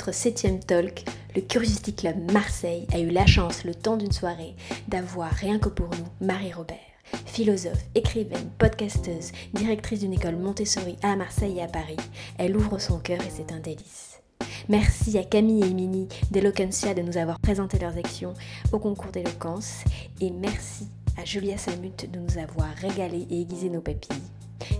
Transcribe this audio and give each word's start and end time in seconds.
notre 0.00 0.14
septième 0.14 0.60
talk, 0.60 1.04
le 1.36 1.42
Curiosity 1.42 1.94
Club 1.94 2.32
Marseille 2.32 2.86
a 2.94 3.00
eu 3.00 3.10
la 3.10 3.26
chance, 3.26 3.64
le 3.64 3.74
temps 3.74 3.98
d'une 3.98 4.12
soirée, 4.12 4.54
d'avoir 4.88 5.30
rien 5.30 5.58
que 5.58 5.68
pour 5.68 5.90
nous 5.90 6.26
Marie 6.26 6.54
Robert. 6.54 6.78
Philosophe, 7.26 7.84
écrivaine, 7.94 8.48
podcasteuse, 8.56 9.32
directrice 9.52 10.00
d'une 10.00 10.14
école 10.14 10.36
Montessori 10.36 10.96
à 11.02 11.16
Marseille 11.16 11.58
et 11.58 11.62
à 11.62 11.66
Paris, 11.66 11.98
elle 12.38 12.56
ouvre 12.56 12.78
son 12.78 12.98
cœur 12.98 13.20
et 13.20 13.28
c'est 13.28 13.52
un 13.52 13.60
délice. 13.60 14.22
Merci 14.70 15.18
à 15.18 15.22
Camille 15.24 15.64
et 15.64 15.68
Émilie 15.68 16.08
d'Eloquencia 16.30 16.94
de 16.94 17.02
nous 17.02 17.18
avoir 17.18 17.38
présenté 17.38 17.78
leurs 17.78 17.98
actions 17.98 18.32
au 18.72 18.78
concours 18.78 19.12
d'éloquence 19.12 19.84
et 20.22 20.30
merci 20.30 20.88
à 21.18 21.26
Julia 21.26 21.58
Samut 21.58 22.10
de 22.10 22.20
nous 22.20 22.38
avoir 22.38 22.70
régalé 22.76 23.26
et 23.30 23.42
aiguisé 23.42 23.68
nos 23.68 23.82
papilles. 23.82 24.16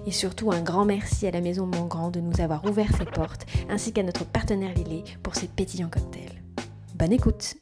Et 0.07 0.13
surtout 0.13 0.53
un 0.53 0.63
grand 0.63 0.85
merci 0.85 1.27
à 1.27 1.31
la 1.31 1.41
Maison 1.41 1.67
Grand 1.67 2.11
de 2.11 2.21
nous 2.21 2.41
avoir 2.41 2.65
ouvert 2.65 2.95
ses 2.97 3.05
portes, 3.05 3.47
ainsi 3.69 3.93
qu'à 3.93 4.03
notre 4.03 4.25
partenaire 4.25 4.75
Lillet 4.75 5.05
pour 5.23 5.35
ses 5.35 5.49
pétillants 5.49 5.91
cocktails. 5.91 6.41
Bonne 6.95 7.13
écoute 7.13 7.55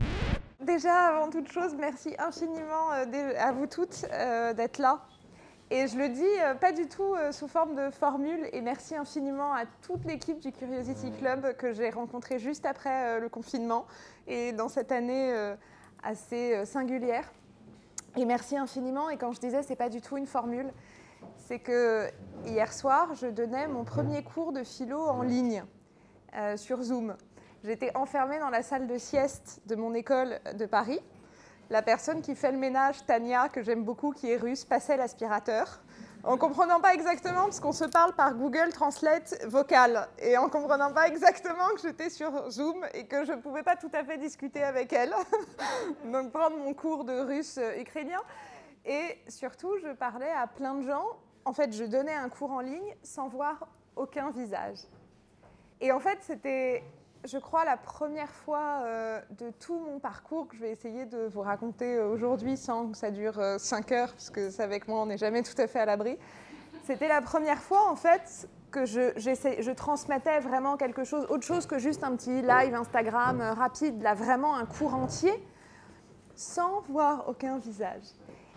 Déjà, 0.68 1.06
avant 1.06 1.30
toute 1.30 1.50
chose, 1.50 1.74
merci 1.78 2.14
infiniment 2.18 2.92
euh, 2.92 3.32
à 3.38 3.52
vous 3.52 3.66
toutes 3.66 4.04
euh, 4.12 4.52
d'être 4.52 4.78
là. 4.78 5.00
Et 5.70 5.86
je 5.86 5.96
le 5.96 6.10
dis 6.10 6.22
euh, 6.42 6.54
pas 6.54 6.72
du 6.72 6.88
tout 6.88 7.14
sous 7.30 7.48
forme 7.48 7.74
de 7.74 7.91
formule, 7.91 8.48
et 8.52 8.60
merci 8.60 8.94
infiniment 8.94 9.55
à 9.55 9.64
toute 9.80 10.05
l'équipe 10.05 10.41
du 10.41 10.52
Curiosity 10.52 11.10
Club 11.12 11.56
que 11.56 11.72
j'ai 11.72 11.88
rencontré 11.88 12.38
juste 12.38 12.66
après 12.66 13.19
le 13.19 13.28
confinement 13.30 13.86
et 14.27 14.53
dans 14.53 14.69
cette 14.69 14.92
année 14.92 15.32
assez 16.03 16.66
singulière. 16.66 17.32
Et 18.16 18.25
merci 18.25 18.56
infiniment. 18.56 19.08
Et 19.08 19.16
quand 19.16 19.32
je 19.32 19.41
disais, 19.41 19.62
c'est 19.62 19.77
pas 19.77 19.88
du 19.88 20.00
tout 20.00 20.16
une 20.16 20.27
formule, 20.27 20.70
c'est 21.48 21.60
que 21.60 22.10
hier 22.44 22.70
soir, 22.70 23.14
je 23.14 23.27
donnais 23.27 23.68
mon 23.68 23.82
premier 23.82 24.22
cours 24.22 24.52
de 24.52 24.62
philo 24.64 25.00
en 25.00 25.22
ligne 25.22 25.64
euh, 26.36 26.58
sur 26.58 26.82
Zoom. 26.82 27.16
J'étais 27.64 27.96
enfermée 27.96 28.38
dans 28.38 28.50
la 28.50 28.62
salle 28.62 28.86
de 28.86 28.98
sieste 28.98 29.62
de 29.64 29.74
mon 29.74 29.94
école 29.94 30.41
de 30.58 30.66
Paris. 30.66 31.00
La 31.70 31.80
personne 31.80 32.20
qui 32.20 32.34
fait 32.34 32.52
le 32.52 32.58
ménage, 32.58 33.02
Tania, 33.06 33.48
que 33.48 33.62
j'aime 33.62 33.82
beaucoup, 33.82 34.10
qui 34.10 34.30
est 34.30 34.36
russe, 34.36 34.66
passait 34.66 34.98
l'aspirateur. 34.98 35.80
En 36.22 36.36
comprenant 36.36 36.80
pas 36.80 36.92
exactement, 36.92 37.44
parce 37.44 37.60
qu'on 37.60 37.72
se 37.72 37.86
parle 37.86 38.14
par 38.14 38.34
Google 38.34 38.69
Translate 38.70 39.42
vocal, 39.46 40.06
et 40.19 40.36
en 40.36 40.50
comprenant 40.50 40.92
pas 40.92 41.08
exactement 41.08 41.69
que 41.74 41.80
j'étais 41.80 42.10
sur 42.10 42.50
Zoom 42.50 42.84
et 42.92 43.06
que 43.06 43.24
je 43.24 43.32
ne 43.32 43.41
pouvais 43.41 43.62
pas 43.62 43.76
tout 43.76 43.91
à 43.94 44.04
fait 44.04 44.19
discuter 44.19 44.62
avec 44.62 44.92
elle, 44.92 45.14
donc 46.12 46.30
prendre 46.30 46.58
mon 46.58 46.74
cours 46.74 47.04
de 47.04 47.19
russe 47.19 47.58
ukrainien. 47.78 48.20
Et 48.84 49.19
surtout, 49.28 49.78
je 49.82 49.92
parlais 49.94 50.30
à 50.30 50.46
plein 50.46 50.74
de 50.74 50.86
gens 50.86 51.06
en 51.48 51.52
fait, 51.54 51.74
je 51.74 51.84
donnais 51.84 52.12
un 52.12 52.28
cours 52.28 52.50
en 52.50 52.60
ligne 52.60 52.94
sans 53.02 53.28
voir 53.28 53.66
aucun 53.96 54.30
visage. 54.30 54.80
Et 55.80 55.92
en 55.92 55.98
fait, 55.98 56.18
c'était, 56.20 56.84
je 57.24 57.38
crois, 57.38 57.64
la 57.64 57.78
première 57.78 58.30
fois 58.30 58.82
euh, 58.82 59.20
de 59.38 59.50
tout 59.58 59.78
mon 59.78 59.98
parcours 59.98 60.46
que 60.46 60.56
je 60.56 60.60
vais 60.60 60.70
essayer 60.70 61.06
de 61.06 61.26
vous 61.26 61.41
raconter 61.41 61.96
euh, 61.96 62.10
aujourd'hui 62.10 62.58
sans 62.58 62.88
que 62.88 62.98
ça 62.98 63.10
dure 63.10 63.41
5 63.58 63.91
euh, 63.91 63.94
heures, 63.94 64.12
puisque 64.12 64.52
c'est 64.52 64.62
avec 64.62 64.88
moi, 64.88 65.00
on 65.00 65.06
n'est 65.06 65.16
jamais 65.16 65.42
tout 65.42 65.58
à 65.58 65.66
fait 65.66 65.80
à 65.80 65.86
l'abri. 65.86 66.19
C'était 66.84 67.08
la 67.08 67.22
première 67.22 67.62
fois, 67.62 67.91
en 67.91 67.96
fait, 67.96 68.46
que 68.70 68.84
je, 68.84 69.12
je, 69.16 69.70
transmettais 69.70 70.41
vraiment 70.41 70.76
quelque 70.76 71.04
chose, 71.04 71.24
autre 71.30 71.46
chose 71.46 71.64
que 71.64 71.78
juste 71.78 72.04
un 72.04 72.14
petit 72.14 72.42
live 72.42 72.74
Instagram 72.74 73.41
rapide, 73.41 74.02
là, 74.02 74.12
vraiment 74.12 74.54
un 74.54 74.66
cours 74.66 74.94
entier, 74.94 75.32
sans 76.34 76.82
voir 76.91 77.26
aucun 77.26 77.56
visage. 77.56 78.04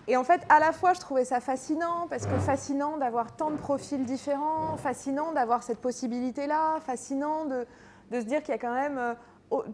Et 0.08 0.18
en 0.18 0.24
fait, 0.24 0.42
à 0.50 0.60
la 0.60 0.72
fois, 0.72 0.94
je 0.94 1.00
trouvais 1.00 1.26
ça 1.26 1.40
fascinant, 1.40 2.08
parce 2.10 2.26
que 2.26 2.38
fascinant 2.40 2.98
d'avoir 2.98 3.36
tant 3.36 3.52
de 3.52 3.58
profils 3.58 4.04
différents, 4.04 4.76
fascinant 4.78 5.32
d'avoir 5.32 5.64
cette 5.64 5.80
possibilité-là, 5.80 6.80
fascinant 6.82 7.46
de, 7.46 7.66
de, 8.10 8.20
se 8.20 8.26
dire 8.26 8.42
qu'il 8.42 8.54
y 8.54 8.58
a 8.58 8.60
quand 8.60 8.74
même 8.74 8.98
euh, 8.98 9.14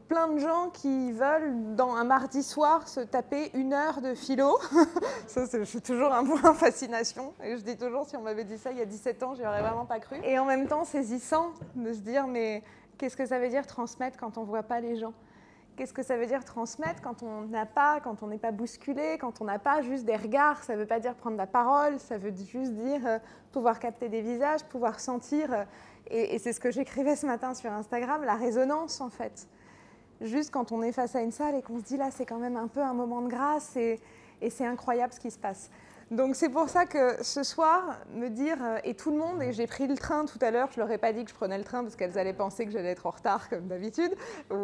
plein 0.08 0.28
de 0.28 0.40
gens 0.40 0.70
qui 0.72 1.12
veulent, 1.12 1.76
dans 1.76 1.96
un 1.96 2.04
mardi 2.04 2.44
soir, 2.44 2.88
se 2.88 3.00
taper 3.00 3.52
une 3.54 3.74
heure 3.74 4.02
de 4.02 4.16
philo. 4.16 4.58
ça, 5.28 5.46
c'est 5.46 5.82
toujours 5.82 6.14
un 6.14 6.26
point 6.26 6.54
fascination. 6.56 7.34
Et 7.44 7.58
je 7.58 7.62
dis 7.62 7.78
toujours, 7.78 8.06
si 8.06 8.18
on 8.18 8.22
m'avait 8.22 8.44
dit 8.44 8.58
ça 8.58 8.72
il 8.72 8.78
y 8.78 8.82
a 8.82 8.86
17 8.86 9.24
ans, 9.24 9.36
j'y 9.36 9.46
aurais 9.46 9.62
vraiment 9.62 9.86
pas 9.86 10.00
cru. 10.00 10.18
Et 10.24 10.38
en 10.40 10.46
même 10.46 10.68
temps, 10.68 10.84
saisissant 10.84 11.54
de 11.76 11.94
se 11.94 12.00
dire, 12.00 12.28
mais 12.28 12.64
qu'est-ce 12.98 13.16
que 13.16 13.26
ça 13.26 13.40
veut 13.40 13.50
dire 13.50 13.68
transmettre 13.68 14.18
quand 14.18 14.38
on 14.38 14.44
voit 14.44 14.64
pas 14.64 14.80
les 14.80 14.98
gens? 14.98 15.14
Qu'est-ce 15.78 15.94
que 15.94 16.02
ça 16.02 16.18
veut 16.18 16.26
dire 16.26 16.44
transmettre 16.44 17.04
quand 17.04 17.22
on 17.22 17.44
n'a 17.44 17.68
pas, 17.68 18.00
quand 18.00 18.24
on 18.24 18.28
n'est 18.28 18.40
pas 18.40 18.52
bousculé, 18.52 19.20
quand 19.20 19.42
on 19.42 19.46
n'a 19.46 19.60
pas 19.60 19.84
juste 19.84 20.06
des 20.06 20.16
regards? 20.16 20.64
Ça 20.64 20.74
ne 20.74 20.80
veut 20.80 20.88
pas 20.88 21.00
dire 21.00 21.14
prendre 21.14 21.38
la 21.38 21.46
parole, 21.46 22.00
ça 22.00 22.18
veut 22.18 22.34
juste 22.36 22.74
dire 22.74 23.06
euh, 23.06 23.20
pouvoir 23.52 23.80
capter 23.80 24.10
des 24.10 24.22
visages, 24.22 24.64
pouvoir 24.64 25.00
sentir. 25.00 25.54
Euh, 25.54 25.64
et, 26.10 26.40
c'est 26.40 26.52
ce 26.52 26.60
que 26.60 26.72
j'écrivais 26.72 27.16
ce 27.16 27.28
matin 27.28 27.54
sur 27.54 27.72
Instagram, 27.72 28.24
la 28.24 28.34
résonance 28.34 29.02
en 29.02 29.12
fait. 29.12 29.48
Juste 30.20 30.50
quand 30.50 30.72
on 30.72 30.82
est 30.82 30.92
face 30.92 31.16
à 31.16 31.22
une 31.22 31.32
salle 31.32 31.54
et 31.54 31.62
qu'on 31.62 31.78
se 31.78 31.84
dit 31.84 31.98
là, 31.98 32.10
c'est 32.10 32.26
quand 32.26 32.40
même 32.40 32.58
un 32.58 32.68
peu 32.68 32.82
un 32.82 32.96
moment 32.96 33.22
de 33.22 33.28
grâce 33.28 33.76
et 33.76 34.00
c'est 34.50 34.66
incroyable 34.66 35.14
ce 35.14 35.20
qui 35.20 35.30
se 35.30 35.38
passe. 35.38 35.70
Donc 36.10 36.38
c'est 36.38 36.48
pour 36.48 36.70
ça 36.70 36.86
que 36.86 37.22
ce 37.22 37.44
soir, 37.44 38.00
me 38.14 38.30
dire, 38.30 38.58
euh, 38.64 38.78
et 38.86 38.94
tout 38.94 39.12
le 39.12 39.18
monde, 39.18 39.42
et 39.42 39.52
j'ai 39.52 39.68
pris 39.68 39.88
le 39.88 39.98
train 39.98 40.26
tout 40.26 40.40
à 40.40 40.52
l'heure, 40.52 40.70
je 40.72 40.80
leur 40.80 40.90
ai 40.90 40.98
pas 40.98 41.12
dit 41.12 41.26
que 41.26 41.30
je 41.30 41.36
prenais 41.36 41.58
le 41.58 41.66
train 41.66 41.84
parce 41.84 41.98
qu'elles 41.98 42.18
allaient 42.18 42.34
penser 42.34 42.66
que 42.66 42.72
j'allais 42.72 42.92
être 42.92 43.06
en 43.06 43.10
retard 43.10 43.50
comme 43.50 43.68
d'habitude, 43.68 44.16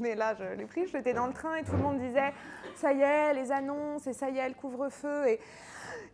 mais 0.00 0.14
là 0.14 0.34
je 0.34 0.44
l'ai 0.58 0.66
pris, 0.66 0.86
j'étais 0.86 1.14
dans 1.14 1.26
le 1.26 1.32
train 1.32 1.56
et 1.56 1.64
tout 1.64 1.72
le 1.72 1.78
monde 1.78 1.98
disait, 1.98 2.34
ça 2.76 2.92
y 2.92 3.00
est, 3.00 3.32
les 3.32 3.52
annonces, 3.52 4.06
et 4.06 4.12
ça 4.12 4.28
y 4.28 4.36
est, 4.36 4.48
le 4.48 4.54
couvre-feu, 4.54 5.28
et, 5.28 5.40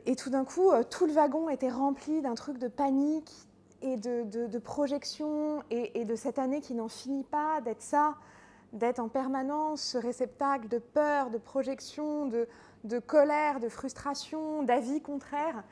et 0.07 0.15
tout 0.15 0.31
d'un 0.31 0.45
coup, 0.45 0.71
euh, 0.71 0.85
tout 0.85 1.07
le 1.07 1.13
wagon 1.13 1.49
était 1.49 1.71
rempli 1.71 2.23
d'un 2.23 2.37
truc 2.37 2.59
de 2.59 2.69
panique 2.69 3.33
et 3.83 3.97
de, 3.97 4.59
projection, 4.59 5.65
et, 5.71 6.01
et 6.01 6.05
de 6.05 6.15
cette 6.15 6.39
année 6.39 6.61
qui 6.61 6.75
n'en 6.75 6.89
finit 6.89 7.25
pas 7.25 7.61
d'être 7.63 7.83
ça, 7.83 8.15
d'être 8.73 9.01
en 9.01 9.09
permanence 9.09 9.83
ce 9.83 9.99
réceptacle 9.99 10.69
de 10.69 10.79
peur, 10.79 11.31
de 11.31 11.39
projection, 11.39 12.27
de 12.27 12.47
de 12.85 12.99
colère, 12.99 13.61
de 13.61 13.69
frustration, 13.69 14.63
d'avis 14.63 15.01
contraires. 15.01 15.65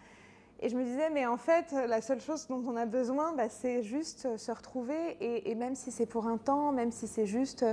Et 0.60 0.68
je 0.68 0.76
me 0.76 0.84
disais, 0.84 1.10
mais 1.10 1.26
en 1.26 1.36
fait, 1.36 1.74
la 1.88 2.00
seule 2.00 2.20
chose 2.20 2.46
dont 2.46 2.62
on 2.66 2.76
a 2.76 2.86
besoin, 2.86 3.34
bah, 3.34 3.48
c'est 3.48 3.82
juste 3.82 4.36
se 4.38 4.52
retrouver, 4.52 5.16
et, 5.20 5.54
même 5.54 5.74
si 5.74 5.90
c'est 5.90 6.06
pour 6.06 6.26
un 6.26 6.38
temps, 6.38 6.72
même 6.72 6.90
si 6.90 7.06
c'est 7.06 7.26
juste 7.26 7.66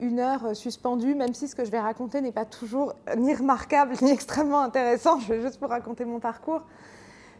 une 0.00 0.20
heure 0.20 0.56
suspendue, 0.56 1.14
même 1.14 1.34
si 1.34 1.48
ce 1.48 1.56
que 1.56 1.64
je 1.64 1.70
vais 1.70 1.80
raconter 1.80 2.20
n'est 2.20 2.32
pas 2.32 2.44
toujours 2.44 2.94
ni 3.16 3.34
remarquable, 3.34 3.96
ni 4.02 4.10
extrêmement 4.12 4.60
intéressant, 4.60 5.18
je 5.20 5.32
vais 5.32 5.42
juste 5.42 5.60
vous 5.60 5.66
raconter 5.66 6.04
mon 6.04 6.20
parcours, 6.20 6.62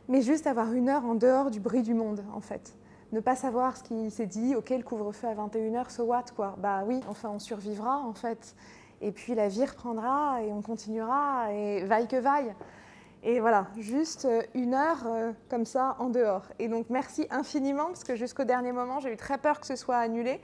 mais 0.09 0.21
juste 0.21 0.47
avoir 0.47 0.73
une 0.73 0.89
heure 0.89 1.05
en 1.05 1.15
dehors 1.15 1.51
du 1.51 1.61
bruit 1.61 1.83
du 1.83 1.95
monde, 1.95 2.25
en 2.35 2.41
fait. 2.41 2.75
Ne 3.13 3.21
pas 3.21 3.37
savoir 3.37 3.79
ce 3.79 3.85
qui 3.85 4.11
s'est 4.11 4.27
dit, 4.27 4.55
ok, 4.55 4.69
le 4.71 4.83
couvre-feu 4.83 5.29
à 5.29 5.35
21h, 5.35 5.91
so 5.91 6.05
what, 6.05 6.25
quoi. 6.37 6.57
Bah 6.59 6.83
oui, 6.87 7.01
enfin, 7.09 7.31
on 7.31 7.39
survivra, 7.39 7.99
en 8.01 8.13
fait. 8.13 8.55
Et 9.01 9.13
puis 9.13 9.35
la 9.35 9.49
vie 9.49 9.65
reprendra 9.65 10.43
et 10.43 10.53
on 10.53 10.63
continuera, 10.63 11.53
et 11.53 11.85
vaille 11.85 12.09
que 12.09 12.17
vaille. 12.17 12.55
Et 13.23 13.41
voilà, 13.41 13.67
juste 13.79 14.27
euh, 14.27 14.43
une 14.55 14.75
heure 14.75 15.05
euh, 15.07 15.33
comme 15.51 15.65
ça 15.65 15.97
en 15.99 16.09
dehors. 16.09 16.45
Et 16.59 16.69
donc 16.69 16.87
merci 16.89 17.27
infiniment, 17.31 17.87
parce 17.87 18.05
que 18.05 18.15
jusqu'au 18.15 18.45
dernier 18.45 18.73
moment, 18.73 19.01
j'ai 19.01 19.13
eu 19.13 19.17
très 19.17 19.39
peur 19.39 19.61
que 19.61 19.67
ce 19.67 19.77
soit 19.77 19.97
annulé. 19.97 20.41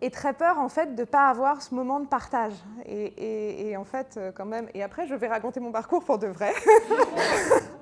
Et 0.00 0.10
très 0.10 0.32
peur 0.32 0.58
en 0.58 0.68
fait 0.68 0.94
de 0.94 1.02
ne 1.02 1.06
pas 1.06 1.28
avoir 1.28 1.62
ce 1.62 1.74
moment 1.74 2.00
de 2.00 2.06
partage. 2.06 2.52
Et, 2.84 3.74
en 3.76 3.84
fait, 3.84 4.16
euh, 4.16 4.32
quand 4.32 4.44
même, 4.44 4.68
et 4.74 4.82
après 4.82 5.06
je 5.06 5.14
vais 5.14 5.28
raconter 5.28 5.60
mon 5.60 5.72
parcours 5.72 6.04
pour 6.04 6.18
de 6.18 6.26
vrai. 6.26 6.52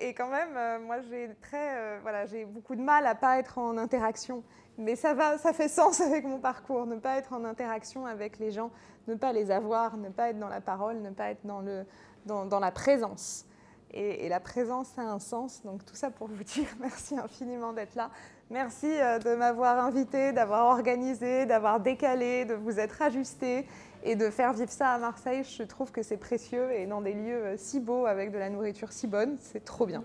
et 0.00 0.14
quand 0.14 0.28
même, 0.28 0.82
moi 0.84 1.00
j'ai 1.00 1.30
très, 1.40 1.98
voilà, 2.00 2.26
j'ai 2.26 2.44
beaucoup 2.44 2.74
de 2.74 2.82
mal 2.82 3.06
à 3.06 3.14
pas 3.14 3.38
être 3.38 3.58
en 3.58 3.76
interaction 3.78 4.42
mais 4.78 4.96
ça, 4.96 5.14
va, 5.14 5.38
ça 5.38 5.52
fait 5.52 5.68
sens 5.68 6.00
avec 6.02 6.24
mon 6.24 6.38
parcours, 6.38 6.86
ne 6.86 6.96
pas 6.96 7.16
être 7.16 7.32
en 7.32 7.44
interaction 7.44 8.06
avec 8.06 8.38
les 8.38 8.50
gens, 8.50 8.70
ne 9.08 9.14
pas 9.14 9.32
les 9.32 9.50
avoir, 9.50 9.96
ne 9.96 10.08
pas 10.08 10.30
être 10.30 10.38
dans 10.38 10.48
la 10.48 10.60
parole, 10.60 10.98
ne 10.98 11.10
pas 11.10 11.30
être 11.30 11.44
dans, 11.44 11.60
le, 11.60 11.84
dans, 12.26 12.60
la 12.60 12.70
présence. 12.70 13.46
Et, 13.92 14.28
la 14.28 14.40
présence 14.40 14.98
a 14.98 15.02
un 15.02 15.18
sens, 15.18 15.62
donc 15.64 15.84
tout 15.84 15.94
ça 15.94 16.10
pour 16.10 16.28
vous 16.28 16.44
dire 16.44 16.68
merci 16.80 17.18
infiniment 17.18 17.72
d'être 17.72 17.94
là. 17.94 18.10
Merci 18.50 18.86
euh, 18.86 19.18
de 19.18 19.34
m'avoir 19.34 19.84
invité, 19.84 20.32
d'avoir 20.32 20.66
organisé, 20.66 21.46
d'avoir 21.46 21.80
décalé, 21.80 22.44
de 22.44 22.54
vous 22.54 22.78
être 22.78 23.02
ajusté 23.02 23.66
et 24.02 24.16
de 24.16 24.30
faire 24.30 24.52
vivre 24.52 24.70
ça 24.70 24.92
à 24.92 24.98
Marseille. 24.98 25.44
Je 25.44 25.62
trouve 25.62 25.92
que 25.92 26.02
c'est 26.02 26.16
précieux 26.16 26.72
et 26.72 26.86
dans 26.86 27.00
des 27.00 27.12
lieux 27.12 27.44
euh, 27.44 27.54
si 27.56 27.80
beaux 27.80 28.06
avec 28.06 28.30
de 28.30 28.38
la 28.38 28.50
nourriture 28.50 28.92
si 28.92 29.06
bonne, 29.06 29.36
c'est 29.40 29.64
trop 29.64 29.86
bien. 29.86 30.04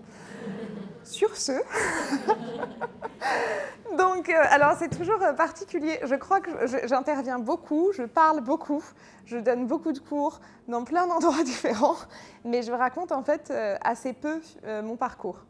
Sur 1.04 1.36
ce, 1.36 1.52
donc, 3.98 4.28
euh, 4.28 4.34
alors 4.50 4.76
c'est 4.78 4.88
toujours 4.88 5.20
euh, 5.22 5.32
particulier. 5.32 5.98
Je 6.04 6.14
crois 6.14 6.40
que 6.40 6.50
j'interviens 6.86 7.40
beaucoup, 7.40 7.90
je 7.92 8.04
parle 8.04 8.40
beaucoup, 8.40 8.84
je 9.24 9.36
donne 9.36 9.66
beaucoup 9.66 9.92
de 9.92 9.98
cours 9.98 10.40
dans 10.68 10.84
plein 10.84 11.08
d'endroits 11.08 11.42
différents, 11.44 11.96
mais 12.44 12.62
je 12.62 12.70
raconte 12.70 13.10
en 13.10 13.24
fait 13.24 13.52
assez 13.82 14.12
peu 14.12 14.40
mon 14.82 14.96
parcours. 14.96 15.44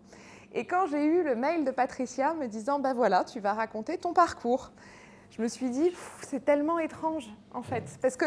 Et 0.54 0.66
quand 0.66 0.86
j'ai 0.86 1.04
eu 1.04 1.22
le 1.22 1.34
mail 1.34 1.64
de 1.64 1.70
Patricia 1.70 2.34
me 2.34 2.46
disant, 2.46 2.78
ben 2.78 2.92
voilà, 2.92 3.24
tu 3.24 3.40
vas 3.40 3.54
raconter 3.54 3.96
ton 3.96 4.12
parcours, 4.12 4.70
je 5.37 5.40
me 5.40 5.49
suis 5.49 5.70
dit, 5.70 5.90
c'est 6.20 6.44
tellement 6.44 6.79
étrange 6.79 7.29
en 7.52 7.62
fait, 7.62 7.84
parce 8.00 8.17
que 8.17 8.26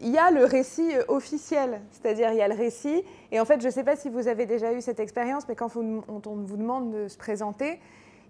il 0.00 0.08
y 0.08 0.18
a 0.18 0.30
le 0.30 0.44
récit 0.44 0.96
euh, 0.96 1.02
officiel, 1.08 1.80
c'est-à-dire 1.90 2.32
il 2.32 2.38
y 2.38 2.42
a 2.42 2.48
le 2.48 2.54
récit, 2.54 3.04
et 3.30 3.40
en 3.40 3.44
fait 3.44 3.60
je 3.60 3.66
ne 3.66 3.72
sais 3.72 3.84
pas 3.84 3.96
si 3.96 4.08
vous 4.08 4.28
avez 4.28 4.46
déjà 4.46 4.72
eu 4.72 4.80
cette 4.80 4.98
expérience, 4.98 5.46
mais 5.48 5.54
quand 5.54 5.76
on, 5.76 6.02
vous 6.06 6.56
demande 6.56 6.90
de 6.90 7.08
se 7.08 7.16
présenter, 7.16 7.80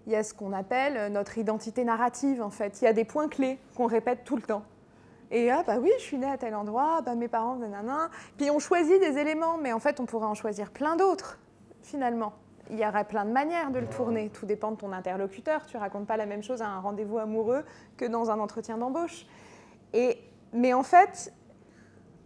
il 0.05 0.13
y 0.13 0.15
a 0.15 0.23
ce 0.23 0.33
qu'on 0.33 0.53
appelle 0.53 1.11
notre 1.11 1.37
identité 1.37 1.83
narrative, 1.83 2.41
en 2.41 2.49
fait. 2.49 2.81
Il 2.81 2.85
y 2.85 2.87
a 2.87 2.93
des 2.93 3.05
points 3.05 3.27
clés 3.27 3.59
qu'on 3.77 3.85
répète 3.85 4.23
tout 4.23 4.35
le 4.35 4.41
temps. 4.41 4.63
Et 5.29 5.51
ah 5.51 5.63
bah 5.65 5.77
oui, 5.79 5.91
je 5.99 6.03
suis 6.03 6.17
née 6.17 6.29
à 6.29 6.37
tel 6.37 6.55
endroit, 6.55 7.01
bah 7.01 7.15
mes 7.15 7.27
parents, 7.27 7.55
nanana. 7.55 8.09
Puis 8.37 8.49
on 8.49 8.59
choisit 8.59 8.99
des 8.99 9.17
éléments, 9.17 9.57
mais 9.57 9.73
en 9.73 9.79
fait 9.79 9.99
on 9.99 10.05
pourrait 10.05 10.25
en 10.25 10.33
choisir 10.35 10.71
plein 10.71 10.95
d'autres, 10.95 11.39
finalement. 11.81 12.33
Il 12.71 12.79
y 12.79 12.85
aurait 12.85 13.03
plein 13.03 13.25
de 13.25 13.31
manières 13.31 13.69
de 13.71 13.79
le 13.79 13.87
tourner. 13.87 14.29
Tout 14.29 14.45
dépend 14.45 14.71
de 14.71 14.77
ton 14.77 14.93
interlocuteur. 14.93 15.65
Tu 15.65 15.75
racontes 15.75 16.07
pas 16.07 16.15
la 16.15 16.25
même 16.25 16.41
chose 16.41 16.61
à 16.61 16.67
un 16.67 16.79
rendez-vous 16.79 17.17
amoureux 17.17 17.65
que 17.97 18.05
dans 18.05 18.31
un 18.31 18.39
entretien 18.39 18.77
d'embauche. 18.77 19.25
Et, 19.93 20.17
mais 20.53 20.73
en 20.73 20.83
fait, 20.83 21.33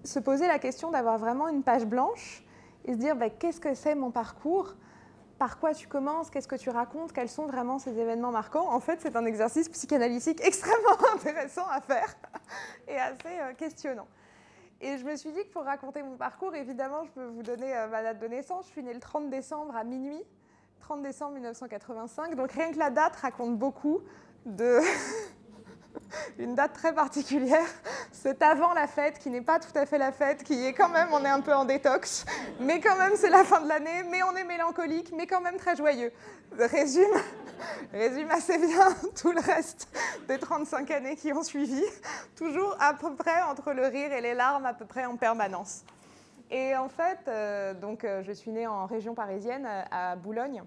se 0.03 0.19
poser 0.19 0.47
la 0.47 0.59
question 0.59 0.92
d'avoir 0.92 1.18
vraiment 1.18 1.47
une 1.47 1.63
page 1.63 1.86
blanche 1.86 2.44
et 2.86 2.94
se 2.94 2.97
dire 3.00 3.15
bah, 3.15 3.31
qu'est-ce 3.31 3.59
que 3.59 3.74
c'est 3.74 3.95
mon 3.95 4.12
parcours? 4.12 4.75
Par 5.39 5.59
quoi 5.59 5.74
tu 5.74 5.88
commences, 5.88 6.30
qu'est-ce 6.30 6.48
que 6.48 6.56
tu 6.56 6.69
racontes, 6.69 7.12
quels 7.12 7.27
sont 7.27 7.48
vraiment 7.48 7.77
ces 7.77 7.98
événements 8.00 8.31
marquants? 8.31 8.71
En 8.71 8.80
fait, 8.80 9.00
c'est 9.01 9.15
un 9.18 9.25
exercice 9.25 9.68
psychanalytique 9.68 10.39
extrêmement 10.44 10.98
intéressant 11.13 11.68
à 11.69 11.81
faire 11.81 12.15
et 12.88 12.98
assez 12.98 13.39
euh, 13.41 13.53
questionnant. 13.57 14.07
Et 14.85 14.99
je 14.99 15.03
me 15.03 15.15
suis 15.15 15.31
dit 15.31 15.43
que 15.43 15.51
pour 15.51 15.63
raconter 15.63 16.03
mon 16.03 16.15
parcours, 16.15 16.53
évidemment, 16.53 17.03
je 17.05 17.09
peux 17.09 17.25
vous 17.25 17.41
donner 17.41 17.75
euh, 17.75 17.87
ma 17.87 18.03
date 18.03 18.19
de 18.19 18.27
naissance. 18.27 18.67
Je 18.67 18.71
suis 18.71 18.83
née 18.83 18.93
le 18.93 18.99
30 18.99 19.31
décembre 19.31 19.75
à 19.75 19.83
minuit, 19.83 20.21
30 20.81 21.01
décembre 21.01 21.33
1985. 21.33 22.35
Donc 22.35 22.51
rien 22.51 22.71
que 22.71 22.77
la 22.77 22.91
date 22.91 23.15
raconte 23.15 23.57
beaucoup 23.57 24.01
de 24.45 24.81
une 26.39 26.56
date 26.56 26.74
très 26.74 26.94
particulière. 26.94 27.68
C'est 28.12 28.42
avant 28.42 28.74
la 28.74 28.88
fête, 28.88 29.19
qui 29.19 29.30
n'est 29.30 29.42
pas 29.42 29.59
tout 29.59 29.77
à 29.77 29.86
fait 29.86 29.97
la 29.97 30.12
fête, 30.12 30.44
qui 30.44 30.65
est 30.65 30.74
quand 30.74 30.89
même, 30.89 31.09
on 31.12 31.24
est 31.24 31.30
un 31.30 31.42
peu 31.42 31.53
en 31.53 31.65
détox, 31.65 32.25
mais 32.59 32.80
quand 32.80 32.97
même 32.97 33.13
c'est 33.15 33.30
la 33.30 33.44
fin 33.44 33.62
de 33.62 33.68
l'année, 33.68 34.03
mais 34.09 34.24
on 34.24 34.36
est 34.36 34.44
mélancolique, 34.44 35.12
mais 35.15 35.27
quand 35.27 35.42
même 35.42 35.57
très 35.57 35.75
joyeux. 35.75 36.12
Résume, 36.57 37.06
résume 37.92 38.31
assez 38.31 38.57
bien 38.57 38.95
tout 39.21 39.31
le 39.31 39.42
reste 39.42 39.88
des 40.27 40.38
35 40.38 40.89
années 40.92 41.15
qui 41.15 41.33
ont 41.33 41.44
suivi, 41.44 41.83
toujours 42.36 42.75
à 42.80 42.94
peu 42.94 43.13
près 43.15 43.41
entre 43.44 43.74
le 43.74 43.88
rire 43.88 44.13
et 44.13 44.21
les 44.21 44.33
larmes, 44.33 44.65
à 44.65 44.74
peu 44.74 44.86
près 44.86 45.06
en 45.06 45.15
permanence. 45.18 45.83
Et 46.51 46.75
en 46.75 46.89
fait, 46.89 47.19
euh, 47.27 47.74
donc, 47.74 48.03
euh, 48.03 48.21
je 48.24 48.31
suis 48.31 48.51
née 48.51 48.68
en 48.68 48.86
région 48.86 49.15
parisienne, 49.15 49.68
à 49.91 50.15
Boulogne, 50.15 50.63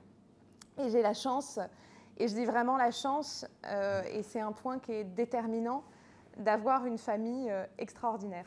et 0.78 0.90
j'ai 0.90 1.02
la 1.02 1.14
chance 1.14 1.58
et 2.18 2.28
je 2.28 2.34
dis 2.34 2.44
vraiment 2.44 2.76
la 2.76 2.90
chance, 2.90 3.46
euh, 3.66 4.02
et 4.12 4.22
c'est 4.22 4.40
un 4.40 4.52
point 4.52 4.78
qui 4.78 4.92
est 4.92 5.04
déterminant, 5.04 5.82
d'avoir 6.36 6.86
une 6.86 6.98
famille 6.98 7.50
euh, 7.50 7.64
extraordinaire. 7.78 8.46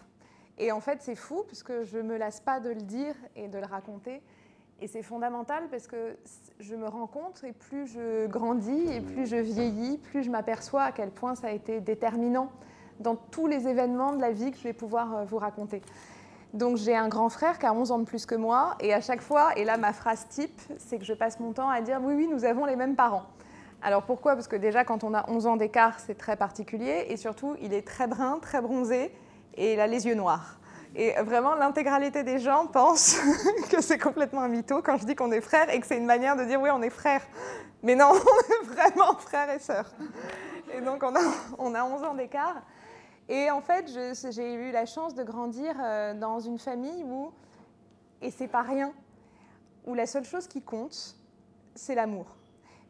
Et 0.57 0.71
en 0.71 0.79
fait, 0.79 1.01
c'est 1.01 1.15
fou, 1.15 1.44
puisque 1.47 1.83
je 1.83 1.97
ne 1.97 2.03
me 2.03 2.18
lasse 2.18 2.39
pas 2.39 2.59
de 2.59 2.69
le 2.69 2.81
dire 2.81 3.15
et 3.35 3.47
de 3.47 3.57
le 3.57 3.65
raconter. 3.65 4.21
Et 4.79 4.88
c'est 4.88 5.03
fondamental 5.03 5.68
parce 5.69 5.88
que 5.88 6.18
je 6.59 6.75
me 6.75 6.88
rends 6.88 7.07
compte, 7.07 7.44
et 7.44 7.53
plus 7.53 7.88
je 7.88 8.27
grandis, 8.27 8.91
et 8.91 9.01
plus 9.01 9.25
je 9.25 9.38
vieillis, 9.38 9.97
plus 9.97 10.24
je 10.24 10.31
m'aperçois 10.31 10.83
à 10.83 10.91
quel 10.91 11.12
point 11.12 11.35
ça 11.35 11.47
a 11.47 11.51
été 11.51 11.79
déterminant 11.81 12.51
dans 13.00 13.15
tous 13.15 13.47
les 13.47 13.67
événements 13.67 14.13
de 14.13 14.21
la 14.21 14.31
vie 14.31 14.51
que 14.51 14.57
je 14.57 14.63
vais 14.63 14.74
pouvoir 14.74 15.15
euh, 15.15 15.24
vous 15.25 15.38
raconter. 15.38 15.81
Donc 16.53 16.77
j'ai 16.77 16.95
un 16.95 17.07
grand 17.07 17.29
frère 17.29 17.59
qui 17.59 17.65
a 17.65 17.74
11 17.74 17.91
ans 17.91 18.00
de 18.00 18.03
plus 18.03 18.25
que 18.25 18.35
moi, 18.35 18.75
et 18.79 18.94
à 18.94 19.01
chaque 19.01 19.21
fois, 19.21 19.57
et 19.57 19.63
là 19.63 19.77
ma 19.77 19.94
phrase 19.94 20.27
type, 20.27 20.59
c'est 20.77 21.00
que 21.00 21.06
je 21.06 21.13
passe 21.13 21.39
mon 21.39 21.53
temps 21.53 21.69
à 21.69 21.81
dire 21.81 22.00
oui, 22.03 22.13
oui, 22.15 22.27
nous 22.27 22.44
avons 22.44 22.65
les 22.65 22.75
mêmes 22.75 22.95
parents. 22.95 23.25
Alors 23.81 24.04
pourquoi? 24.04 24.36
Parce 24.36 24.48
que 24.48 24.56
déjà, 24.56 24.83
quand 24.83 25.04
on 25.04 25.13
a 25.13 25.28
11 25.30 25.48
ans 25.48 25.57
d'écart, 25.57 26.00
c'est 26.00 26.18
très 26.18 26.36
particulier. 26.36 27.06
Et 27.10 27.18
surtout, 27.18 27.56
il 27.62 27.74
est 27.74 27.86
très 27.86 28.07
brun, 28.07 28.39
très 28.39 28.62
bronzé, 28.62 29.12
et 29.56 29.74
il 29.74 29.80
a 29.80 29.88
les 29.88 30.06
yeux 30.06 30.16
noirs. 30.16 30.57
Et 30.95 31.13
vraiment, 31.22 31.56
l'intégralité 31.56 32.24
des 32.24 32.38
gens 32.38 32.68
pensent 32.68 33.18
que 33.72 33.81
c'est 33.81 33.98
complètement 33.98 34.42
un 34.42 34.50
mytho 34.50 34.81
quand 34.81 34.98
je 34.98 35.06
dis 35.06 35.16
qu'on 35.16 35.31
est 35.31 35.42
frères 35.42 35.69
et 35.74 35.80
que 35.80 35.88
c'est 35.88 35.98
une 35.98 36.06
manière 36.06 36.36
de 36.36 36.44
dire 36.44 36.62
oui, 36.62 36.69
on 36.72 36.81
est 36.81 36.89
frères. 36.89 37.25
Mais 37.81 37.95
non, 37.95 38.12
on 38.12 38.54
est 38.54 38.68
vraiment 38.68 39.16
frères 39.16 39.50
et 39.50 39.60
sœurs. 39.60 39.89
Et 40.74 40.81
donc, 40.81 41.01
on 41.04 41.16
a, 41.16 41.22
on 41.57 41.74
a 41.74 41.84
11 41.84 42.04
ans 42.04 42.13
d'écart. 42.13 42.62
Et 43.30 43.50
en 43.50 43.62
fait, 43.62 43.89
j'ai 44.31 44.54
eu 44.54 44.72
la 44.72 44.86
chance 44.86 45.16
de 45.16 45.24
grandir 45.24 45.74
euh, 45.81 46.13
dans 46.13 46.39
une 46.39 46.60
famille 46.60 47.04
où, 47.04 47.31
et 48.22 48.30
c'est 48.30 48.50
pas 48.50 48.62
rien, 48.62 48.92
où 49.86 49.95
la 49.95 50.06
seule 50.06 50.25
chose 50.25 50.48
qui 50.48 50.62
compte, 50.62 51.16
c'est 51.74 51.95
l'amour. 51.95 52.25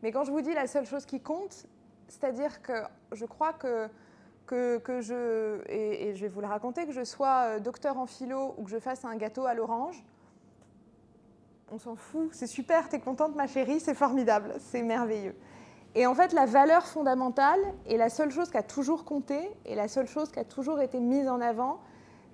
Mais 0.03 0.11
quand 0.11 0.23
je 0.23 0.31
vous 0.31 0.41
dis 0.41 0.53
la 0.53 0.67
seule 0.67 0.85
chose 0.85 1.05
qui 1.05 1.19
compte, 1.19 1.65
c'est-à-dire 2.07 2.61
que 2.61 2.73
je 3.11 3.25
crois 3.25 3.53
que, 3.53 3.89
que, 4.45 5.01
je, 5.01 5.61
et, 5.69 6.13
je 6.13 6.21
vais 6.21 6.27
vous 6.27 6.41
le 6.41 6.47
raconter, 6.47 6.85
que 6.85 6.91
je 6.91 7.03
sois 7.03 7.43
euh, 7.45 7.59
docteur 7.59 7.97
en 7.97 8.05
philo 8.05 8.53
ou 8.57 8.63
que 8.63 8.69
je 8.69 8.79
fasse 8.79 9.05
un 9.05 9.15
gâteau 9.15 9.45
à 9.45 9.53
l'orange, 9.53 10.03
on 11.71 11.77
s'en 11.77 11.95
fout, 11.95 12.29
c'est 12.33 12.47
super, 12.47 12.89
t'es 12.89 12.99
contente 12.99 13.33
ma 13.35 13.47
chérie, 13.47 13.79
c'est 13.79 13.93
formidable, 13.93 14.55
c'est 14.59 14.81
merveilleux. 14.81 15.35
Et 15.95 16.05
en 16.05 16.15
fait, 16.15 16.33
la 16.33 16.45
valeur 16.45 16.85
fondamentale 16.85 17.59
et 17.85 17.95
la 17.95 18.09
seule 18.09 18.31
chose 18.31 18.49
qui 18.49 18.57
a 18.57 18.63
toujours 18.63 19.05
compté 19.05 19.49
et 19.65 19.75
la 19.75 19.87
seule 19.87 20.07
chose 20.07 20.31
qui 20.31 20.39
a 20.39 20.43
toujours 20.43 20.81
été 20.81 20.99
mise 20.99 21.29
en 21.29 21.39
avant, 21.39 21.79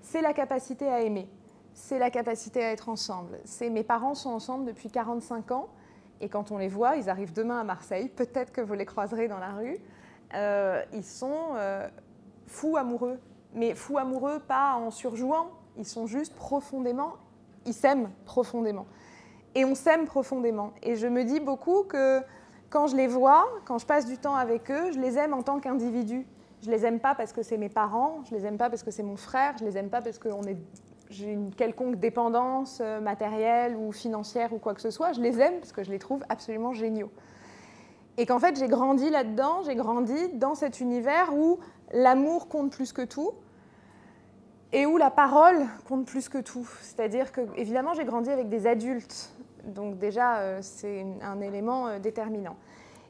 c'est 0.02 0.22
la 0.22 0.34
capacité 0.34 0.88
à 0.88 1.02
aimer, 1.02 1.30
c'est 1.74 2.00
la 2.00 2.10
capacité 2.10 2.64
à 2.64 2.72
être 2.72 2.90
ensemble. 2.90 3.40
C'est 3.46 3.70
mes 3.70 3.84
parents 3.84 4.16
sont 4.16 4.30
ensemble 4.30 4.66
depuis 4.66 4.90
45 4.90 5.52
ans 5.52 5.68
et 6.22 6.30
quand 6.30 6.52
on 6.52 6.58
les 6.58 6.68
voit, 6.68 6.96
ils 6.96 7.10
arrivent 7.10 7.34
demain 7.34 7.60
à 7.60 7.64
Marseille, 7.64 8.10
peut-être 8.10 8.52
que 8.52 8.62
vous 8.62 8.74
les 8.74 8.86
croiserez 8.86 9.28
dans 9.28 9.40
la 9.40 9.54
rue, 9.54 9.78
euh, 10.34 10.82
ils 10.94 11.04
sont 11.04 11.54
euh, 11.56 11.88
fous 12.46 12.78
amoureux. 12.78 13.20
Mais 13.54 13.76
fous 13.76 13.98
amoureux, 13.98 14.40
pas 14.40 14.74
en 14.76 14.92
surjouant, 14.92 15.50
ils 15.78 15.86
sont 15.86 16.06
juste 16.06 16.36
profondément, 16.36 17.14
ils 17.66 17.74
s'aiment 17.74 18.10
profondément. 18.26 18.86
Et 19.56 19.66
on 19.66 19.74
s'aime 19.74 20.06
profondément. 20.06 20.74
Et 20.84 20.96
je 20.96 21.08
me 21.08 21.24
dis 21.24 21.40
beaucoup 21.40 21.84
que 21.84 22.22
quand 22.70 22.88
je 22.88 22.96
les 22.96 23.08
vois, 23.08 23.48
quand 23.66 23.78
je 23.78 23.86
passe 23.86 24.06
du 24.06 24.18
temps 24.18 24.36
avec 24.36 24.70
eux, 24.70 24.92
je 24.92 25.00
les 25.00 25.18
aime 25.18 25.34
en 25.34 25.42
tant 25.42 25.60
qu'individus. 25.60 26.28
Je 26.62 26.72
les 26.72 26.86
aime 26.86 27.00
pas 27.00 27.16
parce 27.16 27.34
que 27.34 27.44
c'est 27.44 27.58
mes 27.58 27.70
parents, 27.70 28.24
je 28.30 28.36
les 28.36 28.46
aime 28.46 28.58
pas 28.58 28.70
parce 28.70 28.84
que 28.84 28.92
c'est 28.92 29.04
mon 29.04 29.16
frère, 29.16 29.56
je 29.60 29.66
les 29.66 29.78
aime 29.78 29.90
pas 29.90 30.02
parce 30.02 30.20
qu'on 30.20 30.44
est 30.44 30.58
j'ai 31.10 31.32
une 31.32 31.54
quelconque 31.54 31.98
dépendance 31.98 32.80
euh, 32.82 33.00
matérielle 33.00 33.76
ou 33.76 33.92
financière 33.92 34.54
ou 34.54 34.58
quoi 34.58 34.74
que 34.74 34.82
ce 34.82 34.90
soit, 34.90 35.14
je 35.14 35.22
les 35.22 35.40
aime 35.40 35.60
parce 35.60 35.72
que 35.72 35.84
je 35.84 35.90
les 35.90 36.00
trouve 36.00 36.24
absolument 36.30 36.74
géniaux. 36.74 37.12
Et 38.18 38.26
qu'en 38.26 38.40
fait, 38.40 38.58
j'ai 38.58 38.68
grandi 38.68 39.10
là-dedans, 39.10 39.62
j'ai 39.64 39.76
grandi 39.76 40.30
dans 40.34 40.56
cet 40.56 40.80
univers 40.80 41.36
où 41.36 41.60
l'amour 41.92 42.48
compte 42.48 42.72
plus 42.72 42.92
que 42.92 43.04
tout 43.04 43.32
et 44.74 44.86
où 44.86 44.98
la 44.98 45.12
parole 45.12 45.66
compte 45.88 46.06
plus 46.06 46.28
que 46.28 46.40
tout. 46.40 46.68
C'est-à-dire 46.82 47.32
que, 47.32 47.42
évidemment, 47.56 47.94
j'ai 47.94 48.06
grandi 48.06 48.30
avec 48.30 48.50
des 48.50 48.68
adultes, 48.68 49.32
donc 49.68 49.98
déjà, 49.98 50.38
euh, 50.38 50.60
c'est 50.62 51.06
un 51.22 51.42
élément 51.42 51.88
euh, 51.88 52.00
déterminant. 52.00 52.58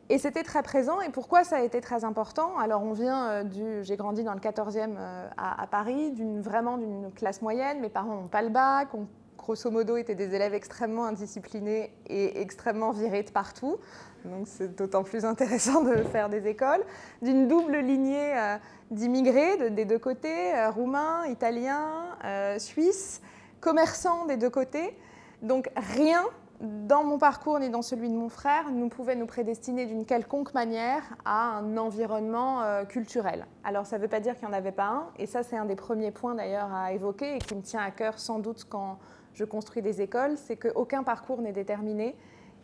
Et 0.10 0.18
c'était 0.20 0.44
très 0.44 0.64
présent. 0.64 1.02
Et 1.02 1.10
pourquoi 1.10 1.44
ça 1.44 1.58
a 1.58 1.62
été 1.62 1.82
très 1.82 2.06
important? 2.06 2.58
Alors, 2.58 2.82
on 2.84 2.94
vient 2.94 3.30
euh, 3.30 3.44
du. 3.44 3.84
J'ai 3.84 3.98
grandi 3.98 4.24
dans 4.24 4.34
le 4.34 4.40
14e 4.40 4.96
euh, 4.98 5.28
à, 5.36 5.68
Paris, 5.68 6.14
vraiment 6.40 6.78
d'une 6.78 7.12
classe 7.14 7.42
moyenne. 7.42 7.82
Mes 7.82 7.90
parents 7.90 8.16
n'ont 8.16 8.28
pas 8.28 8.42
le 8.42 8.50
bac, 8.50 8.90
grosso 9.38 9.70
modo 9.70 9.98
étaient 9.98 10.16
des 10.16 10.34
élèves 10.34 10.54
extrêmement 10.54 11.06
indisciplinés 11.06 11.92
et 12.08 12.42
extrêmement 12.42 12.92
virés 12.92 13.24
de 13.24 13.32
partout. 13.32 13.78
Donc, 14.24 14.48
c'est 14.48 14.76
d'autant 14.76 15.04
plus 15.04 15.26
intéressant 15.26 15.84
de 15.84 15.96
faire 16.04 16.30
des 16.30 16.48
écoles. 16.48 16.84
D'une 17.22 17.50
double 17.50 17.78
lignée 17.78 18.38
euh, 18.38 18.58
d'immigrés 18.92 19.72
des 19.72 19.84
deux 19.84 20.00
côtés, 20.00 20.54
roumains, 20.70 21.26
italiens, 21.28 22.16
suisses, 22.58 23.22
commerçants 23.60 24.26
des 24.26 24.38
deux 24.38 24.50
côtés. 24.50 24.98
Donc, 25.42 25.70
rien 25.76 26.24
dans 26.62 27.04
mon 27.04 27.20
parcours 27.20 27.60
ni 27.60 27.70
dans 27.70 27.82
celui 27.82 28.10
de 28.10 28.16
mon 28.16 28.30
frère, 28.30 28.72
nous 28.72 28.90
pouvait 28.90 29.16
nous 29.16 29.28
prédestiner 29.28 29.86
d'une 29.86 30.06
quelconque 30.06 30.54
manière 30.54 31.04
à 31.24 31.58
un 31.58 31.78
environnement 31.78 32.64
euh, 32.64 32.84
culturel. 32.84 33.46
Alors 33.64 33.86
ça 33.86 33.98
ne 33.98 34.02
veut 34.02 34.08
pas 34.08 34.20
dire 34.20 34.36
qu'il 34.36 34.48
n'y 34.48 34.54
en 34.54 34.58
avait 34.58 34.72
pas 34.72 34.88
un, 34.88 35.08
et 35.20 35.28
ça 35.28 35.44
c'est 35.44 35.58
un 35.58 35.66
des 35.66 35.76
premiers 35.76 36.12
points 36.12 36.34
d'ailleurs 36.34 36.74
à 36.74 36.94
évoquer 36.94 37.36
et 37.36 37.40
qui 37.40 37.56
me 37.56 37.62
tient 37.62 37.82
à 37.82 37.92
cœur 37.92 38.18
sans 38.18 38.40
doute 38.40 38.66
quand 38.68 38.98
je 39.34 39.46
construis 39.46 39.84
des 39.84 40.02
écoles, 40.02 40.36
c'est 40.36 40.56
qu'aucun 40.56 41.04
parcours 41.04 41.42
n'est 41.42 41.52
déterminé. 41.52 42.16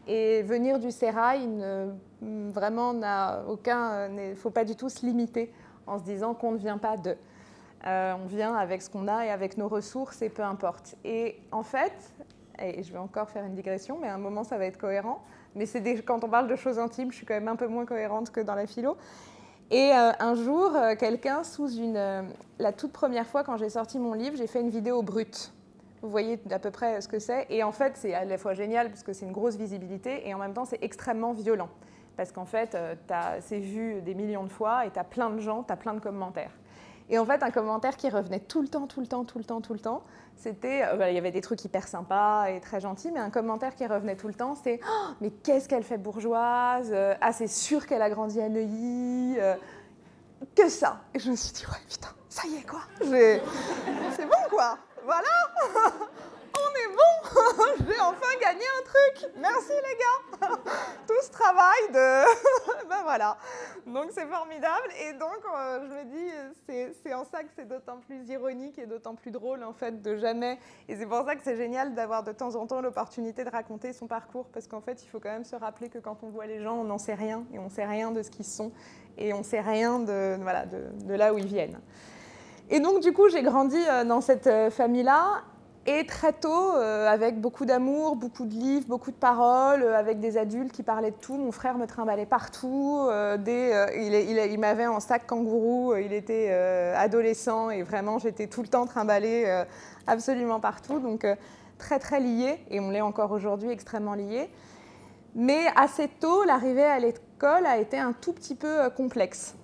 Et 0.08 0.42
venir 0.42 0.80
du 0.80 0.92
sérail, 0.92 1.48
ne, 1.48 1.92
vraiment, 2.50 2.94
n'a 2.94 3.44
aucun. 3.48 4.10
Il 4.10 4.30
ne 4.32 4.36
faut 4.36 4.50
pas 4.50 4.66
du 4.66 4.76
tout 4.76 4.90
se 4.90 5.06
limiter 5.06 5.54
en 5.88 5.98
se 6.00 6.04
disant 6.04 6.34
qu'on 6.34 6.52
ne 6.52 6.58
vient 6.58 6.80
pas 6.80 6.98
de. 6.98 7.16
Euh, 7.86 8.14
on 8.22 8.26
vient 8.26 8.56
avec 8.56 8.82
ce 8.82 8.90
qu'on 8.90 9.08
a 9.08 9.26
et 9.26 9.30
avec 9.30 9.58
nos 9.58 9.68
ressources 9.68 10.22
et 10.22 10.30
peu 10.30 10.42
importe. 10.42 10.96
Et 11.06 11.40
en 11.52 11.64
fait, 11.64 11.94
et 12.64 12.84
je 12.84 12.92
vais 12.92 13.00
encore 13.00 13.30
faire 13.30 13.44
une 13.46 13.56
digression, 13.56 13.98
mais 14.02 14.08
à 14.08 14.16
un 14.16 14.20
moment 14.20 14.44
ça 14.44 14.58
va 14.58 14.66
être 14.66 14.78
cohérent. 14.78 15.22
Mais 15.56 15.66
c'est 15.66 15.82
quand 16.04 16.24
on 16.24 16.30
parle 16.30 16.48
de 16.48 16.56
choses 16.56 16.80
intimes, 16.80 17.12
je 17.12 17.18
suis 17.18 17.26
quand 17.26 17.36
même 17.36 17.48
un 17.48 17.56
peu 17.56 17.68
moins 17.68 17.86
cohérente 17.86 18.32
que 18.32 18.42
dans 18.42 18.56
la 18.56 18.66
philo. 18.66 18.98
Et 19.72 19.92
euh, 19.92 20.12
un 20.20 20.36
jour, 20.36 20.76
euh, 20.76 20.96
quelqu'un, 20.96 21.44
sous 21.44 21.68
une, 21.68 21.98
euh, 21.98 22.22
la 22.60 22.72
toute 22.74 22.92
première 22.92 23.26
fois 23.26 23.44
quand 23.44 23.58
j'ai 23.58 23.70
sorti 23.70 23.98
mon 23.98 24.14
livre, 24.14 24.36
j'ai 24.38 24.48
fait 24.48 24.62
une 24.62 24.70
vidéo 24.70 25.02
brute. 25.02 25.52
Vous 26.02 26.10
voyez 26.10 26.40
à 26.52 26.60
peu 26.60 26.70
près 26.70 27.00
ce 27.02 27.08
que 27.08 27.20
c'est. 27.20 27.48
Et 27.50 27.64
en 27.64 27.72
fait, 27.72 27.94
c'est 27.96 28.14
à 28.14 28.26
la 28.26 28.38
fois 28.38 28.54
génial 28.54 28.90
parce 28.90 29.04
que 29.04 29.14
c'est 29.14 29.26
une 29.26 29.32
grosse 29.32 29.56
visibilité 29.56 30.28
et 30.28 30.34
en 30.34 30.38
même 30.38 30.54
temps, 30.54 30.66
c'est 30.66 30.84
extrêmement 30.84 31.34
violent. 31.34 31.70
Parce 32.18 32.32
qu'en 32.32 32.46
fait, 32.46 32.78
c'est 33.40 33.58
vu 33.58 34.02
des 34.02 34.14
millions 34.14 34.44
de 34.44 34.52
fois 34.52 34.86
et 34.86 34.92
tu 34.92 35.00
as 35.00 35.04
plein 35.04 35.32
de 35.32 35.40
gens, 35.40 35.64
tu 35.64 35.74
as 35.74 35.78
plein 35.78 35.96
de 35.96 36.00
commentaires. 36.00 36.52
Et 37.10 37.20
en 37.20 37.26
fait, 37.26 37.44
un 37.44 37.52
commentaire 37.52 37.98
qui 37.98 38.10
revenait 38.10 38.40
tout 38.40 38.62
le 38.62 38.68
temps, 38.68 38.88
tout 38.88 39.02
le 39.02 39.08
temps, 39.08 39.24
tout 39.26 39.38
le 39.38 39.44
temps, 39.44 39.62
tout 39.62 39.74
le 39.74 39.80
temps, 39.80 40.04
c'était, 40.36 40.84
euh, 40.84 41.10
il 41.10 41.16
y 41.16 41.18
avait 41.18 41.32
des 41.32 41.42
trucs 41.42 41.64
hyper 41.64 41.88
sympas 41.88 42.48
et 42.50 42.60
très 42.60 42.80
gentils, 42.80 43.12
mais 43.12 43.20
un 43.20 43.30
commentaire 43.30 43.76
qui 43.76 43.86
revenait 43.86 44.16
tout 44.16 44.28
le 44.28 44.34
temps, 44.34 44.56
c'était 44.56 44.80
oh, 44.88 45.08
mais 45.22 45.30
qu'est-ce 45.30 45.70
qu'elle 45.70 45.84
fait 45.84 45.98
bourgeoise 45.98 46.92
euh, 46.92 47.14
Ah, 47.22 47.32
c'est 47.32 47.48
sûr 47.48 47.86
qu'elle 47.86 48.02
a 48.02 48.10
grandi 48.10 48.42
à 48.42 48.50
Neuilly. 48.50 49.36
Euh, 49.40 49.56
que 50.56 50.68
ça. 50.70 51.02
Et 51.14 51.20
je 51.20 51.32
me 51.32 51.36
suis 51.36 51.54
dit, 51.54 51.66
ouais, 51.66 51.78
putain, 51.88 52.10
ça 52.28 52.48
y 52.48 52.56
est, 52.56 52.68
quoi. 52.68 52.82
C'est 53.02 54.26
bon, 54.26 54.50
quoi. 54.50 54.78
Voilà. 55.06 55.30
On 56.58 56.70
est 56.70 56.96
bon. 56.96 57.86
J'ai 57.88 58.00
enfin 58.00 58.38
gagné 58.42 58.64
un 58.64 58.84
truc. 58.84 59.32
Merci, 59.38 59.72
les 59.72 59.98
gars. 59.98 60.58
Tout 61.08 61.22
ce 61.22 61.32
travail 61.32 61.90
de. 61.90 62.86
ben 62.90 63.02
voilà. 63.04 63.38
Donc, 63.86 64.12
c'est 64.12 64.26
formidable. 64.26 64.88
Et 65.08 65.14
donc, 65.14 65.40
euh, 65.56 65.80
je 65.88 65.94
me 65.94 66.04
dis, 66.06 66.92
c'est 67.04 67.14
en 67.14 67.26
ça 67.26 67.44
que 67.44 67.50
c'est 67.56 67.68
d'autant 67.68 67.98
plus 67.98 68.28
ironique 68.30 68.78
et 68.80 68.86
d'autant 68.86 69.16
plus 69.16 69.32
drôle, 69.32 69.64
en 69.64 69.74
fait, 69.74 70.02
de 70.02 70.16
jamais. 70.18 70.60
Et 70.88 70.96
c'est 70.96 71.06
pour 71.06 71.26
ça 71.26 71.36
que 71.36 71.42
c'est 71.44 71.58
génial 71.58 71.94
d'avoir 71.96 72.24
de 72.24 72.32
temps 72.32 72.56
en 72.56 72.68
temps 72.68 72.82
l'opportunité 72.82 73.44
de 73.44 73.50
raconter 73.50 73.94
son 73.94 74.08
parcours. 74.08 74.48
Parce 74.54 74.68
qu'en 74.68 74.82
fait, 74.82 75.04
il 75.04 75.08
faut 75.10 75.20
quand 75.20 75.32
même 75.32 75.46
se 75.46 75.56
rappeler 75.56 75.90
que 75.90 76.00
quand 76.00 76.24
on 76.24 76.30
voit 76.30 76.46
les 76.46 76.62
gens, 76.62 76.76
on 76.76 76.84
n'en 76.84 76.98
sait 76.98 77.16
rien. 77.16 77.46
Et 77.54 77.60
on 77.60 77.66
ne 77.66 77.70
sait 77.70 77.86
rien 77.86 78.12
de 78.12 78.22
ce 78.22 78.30
qu'ils 78.30 78.46
sont 78.46 78.72
et 79.18 79.34
on 79.34 79.40
ne 79.40 79.44
sait 79.44 79.62
rien 79.62 80.00
de, 80.00 80.38
voilà, 80.42 80.66
de, 80.66 81.14
là 81.14 81.34
où 81.34 81.38
ils 81.38 81.46
viennent. 81.46 81.80
Et 82.70 82.80
donc, 82.80 83.02
du 83.02 83.14
coup, 83.14 83.30
j'ai 83.30 83.44
grandi 83.44 83.78
euh, 83.78 84.04
dans 84.04 84.22
cette 84.22 84.48
euh, 84.48 84.70
famille-là. 84.70 85.44
Et 85.86 86.06
très 86.06 86.32
tôt, 86.32 86.76
euh, 86.76 87.10
avec 87.10 87.42
beaucoup 87.42 87.66
d'amour, 87.66 88.16
beaucoup 88.16 88.46
de 88.46 88.54
livres, 88.54 88.88
beaucoup 88.88 89.12
de 89.12 89.18
paroles, 89.18 89.84
avec 89.84 90.22
des 90.22 90.38
adultes 90.38 90.72
qui 90.72 90.82
parlaient 90.82 91.12
de 91.12 91.18
tout. 91.18 91.36
Mon 91.36 91.52
frère 91.52 91.78
me 91.78 91.86
trimballait 91.86 92.26
partout. 92.26 93.10
il, 93.46 94.58
m'avait 94.60 94.88
en 94.88 95.00
sac 95.02 95.28
kangourou. 95.28 95.96
Il 95.96 96.14
était 96.14 96.52
adolescent 96.96 97.70
et 97.70 97.84
vraiment, 97.84 98.18
j'étais 98.18 98.48
tout 98.48 98.62
le 98.62 98.70
temps 98.70 98.86
trimballée 98.86 99.64
absolument 100.08 100.62
partout. 100.62 101.00
Donc, 101.00 101.26
très, 101.78 102.00
très 102.00 102.20
lié. 102.20 102.60
Et 102.70 102.80
on 102.80 102.90
l'est 102.90 103.02
encore 103.02 103.32
aujourd'hui, 103.32 103.70
extrêmement 103.70 104.14
lié. 104.14 104.50
Mais 105.36 105.66
assez 105.76 106.08
tôt, 106.08 106.44
l'arrivée 106.44 106.84
à 106.84 107.00
l'école 107.00 107.66
a 107.66 107.78
été 107.78 107.98
un 107.98 108.14
tout 108.14 108.34
petit 108.34 108.56
peu 108.56 108.84
euh, 108.84 108.90
complexe. 108.90 109.56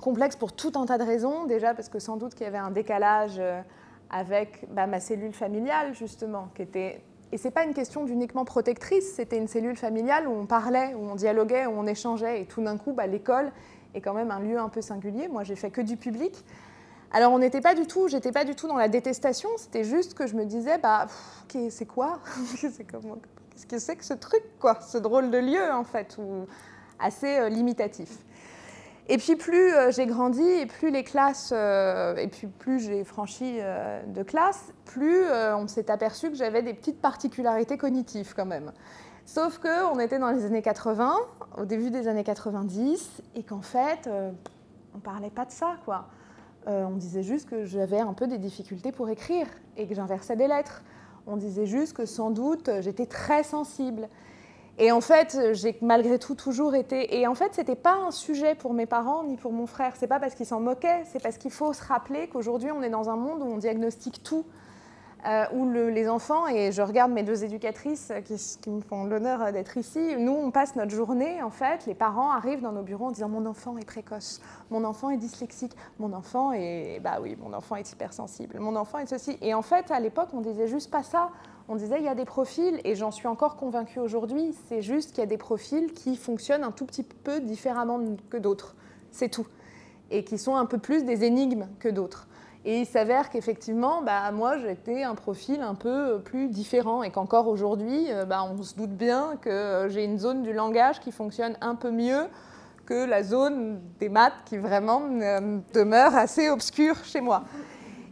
Complexe 0.00 0.36
pour 0.36 0.52
tout 0.52 0.72
un 0.76 0.86
tas 0.86 0.98
de 0.98 1.04
raisons. 1.04 1.44
Déjà 1.44 1.74
parce 1.74 1.88
que 1.88 1.98
sans 1.98 2.16
doute 2.16 2.34
qu'il 2.34 2.44
y 2.44 2.48
avait 2.48 2.58
un 2.58 2.70
décalage 2.70 3.36
euh, 3.38 3.60
avec 4.10 4.66
bah, 4.70 4.86
ma 4.86 5.00
cellule 5.00 5.32
familiale, 5.32 5.94
justement, 5.94 6.48
qui 6.54 6.62
était... 6.62 7.02
Et 7.32 7.38
ce 7.38 7.44
n'est 7.44 7.52
pas 7.52 7.64
une 7.64 7.74
question 7.74 8.04
d'uniquement 8.04 8.44
protectrice, 8.44 9.14
c'était 9.14 9.38
une 9.38 9.46
cellule 9.46 9.76
familiale 9.76 10.26
où 10.26 10.32
on 10.32 10.46
parlait, 10.46 10.94
où 10.94 11.08
on 11.08 11.14
dialoguait, 11.14 11.66
où 11.66 11.72
on 11.72 11.86
échangeait. 11.86 12.42
Et 12.42 12.46
tout 12.46 12.60
d'un 12.60 12.76
coup, 12.76 12.92
bah, 12.92 13.06
l'école 13.06 13.52
est 13.94 14.00
quand 14.00 14.14
même 14.14 14.32
un 14.32 14.40
lieu 14.40 14.58
un 14.58 14.68
peu 14.68 14.82
singulier. 14.82 15.28
Moi, 15.28 15.44
j'ai 15.44 15.54
fait 15.54 15.70
que 15.70 15.80
du 15.80 15.96
public. 15.96 16.44
Alors, 17.12 17.32
on 17.32 17.38
n'était 17.38 17.60
pas 17.60 17.74
du 17.74 17.86
tout, 17.86 18.08
j'étais 18.08 18.32
pas 18.32 18.44
du 18.44 18.54
tout 18.54 18.68
dans 18.68 18.76
la 18.76 18.88
détestation, 18.88 19.48
c'était 19.56 19.82
juste 19.82 20.14
que 20.14 20.26
je 20.26 20.36
me 20.36 20.44
disais, 20.44 20.78
bah, 20.78 21.06
c'est 21.70 21.86
quoi? 21.86 22.20
C'est 22.56 22.84
comment? 22.84 23.16
Ce 23.56 23.66
que 23.66 23.78
c'est 23.78 23.96
que 23.96 24.04
ce 24.04 24.14
truc, 24.14 24.42
quoi, 24.58 24.80
ce 24.80 24.96
drôle 24.96 25.30
de 25.30 25.36
lieu, 25.36 25.72
en 25.72 25.84
fait, 25.84 26.16
ou 26.18 26.46
assez 26.98 27.38
euh, 27.38 27.48
limitatif. 27.50 28.18
Et 29.12 29.18
puis 29.18 29.34
plus 29.34 29.74
euh, 29.74 29.90
j'ai 29.90 30.06
grandi 30.06 30.40
et 30.40 30.66
plus 30.66 30.92
les 30.92 31.02
classes, 31.02 31.52
euh, 31.52 32.14
et 32.14 32.28
puis 32.28 32.46
plus 32.46 32.78
j'ai 32.78 33.02
franchi 33.02 33.58
de 34.06 34.22
classe, 34.22 34.72
plus 34.84 35.24
on 35.56 35.66
s'est 35.66 35.90
aperçu 35.90 36.30
que 36.30 36.36
j'avais 36.36 36.62
des 36.62 36.74
petites 36.74 37.00
particularités 37.00 37.76
cognitives 37.76 38.34
quand 38.36 38.46
même. 38.46 38.72
Sauf 39.26 39.58
qu'on 39.58 39.98
était 39.98 40.20
dans 40.20 40.30
les 40.30 40.44
années 40.44 40.62
80, 40.62 41.14
au 41.58 41.64
début 41.64 41.90
des 41.90 42.06
années 42.06 42.22
90, 42.22 43.22
et 43.34 43.42
qu'en 43.42 43.62
fait, 43.62 44.08
on 44.94 44.98
parlait 44.98 45.30
pas 45.30 45.44
de 45.44 45.52
ça, 45.52 45.76
quoi. 45.84 46.06
on 46.66 46.96
disait 46.96 47.22
juste 47.22 47.48
que 47.48 47.64
j'avais 47.64 48.00
un 48.00 48.12
peu 48.12 48.28
des 48.28 48.38
difficultés 48.38 48.92
pour 48.92 49.08
écrire 49.08 49.46
et 49.76 49.88
que 49.88 49.94
j'inversais 49.94 50.36
des 50.36 50.46
lettres. 50.46 50.82
On 51.26 51.36
disait 51.36 51.66
juste 51.66 51.96
que 51.96 52.06
sans 52.06 52.30
doute 52.30 52.70
j'étais 52.80 53.06
très 53.06 53.42
sensible. 53.42 54.08
Et 54.82 54.92
en 54.92 55.02
fait, 55.02 55.38
j'ai 55.52 55.76
malgré 55.82 56.18
tout 56.18 56.34
toujours 56.34 56.74
été. 56.74 57.20
Et 57.20 57.26
en 57.26 57.34
fait, 57.34 57.54
c'était 57.54 57.76
pas 57.76 57.96
un 57.96 58.10
sujet 58.10 58.54
pour 58.54 58.72
mes 58.72 58.86
parents 58.86 59.22
ni 59.24 59.36
pour 59.36 59.52
mon 59.52 59.66
frère. 59.66 59.92
C'est 59.98 60.06
pas 60.06 60.18
parce 60.18 60.34
qu'ils 60.34 60.46
s'en 60.46 60.58
moquaient, 60.58 61.02
c'est 61.04 61.22
parce 61.22 61.36
qu'il 61.36 61.50
faut 61.50 61.74
se 61.74 61.84
rappeler 61.84 62.28
qu'aujourd'hui, 62.28 62.72
on 62.72 62.82
est 62.82 62.88
dans 62.88 63.10
un 63.10 63.16
monde 63.16 63.42
où 63.42 63.44
on 63.44 63.58
diagnostique 63.58 64.22
tout. 64.22 64.46
Euh, 65.26 65.44
où 65.52 65.70
les 65.70 66.08
enfants, 66.08 66.46
et 66.46 66.72
je 66.72 66.80
regarde 66.80 67.12
mes 67.12 67.22
deux 67.22 67.44
éducatrices 67.44 68.10
qui, 68.24 68.70
me 68.70 68.80
font 68.80 69.04
l'honneur 69.04 69.52
d'être 69.52 69.76
ici, 69.76 70.16
nous, 70.16 70.32
on 70.32 70.50
passe 70.50 70.76
notre 70.76 70.92
journée, 70.92 71.42
en 71.42 71.50
fait, 71.50 71.84
les 71.84 71.94
parents 71.94 72.30
arrivent 72.30 72.62
dans 72.62 72.72
nos 72.72 72.80
bureaux 72.80 73.08
en 73.08 73.10
disant 73.10 73.28
Mon 73.28 73.44
enfant 73.44 73.76
est 73.76 73.84
précoce, 73.84 74.40
mon 74.70 74.82
enfant 74.82 75.10
est 75.10 75.18
dyslexique, 75.18 75.76
mon 75.98 76.14
enfant 76.14 76.52
est. 76.52 77.00
Bah 77.00 77.18
oui, 77.20 77.36
mon 77.38 77.52
enfant 77.52 77.76
est 77.76 77.92
hypersensible, 77.92 78.58
mon 78.60 78.76
enfant 78.76 78.96
est 78.96 79.04
ceci. 79.04 79.36
Et 79.42 79.52
en 79.52 79.60
fait, 79.60 79.90
à 79.90 80.00
l'époque, 80.00 80.30
on 80.32 80.40
disait 80.40 80.68
juste 80.68 80.90
pas 80.90 81.02
ça. 81.02 81.28
On 81.72 81.76
disait 81.76 81.98
il 82.00 82.04
y 82.04 82.08
a 82.08 82.16
des 82.16 82.24
profils, 82.24 82.80
et 82.82 82.96
j'en 82.96 83.12
suis 83.12 83.28
encore 83.28 83.54
convaincue 83.54 84.00
aujourd'hui, 84.00 84.52
c'est 84.68 84.82
juste 84.82 85.10
qu'il 85.10 85.20
y 85.20 85.22
a 85.22 85.26
des 85.26 85.38
profils 85.38 85.92
qui 85.92 86.16
fonctionnent 86.16 86.64
un 86.64 86.72
tout 86.72 86.84
petit 86.84 87.04
peu 87.04 87.38
différemment 87.38 88.00
que 88.28 88.38
d'autres. 88.38 88.74
C'est 89.12 89.28
tout. 89.28 89.46
Et 90.10 90.24
qui 90.24 90.36
sont 90.36 90.56
un 90.56 90.66
peu 90.66 90.78
plus 90.78 91.04
des 91.04 91.22
énigmes 91.22 91.68
que 91.78 91.88
d'autres. 91.88 92.26
Et 92.64 92.80
il 92.80 92.86
s'avère 92.86 93.30
qu'effectivement, 93.30 94.02
bah, 94.02 94.32
moi, 94.32 94.58
j'étais 94.58 95.04
un 95.04 95.14
profil 95.14 95.60
un 95.60 95.76
peu 95.76 96.20
plus 96.24 96.48
différent 96.48 97.04
et 97.04 97.12
qu'encore 97.12 97.46
aujourd'hui, 97.46 98.06
euh, 98.10 98.24
bah, 98.24 98.42
on 98.42 98.60
se 98.64 98.74
doute 98.74 98.90
bien 98.90 99.36
que 99.40 99.86
j'ai 99.90 100.02
une 100.02 100.18
zone 100.18 100.42
du 100.42 100.52
langage 100.52 100.98
qui 100.98 101.12
fonctionne 101.12 101.56
un 101.60 101.76
peu 101.76 101.92
mieux 101.92 102.26
que 102.84 103.04
la 103.04 103.22
zone 103.22 103.80
des 104.00 104.08
maths 104.08 104.32
qui 104.44 104.58
vraiment 104.58 105.02
euh, 105.08 105.60
demeure 105.72 106.16
assez 106.16 106.48
obscure 106.48 106.96
chez 107.04 107.20
moi. 107.20 107.44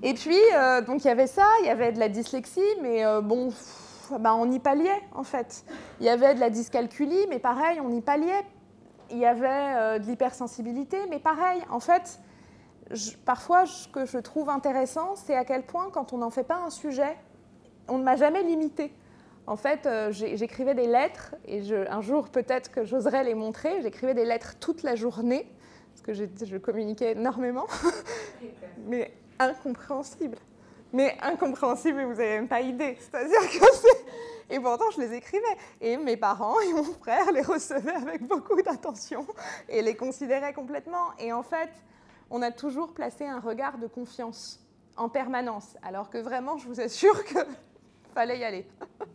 Et 0.03 0.15
puis, 0.15 0.39
euh, 0.55 0.81
donc 0.81 1.05
il 1.05 1.09
y 1.09 1.11
avait 1.11 1.27
ça, 1.27 1.47
il 1.63 1.67
y 1.67 1.71
avait 1.71 1.93
de 1.93 1.99
la 1.99 2.09
dyslexie, 2.09 2.61
mais 2.83 3.03
bon, 3.23 3.51
bah, 4.21 4.35
on 4.35 4.51
y 4.51 4.59
palliait 4.59 5.03
en 5.15 5.25
fait. 5.25 5.65
Il 6.01 6.07
y 6.07 6.09
avait 6.09 6.35
de 6.35 6.41
la 6.41 6.51
dyscalculie, 6.51 7.27
mais 7.29 7.39
pareil, 7.39 7.81
on 7.81 7.93
y 7.93 8.01
palliait. 8.01 8.45
Il 9.11 9.19
y 9.19 9.27
avait 9.27 9.99
de 9.99 10.05
l'hypersensibilité, 10.07 10.99
mais 11.09 11.19
pareil, 11.19 11.63
en 11.71 11.81
fait, 11.81 12.21
parfois, 13.25 13.67
ce 13.67 13.89
que 13.89 14.07
je 14.07 14.19
trouve 14.19 14.49
intéressant, 14.51 15.15
c'est 15.17 15.35
à 15.35 15.45
quel 15.45 15.65
point, 15.65 15.91
quand 15.91 16.13
on 16.13 16.19
n'en 16.19 16.31
fait 16.31 16.45
pas 16.45 16.57
un 16.57 16.71
sujet, 16.71 17.17
on 17.89 17.99
ne 17.99 18.05
m'a 18.05 18.17
jamais 18.17 18.43
limité. 18.43 18.93
En 19.47 19.57
fait, 19.57 19.87
euh, 19.87 20.13
j'écrivais 20.13 20.75
des 20.75 20.87
lettres, 20.87 21.35
et 21.47 21.63
un 21.89 22.03
jour 22.03 22.29
peut-être 22.29 22.71
que 22.71 22.85
j'oserais 22.85 23.25
les 23.25 23.35
montrer, 23.35 23.81
j'écrivais 23.81 24.15
des 24.15 24.25
lettres 24.25 24.57
toute 24.61 24.83
la 24.83 24.95
journée, 24.95 25.51
parce 25.93 26.03
que 26.03 26.13
je, 26.13 26.57
communiquais 26.59 27.13
énormément, 27.13 27.67
mais 28.87 29.11
incompréhensible. 29.39 30.39
Mais 30.93 31.17
incompréhensible, 31.21 32.03
vous 32.03 32.15
n'avez 32.15 32.37
même 32.37 32.49
pas 32.49 32.61
idée. 32.61 32.97
C'est-à-dire 33.01 33.41
que 33.41 33.67
c'est... 33.75 34.05
Et 34.51 34.59
pourtant, 34.59 34.91
je 34.91 35.01
les 35.01 35.15
écrivais. 35.15 35.45
Et 35.81 35.97
mes 35.99 36.17
parents 36.17 36.59
et 36.61 36.73
mon 36.73 36.85
frère 36.85 37.31
les 37.33 37.43
recevaient 37.43 37.95
avec 37.95 38.27
beaucoup 38.27 38.61
d'attention 38.63 39.27
et 39.69 39.83
les 39.83 39.95
considéraient 39.95 40.55
complètement. 40.55 41.13
Et 41.19 41.33
en 41.33 41.43
fait, 41.43 41.71
on 42.31 42.41
a 42.43 42.51
toujours 42.51 42.95
placé 42.95 43.27
un 43.27 43.41
regard 43.41 43.79
de 43.79 43.87
confiance 43.87 44.61
en 44.97 45.09
permanence, 45.09 45.77
alors 45.83 46.11
que 46.11 46.19
vraiment, 46.19 46.59
je 46.59 46.67
vous 46.67 46.81
assure 46.81 47.25
que 47.25 47.39
fallait 48.19 48.39
y 48.41 48.45
aller 48.45 48.67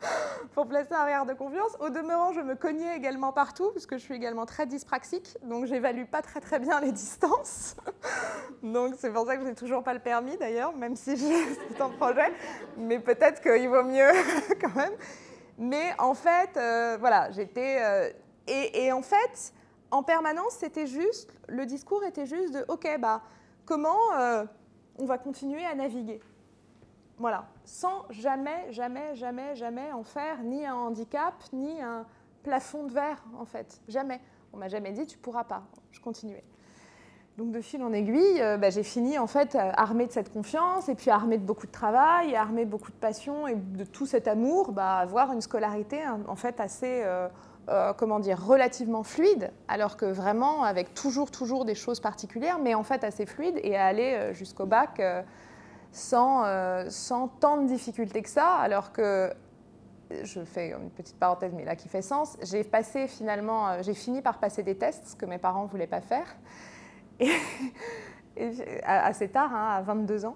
pour 0.54 0.66
placer 0.66 0.94
un 0.94 1.04
regard 1.04 1.26
de 1.26 1.34
confiance. 1.34 1.76
Au 1.82 1.90
demeurant, 1.90 2.32
je 2.32 2.40
me 2.40 2.56
cognais 2.56 2.96
également 2.96 3.34
partout, 3.34 3.70
parce 3.74 3.86
que 3.86 3.98
je 3.98 4.02
suis 4.02 4.14
également 4.14 4.46
très 4.46 4.66
dyspraxique, 4.66 5.38
donc 5.44 5.66
j'évalue 5.66 6.06
pas 6.06 6.22
très 6.22 6.40
très 6.40 6.58
bien 6.58 6.80
les 6.80 6.94
distances. 6.94 7.76
donc 8.64 8.94
c'est 8.98 9.12
pour 9.12 9.26
ça 9.26 9.36
que 9.36 9.44
je 9.44 9.50
n'ai 9.50 9.56
toujours 9.56 9.84
pas 9.84 9.94
le 9.94 10.00
permis 10.00 10.38
d'ailleurs, 10.38 10.74
même 10.74 10.96
si 10.96 11.18
j'ai 11.18 11.82
un 11.82 11.90
projet, 11.90 12.32
mais 12.78 12.98
peut-être 12.98 13.42
qu'il 13.42 13.68
vaut 13.68 13.84
mieux 13.84 14.12
quand 14.62 14.74
même. 14.74 14.94
Mais 15.58 15.94
en 16.00 16.14
fait, 16.14 16.56
euh, 16.56 16.96
voilà, 16.98 17.30
j'étais... 17.32 17.80
Euh, 17.82 18.10
et, 18.48 18.90
en 18.94 19.02
fait, 19.02 19.54
en 19.92 20.02
permanence, 20.02 20.54
c'était 20.60 20.88
juste, 20.88 21.38
le 21.50 21.66
discours 21.66 22.06
était 22.06 22.26
juste 22.26 22.54
de, 22.54 22.66
OK, 22.70 22.88
bah, 23.00 23.22
comment 23.66 24.00
euh, 24.18 24.46
on 24.98 25.06
va 25.06 25.18
continuer 25.18 25.66
à 25.66 25.76
naviguer? 25.76 26.22
Voilà, 27.24 27.46
sans 27.64 28.04
jamais, 28.10 28.70
jamais, 28.72 29.16
jamais, 29.16 29.56
jamais 29.56 29.94
en 29.94 30.04
faire 30.04 30.44
ni 30.44 30.66
un 30.66 30.76
handicap, 30.76 31.34
ni 31.54 31.82
un 31.82 32.06
plafond 32.44 32.84
de 32.84 32.92
verre, 32.92 33.24
en 33.40 33.46
fait. 33.46 33.80
Jamais. 33.88 34.20
On 34.52 34.58
m'a 34.58 34.68
jamais 34.68 34.92
dit, 34.92 35.08
tu 35.08 35.18
pourras 35.18 35.46
pas. 35.46 35.64
Je 35.92 36.02
continuais. 36.02 36.44
Donc 37.38 37.52
de 37.52 37.62
fil 37.62 37.82
en 37.82 37.94
aiguille, 37.94 38.42
euh, 38.42 38.58
bah, 38.58 38.72
j'ai 38.72 38.84
fini 38.84 39.18
en 39.18 39.28
fait 39.28 39.56
euh, 39.56 39.72
armée 39.74 40.06
de 40.06 40.12
cette 40.12 40.34
confiance 40.34 40.90
et 40.90 40.96
puis 40.96 41.12
armée 41.12 41.38
de 41.38 41.46
beaucoup 41.46 41.66
de 41.66 41.72
travail, 41.72 42.36
armée 42.36 42.66
de 42.66 42.70
beaucoup 42.70 42.92
de 42.92 42.98
passion 42.98 43.48
et 43.48 43.56
de 43.56 43.86
tout 43.86 44.06
cet 44.06 44.28
amour, 44.28 44.74
bah, 44.74 44.98
avoir 44.98 45.32
une 45.32 45.40
scolarité 45.40 46.02
en 46.28 46.36
fait 46.36 46.60
assez 46.60 47.06
euh, 47.70 47.94
comment 47.94 48.20
dire, 48.20 48.46
relativement 48.46 49.04
fluide, 49.04 49.50
alors 49.70 49.96
que 49.96 50.06
vraiment 50.06 50.64
avec 50.64 50.94
toujours, 50.94 51.32
toujours 51.32 51.64
des 51.64 51.76
choses 51.76 52.02
particulières, 52.02 52.60
mais 52.60 52.74
en 52.74 52.84
fait 52.84 53.06
assez 53.06 53.26
fluide, 53.26 53.58
et 53.64 53.78
à 53.78 53.86
aller 53.86 54.34
jusqu'au 54.34 54.66
bac 54.66 55.02
euh, 56.16 56.86
sans, 56.90 57.28
tant 57.28 57.58
de 57.58 57.68
difficultés 57.68 58.22
que 58.22 58.30
ça, 58.30 58.56
alors 58.56 58.92
que 58.92 59.32
je 60.24 60.44
fais 60.44 60.72
une 60.72 60.90
petite 60.90 61.18
parenthèse, 61.18 61.54
mais 61.56 61.66
là 61.66 61.76
qui 61.76 61.88
fait 61.88 62.02
sens. 62.02 62.38
J'ai 62.42 62.64
passé 62.64 63.08
finalement, 63.08 63.82
j'ai 63.82 63.94
fini 63.94 64.22
par 64.22 64.40
passer 64.40 64.64
des 64.64 64.76
tests, 64.76 65.10
ce 65.10 65.16
que 65.16 65.26
mes 65.26 65.38
parents 65.38 65.64
ne 65.64 65.70
voulaient 65.70 65.88
pas 65.88 66.02
faire. 66.02 66.36
Assez 68.86 69.30
tard, 69.30 69.54
hein, 69.54 69.76
à 69.78 69.82
22 69.82 70.26
ans. 70.26 70.36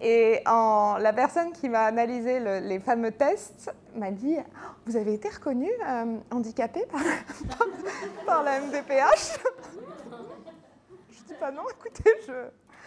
Et 0.00 0.42
la 0.44 1.12
personne 1.14 1.52
qui 1.52 1.68
m'a 1.68 1.84
analysé 1.84 2.40
les 2.60 2.78
fameux 2.80 3.12
tests 3.12 3.72
m'a 3.94 4.10
dit 4.10 4.36
Vous 4.86 4.96
avez 4.96 5.14
été 5.14 5.28
reconnu 5.28 5.70
euh, 5.86 6.16
handicapé 6.30 6.84
par, 6.86 7.00
par, 8.26 8.42
la 8.42 8.60
MDPH 8.60 9.38
Je 11.10 11.22
dis 11.26 11.34
Pas 11.38 11.52
non, 11.52 11.62
écoutez, 11.70 12.10
je, 12.26 12.32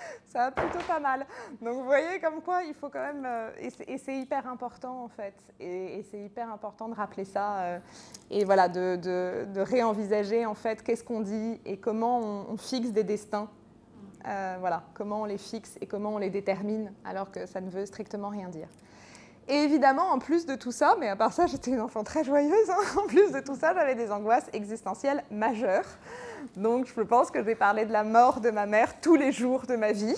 ça 0.28 0.50
va 0.50 0.52
plutôt 0.52 0.86
pas 0.88 1.00
mal. 1.00 1.26
Donc 1.62 1.76
vous 1.76 1.86
voyez 1.86 2.20
comme 2.20 2.42
quoi 2.42 2.64
il 2.64 2.74
faut 2.74 2.90
quand 2.90 3.02
même. 3.02 3.26
Euh, 3.26 3.52
et 3.88 3.98
c'est 3.98 4.18
hyper 4.18 4.48
important 4.48 5.04
en 5.04 5.08
fait. 5.08 5.36
Et, 5.60 6.06
c'est 6.12 6.20
hyper 6.20 6.52
important 6.52 6.90
de 6.90 6.96
rappeler 6.96 7.26
ça. 7.26 7.60
Euh, 7.60 7.80
et 8.30 8.46
voilà, 8.46 8.70
de, 8.70 9.60
réenvisager 9.60 10.46
en 10.46 10.56
fait 10.56 10.84
qu'est-ce 10.84 11.04
qu'on 11.04 11.22
dit 11.22 11.60
et 11.66 11.78
comment 11.78 12.20
on 12.20 12.58
fixe 12.58 12.92
des 12.92 13.04
destins 13.04 13.50
euh, 14.28 14.58
voilà, 14.60 14.84
comment 14.94 15.22
on 15.22 15.26
les 15.26 15.38
fixe 15.38 15.78
et 15.80 15.86
comment 15.86 16.16
on 16.16 16.18
les 16.18 16.30
détermine, 16.30 16.92
alors 17.06 17.32
que 17.32 17.46
ça 17.46 17.62
ne 17.62 17.70
veut 17.70 17.86
strictement 17.86 18.30
rien 18.30 18.50
dire. 18.50 18.68
Et 19.48 19.56
évidemment, 19.56 20.12
en 20.12 20.20
plus 20.20 20.46
de 20.46 20.56
tout 20.56 20.74
ça, 20.74 20.98
mais 21.00 21.08
à 21.08 21.16
part 21.16 21.32
ça, 21.32 21.46
j'étais 21.46 21.72
une 21.72 21.80
enfant 21.80 22.04
très 22.04 22.26
joyeuse, 22.26 22.70
hein, 22.70 23.00
en 23.04 23.08
plus 23.08 23.32
de 23.32 23.40
tout 23.40 23.56
ça, 23.56 23.74
j'avais 23.74 23.96
des 23.96 24.12
angoisses 24.12 24.50
existentielles 24.52 25.24
majeures. 25.32 25.86
Donc 26.56 26.88
je 26.96 27.02
pense 27.02 27.32
que 27.32 27.44
j'ai 27.44 27.56
parlé 27.56 27.86
de 27.86 27.92
la 27.92 28.04
mort 28.04 28.42
de 28.42 28.50
ma 28.50 28.66
mère 28.66 29.00
tous 29.02 29.16
les 29.16 29.32
jours 29.32 29.66
de 29.66 29.76
ma 29.76 29.92
vie. 29.92 30.16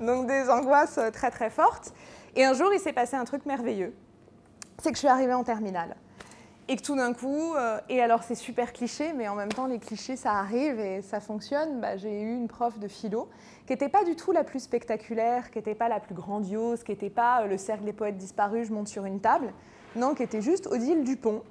Donc 0.00 0.26
des 0.26 0.48
angoisses 0.48 1.00
très 1.12 1.30
très 1.30 1.50
fortes. 1.50 1.92
Et 2.34 2.44
un 2.44 2.52
jour, 2.52 2.72
il 2.72 2.80
s'est 2.80 2.92
passé 2.92 3.16
un 3.16 3.24
truc 3.24 3.46
merveilleux. 3.46 3.94
C'est 4.82 4.90
que 4.90 4.96
je 4.96 5.00
suis 5.00 5.08
arrivée 5.08 5.34
en 5.34 5.44
terminale 5.44 5.96
et 6.68 6.76
que 6.76 6.82
tout 6.82 6.96
d'un 6.96 7.12
coup, 7.12 7.54
euh, 7.54 7.78
et 7.88 8.00
alors 8.00 8.22
c'est 8.24 8.34
super 8.34 8.72
cliché, 8.72 9.12
mais 9.12 9.28
en 9.28 9.34
même 9.34 9.52
temps 9.52 9.66
les 9.66 9.78
clichés 9.78 10.16
ça 10.16 10.32
arrive 10.32 10.80
et 10.80 11.00
ça 11.02 11.20
fonctionne, 11.20 11.80
bah, 11.80 11.96
j'ai 11.96 12.20
eu 12.20 12.34
une 12.34 12.48
prof 12.48 12.78
de 12.78 12.88
philo 12.88 13.28
qui 13.66 13.72
n'était 13.72 13.88
pas 13.88 14.04
du 14.04 14.16
tout 14.16 14.32
la 14.32 14.44
plus 14.44 14.60
spectaculaire, 14.60 15.50
qui 15.50 15.58
n'était 15.58 15.74
pas 15.74 15.88
la 15.88 16.00
plus 16.00 16.14
grandiose, 16.14 16.82
qui 16.82 16.92
n'était 16.92 17.10
pas 17.10 17.42
euh, 17.42 17.46
le 17.46 17.58
cercle 17.58 17.84
des 17.84 17.92
poètes 17.92 18.16
disparus, 18.16 18.68
je 18.68 18.72
monte 18.72 18.88
sur 18.88 19.04
une 19.04 19.20
table, 19.20 19.52
non, 19.94 20.14
qui 20.14 20.22
était 20.22 20.42
juste 20.42 20.66
Odile 20.66 21.04
Dupont. 21.04 21.42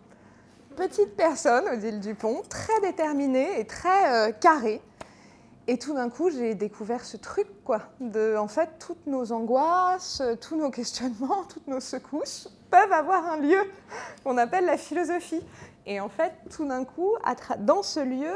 Petite 0.76 1.16
personne, 1.16 1.66
Odile 1.70 2.00
Dupont, 2.00 2.42
très 2.50 2.82
déterminée 2.82 3.60
et 3.60 3.66
très 3.66 4.30
euh, 4.30 4.32
carrée. 4.34 4.82
Et 5.68 5.80
tout 5.80 5.94
d'un 5.94 6.10
coup, 6.10 6.30
j'ai 6.30 6.54
découvert 6.54 7.06
ce 7.06 7.18
truc, 7.18 7.48
quoi, 7.64 7.82
de, 8.00 8.36
en 8.36 8.48
fait, 8.48 8.70
toutes 8.78 9.08
nos 9.08 9.32
angoisses, 9.32 10.22
tous 10.42 10.58
nos 10.58 10.70
questionnements, 10.70 11.44
toutes 11.50 11.68
nos 11.68 11.80
secousses 11.80 12.50
peuvent 12.70 12.92
avoir 12.92 13.26
un 13.26 13.38
lieu 13.38 13.62
qu'on 14.24 14.38
appelle 14.38 14.66
la 14.66 14.78
philosophie. 14.78 15.42
Et 15.86 16.00
en 16.00 16.10
fait, 16.10 16.34
tout 16.50 16.68
d'un 16.68 16.84
coup, 16.84 17.16
dans 17.60 17.82
ce 17.82 18.02
lieu, 18.02 18.36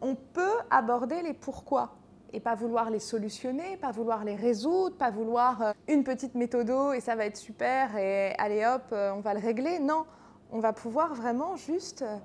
on 0.00 0.16
peut 0.16 0.58
aborder 0.70 1.22
les 1.22 1.32
pourquoi 1.32 1.94
et 2.32 2.40
pas 2.40 2.54
vouloir 2.54 2.90
les 2.90 2.98
solutionner, 2.98 3.76
pas 3.76 3.92
vouloir 3.92 4.24
les 4.24 4.34
résoudre, 4.34 4.96
pas 4.96 5.10
vouloir 5.10 5.62
euh, 5.62 5.72
une 5.86 6.02
petite 6.02 6.34
méthode 6.34 6.72
et 6.94 7.00
ça 7.00 7.14
va 7.14 7.26
être 7.26 7.36
super 7.36 7.96
et 7.96 8.34
allez 8.38 8.64
hop, 8.64 8.82
euh, 8.92 9.12
on 9.12 9.20
va 9.20 9.34
le 9.34 9.40
régler. 9.40 9.78
Non, 9.78 10.06
on 10.52 10.60
va 10.60 10.72
pouvoir 10.72 11.14
vraiment 11.14 11.56
juste 11.56 12.02
euh, 12.02 12.16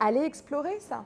aller 0.00 0.20
explorer 0.20 0.78
ça 0.80 1.04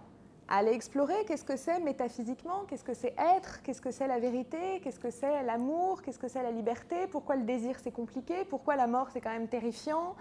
aller 0.48 0.72
explorer 0.72 1.14
qu'est-ce 1.26 1.44
que 1.44 1.56
c'est 1.56 1.78
métaphysiquement, 1.80 2.64
qu'est-ce 2.66 2.84
que 2.84 2.94
c'est 2.94 3.14
être, 3.18 3.62
qu'est-ce 3.62 3.82
que 3.82 3.90
c'est 3.90 4.08
la 4.08 4.18
vérité, 4.18 4.80
qu'est-ce 4.82 4.98
que 4.98 5.10
c'est 5.10 5.42
l'amour, 5.42 6.00
qu'est-ce 6.02 6.18
que 6.18 6.28
c'est 6.28 6.42
la 6.42 6.50
liberté, 6.50 7.06
pourquoi 7.10 7.36
le 7.36 7.42
désir 7.42 7.76
c'est 7.82 7.92
compliqué, 7.92 8.46
pourquoi 8.48 8.74
la 8.74 8.86
mort 8.86 9.08
c'est 9.12 9.20
quand 9.20 9.30
même 9.30 9.48
terrifiant. 9.48 10.16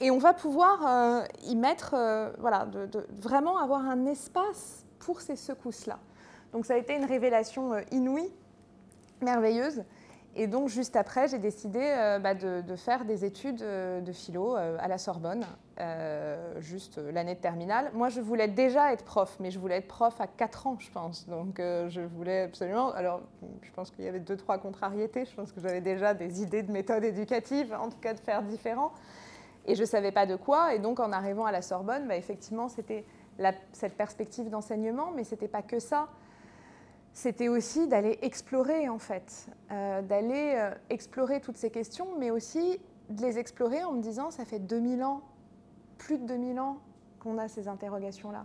Et 0.00 0.10
on 0.10 0.18
va 0.18 0.34
pouvoir 0.34 0.84
euh, 0.86 1.24
y 1.44 1.54
mettre, 1.54 1.94
euh, 1.94 2.32
voilà, 2.40 2.66
vraiment 3.10 3.58
avoir 3.58 3.82
un 3.82 4.06
espace 4.06 4.84
pour 4.98 5.20
ces 5.20 5.36
secousses-là. 5.36 6.00
Donc 6.52 6.66
ça 6.66 6.74
a 6.74 6.76
été 6.76 6.96
une 6.96 7.04
révélation 7.04 7.74
inouïe, 7.92 8.32
merveilleuse. 9.22 9.84
Et 10.36 10.48
donc, 10.48 10.68
juste 10.68 10.96
après, 10.96 11.28
j'ai 11.28 11.38
décidé 11.38 11.78
euh, 11.80 12.18
bah, 12.18 12.34
de, 12.34 12.76
faire 12.76 13.04
des 13.04 13.24
études 13.24 13.62
euh, 13.62 14.00
de 14.00 14.12
philo 14.12 14.56
euh, 14.56 14.76
à 14.80 14.88
la 14.88 14.98
Sorbonne, 14.98 15.44
juste 16.58 16.98
l'année 17.12 17.34
de 17.34 17.40
terminale. 17.40 17.90
Moi, 17.94 18.08
je 18.08 18.20
voulais 18.20 18.48
déjà 18.48 18.92
être 18.92 19.04
prof, 19.04 19.36
mais 19.40 19.50
je 19.50 19.58
voulais 19.58 19.76
être 19.76 19.88
prof 19.88 20.20
à 20.20 20.26
4 20.26 20.66
ans, 20.66 20.76
je 20.78 20.90
pense. 20.90 21.28
Donc, 21.28 21.56
je 21.58 22.00
voulais 22.00 22.42
absolument. 22.42 22.92
Alors, 22.92 23.22
je 23.62 23.70
pense 23.72 23.90
qu'il 23.90 24.04
y 24.04 24.08
avait 24.08 24.20
deux, 24.20 24.36
trois 24.36 24.58
contrariétés. 24.58 25.24
Je 25.24 25.34
pense 25.34 25.50
que 25.50 25.60
j'avais 25.60 25.80
déjà 25.80 26.14
des 26.14 26.42
idées 26.42 26.62
de 26.62 26.70
méthode 26.70 27.02
éducative, 27.02 27.76
en 27.78 27.88
tout 27.88 27.98
cas 28.00 28.14
de 28.14 28.20
faire 28.20 28.42
différent. 28.42 28.92
Et 29.66 29.74
je 29.74 29.80
ne 29.80 29.86
savais 29.86 30.12
pas 30.12 30.26
de 30.26 30.36
quoi. 30.36 30.74
Et 30.74 30.78
donc, 30.78 31.00
en 31.00 31.10
arrivant 31.10 31.44
à 31.44 31.50
la 31.50 31.62
Sorbonne, 31.62 32.06
bah, 32.06 32.16
effectivement, 32.16 32.68
c'était 32.68 33.04
cette 33.72 33.96
perspective 33.96 34.48
d'enseignement, 34.48 35.10
mais 35.14 35.24
ce 35.24 35.32
n'était 35.32 35.48
pas 35.48 35.62
que 35.62 35.80
ça 35.80 36.06
c'était 37.14 37.48
aussi 37.48 37.86
d'aller 37.86 38.18
explorer 38.22 38.88
en 38.88 38.98
fait, 38.98 39.46
euh, 39.70 40.02
d'aller 40.02 40.54
euh, 40.56 40.74
explorer 40.90 41.40
toutes 41.40 41.56
ces 41.56 41.70
questions, 41.70 42.08
mais 42.18 42.32
aussi 42.32 42.80
de 43.08 43.22
les 43.22 43.38
explorer 43.38 43.84
en 43.84 43.92
me 43.92 44.02
disant 44.02 44.32
ça 44.32 44.44
fait 44.44 44.58
2000 44.58 45.04
ans, 45.04 45.22
plus 45.96 46.18
de 46.18 46.26
2000 46.26 46.58
ans 46.58 46.78
qu'on 47.20 47.38
a 47.38 47.46
ces 47.46 47.68
interrogations-là. 47.68 48.44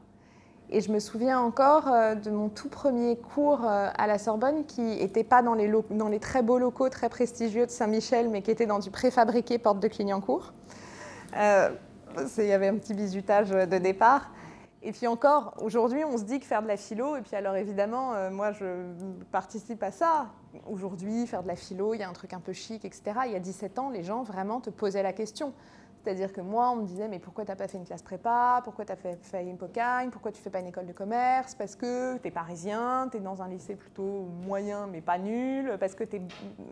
Et 0.70 0.82
je 0.82 0.92
me 0.92 1.00
souviens 1.00 1.40
encore 1.40 1.88
euh, 1.88 2.14
de 2.14 2.30
mon 2.30 2.48
tout 2.48 2.70
premier 2.70 3.18
cours 3.18 3.66
à 3.66 4.06
la 4.06 4.20
Sorbonne 4.20 4.64
qui 4.66 4.82
n'était 4.82 5.24
pas 5.24 5.42
dans 5.42 5.56
les, 5.56 5.72
dans 5.90 6.08
les, 6.08 6.20
très 6.20 6.44
beaux 6.44 6.60
locaux 6.60 6.90
très 6.90 7.10
prestigieux 7.10 7.66
de 7.66 7.72
Saint-Michel, 7.72 8.30
mais 8.30 8.44
qui 8.44 8.52
était 8.52 8.68
dans 8.68 8.80
du 8.80 8.92
préfabriqué 8.92 9.58
porte 9.58 9.80
de 9.80 9.88
Clignancourt. 9.88 10.54
Il 11.34 12.46
y 12.46 12.52
avait 12.52 12.68
un 12.68 12.76
petit 12.76 12.94
bizutage 12.94 13.50
de 13.50 13.78
départ. 13.80 14.30
Et 14.82 14.94
puis 14.94 15.08
encore, 15.08 15.56
aujourd'hui, 15.60 16.06
on 16.06 16.18
se 16.18 16.24
dit 16.24 16.40
que 16.40 16.46
faire 16.46 16.62
de 16.62 16.68
la 16.68 16.78
philo, 16.78 17.18
et 17.18 17.22
puis 17.22 17.36
alors 17.36 17.56
évidemment, 17.58 18.14
euh, 18.14 18.30
moi 18.30 18.54
je 18.54 18.66
participe 19.32 19.84
à 19.84 19.92
ça. 19.92 20.28
Aujourd'hui, 20.68 21.28
faire 21.28 21.44
de 21.44 21.50
la 21.50 21.58
philo, 21.58 21.94
il 21.94 22.00
y 22.00 22.04
a 22.04 22.10
un 22.10 22.14
truc 22.14 22.34
un 22.34 22.40
peu 22.40 22.54
chic, 22.54 22.86
etc. 22.86 23.04
Il 23.26 23.34
y 23.34 23.36
a 23.36 23.40
17 23.40 23.78
ans, 23.78 23.90
les 23.90 24.04
gens 24.04 24.24
vraiment 24.24 24.62
te 24.62 24.70
posaient 24.70 25.04
la 25.04 25.12
question. 25.12 25.54
C'est-à-dire 26.04 26.32
que 26.32 26.42
moi, 26.42 26.72
on 26.72 26.78
me 26.78 26.86
disait, 26.86 27.08
mais 27.08 27.20
pourquoi 27.20 27.44
tu 27.44 27.52
n'as 27.52 27.56
pas 27.56 27.68
fait 27.68 27.78
une 27.78 27.86
classe 27.86 28.02
prépa? 28.02 28.62
Pourquoi 28.64 28.86
tu 28.86 28.92
as 28.92 28.96
fait, 28.96 29.20
fait 29.22 29.46
une 29.46 29.58
pocagne? 29.58 30.10
Pourquoi 30.10 30.32
tu 30.32 30.42
fais 30.42 30.50
pas 30.50 30.60
une 30.60 30.68
école 30.68 30.86
de 30.86 30.94
commerce? 30.94 31.56
Parce 31.56 31.76
que 31.76 32.18
tu 32.18 32.28
es 32.28 32.32
parisien, 32.32 33.10
tu 33.12 33.18
es 33.18 33.20
dans 33.20 33.42
un 33.42 33.48
lycée 33.48 33.76
plutôt 33.76 34.28
moyen, 34.46 34.88
mais 34.88 35.02
pas 35.02 35.18
nul, 35.18 35.76
parce 35.80 35.96
que 35.96 36.04
es, 36.04 36.22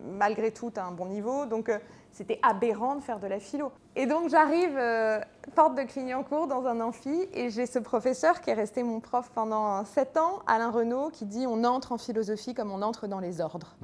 malgré 0.06 0.52
tout, 0.52 0.72
tu 0.72 0.80
un 0.80 0.92
bon 0.92 1.08
niveau. 1.08 1.46
Donc, 1.46 1.70
euh, 1.70 1.80
c'était 2.12 2.40
aberrant 2.42 2.96
de 2.96 3.02
faire 3.02 3.20
de 3.20 3.28
la 3.28 3.40
philo. 3.40 3.72
Et 3.96 4.06
donc, 4.06 4.30
j'arrive, 4.30 4.78
euh, 4.78 5.20
porte 5.56 5.76
de 5.76 5.84
Clignancourt, 5.84 6.48
dans 6.48 6.66
un 6.66 6.80
amphi, 6.80 7.28
et 7.34 7.50
j'ai 7.50 7.66
ce 7.66 7.80
professeur 7.80 8.42
qui 8.42 8.50
est 8.50 8.54
resté 8.54 8.82
mon 8.84 9.00
prof 9.00 9.30
pendant 9.36 9.84
7 9.84 10.18
ans, 10.18 10.40
Alain 10.48 10.72
Renaud, 10.72 11.10
qui 11.10 11.26
dit, 11.26 11.46
on 11.48 11.64
entre 11.64 11.92
en 11.92 11.98
philosophie 11.98 12.54
comme 12.54 12.72
on 12.72 12.82
entre 12.82 13.08
dans 13.08 13.20
les 13.20 13.42
ordres. 13.42 13.76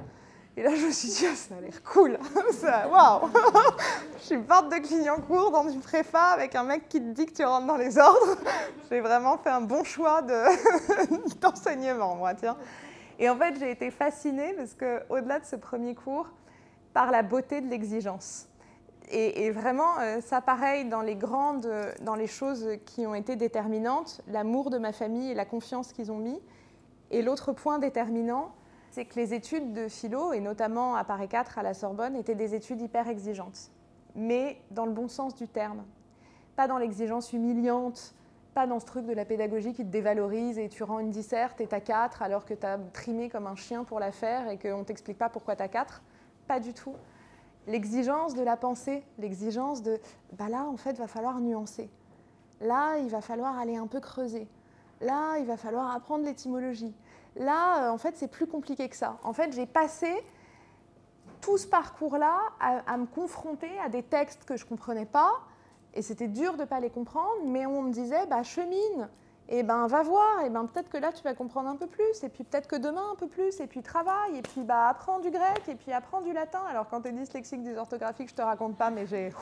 Et 0.56 0.62
là, 0.62 0.74
je 0.76 0.86
me 0.86 0.92
suis 0.92 1.08
dit, 1.08 1.26
ah, 1.26 1.34
ça 1.34 1.56
a 1.56 1.60
l'air 1.60 1.82
cool. 1.82 2.16
Waouh 2.90 3.28
Je 4.18 4.22
suis 4.22 4.38
porte 4.38 4.70
de 4.70 4.76
Clignancourt 4.76 5.50
dans 5.50 5.64
du 5.64 5.78
préfa 5.80 6.26
avec 6.26 6.54
un 6.54 6.62
mec 6.62 6.88
qui 6.88 7.00
te 7.00 7.10
dit 7.10 7.26
que 7.26 7.32
tu 7.32 7.44
rentres 7.44 7.66
dans 7.66 7.76
les 7.76 7.98
ordres. 7.98 8.36
J'ai 8.90 9.00
vraiment 9.00 9.36
fait 9.36 9.50
un 9.50 9.62
bon 9.62 9.82
choix 9.82 10.22
d'enseignement, 11.40 12.14
moi, 12.14 12.34
tiens. 12.34 12.56
Et 13.18 13.28
en 13.28 13.36
fait, 13.36 13.56
j'ai 13.58 13.70
été 13.70 13.90
fascinée 13.90 14.54
parce 14.54 14.74
qu'au-delà 14.74 15.40
de 15.40 15.44
ce 15.44 15.56
premier 15.56 15.94
cours, 15.94 16.30
par 16.92 17.10
la 17.10 17.22
beauté 17.22 17.60
de 17.60 17.68
l'exigence. 17.68 18.48
Et, 19.10 19.50
vraiment, 19.50 19.98
euh, 20.00 20.20
ça 20.20 20.40
pareil 20.40 20.86
dans 20.86 21.02
les 21.02 21.14
grandes, 21.14 21.68
dans 22.00 22.14
les 22.14 22.26
choses 22.26 22.68
qui 22.86 23.06
ont 23.06 23.14
été 23.14 23.36
déterminantes, 23.36 24.22
l'amour 24.28 24.70
de 24.70 24.78
ma 24.78 24.92
famille 24.92 25.30
et 25.30 25.34
la 25.34 25.44
confiance 25.44 25.92
qu'ils 25.92 26.10
ont 26.10 26.18
mis. 26.18 26.40
Et 27.10 27.22
l'autre 27.22 27.52
point 27.52 27.78
déterminant, 27.78 28.52
c'est 28.94 29.06
que 29.06 29.16
les 29.16 29.34
études 29.34 29.72
de 29.72 29.88
philo, 29.88 30.32
et 30.32 30.38
notamment 30.38 30.94
à 30.94 31.02
Paris 31.02 31.26
4 31.26 31.58
à 31.58 31.64
la 31.64 31.74
Sorbonne, 31.74 32.14
étaient 32.14 32.36
des 32.36 32.54
études 32.54 32.80
hyper 32.80 33.08
exigeantes, 33.08 33.72
mais 34.14 34.60
dans 34.70 34.86
le 34.86 34.92
bon 34.92 35.08
sens 35.08 35.34
du 35.34 35.48
terme. 35.48 35.84
Pas 36.54 36.68
dans 36.68 36.78
l'exigence 36.78 37.32
humiliante, 37.32 38.14
pas 38.54 38.68
dans 38.68 38.78
ce 38.78 38.86
truc 38.86 39.04
de 39.04 39.12
la 39.12 39.24
pédagogie 39.24 39.72
qui 39.72 39.84
te 39.84 39.90
dévalorise 39.90 40.60
et 40.60 40.68
tu 40.68 40.84
rends 40.84 41.00
une 41.00 41.10
disserte 41.10 41.60
et 41.60 41.66
t'as 41.66 41.80
4 41.80 42.22
alors 42.22 42.44
que 42.44 42.54
tu 42.54 42.64
as 42.64 42.78
trimé 42.92 43.28
comme 43.28 43.48
un 43.48 43.56
chien 43.56 43.82
pour 43.82 43.98
la 43.98 44.12
faire 44.12 44.48
et 44.48 44.58
qu'on 44.58 44.84
t'explique 44.84 45.18
pas 45.18 45.28
pourquoi 45.28 45.56
t'as 45.56 45.66
4. 45.66 46.00
Pas 46.46 46.60
du 46.60 46.72
tout. 46.72 46.94
L'exigence 47.66 48.34
de 48.36 48.44
la 48.44 48.56
pensée, 48.56 49.02
l'exigence 49.18 49.82
de 49.82 49.98
bah 50.38 50.48
là 50.48 50.68
en 50.68 50.76
fait 50.76 50.96
va 50.98 51.08
falloir 51.08 51.40
nuancer. 51.40 51.90
Là, 52.60 52.98
il 52.98 53.08
va 53.08 53.20
falloir 53.20 53.58
aller 53.58 53.74
un 53.74 53.88
peu 53.88 53.98
creuser. 53.98 54.46
Là, 55.00 55.38
il 55.40 55.46
va 55.46 55.56
falloir 55.56 55.92
apprendre 55.92 56.24
l'étymologie. 56.24 56.94
Là, 57.36 57.88
euh, 57.88 57.90
en 57.90 57.98
fait, 57.98 58.16
c'est 58.16 58.28
plus 58.28 58.46
compliqué 58.46 58.88
que 58.88 58.96
ça. 58.96 59.18
En 59.22 59.32
fait, 59.32 59.52
j'ai 59.52 59.66
passé 59.66 60.12
tout 61.40 61.58
ce 61.58 61.66
parcours-là 61.66 62.38
à, 62.58 62.96
me 62.96 63.06
confronter 63.06 63.70
à 63.84 63.88
des 63.88 64.02
textes 64.02 64.44
que 64.44 64.56
je 64.56 64.64
ne 64.64 64.68
comprenais 64.70 65.04
pas, 65.04 65.32
et 65.92 66.00
c'était 66.00 66.28
dur 66.28 66.54
de 66.54 66.62
ne 66.62 66.64
pas 66.64 66.80
les 66.80 66.90
comprendre, 66.90 67.44
mais 67.44 67.66
on 67.66 67.82
me 67.82 67.92
disait, 67.92 68.26
bah, 68.26 68.42
chemine, 68.42 69.08
et 69.48 69.62
ben 69.62 69.86
va 69.86 70.02
voir, 70.02 70.42
et 70.46 70.48
ben 70.48 70.64
peut-être 70.64 70.88
que 70.88 70.96
là 70.96 71.12
tu 71.12 71.22
vas 71.22 71.34
comprendre 71.34 71.68
un 71.68 71.76
peu 71.76 71.86
plus, 71.86 72.22
et 72.22 72.30
puis 72.30 72.44
peut-être 72.44 72.66
que 72.66 72.76
demain 72.76 73.10
un 73.12 73.14
peu 73.14 73.26
plus, 73.26 73.60
et 73.60 73.66
puis 73.66 73.82
travaille, 73.82 74.38
et 74.38 74.42
puis 74.42 74.62
bah 74.62 74.88
apprends 74.88 75.18
du 75.18 75.30
grec, 75.30 75.62
et 75.68 75.74
puis 75.74 75.92
apprends 75.92 76.22
du 76.22 76.32
latin. 76.32 76.62
Alors 76.70 76.88
quand 76.88 77.02
tu 77.02 77.08
es 77.08 77.12
dyslexique, 77.12 77.62
dysorthographique, 77.62 78.30
je 78.30 78.34
te 78.34 78.42
raconte 78.42 78.78
pas, 78.78 78.88
mais 78.88 79.06
j'ai 79.06 79.32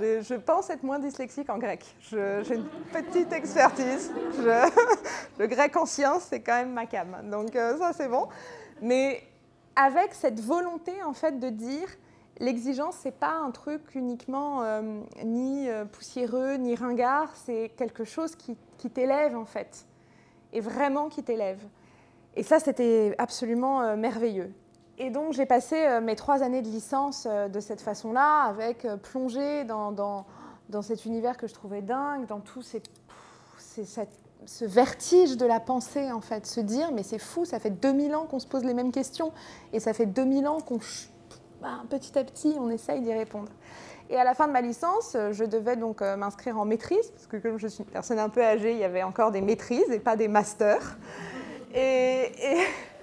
Je, 0.00 0.34
pense 0.34 0.70
être 0.70 0.82
moins 0.82 0.98
dyslexique 0.98 1.48
en 1.50 1.58
grec. 1.58 1.84
J'ai 2.00 2.54
une 2.54 2.66
petite 2.92 3.32
expertise. 3.32 4.12
le 5.38 5.46
grec 5.46 5.76
ancien, 5.76 6.18
c'est 6.18 6.40
quand 6.40 6.56
même 6.56 6.72
ma 6.72 6.86
cam. 6.86 7.16
Donc 7.30 7.54
euh, 7.54 7.78
ça, 7.78 7.92
c'est 7.92 8.08
bon. 8.08 8.28
Mais 8.82 9.22
avec 9.76 10.14
cette 10.14 10.40
volonté, 10.40 10.92
en 11.04 11.12
fait, 11.12 11.38
de 11.38 11.48
dire 11.48 11.88
l'exigence, 12.40 12.96
c'est 13.02 13.16
pas 13.16 13.34
un 13.34 13.52
truc 13.52 13.82
uniquement 13.94 14.62
euh, 14.62 15.00
ni 15.24 15.68
euh, 15.68 15.84
poussiéreux, 15.84 16.54
ni 16.54 16.74
ringard, 16.74 17.30
c'est 17.36 17.70
quelque 17.76 18.04
chose 18.04 18.34
qui, 18.34 18.56
qui 18.78 18.90
t'élève, 18.90 19.36
en 19.36 19.46
fait. 19.46 19.86
Et 20.52 20.60
vraiment 20.60 21.08
qui 21.08 21.22
t'élève. 21.22 21.60
Et 22.34 22.42
ça, 22.42 22.58
c'était 22.58 23.14
absolument 23.18 23.96
merveilleux. 23.96 24.52
Et 24.98 25.10
donc 25.10 25.32
j'ai 25.32 25.46
passé 25.46 25.76
euh, 25.76 26.00
mes 26.00 26.14
trois 26.14 26.42
années 26.42 26.62
de 26.62 26.68
licence 26.68 27.26
euh, 27.28 27.48
de 27.48 27.60
cette 27.60 27.80
façon-là, 27.80 28.42
avec 28.42 28.84
euh, 28.84 28.96
plongée 28.96 29.64
dans, 29.64 29.90
dans, 29.90 30.24
cet 30.82 31.04
univers 31.04 31.36
que 31.36 31.46
je 31.46 31.54
trouvais 31.54 31.82
dingue, 31.82 32.26
dans 32.26 32.40
tout 32.40 32.62
ces, 32.62 32.82
ce 34.46 34.64
vertige 34.64 35.36
de 35.36 35.46
la 35.46 35.60
pensée, 35.60 36.12
en 36.12 36.20
fait, 36.20 36.46
se 36.46 36.60
dire, 36.60 36.90
mais 36.92 37.02
c'est 37.02 37.18
fou, 37.18 37.44
ça 37.44 37.58
fait 37.58 37.70
2000 37.70 38.14
ans 38.14 38.26
qu'on 38.26 38.38
se 38.38 38.46
pose 38.46 38.64
les 38.64 38.74
mêmes 38.74 38.92
questions, 38.92 39.32
et 39.72 39.80
ça 39.80 39.92
fait 39.92 40.06
2000 40.06 40.46
ans 40.48 40.60
qu'on, 40.60 40.78
bah, 41.60 41.82
petit 41.88 42.18
à 42.18 42.24
petit, 42.24 42.56
on 42.58 42.70
essaye 42.70 43.00
d'y 43.02 43.12
répondre. 43.12 43.50
Et 44.10 44.16
à 44.16 44.24
la 44.24 44.34
fin 44.34 44.46
de 44.48 44.52
ma 44.52 44.60
licence, 44.60 45.16
je 45.30 45.44
devais 45.44 45.76
donc 45.76 46.00
m'inscrire 46.02 46.58
en 46.58 46.64
maîtrise, 46.64 47.10
parce 47.10 47.26
que 47.26 47.36
comme 47.36 47.58
je 47.58 47.68
suis 47.68 47.84
une 47.84 47.90
personne 47.90 48.18
un 48.18 48.28
peu 48.28 48.42
âgée, 48.44 48.72
il 48.72 48.78
y 48.78 48.84
avait 48.84 49.02
encore 49.02 49.30
des 49.30 49.40
maîtrises 49.40 49.90
et 49.90 50.00
pas 50.00 50.16
des 50.16 50.28
masters. 50.28 50.98
et 51.74 52.32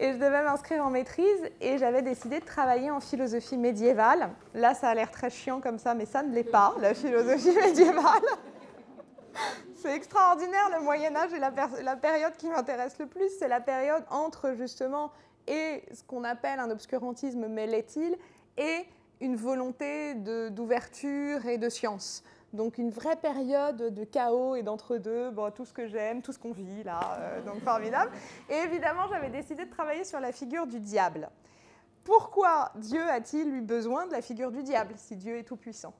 et 0.00 0.14
je 0.14 0.16
devais 0.16 0.42
m'inscrire 0.42 0.84
en 0.84 0.88
maîtrise 0.88 1.50
et 1.60 1.76
j'avais 1.76 2.00
décidé 2.00 2.40
de 2.40 2.44
travailler 2.44 2.90
en 2.90 3.00
philosophie 3.00 3.58
médiévale. 3.58 4.30
Là, 4.54 4.72
ça 4.72 4.88
a 4.88 4.94
l'air 4.94 5.10
très 5.10 5.28
chiant 5.28 5.60
comme 5.60 5.78
ça, 5.78 5.94
mais 5.94 6.06
ça 6.06 6.22
ne 6.22 6.34
l'est 6.34 6.42
pas, 6.42 6.74
la 6.80 6.94
philosophie 6.94 7.52
médiévale. 7.54 8.22
C'est 9.76 9.94
extraordinaire, 9.94 10.70
le 10.74 10.82
Moyen 10.82 11.14
Âge 11.14 11.34
est 11.34 11.82
la, 11.82 11.96
période 11.96 12.32
qui 12.38 12.48
m'intéresse 12.48 12.98
le 12.98 13.06
plus. 13.06 13.28
C'est 13.38 13.48
la 13.48 13.60
période 13.60 14.02
entre 14.10 14.54
justement 14.56 15.12
et 15.46 15.82
ce 15.92 16.02
qu'on 16.02 16.24
appelle 16.24 16.60
un 16.60 16.70
obscurantisme 16.70 17.46
mêlait-il 17.46 18.16
et 18.56 18.86
une 19.20 19.36
volonté 19.36 20.14
d'ouverture 20.14 21.44
et 21.46 21.58
de 21.58 21.68
science. 21.68 22.24
Donc 22.52 22.78
une 22.78 22.90
vraie 22.90 23.16
période 23.16 23.94
de 23.94 24.04
chaos 24.04 24.56
et 24.56 24.62
d'entre-deux, 24.62 25.30
bon, 25.30 25.52
tout 25.52 25.64
ce 25.64 25.72
que 25.72 25.86
j'aime, 25.86 26.20
tout 26.20 26.32
ce 26.32 26.38
qu'on 26.38 26.52
vit 26.52 26.82
là, 26.82 27.18
euh, 27.18 27.42
donc 27.42 27.62
formidable. 27.62 28.10
Et 28.48 28.56
évidemment, 28.56 29.06
j'avais 29.08 29.30
décidé 29.30 29.64
de 29.64 29.70
travailler 29.70 30.04
sur 30.04 30.18
la 30.18 30.32
figure 30.32 30.66
du 30.66 30.80
diable. 30.80 31.30
Pourquoi 32.02 32.72
Dieu 32.74 33.08
a-t-il 33.08 33.54
eu 33.54 33.60
besoin 33.60 34.06
de 34.06 34.12
la 34.12 34.20
figure 34.20 34.50
du 34.50 34.64
diable 34.64 34.94
si 34.96 35.14
Dieu 35.14 35.36
est 35.36 35.44
tout-puissant? 35.44 35.94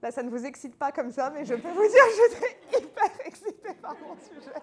Là, 0.00 0.10
ça 0.10 0.22
ne 0.22 0.30
vous 0.30 0.46
excite 0.46 0.76
pas 0.76 0.90
comme 0.92 1.10
ça, 1.10 1.30
mais 1.30 1.44
je 1.44 1.54
peux 1.54 1.68
vous 1.68 1.88
dire 1.88 2.04
que 2.06 2.34
j'étais 2.34 2.84
hyper 2.84 3.26
excitée 3.26 3.74
par 3.74 3.94
mon 4.00 4.16
sujet. 4.16 4.54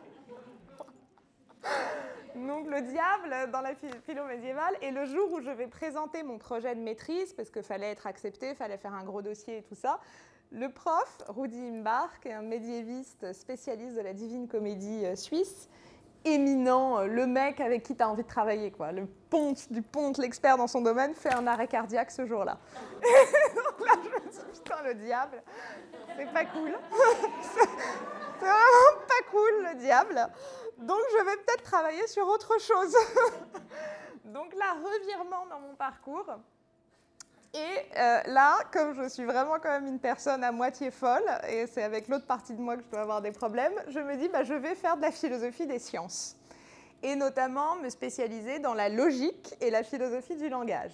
Donc 2.36 2.68
le 2.68 2.82
diable 2.82 3.52
dans 3.52 3.62
la 3.62 3.76
philo 3.76 4.26
médiévale, 4.26 4.76
et 4.82 4.92
le 4.92 5.06
jour 5.06 5.34
où 5.34 5.42
je 5.42 5.52
vais 5.52 5.68
présenter 5.68 6.24
mon 6.24 6.38
projet 6.38 6.74
de 6.76 6.80
maîtrise, 6.80 7.34
parce 7.34 7.50
qu'il 7.50 7.64
fallait 7.64 7.92
être 7.92 8.08
accepté, 8.08 8.56
fallait 8.56 8.78
faire 8.78 8.94
un 8.94 9.04
gros 9.04 9.22
dossier 9.22 9.58
et 9.58 9.64
tout 9.64 9.76
ça, 9.76 10.00
le 10.52 10.70
prof, 10.70 11.18
Rudi 11.30 11.60
Imbark, 11.60 12.26
un 12.26 12.42
médiéviste 12.42 13.32
spécialiste 13.34 13.96
de 13.96 14.02
la 14.02 14.14
divine 14.14 14.48
comédie 14.48 15.06
euh, 15.06 15.16
suisse, 15.16 15.70
éminent, 16.26 17.00
euh, 17.00 17.06
le 17.06 17.26
mec 17.26 17.62
avec 17.62 17.84
qui 17.84 17.96
tu 17.96 18.04
as 18.04 18.10
envie 18.10 18.24
de 18.24 18.28
travailler, 18.28 18.70
quoi. 18.70 18.92
Le 18.92 19.06
ponte 19.30 19.72
du 19.72 19.82
ponte, 19.82 20.18
l'expert 20.18 20.58
dans 20.58 20.68
son 20.68 20.82
domaine, 20.82 21.16
fait 21.16 21.34
un 21.34 21.48
arrêt 21.48 21.68
cardiaque 21.68 22.12
ce 22.12 22.26
jour-là. 22.26 22.58
Donc 23.02 23.88
là, 23.88 23.94
je 24.04 24.10
me 24.10 24.30
dit, 24.30 24.40
putain, 24.54 24.84
le 24.84 24.94
diable, 24.96 25.42
c'est 26.18 26.34
pas 26.34 26.46
cool. 26.46 26.72
c'est 27.42 28.46
vraiment 28.46 29.00
pas 29.08 29.32
cool, 29.32 29.68
le 29.70 29.76
diable. 29.80 30.28
Donc 30.80 31.00
je 31.12 31.24
vais 31.24 31.38
peut-être 31.38 31.64
travailler 31.64 32.06
sur 32.08 32.28
autre 32.28 32.60
chose. 32.60 32.94
Donc 34.26 34.54
là, 34.56 34.74
revirement 34.74 35.46
dans 35.50 35.60
mon 35.60 35.76
parcours. 35.76 36.26
Et 37.54 37.98
euh, 37.98 38.22
là, 38.28 38.60
comme 38.72 38.94
je 38.94 39.10
suis 39.10 39.26
vraiment 39.26 39.56
quand 39.62 39.70
même 39.70 39.88
une 39.88 40.00
personne 40.00 40.44
à 40.44 40.54
moitié 40.54 40.90
folle, 40.90 41.24
et 41.50 41.68
c'est 41.68 41.84
avec 41.84 42.08
l'autre 42.08 42.26
partie 42.26 42.54
de 42.54 42.62
moi 42.62 42.78
que 42.78 42.84
je 42.84 42.90
dois 42.90 43.02
avoir 43.02 43.22
des 43.22 43.32
problèmes, 43.32 43.74
je 43.90 44.00
me 44.00 44.16
dis, 44.16 44.30
bah, 44.30 44.44
je 44.44 44.54
vais 44.54 44.74
faire 44.74 44.96
de 44.96 45.02
la 45.02 45.12
philosophie 45.12 45.68
des 45.68 45.80
sciences. 45.80 46.38
Et 47.04 47.16
notamment 47.16 47.76
me 47.78 47.90
spécialiser 47.90 48.60
dans 48.60 48.74
la 48.74 48.88
logique 48.88 49.54
et 49.60 49.70
la 49.70 49.84
philosophie 49.84 50.38
du 50.38 50.48
langage. 50.48 50.94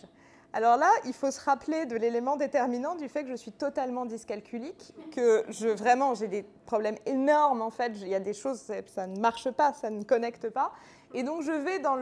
Alors 0.53 0.77
là, 0.77 0.89
il 1.05 1.13
faut 1.13 1.29
se 1.29 1.41
rappeler 1.41 1.85
de 1.85 1.95
l'élément 1.95 2.37
déterminant 2.37 2.95
du 2.95 3.09
fait 3.09 3.23
que 3.23 3.29
je 3.29 3.35
suis 3.35 3.51
totalement 3.51 4.05
dyscalculique, 4.05 4.93
que 5.11 5.43
je, 5.49 5.67
vraiment 5.67 6.15
j'ai 6.15 6.27
des 6.27 6.43
problèmes 6.65 6.95
énormes 7.05 7.61
en 7.61 7.69
fait, 7.69 7.91
il 8.01 8.07
y 8.07 8.15
a 8.15 8.19
des 8.19 8.33
choses, 8.33 8.61
ça 8.87 9.07
ne 9.07 9.19
marche 9.19 9.51
pas, 9.51 9.73
ça 9.73 9.89
ne 9.89 10.03
connecte 10.03 10.49
pas. 10.49 10.71
Et 11.13 11.23
donc 11.23 11.41
je 11.41 11.51
vais 11.51 11.79
dans, 11.79 11.95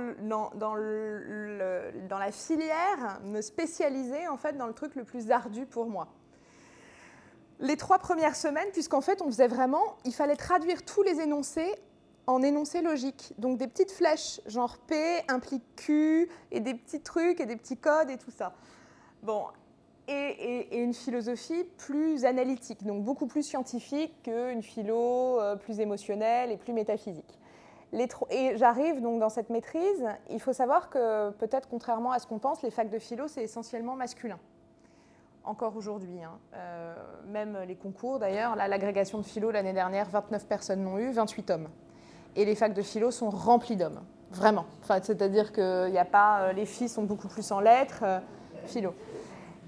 la 2.18 2.32
filière 2.32 3.20
me 3.24 3.42
spécialiser 3.42 4.28
en 4.28 4.38
fait 4.38 4.58
dans 4.58 4.68
le 4.68 4.74
truc 4.74 4.96
le 4.96 5.04
plus 5.04 5.32
ardu 5.32 5.66
pour 5.66 5.86
moi. 5.88 6.08
Les 7.60 7.78
trois 7.78 8.00
premières 8.00 8.36
semaines, 8.36 8.68
puisqu'en 8.74 9.02
fait 9.02 9.22
on 9.22 9.28
faisait 9.28 9.48
vraiment, 9.48 9.96
il 10.04 10.14
fallait 10.14 10.36
traduire 10.36 10.84
tous 10.84 11.04
les 11.04 11.22
énoncés 11.22 11.74
en 12.28 12.42
énoncés 12.42 12.82
logiques. 12.82 13.34
Donc 13.38 13.58
des 13.60 13.68
petites 13.68 13.92
flèches, 13.92 14.42
genre 14.48 14.78
P 14.80 14.96
implique 15.28 15.64
Q, 15.76 16.28
et 16.52 16.60
des 16.60 16.74
petits 16.74 17.02
trucs 17.02 17.40
et 17.40 17.46
des 17.46 17.56
petits 17.56 17.78
codes 17.78 18.10
et 18.10 18.18
tout 18.18 18.32
ça. 18.32 18.54
Bon, 19.22 19.46
et, 20.08 20.12
et, 20.12 20.76
et, 20.76 20.80
une 20.80 20.94
philosophie 20.94 21.64
plus 21.78 22.26
analytique, 22.26 22.84
donc 22.84 23.04
beaucoup 23.04 23.28
plus 23.28 23.44
scientifique 23.44 24.24
qu'une 24.24 24.62
philo 24.62 25.40
euh, 25.40 25.56
plus 25.56 25.80
émotionnelle 25.80 26.52
et 26.52 26.58
plus 26.58 26.74
métaphysique 26.74 27.40
et 28.30 28.58
j'arrive 28.58 29.02
donc 29.02 29.20
dans 29.20 29.30
cette 29.30 29.50
maîtrise. 29.50 30.06
Il 30.30 30.42
faut 30.42 30.54
savoir 30.54 30.90
que 30.90 31.32
peut-être 31.32 31.68
contrairement 31.70 32.12
à 32.12 32.20
ce 32.20 32.28
qu'on 32.28 32.40
pense, 32.40 32.62
les 32.62 32.72
facs 32.72 32.90
de 32.90 33.00
philo, 33.00 33.28
c'est 33.28 33.44
essentiellement 33.44 33.96
masculin. 33.96 34.40
Encore 35.44 35.76
aujourd'hui. 35.78 36.24
Hein. 36.24 36.38
Euh, 36.56 36.96
même 37.28 37.58
les 37.68 37.76
concours, 37.76 38.20
d'ailleurs, 38.20 38.56
l'agrégation 38.56 39.20
de 39.20 39.24
philo 39.24 39.52
l'année 39.52 39.74
dernière, 39.74 40.10
29 40.10 40.48
personnes 40.48 40.84
l'ont 40.84 40.98
eu, 40.98 41.12
28 41.12 41.50
hommes. 41.52 41.68
Et 42.36 42.46
les 42.46 42.56
facs 42.56 42.74
de 42.74 42.82
philo 42.82 43.12
sont 43.12 43.30
remplis 43.30 43.76
d'hommes. 43.76 44.02
Vraiment. 44.32 44.66
C'est-à-dire 44.82 45.54
que 45.54 45.90
y 45.90 45.98
a 45.98 46.06
pas, 46.06 46.42
euh, 46.42 46.54
les 46.54 46.66
filles 46.66 46.90
sont 46.90 47.04
beaucoup 47.04 47.28
plus 47.28 47.52
en 47.52 47.60
lettres, 47.60 48.02
euh, 48.04 48.20
philo. 48.66 48.94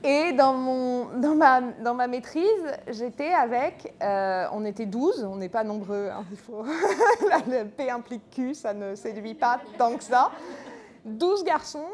Et 0.03 0.31
dans, 0.33 0.53
mon, 0.53 1.05
dans, 1.19 1.35
ma, 1.35 1.61
dans 1.61 1.95
ma 1.95 2.07
maîtrise, 2.07 2.77
j'étais 2.87 3.33
avec, 3.33 3.93
euh, 4.01 4.45
on 4.51 4.63
était 4.63 4.85
12, 4.85 5.23
on 5.23 5.37
n'est 5.37 5.49
pas 5.49 5.63
nombreux, 5.63 6.09
hein, 6.11 6.23
il 6.31 6.37
faut, 6.37 6.63
P 7.77 7.89
implique 7.89 8.29
Q, 8.29 8.53
ça 8.53 8.73
ne 8.73 8.95
séduit 8.95 9.33
pas 9.33 9.59
tant 9.77 9.97
que 9.97 10.03
ça. 10.03 10.31
12 11.05 11.43
garçons 11.43 11.89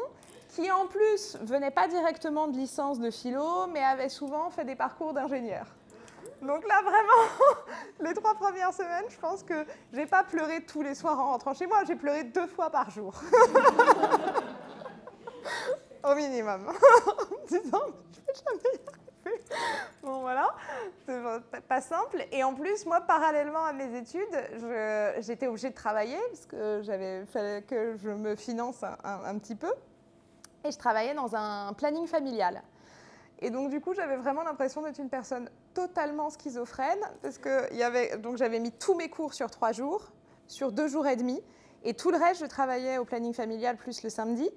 qui 0.54 0.70
en 0.70 0.86
plus 0.86 1.36
venaient 1.42 1.70
pas 1.70 1.88
directement 1.88 2.46
de 2.46 2.56
licence 2.56 3.00
de 3.00 3.10
philo, 3.10 3.66
mais 3.72 3.82
avaient 3.82 4.08
souvent 4.08 4.50
fait 4.50 4.64
des 4.64 4.76
parcours 4.76 5.14
d'ingénieur. 5.14 5.66
Donc 6.42 6.68
là, 6.68 6.82
vraiment, 6.82 7.56
les 8.00 8.12
trois 8.12 8.34
premières 8.34 8.74
semaines, 8.74 9.06
je 9.08 9.18
pense 9.18 9.42
que 9.42 9.64
j'ai 9.92 10.06
pas 10.06 10.24
pleuré 10.24 10.60
tous 10.60 10.82
les 10.82 10.94
soirs 10.94 11.18
en 11.18 11.32
rentrant 11.32 11.54
chez 11.54 11.66
moi, 11.66 11.78
j'ai 11.86 11.96
pleuré 11.96 12.24
deux 12.24 12.46
fois 12.46 12.68
par 12.70 12.90
jour. 12.90 13.14
au 16.04 16.14
minimum, 16.14 16.66
en 17.44 17.46
disant 17.46 17.82
je 18.12 18.20
vais 18.20 18.34
jamais 18.34 18.76
y 18.76 18.88
arriver. 18.88 19.04
Bon 20.02 20.20
voilà, 20.20 20.54
c'est 21.06 21.66
pas 21.66 21.80
simple. 21.80 22.26
Et 22.30 22.44
en 22.44 22.54
plus, 22.54 22.84
moi, 22.86 23.00
parallèlement 23.00 23.64
à 23.64 23.72
mes 23.72 23.96
études, 23.96 24.22
j'étais 25.20 25.46
obligée 25.46 25.70
de 25.70 25.74
travailler 25.74 26.18
parce 26.30 26.46
que 26.46 26.82
j'avais 26.82 27.24
fallait 27.26 27.62
que 27.62 27.96
je 27.96 28.10
me 28.10 28.36
finance 28.36 28.82
un, 28.82 29.38
petit 29.38 29.54
peu. 29.54 29.72
Et 30.64 30.70
je 30.70 30.78
travaillais 30.78 31.14
dans 31.14 31.34
un 31.34 31.72
planning 31.72 32.06
familial. 32.06 32.62
Et 33.40 33.50
donc 33.50 33.70
du 33.70 33.80
coup, 33.80 33.94
j'avais 33.94 34.16
vraiment 34.16 34.42
l'impression 34.42 34.82
d'être 34.82 34.98
une 34.98 35.10
personne 35.10 35.50
totalement 35.74 36.30
schizophrène 36.30 37.00
parce 37.22 37.38
que 37.38 38.16
donc 38.16 38.36
j'avais 38.36 38.60
mis 38.60 38.72
tous 38.72 38.94
mes 38.94 39.08
cours 39.08 39.34
sur 39.34 39.50
trois 39.50 39.72
jours, 39.72 40.12
sur 40.46 40.72
deux 40.72 40.88
jours 40.88 41.06
et 41.06 41.16
demi, 41.16 41.42
et 41.82 41.94
tout 41.94 42.10
le 42.10 42.16
reste, 42.16 42.40
je 42.40 42.46
travaillais 42.46 42.96
au 42.98 43.04
planning 43.04 43.34
familial 43.34 43.76
plus 43.76 44.02
le 44.02 44.10
samedi. 44.10 44.50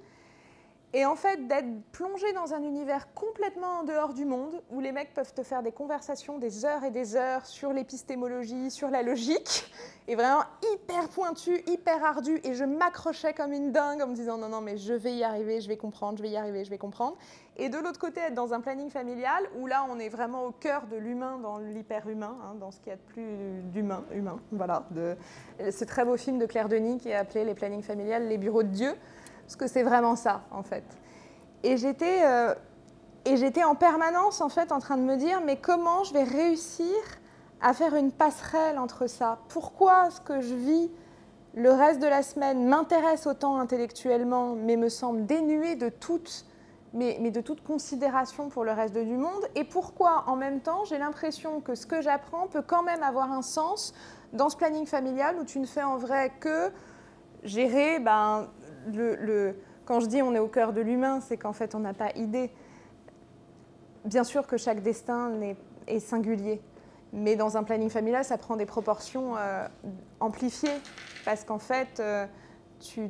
Et 0.98 1.06
en 1.06 1.16
fait, 1.16 1.46
d'être 1.46 1.68
plongé 1.92 2.34
dans 2.34 2.56
un 2.56 2.64
univers 2.64 3.14
complètement 3.14 3.82
en 3.82 3.84
dehors 3.84 4.16
du 4.16 4.26
monde, 4.26 4.64
où 4.72 4.80
les 4.80 4.92
mecs 4.92 5.14
peuvent 5.14 5.32
te 5.32 5.44
faire 5.44 5.62
des 5.62 5.72
conversations 5.72 6.40
des 6.40 6.66
heures 6.66 6.84
et 6.84 6.90
des 6.90 7.16
heures 7.16 7.46
sur 7.46 7.72
l'épistémologie, 7.72 8.72
sur 8.72 8.90
la 8.90 9.04
logique, 9.04 9.72
et 10.08 10.16
vraiment 10.16 10.42
hyper 10.74 11.08
pointu, 11.10 11.62
hyper 11.68 12.04
ardu, 12.04 12.42
et 12.44 12.56
je 12.56 12.64
m'accrochais 12.64 13.36
comme 13.36 13.54
une 13.54 13.72
dingue 13.72 14.02
en 14.02 14.08
me 14.08 14.16
disant 14.16 14.40
non, 14.40 14.50
non, 14.50 14.60
mais 14.60 14.78
je 14.78 14.94
vais 14.94 15.14
y 15.14 15.24
arriver, 15.24 15.62
je 15.62 15.68
vais 15.68 15.78
comprendre, 15.78 16.18
je 16.18 16.24
vais 16.24 16.32
y 16.32 16.36
arriver, 16.36 16.66
je 16.66 16.72
vais 16.72 16.80
comprendre. 16.80 17.16
Et 17.58 17.70
de 17.70 17.78
l'autre 17.78 18.00
côté, 18.00 18.22
être 18.22 18.34
dans 18.34 18.56
un 18.56 18.60
planning 18.60 18.90
familial, 18.90 19.44
où 19.60 19.68
là, 19.68 19.86
on 19.92 20.00
est 20.00 20.10
vraiment 20.10 20.46
au 20.46 20.52
cœur 20.52 20.88
de 20.88 20.96
l'humain, 20.96 21.38
dans 21.38 21.60
l'hyper-humain, 21.60 22.38
hein, 22.42 22.56
dans 22.60 22.72
ce 22.72 22.80
qu'il 22.80 22.90
y 22.90 22.94
a 22.94 22.96
de 22.96 23.02
plus 23.02 23.62
d'humain, 23.72 24.04
humain, 24.16 24.40
voilà. 24.52 24.88
Ce 25.60 25.84
très 25.84 26.06
beau 26.06 26.18
film 26.18 26.40
de 26.40 26.48
Claire 26.48 26.70
Denis 26.70 26.98
qui 26.98 27.10
est 27.10 27.16
appelé 27.16 27.46
Les 27.46 27.54
plannings 27.54 27.84
familiales, 27.84 28.28
les 28.28 28.40
bureaux 28.40 28.64
de 28.64 28.70
Dieu 28.70 28.96
parce 29.48 29.56
que 29.56 29.68
c'est 29.68 29.84
vraiment 29.84 30.18
ça, 30.18 30.42
en 30.52 30.62
fait. 30.62 30.84
Et 31.64 31.78
j'étais. 31.78 32.26
Euh, 32.26 32.54
et 33.26 33.36
j'étais 33.36 33.66
en 33.66 33.76
permanence 33.76 34.40
en 34.40 34.48
fait 34.48 34.72
en 34.72 34.80
train 34.80 34.96
de 34.96 35.02
me 35.02 35.18
dire 35.18 35.42
mais 35.44 35.58
comment 35.58 36.06
je 36.06 36.14
vais 36.14 36.24
réussir 36.24 36.96
à 37.60 37.74
faire 37.74 37.94
une 37.96 38.14
passerelle 38.14 38.80
entre 38.80 39.08
ça? 39.08 39.40
Pourquoi 39.50 40.10
ce 40.12 40.22
que 40.22 40.40
je 40.40 40.56
vis 40.56 40.90
le 41.54 41.72
reste 41.72 42.02
de 42.02 42.08
la 42.08 42.24
semaine 42.24 42.66
m'intéresse 42.70 43.28
autant 43.28 43.60
intellectuellement 43.60 44.56
mais 44.56 44.78
me 44.78 44.88
semble 44.88 45.26
dénué 45.26 45.76
de 45.76 45.90
toute, 45.90 46.46
mais, 46.94 47.18
mais 47.20 47.32
de 47.32 47.42
toute 47.42 47.62
considération 47.66 48.48
pour 48.48 48.64
le 48.64 48.72
reste 48.72 48.98
du 48.98 49.18
monde? 49.18 49.46
Et 49.56 49.66
pourquoi 49.66 50.24
en 50.28 50.38
même 50.38 50.62
temps 50.62 50.86
j'ai 50.86 50.98
l'impression 50.98 51.60
que 51.60 51.76
ce 51.76 51.86
que 51.86 52.02
j'apprends 52.02 52.48
peut 52.48 52.64
quand 52.66 52.84
même 52.84 53.04
avoir 53.04 53.30
un 53.34 53.42
sens 53.42 53.94
dans 54.32 54.48
ce 54.48 54.56
planning 54.56 54.86
familial 54.86 55.36
où 55.38 55.44
tu 55.44 55.60
ne 55.60 55.66
fais 55.66 55.84
en 55.84 55.98
vrai 55.98 56.32
que 56.40 56.72
gérer 57.44 58.00
ben, 58.00 58.48
quand 59.86 60.00
je 60.00 60.08
dis 60.08 60.22
on 60.22 60.34
est 60.36 60.40
au 60.40 60.48
cœur 60.48 60.74
de 60.74 60.82
l'humain, 60.82 61.20
c'est 61.22 61.38
qu'en 61.38 61.54
fait 61.54 61.76
on 61.76 61.80
n'a 61.80 61.94
pas 61.94 62.12
idée. 62.16 62.52
Bien 64.06 64.24
sûr 64.24 64.48
que 64.48 64.58
chaque 64.58 64.82
destin 64.82 65.32
est, 65.88 66.00
singulier, 66.00 66.62
mais 67.14 67.36
dans 67.36 67.58
un 67.58 67.64
planning 67.64 67.90
familial, 67.90 68.24
ça 68.24 68.38
prend 68.38 68.56
des 68.56 68.66
proportions 68.66 69.36
euh, 69.38 69.68
amplifiées 70.20 70.80
parce 71.26 71.44
qu'en 71.44 71.60
fait, 71.60 72.00
euh, 72.00 72.26
tu, 72.80 73.10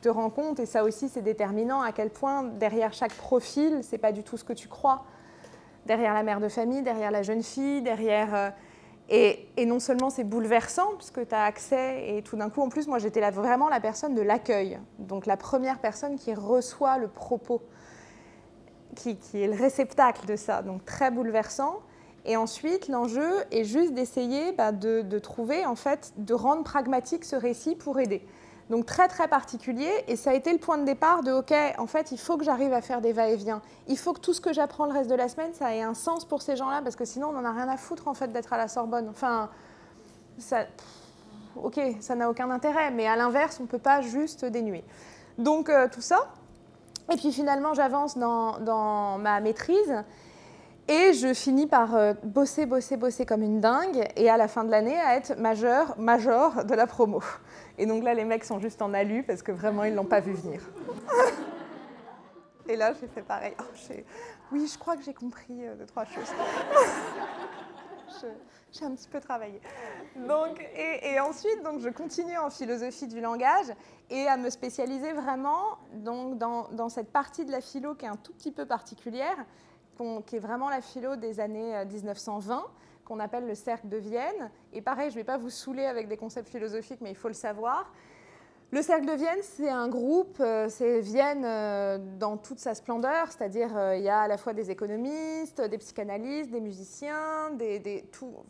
te 0.00 0.08
rends 0.08 0.30
compte, 0.30 0.60
et 0.60 0.66
ça 0.66 0.84
aussi 0.84 1.08
c'est 1.08 1.22
déterminant, 1.22 1.82
à 1.82 1.92
quel 1.92 2.08
point 2.08 2.44
derrière 2.44 2.94
chaque 2.94 3.12
profil, 3.14 3.80
c'est 3.82 3.98
pas 3.98 4.12
du 4.12 4.22
tout 4.22 4.38
ce 4.38 4.44
que 4.44 4.54
tu 4.54 4.68
crois. 4.68 5.04
Derrière 5.84 6.14
la 6.14 6.22
mère 6.22 6.40
de 6.40 6.48
famille, 6.48 6.82
derrière 6.82 7.10
la 7.10 7.22
jeune 7.22 7.42
fille, 7.42 7.82
derrière 7.82 8.34
euh, 8.34 8.50
et, 9.10 9.48
non 9.64 9.80
seulement 9.80 10.10
c'est 10.10 10.24
bouleversant, 10.24 10.94
puisque 10.96 11.26
tu 11.26 11.34
as 11.34 11.44
accès, 11.44 12.16
et 12.16 12.22
tout 12.22 12.36
d'un 12.36 12.50
coup, 12.50 12.60
en 12.60 12.68
plus, 12.68 12.86
moi 12.86 12.98
j'étais 12.98 13.28
vraiment 13.30 13.68
la 13.68 13.80
personne 13.80 14.14
de 14.14 14.20
l'accueil, 14.20 14.78
donc 14.98 15.24
la 15.24 15.36
première 15.36 15.78
personne 15.78 16.16
qui 16.16 16.34
reçoit 16.34 16.98
le 16.98 17.08
propos, 17.08 17.62
qui, 18.94 19.16
est 19.34 19.46
le 19.46 19.56
réceptacle 19.56 20.26
de 20.26 20.36
ça, 20.36 20.62
donc 20.62 20.84
très 20.84 21.10
bouleversant. 21.10 21.80
Et 22.26 22.36
ensuite, 22.36 22.88
l'enjeu 22.88 23.30
est 23.50 23.64
juste 23.64 23.94
d'essayer 23.94 24.52
bah, 24.52 24.72
de, 24.72 25.00
de, 25.00 25.18
trouver, 25.18 25.64
en 25.64 25.76
fait, 25.76 26.12
de 26.18 26.34
rendre 26.34 26.62
pragmatique 26.62 27.24
ce 27.24 27.36
récit 27.36 27.74
pour 27.74 27.98
aider. 28.00 28.26
Donc 28.70 28.84
très 28.84 29.08
très 29.08 29.28
particulier 29.28 29.90
et 30.08 30.16
ça 30.16 30.30
a 30.30 30.34
été 30.34 30.52
le 30.52 30.58
point 30.58 30.76
de 30.76 30.84
départ 30.84 31.22
de 31.22 31.32
ok 31.32 31.54
en 31.78 31.86
fait 31.86 32.12
il 32.12 32.18
faut 32.18 32.36
que 32.36 32.44
j'arrive 32.44 32.72
à 32.72 32.82
faire 32.82 33.00
des 33.00 33.12
va-et-vient. 33.12 33.62
Il 33.86 33.96
faut 33.96 34.12
que 34.12 34.20
tout 34.20 34.34
ce 34.34 34.40
que 34.40 34.52
j'apprends 34.52 34.84
le 34.84 34.92
reste 34.92 35.08
de 35.08 35.14
la 35.14 35.28
semaine 35.28 35.54
ça 35.54 35.74
ait 35.74 35.82
un 35.82 35.94
sens 35.94 36.26
pour 36.26 36.42
ces 36.42 36.56
gens-là 36.56 36.82
parce 36.82 36.94
que 36.94 37.06
sinon 37.06 37.28
on 37.28 37.32
n'en 37.32 37.44
a 37.44 37.52
rien 37.52 37.68
à 37.68 37.78
foutre 37.78 38.08
en 38.08 38.14
fait 38.14 38.30
d'être 38.30 38.52
à 38.52 38.58
la 38.58 38.68
Sorbonne. 38.68 39.08
Enfin 39.08 39.48
ok 41.56 41.80
ça 42.00 42.14
n'a 42.14 42.28
aucun 42.28 42.50
intérêt 42.50 42.90
mais 42.90 43.06
à 43.06 43.16
l'inverse 43.16 43.56
on 43.60 43.62
ne 43.62 43.68
peut 43.68 43.78
pas 43.78 44.02
juste 44.02 44.44
dénuer. 44.44 44.84
Donc 45.38 45.70
euh, 45.70 45.88
tout 45.90 46.02
ça 46.02 46.28
et 47.10 47.16
puis 47.16 47.32
finalement 47.32 47.72
j'avance 47.72 48.18
dans, 48.18 48.58
dans 48.58 49.16
ma 49.16 49.40
maîtrise 49.40 50.04
et 50.88 51.12
je 51.12 51.34
finis 51.34 51.66
par 51.66 51.94
euh, 51.94 52.14
bosser, 52.24 52.64
bosser, 52.64 52.96
bosser 52.96 53.26
comme 53.26 53.42
une 53.42 53.60
dingue, 53.60 54.08
et 54.16 54.30
à 54.30 54.38
la 54.38 54.48
fin 54.48 54.64
de 54.64 54.70
l'année, 54.70 54.98
à 54.98 55.16
être 55.16 55.38
majeur, 55.38 55.94
major 55.98 56.64
de 56.64 56.74
la 56.74 56.86
promo. 56.86 57.22
Et 57.78 57.86
donc 57.86 58.02
là, 58.02 58.12
les 58.12 58.24
mecs 58.24 58.44
sont 58.44 58.58
juste 58.58 58.82
en 58.82 58.92
alu 58.92 59.22
parce 59.22 59.42
que 59.42 59.52
vraiment, 59.52 59.84
ils 59.84 59.92
ne 59.92 59.96
l'ont 59.96 60.04
pas 60.04 60.20
vu 60.20 60.32
venir. 60.32 60.60
et 62.68 62.76
là, 62.76 62.92
j'ai 63.00 63.06
fait 63.06 63.22
pareil. 63.22 63.54
Oh, 63.60 63.64
oui, 64.52 64.68
je 64.72 64.78
crois 64.78 64.96
que 64.96 65.02
j'ai 65.02 65.14
compris 65.14 65.66
euh, 65.66 65.76
deux, 65.76 65.86
trois 65.86 66.04
choses. 66.04 66.32
j'ai 68.72 68.84
un 68.84 68.94
petit 68.94 69.08
peu 69.08 69.20
travaillé. 69.20 69.60
Donc, 70.16 70.60
et, 70.76 71.20
ensuite, 71.20 71.62
donc, 71.62 71.80
je 71.80 71.88
continue 71.88 72.36
en 72.36 72.50
philosophie 72.50 73.06
du 73.06 73.20
langage 73.20 73.66
et 74.10 74.26
à 74.26 74.36
me 74.36 74.50
spécialiser 74.50 75.12
vraiment 75.12 75.78
donc, 75.94 76.38
dans, 76.38 76.88
cette 76.88 77.12
partie 77.12 77.44
de 77.44 77.52
la 77.52 77.60
philo 77.60 77.94
qui 77.94 78.06
est 78.06 78.08
un 78.08 78.16
tout 78.16 78.32
petit 78.32 78.50
peu 78.50 78.66
particulière, 78.66 79.36
qui 80.26 80.36
est 80.36 80.40
vraiment 80.40 80.68
la 80.68 80.80
philo 80.80 81.16
des 81.16 81.40
années 81.40 81.84
1920 81.84 82.56
euh, 82.56 82.62
qu'on 83.08 83.18
appelle 83.20 83.46
le 83.46 83.54
cercle 83.54 83.88
de 83.88 83.96
Vienne. 83.96 84.50
Et 84.74 84.82
pareil, 84.82 85.10
je 85.10 85.14
ne 85.14 85.20
vais 85.20 85.24
pas 85.24 85.38
vous 85.38 85.50
saouler 85.50 85.86
avec 85.86 86.08
des 86.08 86.18
concepts 86.18 86.48
philosophiques, 86.48 87.00
mais 87.00 87.10
il 87.10 87.16
faut 87.16 87.28
le 87.28 87.34
savoir. 87.34 87.90
Le 88.70 88.82
Cercle 88.82 89.06
de 89.06 89.12
Vienne, 89.12 89.38
c'est 89.40 89.70
un 89.70 89.88
groupe, 89.88 90.36
euh, 90.40 90.68
c'est 90.68 91.00
Vienne 91.00 91.42
euh, 91.46 91.96
dans 92.18 92.36
toute 92.36 92.58
sa 92.58 92.74
splendeur, 92.74 93.32
c'est-à-dire 93.32 93.70
il 93.94 94.02
y 94.02 94.10
a 94.10 94.20
à 94.20 94.28
la 94.28 94.36
fois 94.36 94.52
des 94.52 94.70
économistes, 94.70 95.62
des 95.62 95.78
psychanalystes, 95.78 96.50
des 96.50 96.60
musiciens, 96.60 97.50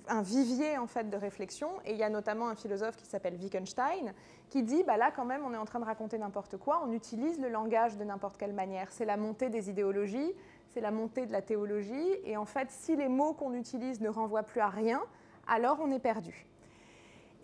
un 0.08 0.22
vivier 0.22 0.76
en 0.76 0.88
fait 0.88 1.08
de 1.08 1.16
réflexion. 1.16 1.68
Et 1.84 1.92
il 1.92 1.98
y 1.98 2.02
a 2.02 2.10
notamment 2.10 2.48
un 2.48 2.56
philosophe 2.56 2.96
qui 2.96 3.06
s'appelle 3.06 3.38
Wittgenstein 3.40 4.12
qui 4.48 4.64
dit 4.64 4.82
bah 4.82 4.96
là 4.96 5.12
quand 5.14 5.24
même 5.24 5.42
on 5.46 5.54
est 5.54 5.58
en 5.58 5.64
train 5.64 5.78
de 5.78 5.84
raconter 5.84 6.18
n'importe 6.18 6.56
quoi, 6.56 6.82
on 6.84 6.92
utilise 6.92 7.38
le 7.38 7.48
langage 7.48 7.96
de 7.96 8.02
n'importe 8.02 8.38
quelle 8.38 8.54
manière. 8.54 8.88
C'est 8.90 9.04
la 9.04 9.16
montée 9.16 9.50
des 9.50 9.70
idéologies, 9.70 10.32
c'est 10.68 10.80
la 10.80 10.90
montée 10.90 11.26
de 11.26 11.32
la 11.32 11.42
théologie. 11.42 12.08
Et 12.24 12.36
en 12.36 12.44
fait, 12.44 12.70
si 12.70 12.96
les 12.96 13.08
mots 13.08 13.32
qu'on 13.32 13.54
utilise 13.54 14.00
ne 14.00 14.08
renvoient 14.08 14.42
plus 14.42 14.60
à 14.60 14.68
rien, 14.68 15.02
alors 15.46 15.78
on 15.80 15.90
est 15.90 15.98
perdu. 15.98 16.46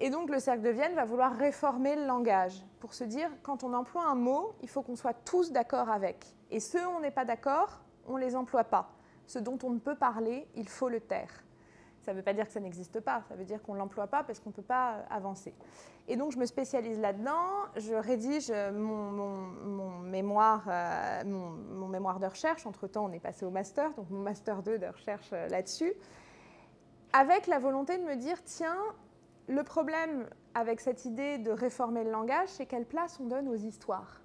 Et 0.01 0.11
donc 0.11 0.29
le 0.29 0.41
cercle 0.41 0.63
de 0.63 0.71
Vienne 0.71 0.95
va 0.95 1.05
vouloir 1.05 1.37
réformer 1.37 1.95
le 1.95 2.05
langage 2.05 2.65
pour 2.81 2.95
se 2.95 3.05
dire, 3.05 3.31
quand 3.43 3.63
on 3.63 3.73
emploie 3.73 4.05
un 4.07 4.17
mot, 4.17 4.53
il 4.63 4.69
faut 4.69 4.83
qu'on 4.83 4.97
soit 4.97 5.15
tous 5.25 5.53
d'accord 5.53 5.89
avec. 5.89 6.27
Et 6.51 6.59
ceux 6.61 6.85
où 6.85 6.91
on 6.91 7.01
n'est 7.01 7.13
pas 7.13 7.25
d'accord, 7.25 7.81
on 8.07 8.17
ne 8.19 8.21
les 8.21 8.35
emploie 8.35 8.65
pas. 8.65 8.91
Ce 9.27 9.39
dont 9.39 9.59
on 9.63 9.71
ne 9.71 9.79
peut 9.79 9.95
parler, 9.95 10.49
il 10.57 10.69
faut 10.69 10.89
le 10.89 11.01
taire. 11.01 11.44
Ça 12.05 12.13
ne 12.13 12.19
veut 12.19 12.23
pas 12.23 12.35
dire 12.35 12.47
que 12.47 12.53
ça 12.53 12.61
n'existe 12.61 13.01
pas, 13.01 13.23
ça 13.29 13.35
veut 13.35 13.45
dire 13.45 13.63
qu'on 13.63 13.73
ne 13.73 13.79
l'emploie 13.79 14.07
pas 14.07 14.23
parce 14.23 14.39
qu'on 14.39 14.51
ne 14.51 14.55
peut 14.55 14.63
pas 14.63 15.05
avancer. 15.09 15.55
Et 16.07 16.17
donc 16.17 16.33
je 16.33 16.39
me 16.39 16.45
spécialise 16.45 17.01
là-dedans, 17.01 17.65
je 17.77 17.95
rédige 17.95 18.53
mon, 18.75 20.01
mémoire, 20.03 20.65
euh, 20.69 21.25
mon, 21.25 21.89
mémoire 21.89 22.21
de 22.21 22.27
recherche, 22.27 22.67
entre-temps 22.67 23.07
on 23.07 23.13
est 23.13 23.21
passé 23.21 23.47
au 23.47 23.51
master, 23.51 23.93
donc 23.95 24.11
mon 24.11 24.21
master 24.21 24.63
2 24.63 24.79
de 24.79 24.87
recherche 24.87 25.31
euh, 25.33 25.49
là-dessus, 25.49 25.95
avec 27.15 27.47
la 27.47 27.59
volonté 27.59 27.97
de 27.97 28.03
me 28.03 28.17
dire, 28.17 28.43
tiens, 28.45 28.77
le 29.47 29.63
problème 29.63 30.29
avec 30.55 30.81
cette 30.81 31.07
idée 31.07 31.39
de 31.39 31.51
réformer 31.51 32.05
le 32.05 32.11
langage, 32.11 32.49
c'est 32.49 32.67
quelle 32.67 32.87
place 32.87 33.19
on 33.19 33.27
donne 33.27 33.49
aux 33.49 33.57
histoires 33.57 34.24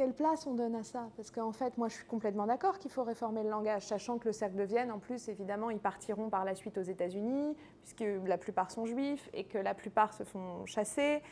quelle 0.00 0.14
place 0.14 0.46
on 0.46 0.54
donne 0.54 0.76
à 0.76 0.82
ça 0.82 1.10
Parce 1.14 1.30
qu'en 1.30 1.52
fait, 1.52 1.76
moi, 1.76 1.88
je 1.88 1.96
suis 1.96 2.06
complètement 2.06 2.46
d'accord 2.46 2.78
qu'il 2.78 2.90
faut 2.90 3.02
réformer 3.02 3.42
le 3.42 3.50
langage, 3.50 3.82
sachant 3.82 4.16
que 4.16 4.28
le 4.28 4.32
cercle 4.32 4.56
de 4.56 4.62
Vienne, 4.62 4.90
en 4.90 4.98
plus, 4.98 5.28
évidemment, 5.28 5.68
ils 5.68 5.78
partiront 5.78 6.30
par 6.30 6.46
la 6.46 6.54
suite 6.54 6.78
aux 6.78 6.82
États-Unis, 6.82 7.54
puisque 7.82 8.06
la 8.24 8.38
plupart 8.38 8.70
sont 8.70 8.86
juifs 8.86 9.28
et 9.34 9.44
que 9.44 9.58
la 9.58 9.74
plupart 9.74 10.14
se 10.14 10.22
font 10.22 10.64
chasser, 10.64 11.22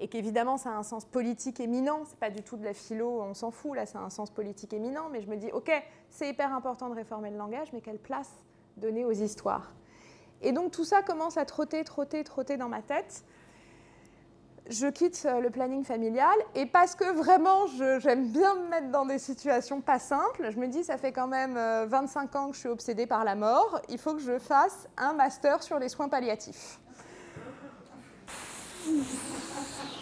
et 0.00 0.08
qu'évidemment, 0.08 0.56
ça 0.56 0.70
a 0.70 0.72
un 0.72 0.82
sens 0.82 1.04
politique 1.04 1.60
éminent. 1.60 2.06
C'est 2.06 2.18
pas 2.18 2.30
du 2.30 2.42
tout 2.42 2.56
de 2.56 2.64
la 2.64 2.72
philo, 2.72 3.20
on 3.20 3.34
s'en 3.34 3.50
fout, 3.50 3.76
là, 3.76 3.84
ça 3.84 3.98
a 3.98 4.02
un 4.02 4.08
sens 4.08 4.30
politique 4.30 4.72
éminent. 4.72 5.10
Mais 5.12 5.20
je 5.20 5.28
me 5.28 5.36
dis, 5.36 5.52
ok, 5.52 5.70
c'est 6.08 6.30
hyper 6.30 6.54
important 6.54 6.88
de 6.88 6.94
réformer 6.94 7.30
le 7.30 7.36
langage, 7.36 7.74
mais 7.74 7.82
quelle 7.82 7.98
place 7.98 8.40
donner 8.78 9.04
aux 9.04 9.12
histoires? 9.12 9.74
Et 10.40 10.52
donc, 10.52 10.70
tout 10.72 10.84
ça 10.84 11.02
commence 11.02 11.36
à 11.36 11.44
trotter, 11.44 11.84
trotter, 11.84 12.24
trotter 12.24 12.56
dans 12.56 12.70
ma 12.70 12.80
tête 12.80 13.22
je 14.68 14.86
quitte 14.86 15.26
euh, 15.26 15.40
le 15.40 15.50
planning 15.50 15.84
familial 15.84 16.34
et 16.54 16.66
parce 16.66 16.94
que 16.94 17.04
vraiment 17.12 17.66
j'aime 18.00 18.28
bien 18.28 18.54
me 18.54 18.68
mettre 18.68 18.88
dans 18.90 19.04
des 19.04 19.18
situations 19.18 19.80
pas 19.80 19.98
simples, 19.98 20.50
je 20.50 20.58
me 20.58 20.68
dis 20.68 20.84
ça 20.84 20.96
fait 20.96 21.12
quand 21.12 21.26
même 21.26 21.54
25 21.54 22.34
euh, 22.34 22.38
ans 22.38 22.48
que 22.48 22.54
je 22.54 22.60
suis 22.60 22.68
obsédée 22.68 23.06
par 23.06 23.24
la 23.24 23.34
mort, 23.34 23.80
il 23.88 23.98
faut 23.98 24.14
que 24.14 24.22
je 24.22 24.38
fasse 24.38 24.88
un 24.96 25.12
master 25.12 25.62
sur 25.62 25.78
les 25.78 25.88
soins 25.88 26.08
palliatifs. 26.08 26.80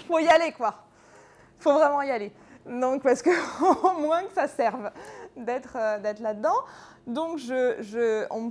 Faut 0.07 0.19
y 0.19 0.29
aller 0.29 0.53
quoi. 0.53 0.75
Faut 1.59 1.73
vraiment 1.73 2.03
y 2.03 2.11
aller. 2.11 2.33
Donc 2.67 3.03
parce 3.03 3.23
que 3.23 3.31
au 3.97 4.01
moins 4.01 4.23
que 4.25 4.33
ça 4.33 4.47
serve 4.47 4.91
d'être 5.37 5.77
euh, 5.77 5.99
là-dedans. 6.21 6.55
Donc 7.09 7.39
je 7.39 7.79
ne 7.79 8.51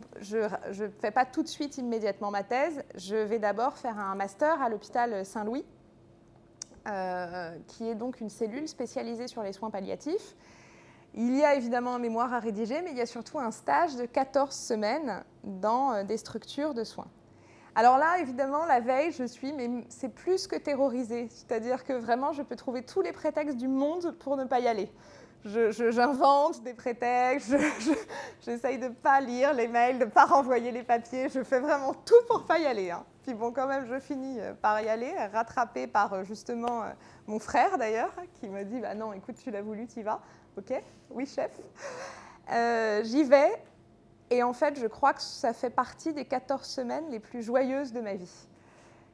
je, 0.71 0.85
fais 0.99 1.11
pas 1.11 1.23
tout 1.25 1.41
de 1.41 1.47
suite 1.47 1.77
immédiatement 1.77 2.31
ma 2.31 2.43
thèse, 2.43 2.83
je 2.95 3.15
vais 3.15 3.39
d'abord 3.39 3.77
faire 3.77 3.97
un 3.97 4.13
master 4.15 4.61
à 4.61 4.67
l'hôpital 4.67 5.25
Saint-Louis 5.25 5.65
qui 7.67 7.87
est 7.87 7.95
donc 7.95 8.21
une 8.21 8.29
cellule 8.29 8.67
spécialisée 8.67 9.27
sur 9.27 9.43
les 9.43 9.53
soins 9.53 9.69
palliatifs. 9.69 10.35
Il 11.13 11.35
y 11.35 11.43
a 11.43 11.55
évidemment 11.55 11.95
un 11.95 11.99
mémoire 11.99 12.33
à 12.33 12.39
rédiger, 12.39 12.81
mais 12.81 12.91
il 12.91 12.97
y 12.97 13.01
a 13.01 13.05
surtout 13.05 13.37
un 13.37 13.51
stage 13.51 13.97
de 13.97 14.05
14 14.05 14.55
semaines 14.55 15.23
dans 15.43 15.91
euh, 15.91 16.03
des 16.03 16.15
structures 16.15 16.73
de 16.73 16.85
soins. 16.85 17.07
Alors 17.75 17.97
là, 17.97 18.19
évidemment, 18.19 18.65
la 18.65 18.79
veille, 18.79 19.11
je 19.11 19.25
suis, 19.25 19.51
mais 19.51 19.69
c'est 19.89 20.13
plus 20.13 20.47
que 20.47 20.55
terrorisée. 20.55 21.27
C'est-à-dire 21.29 21.83
que 21.83 21.93
vraiment, 21.93 22.31
je 22.31 22.41
peux 22.43 22.55
trouver 22.55 22.83
tous 22.83 23.01
les 23.01 23.11
prétextes 23.11 23.57
du 23.57 23.67
monde 23.67 24.15
pour 24.19 24.37
ne 24.37 24.45
pas 24.45 24.59
y 24.59 24.67
aller. 24.67 24.89
J'invente 25.43 26.61
des 26.63 26.73
prétextes, 26.73 27.55
j'essaye 28.41 28.77
de 28.77 28.89
ne 28.89 28.93
pas 28.93 29.19
lire 29.21 29.53
les 29.53 29.67
mails, 29.67 29.97
de 29.99 30.05
ne 30.05 30.09
pas 30.09 30.25
renvoyer 30.25 30.71
les 30.71 30.83
papiers. 30.83 31.29
Je 31.29 31.43
fais 31.43 31.59
vraiment 31.59 31.93
tout 31.93 32.13
pour 32.27 32.41
ne 32.41 32.45
pas 32.45 32.59
y 32.59 32.65
aller. 32.65 32.91
Hein. 32.91 33.03
Puis 33.23 33.35
bon, 33.35 33.51
quand 33.51 33.67
même, 33.67 33.85
je 33.85 33.99
finis 33.99 34.39
euh, 34.39 34.53
par 34.53 34.81
y 34.81 34.89
aller, 34.89 35.13
rattrapée 35.31 35.85
par 35.85 36.13
euh, 36.13 36.23
justement 36.23 36.83
euh, 36.83 36.91
mon 37.27 37.39
frère 37.39 37.77
d'ailleurs, 37.77 38.13
qui 38.39 38.49
me 38.49 38.63
dit 38.63 38.79
Bah 38.79 38.95
non, 38.95 39.13
écoute, 39.13 39.35
tu 39.41 39.51
l'as 39.51 39.61
voulu, 39.61 39.87
tu 39.87 39.99
y 39.99 40.03
vas. 40.03 40.21
Ok, 40.57 40.73
oui, 41.11 41.25
chef. 41.25 41.51
J'y 43.05 43.23
vais. 43.23 43.51
Et 44.29 44.43
en 44.43 44.53
fait, 44.53 44.79
je 44.79 44.87
crois 44.87 45.13
que 45.13 45.21
ça 45.21 45.53
fait 45.53 45.69
partie 45.69 46.13
des 46.13 46.25
14 46.25 46.65
semaines 46.65 47.05
les 47.09 47.19
plus 47.19 47.43
joyeuses 47.43 47.93
de 47.93 48.01
ma 48.01 48.15
vie. 48.15 48.47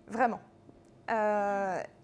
Vraiment. 0.08 0.40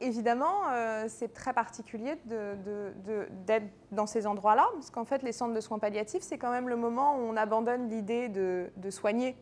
évidemment, 0.02 0.64
c'est 1.08 1.32
très 1.34 1.54
particulier 1.54 2.18
d'être 2.26 3.66
dans 3.92 4.08
ces 4.08 4.28
endroits-là, 4.28 4.68
parce 4.74 4.90
qu'en 4.90 5.06
fait, 5.06 5.22
les 5.24 5.32
centres 5.32 5.54
de 5.54 5.62
soins 5.62 5.80
palliatifs, 5.80 6.24
c'est 6.24 6.38
quand 6.38 6.52
même 6.52 6.70
le 6.70 6.76
moment 6.76 7.16
où 7.18 7.22
on 7.22 7.38
abandonne 7.38 7.88
l'idée 7.88 8.30
de, 8.30 8.90
soigner. 8.90 9.36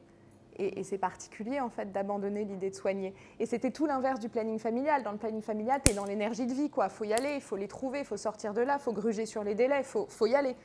Et, 0.57 0.83
c'est 0.83 0.97
particulier, 0.97 1.59
en 1.59 1.69
fait, 1.69 1.91
d'abandonner 1.91 2.43
l'idée 2.43 2.69
de 2.69 2.75
soigner. 2.75 3.15
Et 3.39 3.45
c'était 3.45 3.71
tout 3.71 3.85
l'inverse 3.85 4.19
du 4.19 4.29
planning 4.29 4.59
familial. 4.59 5.01
Dans 5.01 5.11
le 5.11 5.17
planning 5.17 5.41
familial, 5.41 5.81
tu 5.83 5.91
es 5.91 5.93
dans 5.93 6.05
l'énergie 6.05 6.45
de 6.45 6.53
vie, 6.53 6.69
quoi. 6.69 6.89
faut 6.89 7.05
y 7.05 7.13
aller, 7.13 7.35
il 7.35 7.41
faut 7.41 7.55
les 7.55 7.67
trouver, 7.67 7.99
il 7.99 8.05
faut 8.05 8.17
sortir 8.17 8.53
de 8.53 8.61
là, 8.61 8.77
faut 8.77 8.93
gruger 8.93 9.25
sur 9.25 9.43
les 9.43 9.55
délais, 9.55 9.83
faut, 9.83 10.05
faut, 10.09 10.27
y 10.27 10.35
aller. 10.35 10.55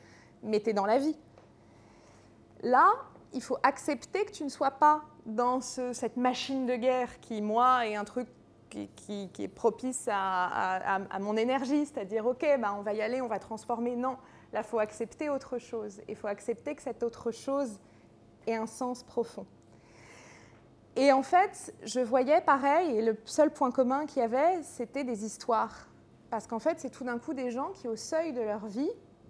Mais 0.43 0.59
tu 0.59 0.69
es 0.69 0.73
dans 0.73 0.85
la 0.85 0.97
vie. 0.97 1.17
Là, 2.61 2.91
il 3.33 3.41
faut 3.41 3.57
accepter 3.63 4.25
que 4.25 4.31
tu 4.31 4.43
ne 4.43 4.49
sois 4.49 4.71
pas 4.71 5.03
dans 5.25 5.61
cette 5.61 6.17
machine 6.17 6.65
de 6.65 6.75
guerre 6.75 7.19
qui, 7.19 7.41
moi, 7.41 7.87
est 7.87 7.95
un 7.95 8.03
truc 8.03 8.27
qui, 8.69 9.29
est 9.39 9.47
propice 9.47 10.07
à, 10.11 10.99
mon 11.19 11.37
énergie, 11.37 11.85
c'est-à-dire, 11.85 12.25
OK, 12.25 12.45
bah, 12.59 12.75
on 12.77 12.81
va 12.81 12.93
y 12.93 13.01
aller, 13.01 13.21
on 13.21 13.27
va 13.27 13.39
transformer. 13.39 13.95
Non, 13.95 14.17
là, 14.53 14.61
il 14.61 14.67
faut 14.67 14.79
accepter 14.79 15.29
autre 15.29 15.57
chose. 15.57 16.01
Il 16.07 16.15
faut 16.15 16.27
accepter 16.27 16.75
que 16.75 16.81
cette 16.81 17.03
autre 17.03 17.31
chose 17.31 17.79
ait 18.45 18.55
un 18.55 18.67
sens 18.67 19.03
profond. 19.03 19.45
Et 20.97 21.11
en 21.11 21.21
fait, 21.21 21.75
je 21.83 21.99
voyais 21.99 22.41
pareil, 22.41 22.97
et 22.97 23.03
le 23.03 23.15
seul 23.23 23.51
point 23.51 23.69
commun 23.69 24.07
qu'il 24.07 24.23
y 24.23 24.25
avait, 24.25 24.63
c'était 24.63 25.03
des 25.03 25.25
histoires. 25.25 25.87
Parce 26.31 26.47
qu'en 26.47 26.57
fait, 26.57 26.79
c'est 26.79 26.89
tout 26.89 27.03
d'un 27.03 27.19
coup 27.19 27.35
des 27.35 27.51
gens 27.51 27.69
qui, 27.69 27.87
au 27.87 27.95
seuil 27.95 28.33
de 28.33 28.41
leur 28.41 28.65
vie, 28.65 28.89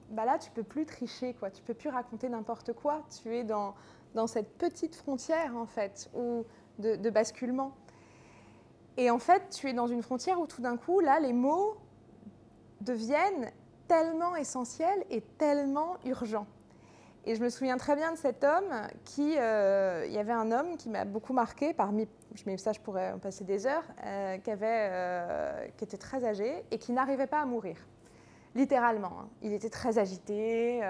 bah 0.09 0.23
là, 0.23 0.39
tu 0.39 0.49
peux 0.49 0.63
plus 0.63 0.85
tricher, 0.85 1.33
quoi. 1.33 1.51
Tu 1.51 1.61
peux 1.61 1.73
plus 1.73 1.89
raconter 1.89 2.29
n'importe 2.29 2.71
quoi. 2.71 3.03
Tu 3.21 3.35
es 3.35 3.43
dans, 3.43 3.75
dans 4.15 4.27
cette 4.27 4.57
petite 4.57 4.95
frontière, 4.95 5.57
en 5.57 5.65
fait, 5.65 6.09
ou 6.15 6.45
de 6.79 7.09
basculement. 7.09 7.73
Et 8.95 9.11
en 9.11 9.19
fait, 9.19 9.49
tu 9.49 9.69
es 9.69 9.73
dans 9.73 9.87
une 9.87 10.01
frontière 10.01 10.39
où 10.39 10.47
tout 10.47 10.61
d'un 10.61 10.77
coup, 10.77 11.01
là, 11.01 11.19
les 11.19 11.33
mots 11.33 11.75
deviennent 12.79 13.51
tellement 13.89 14.37
essentiels 14.37 15.03
et 15.09 15.21
tellement 15.21 15.97
urgents. 16.05 16.47
Et 17.27 17.35
je 17.35 17.43
me 17.43 17.49
souviens 17.49 17.75
très 17.75 17.97
bien 17.97 18.13
de 18.13 18.17
cet 18.17 18.45
homme 18.45 18.87
qui, 19.03 19.35
euh, 19.37 20.05
il 20.07 20.13
y 20.13 20.17
avait 20.17 20.31
un 20.31 20.49
homme 20.49 20.77
qui 20.77 20.87
m'a 20.87 21.03
beaucoup 21.03 21.33
marqué 21.33 21.73
parmi, 21.73 22.07
mets 22.45 22.55
ça, 22.55 22.71
je 22.71 22.79
pourrais 22.79 23.11
en 23.11 23.19
passer 23.19 23.43
des 23.43 23.67
heures, 23.67 23.83
euh, 24.05 24.37
euh, 24.47 25.67
qui 25.75 25.83
était 25.83 25.97
très 25.97 26.23
âgé 26.23 26.63
et 26.71 26.77
qui 26.77 26.93
n'arrivait 26.93 27.27
pas 27.27 27.41
à 27.41 27.45
mourir, 27.45 27.75
littéralement. 28.55 29.11
Hein. 29.19 29.27
Il 29.41 29.51
était 29.51 29.69
très 29.69 29.97
agité, 29.97 30.81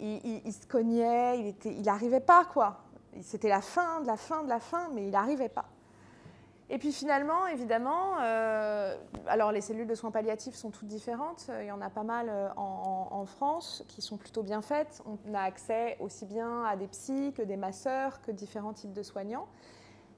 il, 0.00 0.52
se 0.52 0.66
cognait, 0.66 1.54
il 1.64 1.82
n'arrivait 1.82 2.16
il 2.16 2.22
pas 2.24 2.44
quoi. 2.46 2.80
C'était 3.22 3.48
la 3.48 3.60
fin 3.60 4.00
de 4.00 4.08
la 4.08 4.16
fin 4.16 4.42
de 4.42 4.48
la 4.48 4.58
fin, 4.58 4.88
mais 4.92 5.04
il 5.04 5.10
n'arrivait 5.10 5.48
pas. 5.48 5.66
Et 6.72 6.78
puis 6.78 6.92
finalement, 6.92 7.48
évidemment, 7.48 8.20
euh, 8.20 8.96
alors 9.26 9.50
les 9.50 9.60
cellules 9.60 9.88
de 9.88 9.94
soins 9.96 10.12
palliatifs 10.12 10.54
sont 10.54 10.70
toutes 10.70 10.86
différentes. 10.86 11.50
Il 11.60 11.66
y 11.66 11.72
en 11.72 11.80
a 11.80 11.90
pas 11.90 12.04
mal 12.04 12.28
euh, 12.28 12.48
en, 12.56 13.26
France 13.26 13.84
qui 13.88 14.00
sont 14.00 14.16
plutôt 14.16 14.42
bien 14.42 14.62
faites. 14.62 15.02
On 15.04 15.34
a 15.34 15.40
accès 15.40 15.96
aussi 15.98 16.26
bien 16.26 16.64
à 16.64 16.76
des 16.76 16.86
psys 16.86 17.32
que 17.36 17.42
des 17.42 17.56
masseurs, 17.56 18.22
que 18.22 18.30
différents 18.30 18.72
types 18.72 18.92
de 18.92 19.02
soignants. 19.02 19.46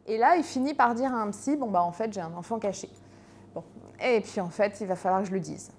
Et 0.07 0.19
là, 0.19 0.37
il 0.37 0.45
finit 0.45 0.75
par 0.75 0.95
dire 0.95 1.15
à 1.15 1.23
un 1.23 1.31
psy, 1.31 1.57
bon 1.57 1.71
bah 1.71 1.83
en 1.83 1.93
fait 1.93 2.13
j'ai 2.13 2.21
un 2.21 2.35
enfant 2.35 2.59
caché. 2.59 2.91
Bon. 3.55 3.65
Et 4.01 4.21
puis 4.21 4.41
en 4.41 4.51
fait, 4.51 4.79
il 4.83 4.87
va 4.87 4.97
falloir 4.97 5.23
que 5.23 5.29
je 5.29 5.33
le 5.33 5.41
dise. 5.41 5.73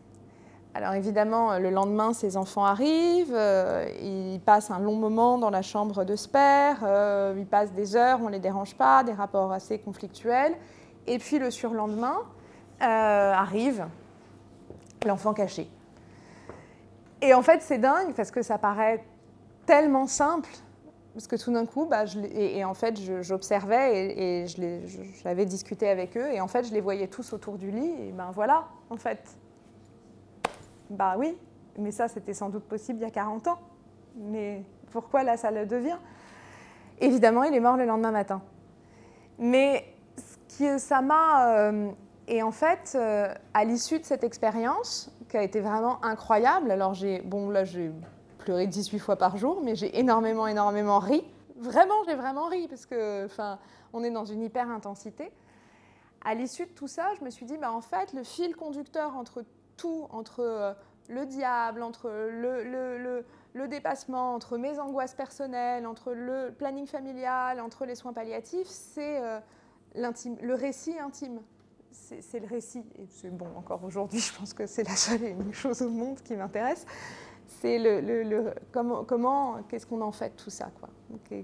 Alors 0.76 0.94
évidemment, 0.94 1.60
le 1.60 1.70
lendemain, 1.70 2.14
ces 2.14 2.36
enfants 2.36 2.66
arrivent, 2.66 3.36
euh, 3.36 3.88
ils 4.02 4.40
passent 4.40 4.72
un 4.72 4.80
long 4.80 4.96
moment 4.96 5.38
dans 5.38 5.52
la 5.52 5.62
chambre 5.62 6.04
de 6.04 6.16
Sper, 6.16 6.80
euh, 6.82 7.36
ils 7.38 7.46
passent 7.46 7.74
des 7.74 7.96
heures, 7.96 8.20
on 8.24 8.26
ne 8.26 8.32
les 8.32 8.40
dérange 8.40 8.74
pas, 8.76 9.04
des 9.04 9.14
rapports 9.14 9.52
assez 9.52 9.78
conflictuels. 9.78 10.56
Et 11.06 11.20
puis 11.20 11.38
le 11.38 11.52
surlendemain, 11.52 12.18
euh, 12.82 13.34
arrive 13.34 13.86
l'enfant 15.06 15.34
caché. 15.34 15.70
Et 17.22 17.36
en 17.36 17.44
fait, 17.44 17.62
c'est 17.62 17.78
dingue 17.78 18.14
parce 18.16 18.32
que 18.32 18.42
ça 18.42 18.58
paraît 18.58 19.06
tellement 19.68 20.08
simple, 20.08 20.50
parce 21.14 21.28
que 21.28 21.36
tout 21.36 21.54
d'un 21.54 21.68
coup, 21.68 21.86
bah, 21.86 22.06
et, 22.34 22.66
en 22.66 22.74
fait, 22.74 23.00
j'observais 23.22 24.08
et, 24.08 24.42
et 24.42 24.48
je 24.48 25.24
l'avais 25.24 25.46
discuté 25.46 25.88
avec 25.88 26.18
eux, 26.18 26.34
et 26.34 26.42
en 26.42 26.48
fait, 26.48 26.64
je 26.68 26.74
les 26.74 26.82
voyais 26.82 27.08
tous 27.08 27.32
autour 27.32 27.60
du 27.60 27.70
lit, 27.70 27.94
et 28.08 28.12
ben 28.12 28.32
voilà, 28.34 28.66
en 28.90 28.98
fait, 28.98 29.38
bah 30.94 31.16
oui, 31.18 31.38
mais 31.78 31.92
ça 31.92 32.08
c'était 32.08 32.34
sans 32.34 32.50
doute 32.50 32.64
possible 32.64 33.00
il 33.00 33.04
y 33.04 33.08
a 33.08 33.12
40 33.12 33.48
ans. 33.48 33.60
Mais 34.16 34.64
pourquoi 34.92 35.24
là 35.24 35.38
ça 35.38 35.52
le 35.52 35.66
devient? 35.66 35.98
Évidemment, 37.00 37.44
il 37.44 37.54
est 37.54 37.60
mort 37.60 37.78
le 37.78 37.86
lendemain 37.86 38.12
matin. 38.12 38.42
Mais 39.40 39.86
ce 40.18 40.56
qui, 40.56 40.80
ça 40.80 41.02
m'a... 41.02 41.58
Euh, 41.58 41.92
et 42.28 42.44
en 42.44 42.52
fait, 42.52 42.94
euh, 42.96 43.34
à 43.54 43.66
l'issue 43.66 44.00
de 44.00 44.06
cette 44.06 44.24
expérience, 44.24 45.12
qui 45.28 45.38
a 45.38 45.44
été 45.44 45.60
vraiment 45.60 46.04
incroyable, 46.06 46.72
alors 46.72 46.94
j'ai... 46.94 47.22
Bon, 47.22 47.50
là 47.50 47.66
j'ai 47.66 47.92
pleuré 48.38 48.68
18 48.68 49.00
fois 49.00 49.16
par 49.16 49.38
jour, 49.38 49.62
mais 49.64 49.76
j'ai 49.76 49.98
énormément, 49.98 50.48
énormément 50.48 51.00
ri. 51.00 51.24
Vraiment, 51.58 52.04
j'ai 52.08 52.16
vraiment 52.16 52.48
ri, 52.48 52.68
parce 52.68 52.86
que, 52.86 53.26
enfin, 53.26 53.58
on 53.94 54.04
est 54.04 54.12
dans 54.12 54.26
une 54.26 54.44
hyper 54.44 54.70
intensité. 54.70 55.32
À 56.24 56.36
l'issue 56.36 56.66
de 56.66 56.72
tout 56.72 56.88
ça, 56.88 57.10
je 57.20 57.26
me 57.26 57.30
suis 57.30 57.46
dit, 57.46 57.58
bah, 57.58 57.72
en 57.72 57.82
fait, 57.82 58.14
le 58.14 58.24
fil 58.24 58.56
conducteur 58.56 59.16
entre 59.16 59.44
entre 60.12 60.40
euh, 60.42 60.74
le 61.10 61.26
diable, 61.26 61.82
entre 61.82 62.10
le, 62.10 63.68
dépassement, 63.68 64.36
entre 64.36 64.58
mes 64.58 64.80
angoisses 64.80 65.14
personnelles, 65.14 65.86
entre 65.86 66.14
le 66.14 66.54
planning 66.58 66.88
familial, 66.88 67.60
entre 67.60 67.86
les 67.86 67.96
soins 67.96 68.14
palliatifs, 68.14 68.68
c'est 68.68 69.22
euh, 69.22 69.40
le 69.96 70.54
récit 70.54 70.98
intime. 71.00 71.40
C'est 71.92 72.40
le 72.40 72.48
récit. 72.48 72.84
Et 72.98 73.06
c'est 73.08 73.30
bon, 73.30 73.48
encore 73.56 73.84
aujourd'hui, 73.84 74.20
je 74.20 74.34
pense 74.36 74.54
que 74.54 74.66
c'est 74.66 74.84
la 74.84 74.96
seule 74.96 75.24
et 75.24 75.30
unique 75.30 75.54
chose 75.54 75.84
au 75.84 75.90
monde 75.90 76.20
qui 76.24 76.36
m'intéresse. 76.36 76.86
C'est 77.62 77.78
le, 77.78 78.52
comment, 78.72 79.62
qu'est-ce 79.70 79.86
qu'on 79.86 80.02
en 80.02 80.12
fait 80.12 80.30
de 80.30 80.42
tout 80.42 80.50
ça, 80.50 80.72
quoi. 80.80 80.90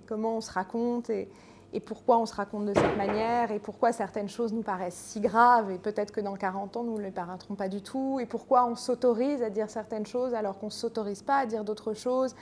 comment 0.08 0.38
on 0.38 0.42
se 0.42 0.52
raconte 0.52 1.10
et, 1.12 1.30
et 1.72 1.80
pourquoi 1.80 2.18
on 2.18 2.26
se 2.26 2.34
raconte 2.34 2.66
de 2.66 2.74
cette 2.74 2.98
manière 2.98 3.52
et 3.52 3.60
pourquoi 3.60 3.92
certaines 3.92 4.30
choses 4.30 4.54
nous 4.54 4.64
paraissent 4.64 4.96
si 4.96 5.20
graves 5.20 5.70
et 5.72 5.78
peut-être 5.78 6.12
que 6.12 6.22
dans 6.22 6.36
40 6.36 6.78
ans 6.78 6.84
nous 6.84 6.98
ne 6.98 7.04
les 7.04 7.12
paraîtrons 7.12 7.56
pas 7.56 7.68
du 7.68 7.82
tout 7.82 8.20
et 8.20 8.26
pourquoi 8.26 8.66
on 8.66 8.76
s'autorise 8.76 9.44
à 9.44 9.50
dire 9.50 9.70
certaines 9.70 10.06
choses 10.06 10.34
alors 10.34 10.58
qu'on 10.58 10.68
ne 10.68 10.72
s'autorise 10.72 11.22
pas 11.22 11.38
à 11.38 11.46
dire 11.46 11.64
d'autres 11.64 11.94
choses 11.94 12.36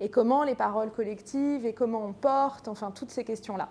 et 0.00 0.08
comment 0.08 0.42
les 0.42 0.56
paroles 0.56 0.90
collectives 0.90 1.64
et 1.66 1.72
comment 1.72 2.04
on 2.04 2.12
porte, 2.12 2.66
enfin 2.66 2.90
toutes 2.90 3.12
ces 3.12 3.22
questions-là. 3.24 3.68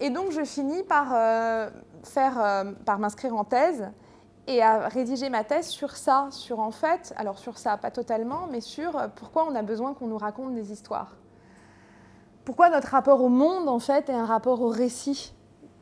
Et 0.00 0.08
donc 0.08 0.30
je 0.30 0.44
finis 0.44 0.82
par, 0.82 1.12
euh, 1.14 1.68
faire, 2.02 2.42
euh, 2.42 2.72
par 2.86 2.98
m'inscrire 2.98 3.36
en 3.36 3.44
thèse 3.44 3.90
et 4.46 4.62
à 4.62 4.88
rédiger 4.88 5.28
ma 5.28 5.44
thèse 5.44 5.66
sur 5.68 5.94
ça, 5.94 6.28
sur 6.30 6.58
en 6.58 6.70
fait, 6.70 7.12
alors 7.16 7.38
sur 7.38 7.58
ça 7.58 7.76
pas 7.76 7.90
totalement, 7.90 8.48
mais 8.50 8.62
sur 8.62 8.98
pourquoi 9.14 9.46
on 9.46 9.54
a 9.54 9.62
besoin 9.62 9.92
qu'on 9.92 10.08
nous 10.08 10.18
raconte 10.18 10.54
des 10.54 10.72
histoires 10.72 11.16
pourquoi 12.44 12.70
notre 12.70 12.88
rapport 12.88 13.22
au 13.22 13.28
monde, 13.28 13.68
en 13.68 13.78
fait, 13.78 14.08
est 14.08 14.14
un 14.14 14.26
rapport 14.26 14.62
au 14.62 14.68
récit? 14.68 15.32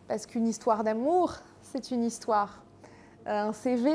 Parce 0.08 0.26
qu'une 0.26 0.46
histoire 0.46 0.84
d'amour, 0.84 1.34
c'est 1.62 1.90
une 1.90 2.04
histoire. 2.04 2.62
Euh, 3.26 3.48
un 3.48 3.52
CV, 3.52 3.90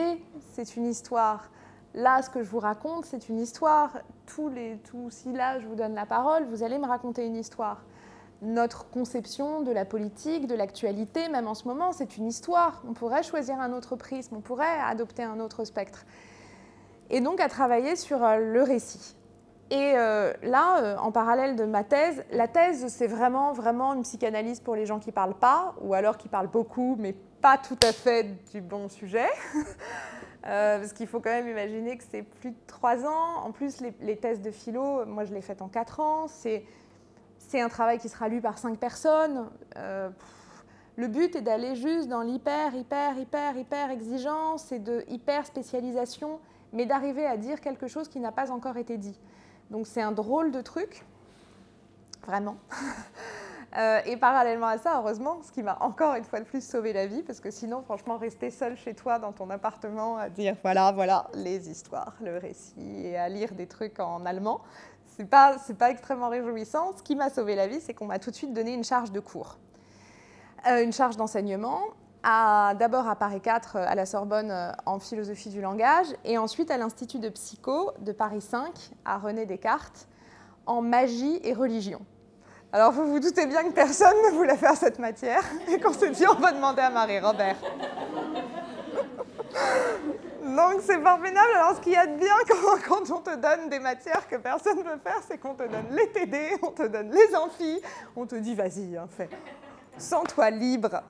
c'est 0.54 0.75
une 0.75 0.88
histoire. 0.88 1.51
Là, 1.93 2.21
ce 2.21 2.30
que 2.30 2.41
je 2.41 2.49
vous 2.49 2.60
raconte, 2.60 3.06
c'est 3.06 3.30
une 3.30 3.39
histoire. 3.39 3.99
Tous 4.25 4.49
les, 4.49 4.78
tous, 4.89 5.12
si 5.12 5.32
là, 5.32 5.60
je 5.60 5.67
vous 5.67 5.75
donne 5.75 5.93
la 5.93 6.06
parole, 6.06 6.45
vous 6.45 6.63
allez 6.63 6.80
me 6.80 6.88
raconter 6.88 7.25
une 7.25 7.36
histoire. 7.36 7.84
Notre 8.41 8.89
conception 8.89 9.62
de 9.62 9.71
la 9.71 9.86
politique, 9.86 10.47
de 10.47 10.56
l'actualité, 10.56 11.30
même 11.30 11.47
en 11.47 11.54
ce 11.54 11.67
moment, 11.67 11.91
c'est 11.91 12.17
une 12.17 12.28
histoire. 12.28 12.82
On 12.88 12.93
pourrait 12.93 13.23
choisir 13.23 13.60
un 13.60 13.73
autre 13.73 13.95
prisme, 13.95 14.36
on 14.38 14.41
pourrait 14.41 14.80
adopter 14.86 15.23
un 15.23 15.39
autre 15.39 15.65
spectre. 15.65 16.06
Et 17.10 17.21
donc 17.21 17.39
à 17.39 17.47
travailler 17.47 17.95
sur 17.95 18.23
euh, 18.23 18.38
le 18.38 18.63
récit. 18.63 19.15
Et 19.71 19.93
euh, 19.95 20.32
là, 20.43 20.84
euh, 20.84 20.97
en 20.97 21.12
parallèle 21.12 21.56
de 21.56 21.65
ma 21.65 21.84
thèse, 21.84 22.23
la 22.32 22.47
thèse, 22.47 22.88
c'est 22.88 23.08
vraiment, 23.08 23.51
vraiment 23.51 23.93
une 23.93 24.04
psychanalyse 24.04 24.60
pour 24.60 24.75
les 24.75 24.86
gens 24.86 24.99
qui 24.99 25.10
ne 25.10 25.13
parlent 25.13 25.39
pas, 25.39 25.73
ou 25.82 25.95
alors 25.95 26.17
qui 26.17 26.28
parlent 26.30 26.51
beaucoup, 26.51 26.95
mais 26.99 27.15
pas 27.41 27.58
tout 27.58 27.78
à 27.82 27.91
fait 27.91 28.28
du 28.51 28.62
bon 28.62 28.89
sujet. 28.89 29.30
Euh, 30.47 30.78
parce 30.78 30.93
qu'il 30.93 31.08
faut 31.08 31.19
quand 31.19 31.32
même 31.32 31.47
imaginer 31.47 31.97
que 31.97 32.04
c'est 32.08 32.21
plus 32.21 32.51
de 32.51 32.56
trois 32.67 33.04
ans. 33.04 33.43
En 33.43 33.51
plus, 33.51 33.82
les, 33.82 34.15
thèses 34.15 34.43
de 34.43 34.51
philo, 34.51 35.04
moi, 35.08 35.23
je 35.23 35.34
l'ai 35.34 35.41
faites 35.41 35.63
en 35.63 35.68
quatre 35.68 35.99
ans. 35.99 36.28
C'est, 36.28 36.63
c'est 37.39 37.59
un 37.61 37.68
travail 37.68 37.97
qui 37.97 38.09
sera 38.09 38.28
lu 38.30 38.41
par 38.41 38.59
cinq 38.59 38.78
personnes. 38.78 39.49
le 39.76 41.07
but 41.07 41.36
est 41.36 41.41
d'aller 41.41 41.76
juste 41.76 42.09
dans 42.09 42.22
l'hyper, 42.22 42.76
hyper, 42.76 43.18
hyper, 43.18 43.57
hyper 43.57 43.89
exigence 43.89 44.72
et 44.72 44.78
de 44.78 45.03
hyper 45.07 45.47
spécialisation, 45.47 46.39
mais 46.74 46.86
d'arriver 46.86 47.26
à 47.26 47.38
dire 47.38 47.59
quelque 47.59 47.88
chose 47.88 48.07
qui 48.07 48.20
n'a 48.20 48.32
pas 48.32 48.51
encore 48.51 48.78
été 48.78 48.99
dit. 48.99 49.20
Donc 49.70 49.88
c'est 49.88 50.01
un 50.01 50.11
drôle 50.11 50.51
de 50.51 50.61
truc, 50.61 51.05
vraiment. 52.26 52.57
Euh, 53.78 53.99
et 54.05 54.16
parallèlement 54.16 54.68
à 54.68 54.78
ça, 54.78 54.99
heureusement, 54.99 55.41
ce 55.43 55.51
qui 55.51 55.61
m'a 55.61 55.78
encore 55.82 56.16
une 56.16 56.24
fois 56.24 56.39
de 56.39 56.45
plus 56.45 56.66
sauvé 56.66 56.93
la 56.93 57.07
vie, 57.07 57.24
parce 57.24 57.41
que 57.41 57.51
sinon, 57.51 57.82
franchement, 57.82 58.18
rester 58.18 58.49
seul 58.49 58.78
chez 58.78 58.93
toi 58.93 59.20
dans 59.20 59.34
ton 59.34 59.49
appartement 59.49 60.16
à 60.16 60.30
dire 60.30 60.55
voilà, 60.61 60.93
voilà, 60.93 61.28
les 61.34 61.70
histoires, 61.70 62.13
le 62.22 62.38
récit, 62.38 62.80
et 62.80 63.18
à 63.18 63.28
lire 63.28 63.53
des 63.53 63.68
trucs 63.68 63.99
en 63.99 64.26
allemand, 64.26 64.61
c'est 65.18 65.30
pas, 65.30 65.57
pas 65.78 65.89
extrêmement 65.89 66.30
réjouissant. 66.30 66.95
Ce 66.95 67.03
qui 67.03 67.18
m'a 67.18 67.30
sauvé 67.30 67.55
la 67.55 67.68
vie, 67.68 67.82
c'est 67.82 67.93
qu'on 67.93 68.05
m'a 68.05 68.18
tout 68.18 68.32
de 68.32 68.36
suite 68.36 68.53
donné 68.53 68.74
une 68.74 68.86
charge 68.86 69.11
de 69.11 69.20
cours, 69.20 69.57
euh, 70.70 70.82
une 70.82 70.93
charge 70.93 71.18
d'enseignement 71.18 71.82
d'abord 72.26 73.07
à 73.07 73.15
Paris 73.15 73.39
4 73.39 73.78
à 73.78 73.93
la 73.93 74.05
Sorbonne 74.05 74.73
en 74.86 74.99
philosophie 74.99 75.49
du 75.49 75.61
langage 75.61 76.07
et 76.23 76.38
ensuite 76.38 76.71
à 76.71 76.78
l'Institut 76.78 77.19
de 77.19 77.30
psycho 77.30 77.91
de 77.99 78.11
Paris 78.11 78.41
5 78.41 78.71
à 79.05 79.17
René 79.17 79.45
Descartes 79.45 80.07
en 80.65 80.82
magie 80.82 81.39
et 81.43 81.53
religion. 81.53 82.01
Alors 82.73 82.91
vous 82.91 83.05
vous 83.05 83.19
doutez 83.19 83.45
bien 83.45 83.63
que 83.63 83.73
personne 83.73 84.15
ne 84.26 84.32
voulait 84.32 84.57
faire 84.57 84.76
cette 84.76 84.97
matière 84.97 85.43
et 85.69 85.80
qu'on 85.80 85.93
s'est 85.93 86.09
dit 86.09 86.26
on 86.28 86.39
va 86.39 86.51
demander 86.51 86.82
à 86.82 86.89
Marie-Robert. 86.89 87.57
Donc 90.43 90.82
c'est 90.82 90.99
formidable. 91.01 91.49
Alors 91.55 91.76
ce 91.76 91.82
qu'il 91.82 91.93
y 91.93 91.97
a 91.97 92.07
de 92.07 92.17
bien 92.17 92.36
quand, 92.88 93.11
on 93.11 93.19
te 93.19 93.36
donne 93.36 93.69
des 93.69 93.80
matières 93.80 94.28
que 94.28 94.38
personne 94.38 94.80
ne 94.80 94.84
veut 94.84 94.99
faire, 95.03 95.19
c'est 95.28 95.38
qu'on 95.38 95.53
te 95.53 95.63
donne 95.63 95.88
les 95.91 96.09
TD, 96.11 96.57
on 96.63 96.71
te 96.71 96.88
donne 96.88 97.11
les 97.11 97.36
amphis, 97.36 97.82
on 98.15 98.26
te 98.26 98.36
dit 98.36 98.55
vas-y, 98.55 98.97
hein, 98.97 99.07
fais. 99.09 99.30
Sens-toi 99.97 100.49
libre. 100.49 101.03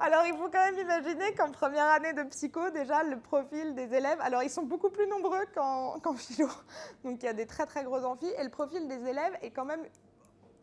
Alors, 0.00 0.24
il 0.26 0.34
faut 0.34 0.48
quand 0.48 0.64
même 0.64 0.78
imaginer 0.78 1.34
qu'en 1.34 1.50
première 1.50 1.86
année 1.86 2.12
de 2.12 2.22
psycho, 2.24 2.70
déjà, 2.70 3.02
le 3.02 3.18
profil 3.18 3.74
des 3.74 3.92
élèves, 3.94 4.18
alors 4.20 4.42
ils 4.44 4.50
sont 4.50 4.62
beaucoup 4.62 4.90
plus 4.90 5.08
nombreux 5.08 5.44
qu'en 5.54 6.14
philo, 6.14 6.48
donc 7.04 7.22
il 7.22 7.26
y 7.26 7.28
a 7.28 7.32
des 7.32 7.46
très 7.46 7.66
très 7.66 7.82
gros 7.82 8.04
amphis, 8.04 8.30
et 8.38 8.44
le 8.44 8.50
profil 8.50 8.86
des 8.86 9.08
élèves 9.08 9.36
est 9.42 9.50
quand 9.50 9.64
même 9.64 9.82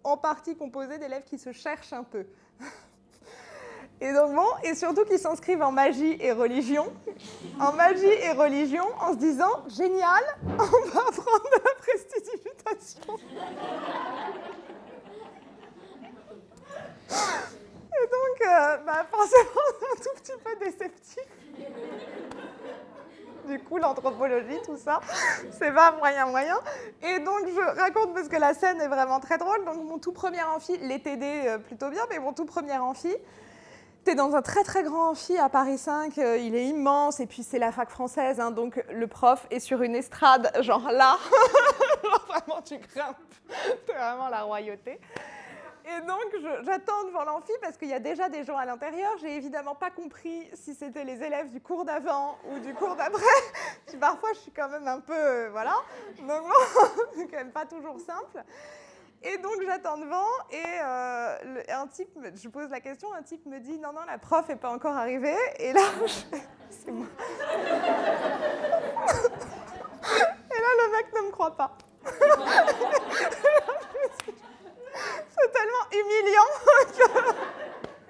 en 0.04 0.16
partie 0.18 0.56
composé 0.56 0.98
d'élèves 1.00 1.24
qui 1.26 1.38
se 1.38 1.52
cherchent 1.52 1.94
un 1.94 2.04
peu. 2.04 2.26
Et 4.02 4.12
donc 4.12 4.36
bon, 4.36 4.48
et 4.66 4.76
surtout 4.76 5.06
qui 5.06 5.18
s'inscrivent 5.18 5.62
en 5.62 5.72
magie 5.72 6.18
et 6.20 6.34
religion, 6.34 6.92
en 7.62 7.72
magie 7.72 8.04
et 8.06 8.34
religion, 8.34 8.84
en 9.00 9.14
se 9.14 9.18
disant, 9.18 9.64
génial, 9.70 10.22
on 10.44 10.90
va 10.90 11.00
apprendre 11.00 11.46
de 11.46 11.64
la 11.64 11.76
prestidigitation. 11.80 13.16
Et 18.02 18.08
donc, 18.08 18.42
euh, 18.42 18.78
bah, 18.86 19.06
forcément, 19.10 19.62
un 19.92 19.96
tout 19.96 20.22
petit 20.22 20.34
peu 20.44 20.66
déceptif. 20.66 21.24
Du 23.48 23.60
coup, 23.60 23.78
l'anthropologie, 23.78 24.58
tout 24.66 24.78
ça, 24.78 25.00
c'est 25.52 25.72
pas 25.72 25.92
moyen 25.92 26.26
moyen. 26.26 26.58
Et 27.04 27.20
donc, 27.20 27.42
je 27.48 27.80
raconte 27.80 28.14
parce 28.14 28.28
que 28.28 28.38
la 28.38 28.54
scène 28.56 28.82
est 28.82 28.88
vraiment 28.88 29.20
très 29.20 29.38
drôle. 29.38 29.64
Donc, 29.66 29.84
mon 29.84 30.00
tout 30.00 30.12
premier 30.12 30.42
amphi, 30.44 30.78
les 30.78 31.00
TD 31.00 31.26
euh, 31.26 31.58
plutôt 31.60 31.90
bien, 31.90 32.02
mais 32.10 32.18
mon 32.18 32.34
tout 32.34 32.46
premier 32.46 32.78
amphi, 32.78 33.16
t'es 34.06 34.16
dans 34.16 34.36
un 34.36 34.42
très 34.42 34.64
très 34.64 34.84
grand 34.84 35.10
amphi 35.10 35.36
à 35.38 35.50
Paris 35.50 35.80
5, 35.80 36.18
euh, 36.20 36.38
il 36.38 36.56
est 36.56 36.66
immense, 36.66 37.20
et 37.20 37.26
puis 37.26 37.42
c'est 37.42 37.58
la 37.58 37.72
fac 37.72 37.90
française, 37.90 38.40
hein, 38.40 38.52
donc 38.52 38.84
le 38.92 39.08
prof 39.08 39.48
est 39.50 39.60
sur 39.60 39.82
une 39.82 39.96
estrade, 39.96 40.52
genre 40.62 40.92
là, 40.92 41.18
vraiment 42.28 42.62
tu 42.62 42.78
grimpes, 42.78 43.18
c'est 43.88 43.94
vraiment 43.94 44.30
la 44.30 44.44
royauté. 44.44 45.00
Et 45.88 46.02
donc, 46.02 46.36
j'attends 46.64 47.04
devant 47.04 47.24
l'amphi 47.26 47.52
parce 47.62 47.78
qu'il 47.78 47.90
y 47.90 47.94
a 47.94 48.00
déjà 48.00 48.28
des 48.28 48.44
gens 48.44 48.58
à 48.58 48.66
l'intérieur. 48.66 49.12
J'ai 49.22 49.36
évidemment 49.36 49.76
pas 49.76 49.92
compris 49.92 50.50
si 50.56 50.74
c'était 50.74 51.04
les 51.04 51.22
élèves 51.22 51.52
du 51.52 51.62
cours 51.62 51.86
d'avant 51.86 52.40
ou 52.50 52.58
du 52.58 52.74
cours 52.74 52.96
d'après. 52.96 53.22
Parfois, 54.00 54.30
je 54.34 54.40
suis 54.40 54.52
quand 54.52 54.68
même 54.68 54.88
un 54.88 55.00
peu. 55.00 55.14
Euh, 55.14 55.50
voilà. 55.52 55.76
Donc, 56.18 56.28
bon, 56.44 57.04
c'est 57.16 57.28
quand 57.28 57.38
même 57.38 57.52
pas 57.52 57.68
toujours 57.68 58.00
simple. 58.00 58.44
Et 59.22 59.38
donc, 59.38 59.62
j'attends 59.64 59.98
devant 59.98 60.26
et 60.50 60.64
euh, 60.82 61.62
un 61.70 61.88
type, 61.88 62.18
je 62.34 62.50
pose 62.50 62.70
la 62.70 62.80
question, 62.80 63.14
un 63.14 63.22
type 63.22 63.46
me 63.46 63.60
dit 63.60 63.78
non, 63.78 63.94
non, 63.94 64.02
la 64.08 64.18
prof 64.18 64.48
n'est 64.50 64.56
pas 64.56 64.72
encore 64.72 64.96
arrivée. 64.96 65.38
Et 65.60 65.72
là, 65.72 65.82
c'est 66.70 66.92
moi. 66.92 67.06
et 70.50 70.62
là, 70.62 70.70
le 70.80 70.92
mec 70.92 71.14
ne 71.14 71.28
me 71.28 71.32
croit 71.32 71.56
pas. 71.56 71.78
C'est 74.96 75.52
tellement 75.52 75.86
humiliant 75.92 76.52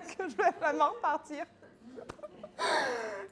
que, 0.17 0.29
je 0.29 0.35
vais 0.35 0.51
vraiment 0.59 0.91
partir. 1.01 1.45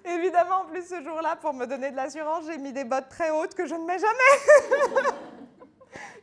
Évidemment, 0.05 0.61
en 0.61 0.65
plus, 0.65 0.87
ce 0.87 1.01
jour-là, 1.01 1.35
pour 1.37 1.53
me 1.53 1.65
donner 1.65 1.91
de 1.91 1.95
l'assurance, 1.95 2.45
j'ai 2.45 2.57
mis 2.57 2.73
des 2.73 2.83
bottes 2.83 3.09
très 3.09 3.29
hautes 3.29 3.55
que 3.55 3.65
je 3.65 3.75
ne 3.75 3.85
mets 3.85 3.99
jamais. 3.99 5.13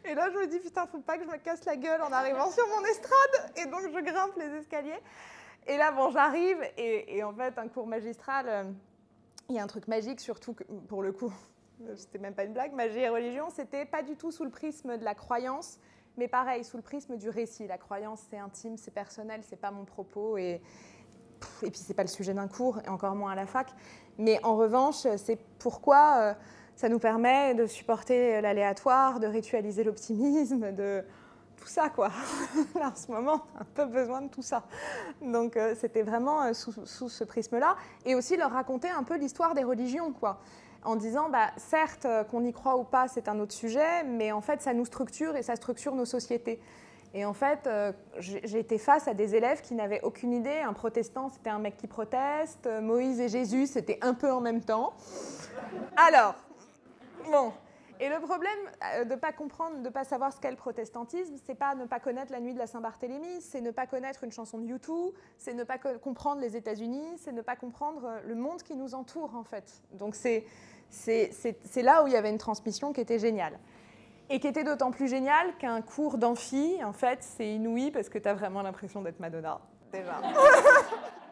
Et 0.04 0.14
là, 0.14 0.28
je 0.30 0.38
me 0.38 0.46
dis, 0.46 0.58
putain, 0.58 0.86
faut 0.86 1.00
pas 1.00 1.18
que 1.18 1.24
je 1.24 1.28
me 1.28 1.36
casse 1.36 1.64
la 1.64 1.76
gueule 1.76 2.02
en 2.02 2.12
arrivant 2.12 2.50
sur 2.50 2.66
mon 2.68 2.84
estrade. 2.84 3.52
Et 3.56 3.66
donc, 3.66 3.82
je 3.82 4.00
grimpe 4.00 4.36
les 4.36 4.58
escaliers. 4.58 5.00
Et 5.66 5.76
là, 5.76 5.92
bon, 5.92 6.10
j'arrive. 6.10 6.58
Et, 6.76 7.22
en 7.22 7.32
fait, 7.34 7.56
un 7.58 7.68
cours 7.68 7.86
magistral, 7.86 8.46
euh, 8.48 8.64
il 9.48 9.56
y 9.56 9.58
a 9.58 9.62
un 9.62 9.66
truc 9.66 9.88
magique, 9.88 10.20
surtout 10.20 10.54
que, 10.54 10.64
pour 10.88 11.02
le 11.02 11.12
coup, 11.12 11.32
c'était 11.96 12.18
même 12.18 12.34
pas 12.34 12.44
une 12.44 12.52
blague, 12.52 12.72
magie 12.72 13.00
et 13.00 13.08
religion, 13.08 13.50
c'était 13.50 13.84
pas 13.84 14.02
du 14.02 14.16
tout 14.16 14.30
sous 14.30 14.44
le 14.44 14.50
prisme 14.50 14.96
de 14.96 15.04
la 15.04 15.14
croyance, 15.14 15.78
mais 16.16 16.28
pareil, 16.28 16.64
sous 16.64 16.76
le 16.76 16.82
prisme 16.82 17.16
du 17.16 17.28
récit. 17.28 17.66
La 17.66 17.78
croyance, 17.78 18.20
c'est 18.30 18.38
intime, 18.38 18.76
c'est 18.76 18.90
personnel, 18.90 19.40
c'est 19.48 19.60
pas 19.60 19.70
mon 19.70 19.84
propos. 19.84 20.36
Et, 20.36 20.60
et 21.62 21.70
puis, 21.70 21.80
c'est 21.80 21.94
pas 21.94 22.02
le 22.02 22.08
sujet 22.08 22.34
d'un 22.34 22.48
cours, 22.48 22.80
et 22.84 22.88
encore 22.88 23.14
moins 23.14 23.32
à 23.32 23.34
la 23.34 23.46
fac. 23.46 23.72
Mais 24.18 24.38
en 24.44 24.56
revanche, 24.56 25.06
c'est 25.16 25.38
pourquoi 25.58 26.16
euh, 26.18 26.34
ça 26.76 26.88
nous 26.88 26.98
permet 26.98 27.54
de 27.54 27.66
supporter 27.66 28.40
l'aléatoire, 28.40 29.20
de 29.20 29.26
ritualiser 29.26 29.84
l'optimisme, 29.84 30.72
de 30.72 31.04
tout 31.56 31.68
ça, 31.68 31.90
quoi. 31.90 32.10
Là, 32.74 32.90
en 32.90 32.94
ce 32.94 33.10
moment, 33.10 33.42
un 33.58 33.64
peu 33.64 33.84
besoin 33.84 34.22
de 34.22 34.28
tout 34.28 34.42
ça. 34.42 34.64
Donc, 35.22 35.56
euh, 35.56 35.74
c'était 35.78 36.02
vraiment 36.02 36.42
euh, 36.42 36.52
sous, 36.54 36.72
sous, 36.86 37.08
ce 37.08 37.24
prisme-là. 37.24 37.76
Et 38.04 38.14
aussi 38.14 38.36
leur 38.36 38.50
raconter 38.50 38.88
un 38.88 39.02
peu 39.02 39.16
l'histoire 39.16 39.54
des 39.54 39.64
religions, 39.64 40.12
quoi 40.12 40.40
en 40.84 40.96
disant, 40.96 41.28
bah, 41.28 41.50
certes, 41.56 42.06
euh, 42.06 42.24
qu'on 42.24 42.44
y 42.44 42.52
croit 42.52 42.76
ou 42.76 42.84
pas, 42.84 43.08
c'est 43.08 43.28
un 43.28 43.38
autre 43.40 43.52
sujet, 43.52 44.04
mais 44.04 44.32
en 44.32 44.40
fait, 44.40 44.62
ça 44.62 44.72
nous 44.72 44.84
structure 44.84 45.36
et 45.36 45.42
ça 45.42 45.56
structure 45.56 45.94
nos 45.94 46.04
sociétés. 46.04 46.60
Et 47.12 47.24
en 47.24 47.34
fait, 47.34 47.66
euh, 47.66 47.92
j'ai 48.18 48.58
été 48.60 48.78
face 48.78 49.08
à 49.08 49.14
des 49.14 49.34
élèves 49.34 49.62
qui 49.62 49.74
n'avaient 49.74 50.00
aucune 50.02 50.32
idée. 50.32 50.60
Un 50.60 50.72
protestant, 50.72 51.28
c'était 51.28 51.50
un 51.50 51.58
mec 51.58 51.76
qui 51.76 51.88
proteste. 51.88 52.68
Moïse 52.80 53.20
et 53.20 53.28
Jésus, 53.28 53.66
c'était 53.66 53.98
un 54.00 54.14
peu 54.14 54.30
en 54.30 54.40
même 54.40 54.60
temps. 54.60 54.92
Alors, 55.96 56.36
bon. 57.30 57.52
Et 58.02 58.08
le 58.08 58.18
problème 58.18 58.58
euh, 58.94 59.04
de 59.04 59.10
ne 59.10 59.16
pas 59.16 59.30
comprendre, 59.30 59.76
de 59.76 59.82
ne 59.82 59.88
pas 59.90 60.04
savoir 60.04 60.32
ce 60.32 60.40
qu'est 60.40 60.50
le 60.50 60.56
protestantisme, 60.56 61.34
c'est 61.44 61.54
pas 61.54 61.74
ne 61.74 61.84
pas 61.84 62.00
connaître 62.00 62.32
la 62.32 62.40
nuit 62.40 62.54
de 62.54 62.58
la 62.58 62.66
Saint-Barthélemy, 62.66 63.42
c'est 63.42 63.60
ne 63.60 63.70
pas 63.70 63.86
connaître 63.86 64.24
une 64.24 64.32
chanson 64.32 64.58
de 64.58 64.64
YouTube, 64.64 65.12
c'est 65.36 65.52
ne 65.52 65.64
pas 65.64 65.76
comprendre 65.76 66.40
les 66.40 66.56
États-Unis, 66.56 67.18
c'est 67.18 67.32
ne 67.32 67.42
pas 67.42 67.56
comprendre 67.56 68.20
le 68.26 68.34
monde 68.34 68.62
qui 68.62 68.74
nous 68.74 68.94
entoure 68.94 69.36
en 69.36 69.44
fait. 69.44 69.82
Donc 69.92 70.14
c'est 70.14 70.46
là 71.76 72.02
où 72.02 72.06
il 72.06 72.14
y 72.14 72.16
avait 72.16 72.30
une 72.30 72.38
transmission 72.38 72.94
qui 72.94 73.02
était 73.02 73.18
géniale. 73.18 73.58
Et 74.30 74.40
qui 74.40 74.46
était 74.46 74.64
d'autant 74.64 74.92
plus 74.92 75.08
géniale 75.08 75.54
qu'un 75.58 75.82
cours 75.82 76.16
d'amphi, 76.16 76.78
en 76.84 76.92
fait, 76.92 77.18
c'est 77.20 77.52
inouï 77.52 77.90
parce 77.90 78.08
que 78.08 78.16
tu 78.16 78.28
as 78.28 78.34
vraiment 78.34 78.62
l'impression 78.62 79.02
d'être 79.02 79.20
Madonna, 79.20 79.60
déjà. 79.92 80.22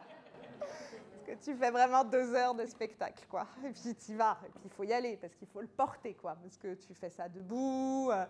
tu 1.41 1.55
fais 1.55 1.71
vraiment 1.71 2.03
deux 2.03 2.33
heures 2.35 2.53
de 2.53 2.65
spectacle, 2.65 3.25
quoi. 3.29 3.47
Et 3.65 3.71
puis 3.71 3.95
tu 3.95 4.15
vas, 4.15 4.37
et 4.45 4.49
puis 4.49 4.61
il 4.65 4.71
faut 4.71 4.83
y 4.83 4.93
aller 4.93 5.17
parce 5.17 5.33
qu'il 5.35 5.47
faut 5.47 5.61
le 5.61 5.67
porter, 5.67 6.13
quoi. 6.13 6.35
Parce 6.41 6.57
que 6.57 6.75
tu 6.75 6.93
fais 6.93 7.09
ça 7.09 7.27
debout, 7.29 8.09
euh, 8.11 8.25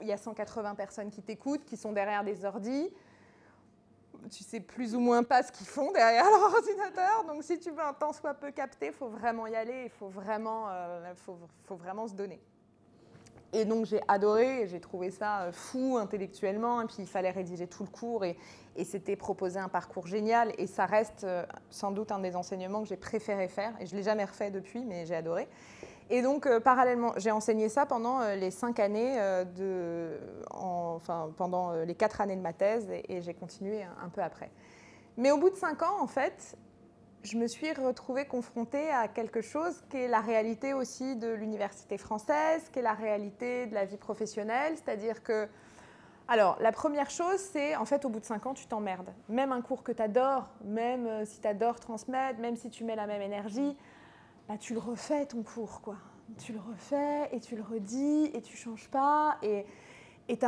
il 0.00 0.06
y 0.06 0.12
a 0.12 0.16
180 0.16 0.74
personnes 0.74 1.10
qui 1.10 1.22
t'écoutent, 1.22 1.64
qui 1.64 1.76
sont 1.76 1.92
derrière 1.92 2.24
des 2.24 2.44
ordis 2.44 2.90
tu 4.30 4.44
sais 4.44 4.60
plus 4.60 4.94
ou 4.94 5.00
moins 5.00 5.22
pas 5.22 5.42
ce 5.42 5.52
qu'ils 5.52 5.66
font 5.66 5.92
derrière 5.92 6.24
leur 6.30 6.54
ordinateur. 6.54 7.24
Donc 7.24 7.42
si 7.42 7.58
tu 7.58 7.70
veux 7.70 7.82
un 7.82 7.92
temps 7.92 8.12
soit 8.12 8.34
peu 8.34 8.50
capté, 8.50 8.86
il 8.86 8.92
faut 8.92 9.08
vraiment 9.08 9.46
y 9.46 9.54
aller, 9.54 9.84
il 9.84 9.90
faut 9.90 10.10
euh, 10.16 11.14
faut, 11.14 11.38
faut, 11.64 11.76
vraiment 11.76 12.06
se 12.08 12.14
donner. 12.14 12.40
Et 13.56 13.64
donc 13.64 13.86
j'ai 13.86 14.02
adoré, 14.06 14.66
j'ai 14.66 14.80
trouvé 14.80 15.10
ça 15.10 15.40
euh, 15.40 15.50
fou 15.50 15.96
intellectuellement, 15.96 16.82
et 16.82 16.84
puis 16.84 16.96
il 16.98 17.06
fallait 17.06 17.30
rédiger 17.30 17.66
tout 17.66 17.84
le 17.84 17.88
cours, 17.88 18.22
et, 18.26 18.36
et 18.76 18.84
c'était 18.84 19.16
proposer 19.16 19.58
un 19.58 19.70
parcours 19.70 20.06
génial, 20.06 20.52
et 20.58 20.66
ça 20.66 20.84
reste 20.84 21.24
euh, 21.24 21.42
sans 21.70 21.90
doute 21.90 22.12
un 22.12 22.18
des 22.18 22.36
enseignements 22.36 22.82
que 22.82 22.88
j'ai 22.88 22.98
préféré 22.98 23.48
faire, 23.48 23.72
et 23.80 23.86
je 23.86 23.94
ne 23.94 23.96
l'ai 24.00 24.04
jamais 24.04 24.26
refait 24.26 24.50
depuis, 24.50 24.84
mais 24.84 25.06
j'ai 25.06 25.14
adoré. 25.14 25.48
Et 26.10 26.20
donc, 26.20 26.44
euh, 26.44 26.60
parallèlement, 26.60 27.14
j'ai 27.16 27.30
enseigné 27.30 27.70
ça 27.70 27.86
pendant 27.86 28.20
les 28.34 28.50
cinq 28.50 28.78
années, 28.78 29.16
de, 29.56 30.18
enfin, 30.50 31.30
pendant 31.38 31.72
les 31.72 31.94
quatre 31.94 32.20
années 32.20 32.36
de 32.36 32.42
ma 32.42 32.52
thèse, 32.52 32.86
et, 33.08 33.22
j'ai 33.22 33.32
continué 33.32 33.84
un, 33.84 34.10
peu 34.10 34.20
après. 34.20 34.50
Mais 35.16 35.30
au 35.30 35.38
bout 35.38 35.48
de 35.48 35.56
cinq 35.56 35.82
ans, 35.82 35.98
en 35.98 36.06
fait, 36.06 36.58
je 37.26 37.36
me 37.36 37.48
suis 37.48 37.72
retrouvée 37.72 38.24
confrontée 38.24 38.88
à 38.90 39.08
quelque 39.08 39.40
chose 39.40 39.82
qui 39.90 39.96
est 39.96 40.08
la 40.08 40.20
réalité 40.20 40.72
aussi 40.74 41.16
de 41.16 41.28
l'université 41.28 41.98
française, 41.98 42.68
qui 42.72 42.78
est 42.78 42.82
la 42.82 42.94
réalité 42.94 43.66
de 43.66 43.74
la 43.74 43.84
vie 43.84 43.96
professionnelle, 43.96 44.74
c'est-à-dire 44.76 45.22
que 45.22 45.48
alors, 46.28 46.56
la 46.60 46.72
première 46.72 47.08
chose, 47.08 47.38
c'est 47.38 47.76
en 47.76 47.84
fait, 47.84 48.04
au 48.04 48.08
bout 48.08 48.18
de 48.18 48.24
cinq 48.24 48.46
ans, 48.46 48.54
tu 48.54 48.66
t'emmerdes. 48.66 49.12
Même 49.28 49.52
un 49.52 49.60
cours 49.60 49.84
que 49.84 49.92
tu 49.92 50.02
adores, 50.02 50.48
même 50.64 51.24
si 51.24 51.40
tu 51.40 51.46
adores 51.46 51.78
transmettre, 51.78 52.40
même 52.40 52.56
si 52.56 52.68
tu 52.68 52.82
mets 52.82 52.96
la 52.96 53.06
même 53.06 53.22
énergie, 53.22 53.76
bah, 54.48 54.58
tu 54.58 54.72
le 54.72 54.80
refais 54.80 55.26
ton 55.26 55.44
cours, 55.44 55.80
quoi. 55.82 55.96
Tu 56.38 56.52
le 56.52 56.58
refais 56.58 57.28
et 57.32 57.38
tu 57.38 57.54
le 57.54 57.62
redis 57.62 58.32
et 58.34 58.42
tu 58.42 58.56
changes 58.56 58.88
pas 58.88 59.38
et 59.42 59.64
et 60.28 60.38
tu 60.38 60.44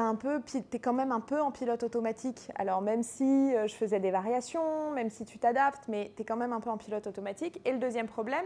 es 0.72 0.79
quand 0.79 0.93
même 0.93 1.12
un 1.12 1.20
peu 1.20 1.41
en 1.41 1.51
pilote 1.51 1.83
automatique. 1.83 2.51
Alors 2.57 2.83
même 2.83 3.03
si 3.03 3.55
euh, 3.55 3.68
je 3.68 3.74
faisais 3.74 4.01
des 4.01 4.11
variations, 4.11 4.91
même 4.93 5.11
si 5.11 5.24
tu 5.24 5.39
t'adaptes, 5.39 5.85
mais 5.89 6.12
tu 6.16 6.22
es 6.22 6.24
quand 6.24 6.37
même 6.37 6.53
un 6.53 6.61
peu 6.61 6.70
en 6.70 6.76
pilote 6.76 7.07
automatique. 7.07 7.61
Et 7.64 7.72
le 7.72 7.79
deuxième 7.79 8.09
problème, 8.09 8.45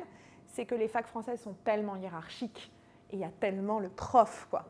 c'est 0.48 0.66
que 0.66 0.74
les 0.74 0.88
facs 0.88 1.06
françaises 1.06 1.40
sont 1.40 1.54
tellement 1.64 1.96
hiérarchiques 1.96 2.70
et 3.10 3.16
il 3.16 3.20
y 3.20 3.24
a 3.24 3.30
tellement 3.40 3.78
le 3.78 3.88
prof, 3.88 4.46
quoi, 4.50 4.66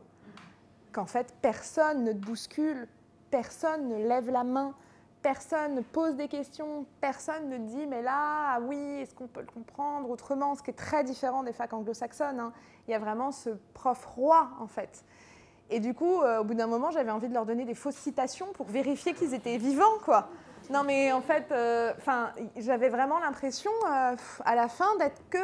qu'en 0.92 1.06
fait 1.06 1.34
personne 1.42 2.04
ne 2.04 2.12
te 2.12 2.18
bouscule, 2.18 2.88
personne 3.30 3.88
ne 3.88 3.96
lève 3.96 4.30
la 4.30 4.44
main, 4.44 4.74
personne 5.22 5.74
ne 5.74 5.80
pose 5.80 6.16
des 6.16 6.28
questions, 6.28 6.86
personne 7.00 7.48
ne 7.48 7.58
dit 7.58 7.86
mais 7.86 8.02
là, 8.02 8.60
oui, 8.60 8.76
est-ce 9.00 9.14
qu'on 9.14 9.28
peut 9.28 9.40
le 9.40 9.46
comprendre 9.46 10.10
autrement, 10.10 10.54
ce 10.54 10.62
qui 10.62 10.70
est 10.70 10.74
très 10.74 11.02
différent 11.02 11.42
des 11.42 11.52
facs 11.52 11.72
anglo-saxonnes. 11.72 12.40
Hein. 12.40 12.52
Il 12.86 12.92
y 12.92 12.94
a 12.94 12.98
vraiment 12.98 13.32
ce 13.32 13.50
prof 13.74 14.04
roi 14.04 14.50
en 14.60 14.66
fait. 14.66 15.04
Et 15.72 15.80
du 15.80 15.94
coup, 15.94 16.20
euh, 16.20 16.40
au 16.40 16.44
bout 16.44 16.52
d'un 16.52 16.66
moment, 16.66 16.90
j'avais 16.90 17.10
envie 17.10 17.28
de 17.28 17.34
leur 17.34 17.46
donner 17.46 17.64
des 17.64 17.74
fausses 17.74 17.96
citations 17.96 18.46
pour 18.52 18.66
vérifier 18.66 19.14
qu'ils 19.14 19.32
étaient 19.32 19.56
vivants, 19.56 19.98
quoi. 20.04 20.28
Non, 20.68 20.84
mais 20.84 21.12
en 21.12 21.22
fait, 21.22 21.46
euh, 21.50 21.92
j'avais 22.56 22.90
vraiment 22.90 23.18
l'impression, 23.18 23.70
euh, 23.90 24.14
à 24.44 24.54
la 24.54 24.68
fin, 24.68 24.94
d'être 24.98 25.22
que 25.30 25.38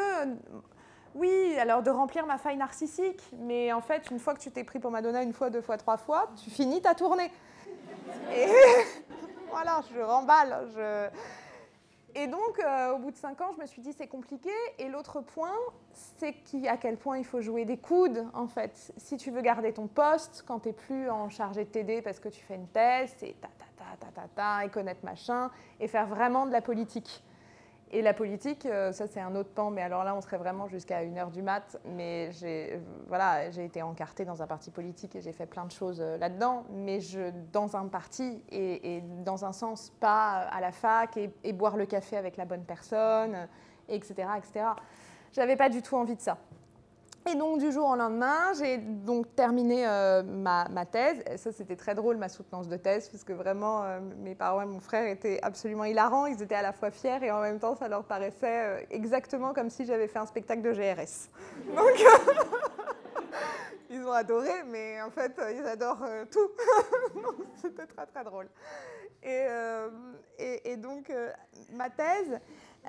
oui, 1.14 1.56
alors 1.58 1.82
de 1.82 1.90
remplir 1.90 2.26
ma 2.26 2.36
faille 2.36 2.58
narcissique, 2.58 3.22
mais 3.40 3.72
en 3.72 3.80
fait, 3.80 4.10
une 4.10 4.18
fois 4.18 4.34
que 4.34 4.40
tu 4.40 4.50
t'es 4.50 4.64
pris 4.64 4.78
pour 4.78 4.90
Madonna 4.90 5.22
une 5.22 5.32
fois, 5.32 5.48
deux 5.48 5.62
fois, 5.62 5.78
trois 5.78 5.96
fois, 5.96 6.30
tu 6.42 6.50
finis 6.50 6.82
ta 6.82 6.94
tournée. 6.94 7.32
Et 8.30 8.46
voilà, 9.50 9.80
je 9.94 10.00
remballe. 10.00 10.68
Je... 10.74 11.08
Et 12.14 12.26
donc, 12.26 12.58
euh, 12.58 12.94
au 12.94 12.98
bout 12.98 13.10
de 13.10 13.16
cinq 13.16 13.40
ans, 13.40 13.50
je 13.56 13.60
me 13.60 13.66
suis 13.66 13.82
dit 13.82 13.92
c'est 13.92 14.06
compliqué. 14.06 14.50
Et 14.78 14.88
l'autre 14.88 15.20
point, 15.20 15.54
c'est 15.92 16.34
à 16.66 16.76
quel 16.76 16.96
point 16.96 17.18
il 17.18 17.24
faut 17.24 17.40
jouer 17.40 17.64
des 17.64 17.76
coudes, 17.76 18.26
en 18.34 18.46
fait. 18.46 18.92
Si 18.96 19.16
tu 19.16 19.30
veux 19.30 19.42
garder 19.42 19.72
ton 19.72 19.86
poste, 19.86 20.44
quand 20.46 20.60
tu 20.60 20.68
n'es 20.68 20.74
plus 20.74 21.10
en 21.10 21.28
chargé 21.28 21.64
de 21.64 21.70
t'aider 21.70 22.02
parce 22.02 22.18
que 22.18 22.28
tu 22.28 22.40
fais 22.42 22.54
une 22.54 22.68
thèse, 22.68 23.14
c'est 23.18 23.34
ta 23.40 23.48
ta 23.48 23.64
ta 23.76 24.06
ta 24.06 24.22
ta 24.22 24.28
ta, 24.28 24.64
et 24.64 24.70
connaître 24.70 25.04
machin, 25.04 25.50
et 25.80 25.88
faire 25.88 26.06
vraiment 26.06 26.46
de 26.46 26.52
la 26.52 26.62
politique. 26.62 27.22
Et 27.90 28.02
la 28.02 28.12
politique, 28.12 28.66
euh, 28.66 28.92
ça 28.92 29.06
c'est 29.06 29.20
un 29.20 29.34
autre 29.34 29.48
pan, 29.48 29.70
mais 29.70 29.80
alors 29.80 30.04
là 30.04 30.14
on 30.14 30.20
serait 30.20 30.36
vraiment 30.36 30.68
jusqu'à 30.68 31.02
1h 31.02 31.30
du 31.30 31.40
mat. 31.40 31.78
Mais 31.86 32.30
j'ai 32.32 32.80
voilà, 33.06 33.46
été 33.46 33.80
encartée 33.80 34.26
dans 34.26 34.42
un 34.42 34.46
parti 34.46 34.70
politique 34.70 35.16
et 35.16 35.22
j'ai 35.22 35.32
fait 35.32 35.46
plein 35.46 35.64
de 35.64 35.72
choses 35.72 36.00
euh, 36.00 36.18
là-dedans, 36.18 36.64
mais 36.70 37.00
je, 37.00 37.30
dans 37.52 37.76
un 37.76 37.86
parti 37.86 38.42
et, 38.50 39.02
dans 39.24 39.46
un 39.46 39.52
sens 39.52 39.90
pas 40.00 40.40
à 40.52 40.60
la 40.60 40.72
fac 40.72 41.16
et, 41.16 41.52
boire 41.52 41.76
le 41.76 41.86
café 41.86 42.16
avec 42.16 42.36
la 42.36 42.44
bonne 42.44 42.64
personne, 42.64 43.48
etc. 43.88 44.28
etc. 44.36 44.66
J'avais 45.32 45.56
pas 45.56 45.70
du 45.70 45.80
tout 45.80 45.96
envie 45.96 46.16
de 46.16 46.20
ça. 46.20 46.36
Et 47.30 47.34
donc, 47.34 47.58
du 47.58 47.72
jour 47.72 47.90
au 47.90 47.96
lendemain, 47.96 48.52
j'ai 48.58 48.78
donc 48.78 49.34
terminé 49.34 49.86
euh, 49.86 50.22
ma, 50.22 50.86
thèse. 50.90 51.22
Et 51.30 51.36
ça, 51.36 51.52
c'était 51.52 51.76
très 51.76 51.94
drôle, 51.94 52.16
ma 52.16 52.30
soutenance 52.30 52.68
de 52.68 52.76
thèse, 52.76 53.08
parce 53.10 53.22
que 53.22 53.34
vraiment, 53.34 53.84
euh, 53.84 54.00
mes 54.18 54.34
parents 54.34 54.62
et 54.62 54.66
mon 54.66 54.80
frère 54.80 55.06
étaient 55.06 55.38
absolument 55.42 55.84
hilarants. 55.84 56.26
Ils 56.26 56.40
étaient 56.42 56.54
à 56.54 56.62
la 56.62 56.72
fois 56.72 56.90
fiers 56.90 57.18
et 57.22 57.30
en 57.30 57.42
même 57.42 57.58
temps, 57.58 57.74
ça 57.74 57.88
leur 57.88 58.04
paraissait 58.04 58.46
euh, 58.64 58.80
exactement 58.90 59.52
comme 59.52 59.68
si 59.68 59.84
j'avais 59.84 60.08
fait 60.08 60.18
un 60.18 60.26
spectacle 60.26 60.62
de 60.62 60.72
GRS. 60.72 61.28
Donc, 61.76 62.02
ils 63.90 64.02
ont 64.02 64.12
adoré, 64.12 64.62
mais 64.66 65.02
en 65.02 65.10
fait, 65.10 65.38
ils 65.54 65.66
adorent 65.66 66.06
tout. 66.30 66.50
c'était 67.60 67.86
très, 67.86 68.06
très 68.06 68.24
drôle. 68.24 68.48
Et, 69.22 69.46
et 70.38 70.76
donc, 70.76 71.12
ma 71.72 71.90
thèse, 71.90 72.38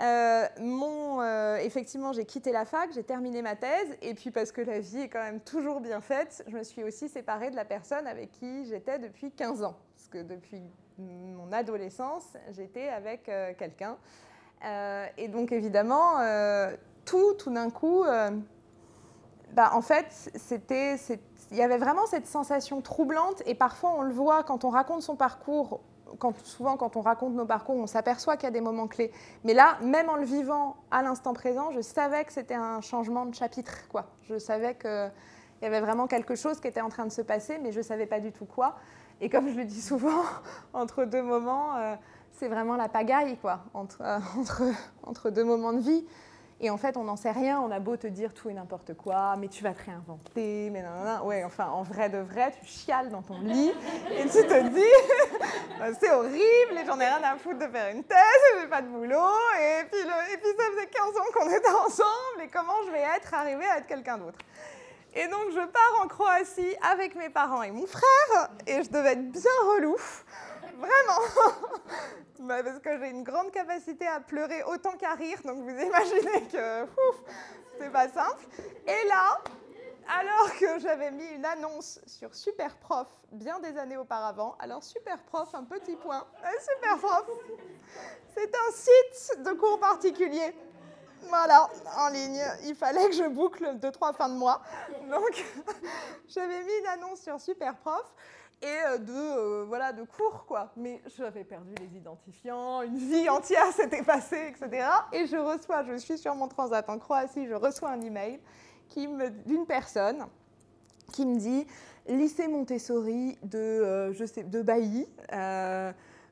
euh, 0.01 0.47
mon, 0.59 1.21
euh, 1.21 1.57
effectivement, 1.57 2.13
j'ai 2.13 2.25
quitté 2.25 2.51
la 2.51 2.63
fac, 2.65 2.91
j'ai 2.93 3.03
terminé 3.03 3.41
ma 3.41 3.55
thèse, 3.55 3.97
et 4.01 4.13
puis 4.13 4.31
parce 4.31 4.51
que 4.51 4.61
la 4.61 4.79
vie 4.79 5.01
est 5.01 5.09
quand 5.09 5.21
même 5.21 5.41
toujours 5.41 5.81
bien 5.81 5.99
faite, 5.99 6.43
je 6.47 6.55
me 6.55 6.63
suis 6.63 6.83
aussi 6.83 7.09
séparée 7.09 7.49
de 7.49 7.55
la 7.55 7.65
personne 7.65 8.07
avec 8.07 8.31
qui 8.31 8.65
j'étais 8.65 8.99
depuis 8.99 9.31
15 9.31 9.63
ans. 9.63 9.75
Parce 9.95 10.07
que 10.07 10.19
depuis 10.19 10.61
mon 10.97 11.51
adolescence, 11.51 12.25
j'étais 12.51 12.87
avec 12.89 13.27
euh, 13.27 13.53
quelqu'un. 13.57 13.97
et 15.17 15.27
donc 15.27 15.51
évidemment, 15.51 16.17
tout, 17.05 17.33
tout 17.33 17.51
d'un 17.51 17.69
coup, 17.69 18.03
bah, 19.53 19.71
en 19.73 19.81
fait, 19.81 20.31
c'était, 20.35 20.95
il 21.51 21.57
y 21.57 21.61
avait 21.61 21.77
vraiment 21.77 22.05
cette 22.05 22.27
sensation 22.27 22.81
troublante, 22.81 23.41
et 23.45 23.55
parfois 23.55 23.91
on 23.97 24.01
le 24.01 24.13
voit 24.13 24.43
quand 24.43 24.63
on 24.63 24.69
raconte 24.69 25.01
son 25.01 25.15
parcours 25.15 25.81
souvent, 26.43 26.77
quand 26.77 26.95
on 26.95 27.01
raconte 27.01 27.33
nos 27.33 27.45
parcours, 27.45 27.75
on 27.75 27.87
s'aperçoit 27.87 28.35
qu'il 28.37 28.45
y 28.45 28.47
a 28.47 28.51
des 28.51 28.61
moments 28.61 28.87
clés. 28.87 29.11
Mais 29.43 29.53
là, 29.53 29.77
même 29.81 30.09
en 30.09 30.15
le 30.15 30.25
vivant 30.25 30.77
à 30.91 31.01
l'instant 31.01 31.33
présent, 31.33 31.71
je 31.71 31.81
savais 31.81 32.25
que 32.25 32.33
c'était 32.33 32.55
un 32.55 32.81
changement 32.81 33.25
de 33.25 33.35
chapitre. 33.35 33.87
Quoi. 33.89 34.05
Je 34.23 34.37
savais 34.37 34.75
qu'il 34.75 35.11
y 35.61 35.65
avait 35.65 35.81
vraiment 35.81 36.07
quelque 36.07 36.35
chose 36.35 36.59
qui 36.59 36.67
était 36.67 36.81
en 36.81 36.89
train 36.89 37.05
de 37.05 37.11
se 37.11 37.21
passer, 37.21 37.59
mais 37.61 37.71
je 37.71 37.79
ne 37.79 37.83
savais 37.83 38.05
pas 38.05 38.19
du 38.19 38.31
tout 38.31 38.45
quoi. 38.45 38.75
Et 39.21 39.29
comme 39.29 39.49
je 39.49 39.55
le 39.55 39.65
dis 39.65 39.81
souvent, 39.81 40.23
entre 40.73 41.05
deux 41.05 41.23
moments, 41.23 41.75
euh, 41.77 41.95
c'est 42.31 42.47
vraiment 42.47 42.75
la 42.75 42.87
pagaille, 42.87 43.37
quoi, 43.37 43.65
entre, 43.73 44.01
euh, 44.01 45.29
deux 45.31 45.43
moments 45.43 45.73
de 45.73 45.79
vie. 45.79 46.05
Et 46.61 46.69
en 46.69 46.77
fait, 46.77 46.97
on 46.97 47.05
n'en 47.05 47.15
sait 47.15 47.31
rien. 47.31 47.59
On 47.61 47.71
a 47.71 47.79
beau 47.79 47.95
te 47.95 48.07
dire 48.07 48.33
tout 48.33 48.49
et 48.49 48.53
n'importe 48.53 48.93
quoi, 48.93 49.35
mais 49.37 49.47
tu 49.47 49.63
vas 49.63 49.73
te 49.73 49.83
réinventer, 49.85 50.69
mais 50.71 50.81
non. 50.81 51.25
Ouais, 51.25 51.43
enfin, 51.43 51.67
en 51.67 51.83
vrai 51.83 52.09
de 52.09 52.17
vrai, 52.17 52.51
tu 52.59 52.65
chiales 52.65 53.09
dans 53.09 53.21
ton 53.21 53.39
lit 53.39 53.71
et 54.11 54.23
tu 54.23 54.45
te 54.45 54.69
dis, 54.69 54.81
bah, 55.79 55.85
c'est 55.99 56.11
horrible 56.11 56.77
et 56.81 56.85
j'en 56.85 56.99
ai 56.99 57.05
rien 57.05 57.21
à 57.23 57.37
foutre 57.37 57.59
de 57.59 57.71
faire 57.71 57.95
une 57.95 58.03
thèse, 58.03 58.59
j'ai 58.59 58.67
pas 58.67 58.81
de 58.81 58.87
boulot. 58.87 59.17
Et 59.59 59.85
puis, 59.89 60.01
et 60.01 60.37
puis 60.37 60.51
ça 60.57 60.63
faisait 60.71 60.87
15 60.87 61.07
ans 61.17 61.31
qu'on 61.33 61.49
était 61.49 61.69
ensemble 61.85 62.43
et 62.43 62.47
comment 62.47 62.83
je 62.85 62.91
vais 62.91 63.05
être 63.15 63.33
arrivée 63.33 63.65
à 63.65 63.77
être 63.77 63.87
quelqu'un 63.87 64.17
d'autre. 64.17 64.39
Et 65.15 65.27
donc, 65.27 65.51
je 65.51 65.65
pars 65.65 66.01
en 66.03 66.07
Croatie 66.07 66.75
avec 66.91 67.15
mes 67.15 67.29
parents 67.29 67.63
et 67.63 67.71
mon 67.71 67.87
frère 67.87 68.49
et 68.67 68.83
je 68.83 68.89
devais 68.89 69.13
être 69.13 69.31
bien 69.31 69.51
relou. 69.75 69.95
Vraiment 70.79 71.51
bah, 72.39 72.63
Parce 72.63 72.79
que 72.79 72.97
j'ai 72.99 73.09
une 73.09 73.23
grande 73.23 73.51
capacité 73.51 74.07
à 74.07 74.19
pleurer 74.19 74.63
autant 74.63 74.93
qu'à 74.93 75.13
rire, 75.13 75.39
donc 75.43 75.59
vous 75.59 75.69
imaginez 75.69 76.47
que 76.51 76.85
c'est 77.77 77.91
pas 77.91 78.07
simple. 78.07 78.45
Et 78.87 79.07
là, 79.07 79.41
alors 80.07 80.55
que 80.57 80.79
j'avais 80.79 81.11
mis 81.11 81.27
une 81.27 81.45
annonce 81.45 81.99
sur 82.07 82.33
Superprof 82.33 83.07
bien 83.31 83.59
des 83.59 83.77
années 83.77 83.97
auparavant, 83.97 84.55
alors 84.59 84.83
Superprof, 84.83 85.53
un 85.53 85.65
petit 85.65 85.95
point, 85.95 86.25
Superprof, 86.59 87.25
c'est 88.35 88.51
un 88.55 88.71
site 88.71 89.43
de 89.43 89.51
cours 89.51 89.79
particulier. 89.79 90.55
Voilà, 91.27 91.69
en 91.97 92.09
ligne. 92.09 92.41
Il 92.63 92.75
fallait 92.75 93.07
que 93.09 93.15
je 93.15 93.27
boucle 93.27 93.75
deux, 93.75 93.91
trois 93.91 94.13
fins 94.13 94.29
de 94.29 94.35
mois. 94.35 94.61
Donc, 95.09 95.45
j'avais 96.27 96.63
mis 96.63 96.73
une 96.79 96.87
annonce 96.87 97.19
sur 97.19 97.39
Superprof 97.41 98.13
et 98.61 98.65
euh, 98.65 98.97
de, 98.97 99.13
euh, 99.13 99.65
voilà, 99.67 99.93
de 99.93 100.03
cours, 100.03 100.45
quoi. 100.45 100.71
Mais 100.75 101.01
j'avais 101.17 101.43
perdu 101.43 101.73
les 101.75 101.97
identifiants, 101.97 102.81
une 102.81 102.97
vie 102.97 103.29
entière 103.29 103.71
s'était 103.73 104.03
passée, 104.03 104.53
etc. 104.53 104.87
Et 105.13 105.27
je 105.27 105.37
reçois, 105.37 105.83
je 105.83 105.95
suis 105.97 106.17
sur 106.17 106.35
mon 106.35 106.47
transat 106.47 106.87
en 106.89 106.99
Croatie, 106.99 107.47
je 107.47 107.53
reçois 107.53 107.89
un 107.91 108.01
email 108.01 108.39
d'une 109.45 109.65
personne 109.67 110.25
qui 111.13 111.25
me 111.25 111.37
dit 111.37 111.65
lycée 112.07 112.47
Montessori 112.47 113.37
de, 113.43 113.57
euh, 113.57 114.63
Bailly. 114.63 115.07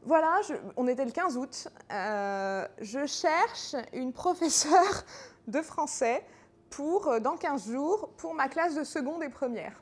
voilà, 0.03 0.41
on 0.75 0.87
était 0.87 1.05
le 1.05 1.11
15 1.11 1.37
août. 1.37 1.67
je 1.89 3.05
cherche 3.05 3.75
une 3.93 4.11
professeure 4.11 5.05
de 5.47 5.61
français 5.61 6.25
pour, 6.69 7.21
dans 7.21 7.37
15 7.37 7.71
jours 7.71 8.09
pour 8.17 8.33
ma 8.33 8.49
classe 8.49 8.75
de 8.75 8.83
seconde 8.83 9.23
et 9.23 9.29
première. 9.29 9.81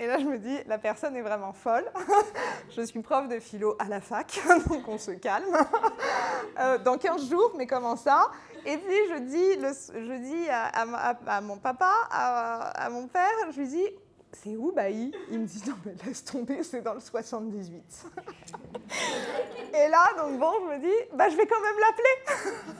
Et 0.00 0.06
là, 0.06 0.18
je 0.18 0.24
me 0.24 0.38
dis, 0.38 0.56
la 0.66 0.78
personne 0.78 1.16
est 1.16 1.22
vraiment 1.22 1.52
folle. 1.52 1.84
je 2.76 2.82
suis 2.82 3.00
prof 3.00 3.26
de 3.26 3.40
philo 3.40 3.76
à 3.80 3.86
la 3.86 4.00
fac, 4.00 4.40
donc 4.68 4.86
on 4.86 4.98
se 4.98 5.12
calme. 5.12 5.56
Euh, 6.60 6.76
dans 6.78 6.98
15 6.98 7.30
jours, 7.30 7.52
mais 7.56 7.68
comment 7.68 7.94
ça? 7.94 8.32
Et 8.66 8.78
puis, 8.78 8.96
je 9.10 9.18
dis, 9.18 9.52
je 9.94 10.16
dis 10.16 10.48
à, 10.50 11.40
mon 11.40 11.56
papa, 11.56 11.92
à, 12.10 12.88
mon 12.90 13.06
père, 13.06 13.52
je 13.52 13.60
lui 13.60 13.68
dis, 13.68 13.86
c'est 14.32 14.56
où 14.56 14.72
Bailly? 14.72 15.12
Il 15.30 15.40
me 15.40 15.46
dit, 15.46 15.62
non, 15.66 15.74
mais 15.84 15.94
laisse 16.06 16.24
tomber, 16.24 16.62
c'est 16.62 16.82
dans 16.82 16.94
le 16.94 17.00
78. 17.00 18.06
et 19.74 19.88
là, 19.88 20.06
donc 20.16 20.38
bon, 20.38 20.52
je 20.60 20.76
me 20.76 20.80
dis, 20.80 21.08
bah, 21.14 21.28
je 21.28 21.36
vais 21.36 21.46
quand 21.46 21.60
même 21.60 21.76
l'appeler. 21.80 22.78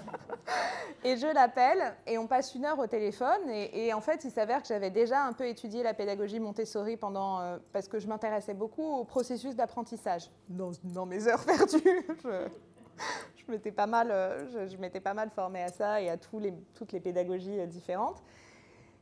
et 1.04 1.16
je 1.16 1.26
l'appelle, 1.26 1.94
et 2.06 2.18
on 2.18 2.26
passe 2.26 2.54
une 2.54 2.64
heure 2.64 2.78
au 2.78 2.86
téléphone. 2.86 3.48
Et, 3.48 3.92
en 3.92 4.00
fait, 4.00 4.24
il 4.24 4.30
s'avère 4.30 4.62
que 4.62 4.68
j'avais 4.68 4.90
déjà 4.90 5.24
un 5.24 5.32
peu 5.32 5.46
étudié 5.46 5.82
la 5.82 5.94
pédagogie 5.94 6.40
Montessori 6.40 6.96
pendant, 6.96 7.40
euh, 7.40 7.58
parce 7.72 7.88
que 7.88 7.98
je 7.98 8.06
m'intéressais 8.06 8.54
beaucoup 8.54 8.84
au 8.84 9.04
processus 9.04 9.54
d'apprentissage. 9.54 10.30
Dans, 10.48 11.06
mes 11.06 11.26
heures 11.28 11.44
perdues, 11.44 12.06
je, 12.24 13.50
m'étais 13.52 13.72
pas, 13.72 13.86
mal, 13.86 14.10
euh, 14.10 14.66
je, 14.68 14.76
je 14.76 14.98
pas 14.98 15.14
mal 15.14 15.30
formée 15.30 15.62
à 15.62 15.68
ça 15.68 16.00
et 16.00 16.10
à 16.10 16.16
tous 16.16 16.38
les, 16.38 16.52
toutes 16.74 16.92
les 16.92 17.00
pédagogies 17.00 17.60
euh, 17.60 17.66
différentes. 17.66 18.22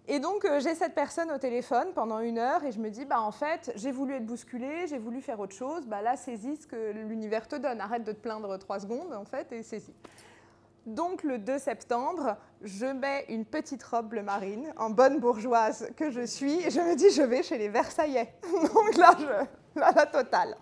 Et 0.09 0.21
donc, 0.21 0.45
euh, 0.45 0.61
j'ai 0.61 0.75
cette 0.77 0.95
personne 0.95 1.33
au 1.33 1.39
téléphone 1.39 1.89
pendant 1.93 2.21
une 2.21 2.39
heure 2.39 2.63
et 2.65 2.71
je 2.71 2.79
me 2.79 2.91
dis, 2.91 3.05
bah, 3.05 3.21
en 3.21 3.33
fait, 3.33 3.73
j'ai 3.75 3.91
voulu 3.91 4.15
être 4.15 4.27
bousculée, 4.27 4.87
j'ai 4.87 4.99
voulu 4.99 5.21
faire 5.21 5.41
autre 5.41 5.55
chose. 5.55 5.87
Bah, 5.87 6.01
là, 6.01 6.17
saisis 6.17 6.59
ce 6.63 6.67
que 6.69 6.93
l'univers 6.93 7.49
te 7.49 7.57
donne. 7.57 7.81
Arrête 7.81 8.05
de 8.05 8.13
te 8.13 8.21
plaindre 8.21 8.57
trois 8.59 8.79
secondes, 8.79 9.13
en 9.13 9.25
fait, 9.25 9.51
et 9.51 9.65
saisis. 9.65 9.95
Donc, 10.87 11.25
le 11.25 11.39
2 11.39 11.59
septembre, 11.59 12.37
je 12.63 12.87
mets 12.87 13.25
une 13.29 13.45
petite 13.45 13.83
robe 13.83 14.11
bleu 14.11 14.23
marine, 14.23 14.73
en 14.77 14.91
bonne 14.91 15.19
bourgeoise 15.19 15.91
que 15.97 16.13
je 16.13 16.25
suis, 16.25 16.61
et 16.65 16.71
je 16.71 16.81
me 16.81 16.95
dis, 16.95 17.11
je 17.11 17.23
vais 17.23 17.43
chez 17.43 17.59
les 17.59 17.69
Versaillais. 17.69 18.33
Donc 18.75 18.97
là, 18.97 19.11
je, 19.19 19.81
là 19.81 19.91
la 19.97 20.07
totale. 20.07 20.57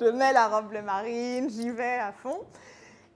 Je 0.00 0.06
mets 0.06 0.32
la 0.32 0.48
robe 0.48 0.68
bleu 0.68 0.80
marine, 0.80 1.50
j'y 1.50 1.68
vais 1.68 1.98
à 1.98 2.12
fond. 2.12 2.40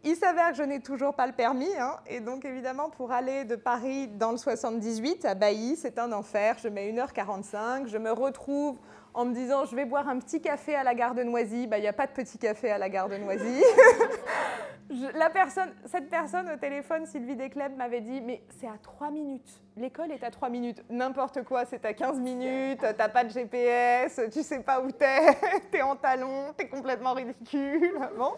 Il 0.04 0.16
s'avère 0.16 0.50
que 0.50 0.56
je 0.56 0.64
n'ai 0.64 0.80
toujours 0.80 1.14
pas 1.14 1.28
le 1.28 1.32
permis, 1.32 1.72
hein, 1.78 1.96
et 2.08 2.18
donc 2.18 2.44
évidemment 2.44 2.90
pour 2.90 3.12
aller 3.12 3.44
de 3.44 3.54
Paris 3.54 4.08
dans 4.08 4.32
le 4.32 4.36
78 4.36 5.24
à 5.24 5.34
Bailly, 5.36 5.76
c'est 5.76 5.96
un 5.96 6.10
enfer. 6.10 6.56
Je 6.60 6.66
mets 6.66 6.90
1h45, 6.90 7.86
je 7.86 7.98
me 7.98 8.10
retrouve 8.10 8.78
en 9.14 9.24
me 9.24 9.32
disant 9.32 9.64
je 9.64 9.76
vais 9.76 9.84
boire 9.84 10.08
un 10.08 10.18
petit 10.18 10.40
café 10.40 10.74
à 10.74 10.82
la 10.82 10.96
gare 10.96 11.14
de 11.14 11.22
Noisy. 11.22 11.68
Bah, 11.68 11.78
il 11.78 11.82
n'y 11.82 11.86
a 11.86 11.92
pas 11.92 12.08
de 12.08 12.12
petit 12.12 12.36
café 12.36 12.70
à 12.70 12.78
la 12.78 12.88
gare 12.88 13.08
de 13.08 13.16
Noisy. 13.16 13.62
la 14.90 15.30
personne, 15.30 15.70
cette 15.86 16.10
personne 16.10 16.50
au 16.50 16.56
téléphone, 16.56 17.06
Sylvie 17.06 17.36
Descleb, 17.36 17.76
m'avait 17.76 18.00
dit 18.00 18.20
Mais 18.20 18.42
c'est 18.60 18.66
à 18.66 18.76
3 18.82 19.10
minutes. 19.10 19.60
L'école 19.76 20.12
est 20.12 20.22
à 20.22 20.30
3 20.30 20.48
minutes. 20.50 20.82
N'importe 20.90 21.42
quoi, 21.44 21.64
c'est 21.64 21.84
à 21.84 21.94
15 21.94 22.20
minutes. 22.20 22.80
T'as 22.80 23.08
pas 23.08 23.24
de 23.24 23.30
GPS, 23.30 24.20
tu 24.32 24.42
sais 24.42 24.60
pas 24.60 24.80
où 24.80 24.90
t'es, 24.90 25.36
t'es 25.70 25.82
en 25.82 25.96
talon, 25.96 26.52
t'es 26.56 26.68
complètement 26.68 27.14
ridicule. 27.14 27.92
Bon. 28.16 28.34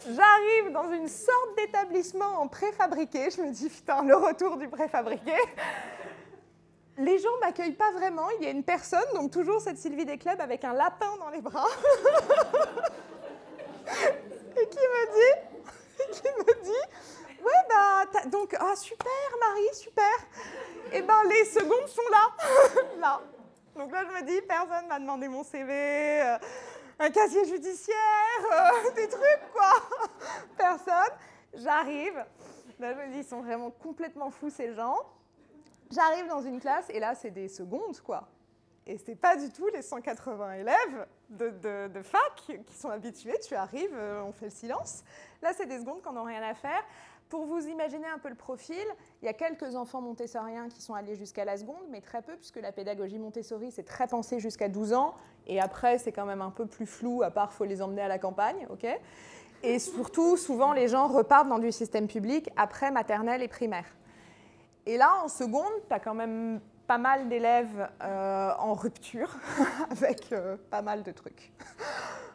J'arrive 0.00 0.72
dans 0.72 0.90
une 0.90 1.08
sorte 1.08 1.56
d'établissement 1.56 2.40
en 2.40 2.48
préfabriqué. 2.48 3.30
Je 3.30 3.42
me 3.42 3.50
dis 3.50 3.68
Putain, 3.68 4.02
le 4.02 4.16
retour 4.16 4.56
du 4.56 4.68
préfabriqué 4.68 5.32
les 6.98 7.18
gens 7.18 7.36
m'accueillent 7.40 7.72
pas 7.72 7.90
vraiment. 7.92 8.28
Il 8.38 8.44
y 8.44 8.46
a 8.46 8.50
une 8.50 8.62
personne, 8.62 9.04
donc 9.14 9.30
toujours 9.30 9.60
cette 9.60 9.78
Sylvie 9.78 10.04
des 10.04 10.18
clubs 10.18 10.40
avec 10.40 10.64
un 10.64 10.72
lapin 10.72 11.16
dans 11.18 11.30
les 11.30 11.40
bras, 11.40 11.66
et 14.56 14.68
qui 14.68 14.78
me 14.78 15.12
dit, 15.14 15.53
qui 16.12 16.28
me 16.28 16.62
dit, 16.62 17.42
ouais 17.42 17.52
bah 17.68 18.20
donc 18.26 18.54
ah 18.58 18.74
super 18.76 19.10
Marie 19.40 19.74
super. 19.74 20.14
Et 20.92 20.98
eh 20.98 21.02
ben 21.02 21.22
les 21.28 21.44
secondes 21.44 21.88
sont 21.88 22.08
là, 22.10 22.80
là. 22.98 23.20
Donc 23.76 23.92
là 23.92 24.04
je 24.04 24.22
me 24.22 24.26
dis 24.26 24.40
personne 24.42 24.86
m'a 24.88 24.98
demandé 24.98 25.28
mon 25.28 25.42
CV, 25.42 25.72
euh, 26.22 26.38
un 26.98 27.10
casier 27.10 27.44
judiciaire, 27.44 27.96
euh, 28.52 28.90
des 28.96 29.08
trucs 29.08 29.52
quoi. 29.52 29.72
Personne. 30.56 31.16
J'arrive. 31.54 32.24
Là 32.78 32.94
je 32.94 32.98
me 32.98 33.12
dis 33.12 33.18
ils 33.18 33.24
sont 33.24 33.40
vraiment 33.40 33.70
complètement 33.70 34.30
fous 34.30 34.50
ces 34.50 34.74
gens. 34.74 34.98
J'arrive 35.90 36.26
dans 36.26 36.40
une 36.40 36.60
classe 36.60 36.86
et 36.90 36.98
là, 36.98 37.14
c'est 37.14 37.30
des 37.30 37.48
secondes, 37.48 37.98
quoi. 38.00 38.26
Et 38.86 38.98
c'est 38.98 39.14
pas 39.14 39.36
du 39.36 39.50
tout 39.50 39.66
les 39.72 39.80
180 39.80 40.52
élèves 40.54 41.06
de, 41.30 42.02
fac 42.02 42.34
qui 42.66 42.74
sont 42.74 42.90
habitués. 42.90 43.38
Tu 43.46 43.54
arrives, 43.54 43.94
euh, 43.94 44.22
on 44.22 44.32
fait 44.32 44.46
le 44.46 44.50
silence. 44.50 45.04
Là, 45.42 45.52
c'est 45.56 45.66
des 45.66 45.78
secondes 45.78 46.02
qu'on 46.02 46.12
n'a 46.12 46.22
rien 46.22 46.42
à 46.42 46.54
faire. 46.54 46.82
Pour 47.30 47.46
vous 47.46 47.66
imaginer 47.66 48.06
un 48.06 48.18
peu 48.18 48.28
le 48.28 48.34
profil, 48.34 48.84
il 49.22 49.24
y 49.24 49.28
a 49.28 49.32
quelques 49.32 49.74
enfants 49.74 50.02
montessoriens 50.02 50.68
qui 50.68 50.82
sont 50.82 50.92
allés 50.92 51.16
jusqu'à 51.16 51.46
la 51.46 51.56
seconde, 51.56 51.82
mais 51.90 52.02
très 52.02 52.20
peu, 52.20 52.36
puisque 52.36 52.60
la 52.60 52.72
pédagogie 52.72 53.18
Montessori, 53.18 53.70
c'est 53.70 53.84
très 53.84 54.06
pensé 54.06 54.38
jusqu'à 54.38 54.68
12 54.68 54.92
ans. 54.92 55.14
Et 55.46 55.60
après, 55.60 55.96
c'est 55.96 56.12
quand 56.12 56.26
même 56.26 56.42
un 56.42 56.50
peu 56.50 56.66
plus 56.66 56.86
flou, 56.86 57.22
à 57.22 57.30
part 57.30 57.54
faut 57.54 57.64
les 57.64 57.80
emmener 57.80 58.02
à 58.02 58.08
la 58.08 58.18
campagne. 58.18 58.66
ok? 58.68 58.86
Et 59.62 59.78
surtout, 59.78 60.36
souvent, 60.36 60.74
les 60.74 60.88
gens 60.88 61.08
repartent 61.08 61.48
dans 61.48 61.58
du 61.58 61.72
système 61.72 62.06
public 62.06 62.50
après 62.54 62.90
maternelle 62.90 63.42
et 63.42 63.48
primaire. 63.48 63.86
Et 64.84 64.98
là, 64.98 65.22
en 65.24 65.28
seconde, 65.28 65.72
tu 65.88 65.94
as 65.94 66.00
quand 66.00 66.12
même 66.12 66.60
pas 66.86 66.98
mal 66.98 67.28
d'élèves 67.28 67.88
euh, 68.02 68.52
en 68.58 68.74
rupture 68.74 69.34
avec 69.90 70.32
euh, 70.32 70.56
pas 70.70 70.82
mal 70.82 71.02
de 71.02 71.12
trucs. 71.12 71.52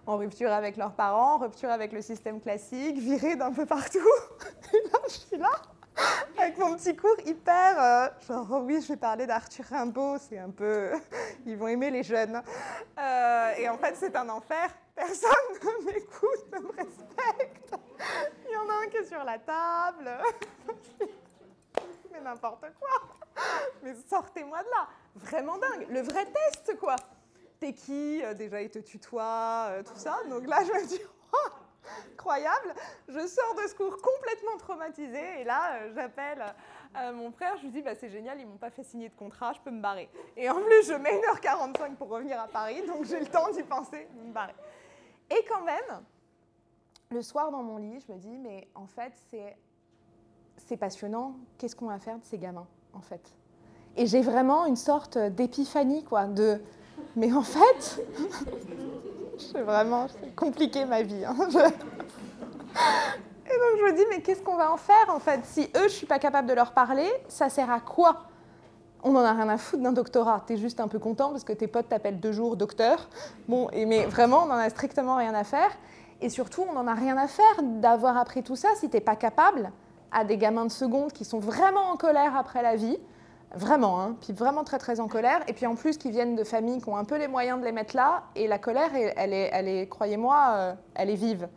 en 0.07 0.17
rupture 0.17 0.51
avec 0.51 0.77
leurs 0.77 0.93
parents, 0.93 1.35
en 1.35 1.37
rupture 1.37 1.69
avec 1.69 1.91
le 1.91 2.01
système 2.01 2.41
classique, 2.41 2.97
virés 2.97 3.35
d'un 3.35 3.51
peu 3.51 3.65
partout. 3.65 3.99
Et 4.73 4.89
là, 4.89 4.99
je 5.07 5.13
suis 5.13 5.37
là, 5.37 5.51
avec 6.37 6.57
mon 6.57 6.75
petit 6.75 6.95
cours 6.95 7.19
hyper. 7.25 7.81
Euh, 7.81 8.07
genre, 8.27 8.47
oh 8.51 8.61
oui, 8.63 8.81
je 8.81 8.89
vais 8.89 8.97
parler 8.97 9.27
d'Arthur 9.27 9.65
Rimbaud, 9.65 10.17
c'est 10.17 10.39
un 10.39 10.49
peu. 10.49 10.91
Ils 11.45 11.57
vont 11.57 11.67
aimer 11.67 11.91
les 11.91 12.03
jeunes. 12.03 12.41
et 13.57 13.69
en 13.69 13.77
fait, 13.77 13.95
c'est 13.95 14.15
un 14.15 14.29
enfer. 14.29 14.69
Personne 14.95 15.29
ne 15.61 15.85
m'écoute, 15.85 16.51
ne 16.53 16.59
me 16.59 16.67
respecte. 16.69 17.73
Il 18.47 18.53
y 18.53 18.57
en 18.57 18.69
a 18.69 18.83
un 18.83 18.89
qui 18.89 18.97
est 18.97 19.05
sur 19.05 19.23
la 19.23 19.37
table 19.37 20.11
mais 22.11 22.21
n'importe 22.21 22.65
quoi. 22.79 22.89
Mais 23.83 23.95
sortez-moi 24.09 24.63
de 24.63 24.69
là. 24.69 24.87
Vraiment 25.15 25.57
dingue. 25.57 25.87
Le 25.89 26.01
vrai 26.01 26.25
test, 26.25 26.77
quoi. 26.79 26.95
T'es 27.59 27.73
qui 27.73 28.23
euh, 28.23 28.33
Déjà, 28.33 28.61
il 28.61 28.69
te 28.69 28.79
tutoie, 28.79 29.67
euh, 29.69 29.83
tout 29.83 29.95
ça. 29.95 30.19
Donc 30.29 30.47
là, 30.47 30.59
je 30.65 30.71
me 30.71 30.87
dis, 30.87 31.01
oh, 31.33 31.49
incroyable. 32.13 32.73
Je 33.07 33.27
sors 33.27 33.55
de 33.55 33.67
ce 33.67 33.75
cours 33.75 33.97
complètement 34.01 34.57
traumatisée. 34.57 35.41
Et 35.41 35.43
là, 35.43 35.75
euh, 35.75 35.91
j'appelle 35.93 36.43
mon 37.13 37.31
frère. 37.31 37.57
Je 37.57 37.63
lui 37.63 37.71
dis, 37.71 37.81
bah, 37.81 37.95
c'est 37.95 38.09
génial, 38.09 38.39
ils 38.39 38.47
m'ont 38.47 38.57
pas 38.57 38.71
fait 38.71 38.83
signer 38.83 39.09
de 39.09 39.15
contrat, 39.15 39.53
je 39.53 39.59
peux 39.61 39.71
me 39.71 39.81
barrer. 39.81 40.09
Et 40.35 40.49
en 40.49 40.55
plus, 40.61 40.87
je 40.87 40.93
mets 40.93 41.19
1h45 41.19 41.95
pour 41.95 42.09
revenir 42.09 42.39
à 42.39 42.47
Paris. 42.47 42.81
Donc 42.87 43.05
j'ai 43.05 43.19
le 43.19 43.27
temps 43.27 43.49
d'y 43.51 43.63
penser, 43.63 44.07
de 44.15 44.27
me 44.27 44.33
barrer. 44.33 44.55
Et 45.29 45.45
quand 45.47 45.61
même, 45.61 46.03
le 47.11 47.21
soir 47.21 47.51
dans 47.51 47.61
mon 47.61 47.77
lit, 47.77 48.03
je 48.07 48.11
me 48.11 48.17
dis, 48.17 48.37
mais 48.37 48.67
en 48.73 48.87
fait, 48.87 49.13
c'est 49.29 49.55
c'est 50.65 50.77
passionnant, 50.77 51.35
qu'est-ce 51.57 51.75
qu'on 51.75 51.87
va 51.87 51.99
faire 51.99 52.19
de 52.19 52.23
ces 52.23 52.37
gamins, 52.37 52.67
en 52.93 53.01
fait 53.01 53.21
Et 53.97 54.05
j'ai 54.05 54.21
vraiment 54.21 54.65
une 54.65 54.75
sorte 54.75 55.17
d'épiphanie, 55.17 56.03
quoi, 56.03 56.25
de... 56.25 56.61
Mais 57.15 57.31
en 57.33 57.41
fait, 57.41 58.05
c'est 59.37 59.61
vraiment 59.61 60.07
compliqué 60.35 60.85
ma 60.85 61.01
vie. 61.01 61.25
Hein. 61.25 61.35
Et 63.51 63.57
donc 63.57 63.79
je 63.79 63.83
me 63.83 63.97
dis, 63.97 64.03
mais 64.09 64.21
qu'est-ce 64.21 64.43
qu'on 64.43 64.57
va 64.57 64.71
en 64.71 64.77
faire, 64.77 65.09
en 65.09 65.19
fait? 65.19 65.41
Si 65.43 65.69
eux, 65.75 65.83
je 65.83 65.93
suis 65.93 66.05
pas 66.05 66.19
capable 66.19 66.47
de 66.47 66.53
leur 66.53 66.71
parler, 66.73 67.09
ça 67.27 67.49
sert 67.49 67.71
à 67.71 67.79
quoi? 67.79 68.23
On 69.01 69.11
n'en 69.11 69.23
a 69.23 69.33
rien 69.33 69.49
à 69.49 69.57
foutre 69.57 69.81
d'un 69.81 69.93
doctorat. 69.93 70.43
Tu 70.45 70.53
es 70.53 70.57
juste 70.57 70.79
un 70.79 70.87
peu 70.87 70.99
content 70.99 71.31
parce 71.31 71.45
que 71.45 71.53
tes 71.53 71.67
potes 71.67 71.87
t'appellent 71.89 72.19
deux 72.19 72.33
jours 72.33 72.57
docteur. 72.57 73.09
Bon, 73.47 73.69
et 73.71 73.85
mais 73.85 74.05
vraiment, 74.05 74.43
on 74.43 74.47
n'en 74.47 74.55
a 74.55 74.69
strictement 74.69 75.15
rien 75.15 75.33
à 75.33 75.45
faire. 75.45 75.71
Et 76.21 76.29
surtout, 76.29 76.65
on 76.69 76.73
n'en 76.73 76.85
a 76.85 76.93
rien 76.93 77.17
à 77.17 77.27
faire 77.27 77.63
d'avoir 77.63 78.17
appris 78.17 78.43
tout 78.43 78.57
ça 78.57 78.67
si 78.75 78.89
tu 78.89 78.97
n'es 78.97 79.01
pas 79.01 79.15
capable 79.15 79.71
à 80.11 80.23
des 80.23 80.37
gamins 80.37 80.65
de 80.65 80.71
seconde 80.71 81.11
qui 81.11 81.25
sont 81.25 81.39
vraiment 81.39 81.91
en 81.91 81.97
colère 81.97 82.35
après 82.35 82.61
la 82.61 82.75
vie, 82.75 82.97
vraiment, 83.55 84.01
hein, 84.01 84.15
puis 84.21 84.33
vraiment 84.33 84.63
très 84.63 84.77
très 84.77 84.99
en 84.99 85.07
colère, 85.07 85.41
et 85.47 85.53
puis 85.53 85.65
en 85.65 85.75
plus 85.75 85.97
qui 85.97 86.11
viennent 86.11 86.35
de 86.35 86.43
familles 86.43 86.81
qui 86.81 86.89
ont 86.89 86.97
un 86.97 87.03
peu 87.05 87.17
les 87.17 87.27
moyens 87.27 87.59
de 87.59 87.65
les 87.65 87.71
mettre 87.71 87.95
là, 87.95 88.23
et 88.35 88.47
la 88.47 88.59
colère, 88.59 88.91
elle 88.93 89.33
est, 89.33 89.49
elle 89.51 89.67
est 89.67 89.87
croyez-moi, 89.87 90.53
euh, 90.55 90.73
elle 90.95 91.09
est 91.09 91.15
vive. 91.15 91.47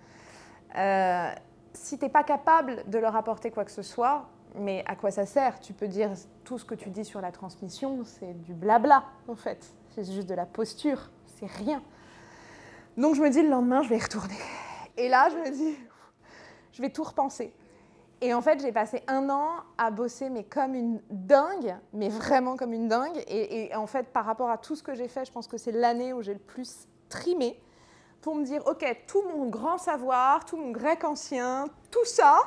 Euh, 0.76 1.30
si 1.74 1.98
tu 1.98 2.04
n'es 2.04 2.10
pas 2.10 2.22
capable 2.22 2.88
de 2.88 2.98
leur 2.98 3.16
apporter 3.16 3.50
quoi 3.50 3.64
que 3.64 3.70
ce 3.70 3.82
soit, 3.82 4.26
mais 4.54 4.84
à 4.86 4.96
quoi 4.96 5.10
ça 5.10 5.26
sert? 5.26 5.60
Tu 5.60 5.72
peux 5.72 5.88
dire 5.88 6.10
tout 6.44 6.58
ce 6.58 6.64
que 6.64 6.74
tu 6.74 6.90
dis 6.90 7.04
sur 7.04 7.20
la 7.20 7.32
transmission, 7.32 8.00
c'est 8.04 8.34
du 8.42 8.54
blabla 8.54 9.04
en 9.28 9.34
fait, 9.34 9.74
c'est 9.94 10.04
juste 10.04 10.28
de 10.28 10.34
la 10.34 10.46
posture, 10.46 11.10
c'est 11.26 11.50
rien. 11.50 11.82
Donc 12.96 13.14
je 13.14 13.22
me 13.22 13.30
dis 13.30 13.42
le 13.42 13.48
lendemain, 13.48 13.82
je 13.82 13.88
vais 13.88 13.96
y 13.96 14.02
retourner. 14.02 14.36
Et 14.96 15.08
là, 15.08 15.28
je 15.30 15.36
me 15.36 15.50
dis, 15.50 15.76
je 16.72 16.82
vais 16.82 16.90
tout 16.90 17.02
repenser. 17.02 17.54
Et 18.24 18.32
en 18.34 18.40
fait, 18.40 18.60
j'ai 18.60 18.70
passé 18.70 19.02
un 19.08 19.28
an 19.30 19.48
à 19.76 19.90
bosser, 19.90 20.30
mais 20.30 20.44
comme 20.44 20.76
une 20.76 21.00
dingue, 21.10 21.74
mais 21.92 22.08
vraiment 22.08 22.56
comme 22.56 22.72
une 22.72 22.86
dingue. 22.86 23.20
Et, 23.26 23.74
en 23.74 23.88
fait, 23.88 24.04
par 24.12 24.24
rapport 24.24 24.48
à 24.48 24.58
tout 24.58 24.76
ce 24.76 24.82
que 24.84 24.94
j'ai 24.94 25.08
fait, 25.08 25.24
je 25.24 25.32
pense 25.32 25.48
que 25.48 25.58
c'est 25.58 25.72
l'année 25.72 26.12
où 26.12 26.22
j'ai 26.22 26.34
le 26.34 26.38
plus 26.38 26.86
trimé 27.08 27.60
pour 28.20 28.36
me 28.36 28.44
dire, 28.44 28.64
OK, 28.68 28.86
tout 29.08 29.22
mon 29.34 29.48
grand 29.48 29.76
savoir, 29.76 30.44
tout 30.44 30.56
mon 30.56 30.70
grec 30.70 31.02
ancien, 31.02 31.66
tout 31.90 32.04
ça, 32.04 32.38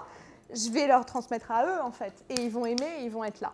je 0.49 0.69
vais 0.69 0.87
leur 0.87 1.05
transmettre 1.05 1.51
à 1.51 1.65
eux, 1.65 1.81
en 1.83 1.91
fait. 1.91 2.23
Et 2.29 2.35
ils 2.35 2.49
vont 2.49 2.65
aimer, 2.65 2.87
et 3.01 3.03
ils 3.03 3.11
vont 3.11 3.25
être 3.25 3.41
là. 3.41 3.51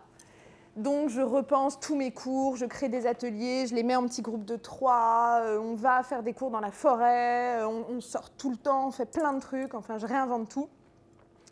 Donc, 0.76 1.08
je 1.08 1.22
repense 1.22 1.80
tous 1.80 1.96
mes 1.96 2.12
cours, 2.12 2.54
je 2.54 2.66
crée 2.66 2.88
des 2.88 3.08
ateliers, 3.08 3.66
je 3.66 3.74
les 3.74 3.82
mets 3.82 3.96
en 3.96 4.06
petits 4.06 4.22
groupes 4.22 4.44
de 4.44 4.54
trois, 4.54 5.40
euh, 5.42 5.58
on 5.58 5.74
va 5.74 6.04
faire 6.04 6.22
des 6.22 6.34
cours 6.34 6.52
dans 6.52 6.60
la 6.60 6.70
forêt, 6.70 7.64
on, 7.64 7.84
on 7.90 8.00
sort 8.00 8.30
tout 8.30 8.50
le 8.50 8.56
temps, 8.56 8.86
on 8.86 8.90
fait 8.92 9.06
plein 9.06 9.32
de 9.32 9.40
trucs, 9.40 9.74
enfin, 9.74 9.98
je 9.98 10.06
réinvente 10.06 10.48
tout. 10.48 10.68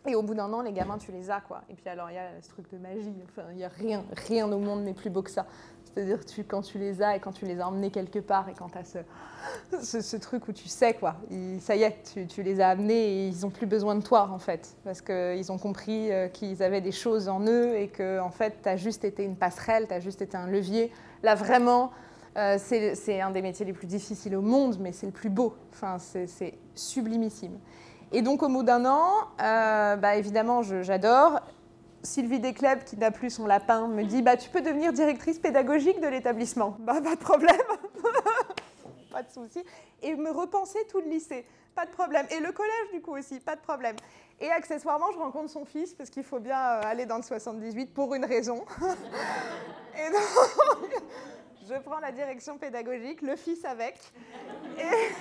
Et 0.07 0.15
au 0.15 0.23
bout 0.23 0.35
d'un 0.35 0.51
an, 0.53 0.63
les 0.63 0.73
gamins, 0.73 0.97
tu 0.97 1.13
les 1.13 1.31
as, 1.31 1.41
quoi. 1.41 1.63
Et 1.69 1.75
puis 1.75 1.89
alors, 1.89 2.11
il 2.11 2.15
y 2.15 2.19
a 2.19 2.31
ce 2.41 2.49
truc 2.49 2.71
de 2.73 2.79
magie. 2.79 3.15
Enfin, 3.25 3.49
il 3.51 3.57
n'y 3.57 3.65
a 3.65 3.69
rien, 3.69 4.05
rien 4.27 4.51
au 4.51 4.59
monde 4.59 4.83
n'est 4.83 4.95
plus 4.95 5.11
beau 5.11 5.23
que 5.23 5.31
ça. 5.31 5.47
C'est-à-dire, 5.85 6.21
quand 6.49 6.63
tu 6.63 6.79
les 6.79 7.03
as 7.03 7.17
et 7.17 7.21
quand 7.21 7.33
tu 7.33 7.47
les 7.47 7.61
as 7.61 7.67
emmenés 7.67 7.91
quelque 7.91 8.21
part 8.21 8.49
et 8.49 8.55
quand 8.55 8.69
tu 8.69 8.79
as 8.79 9.83
ce, 9.83 10.17
truc 10.17 10.47
où 10.47 10.53
tu 10.53 10.69
sais, 10.69 10.95
quoi. 10.95 11.17
ça 11.61 11.75
y 11.75 11.83
est, 11.83 12.13
tu, 12.13 12.27
tu, 12.27 12.43
les 12.43 12.61
as 12.61 12.69
amenés 12.69 12.95
et 12.95 13.29
ils 13.29 13.41
n'ont 13.41 13.51
plus 13.51 13.67
besoin 13.67 13.97
de 13.97 14.03
toi, 14.03 14.31
en 14.33 14.39
fait. 14.39 14.77
Parce 14.85 15.03
qu'ils 15.03 15.51
ont 15.51 15.59
compris 15.59 16.13
euh, 16.13 16.29
qu'ils 16.29 16.63
avaient 16.63 16.81
des 16.81 16.93
choses 16.93 17.29
en 17.29 17.45
eux 17.45 17.77
et 17.77 17.89
que, 17.89 18.21
en 18.21 18.31
fait, 18.31 18.63
tu 18.63 18.69
as 18.69 18.77
juste 18.77 19.05
été 19.05 19.25
une 19.25 19.37
passerelle, 19.37 19.89
tu 19.89 19.95
as 19.95 20.01
juste 20.01 20.23
été 20.23 20.37
un 20.37 20.47
levier. 20.47 20.93
Là, 21.23 21.35
vraiment, 21.35 21.91
euh, 22.39 22.57
c'est 22.59 23.21
un 23.21 23.31
des 23.31 23.43
métiers 23.43 23.67
les 23.67 23.73
plus 23.73 23.89
difficiles 23.89 24.37
au 24.37 24.43
monde, 24.43 24.79
mais 24.81 24.93
c'est 24.93 25.07
le 25.07 25.13
plus 25.13 25.31
beau. 25.31 25.55
Enfin, 25.73 25.99
c'est 25.99 26.55
sublimissime. 26.75 27.59
Et 28.13 28.23
donc, 28.23 28.43
au 28.43 28.49
bout 28.49 28.63
d'un 28.63 28.85
an, 28.87 29.29
euh, 29.41 29.97
bah, 29.97 30.17
évidemment, 30.17 30.63
j'adore. 30.63 31.41
Sylvie 32.03 32.41
Descleb, 32.41 32.83
qui 32.85 32.97
n'a 32.97 33.11
plus 33.11 33.31
son 33.31 33.47
lapin, 33.47 33.87
me 33.87 34.05
dit 34.05 34.23
bah, 34.23 34.37
Tu 34.37 34.49
peux 34.49 34.63
devenir 34.63 34.93
directrice 34.93 35.39
pédagogique 35.39 36.01
de 36.01 36.09
l'établissement. 36.09 36.77
Bah, 36.81 37.01
pas 37.03 37.15
de 37.15 37.21
problème. 37.21 37.61
pas 39.13 39.23
de 39.23 39.31
souci. 39.31 39.63
Et 40.03 40.15
me 40.15 40.31
repenser 40.31 40.79
tout 40.91 41.01
le 41.01 41.11
lycée. 41.11 41.45
Pas 41.75 41.87
de 41.87 41.91
problème. 41.91 42.27
Et 42.31 42.41
le 42.41 42.53
collège, 42.53 42.91
du 42.93 43.01
coup, 43.01 43.17
aussi. 43.17 43.39
Pas 43.39 43.55
de 43.55 43.61
problème. 43.61 43.97
Et 44.41 44.51
accessoirement, 44.51 45.13
je 45.13 45.19
rencontre 45.19 45.51
son 45.51 45.65
fils, 45.65 45.95
parce 45.95 46.09
qu'il 46.11 46.25
faut 46.25 46.41
bien 46.41 46.59
euh, 46.59 46.81
aller 46.85 47.07
dans 47.07 47.19
le 47.19 47.23
78 47.23 47.93
pour 47.93 48.15
une 48.15 48.25
raison. 48.25 48.65
Et 48.81 50.11
donc, 50.11 51.03
je 51.69 51.75
prends 51.81 52.01
la 52.01 52.11
direction 52.11 52.57
pédagogique, 52.57 53.21
le 53.23 53.37
fils 53.37 53.65
avec. 53.65 53.99
Et 54.79 55.13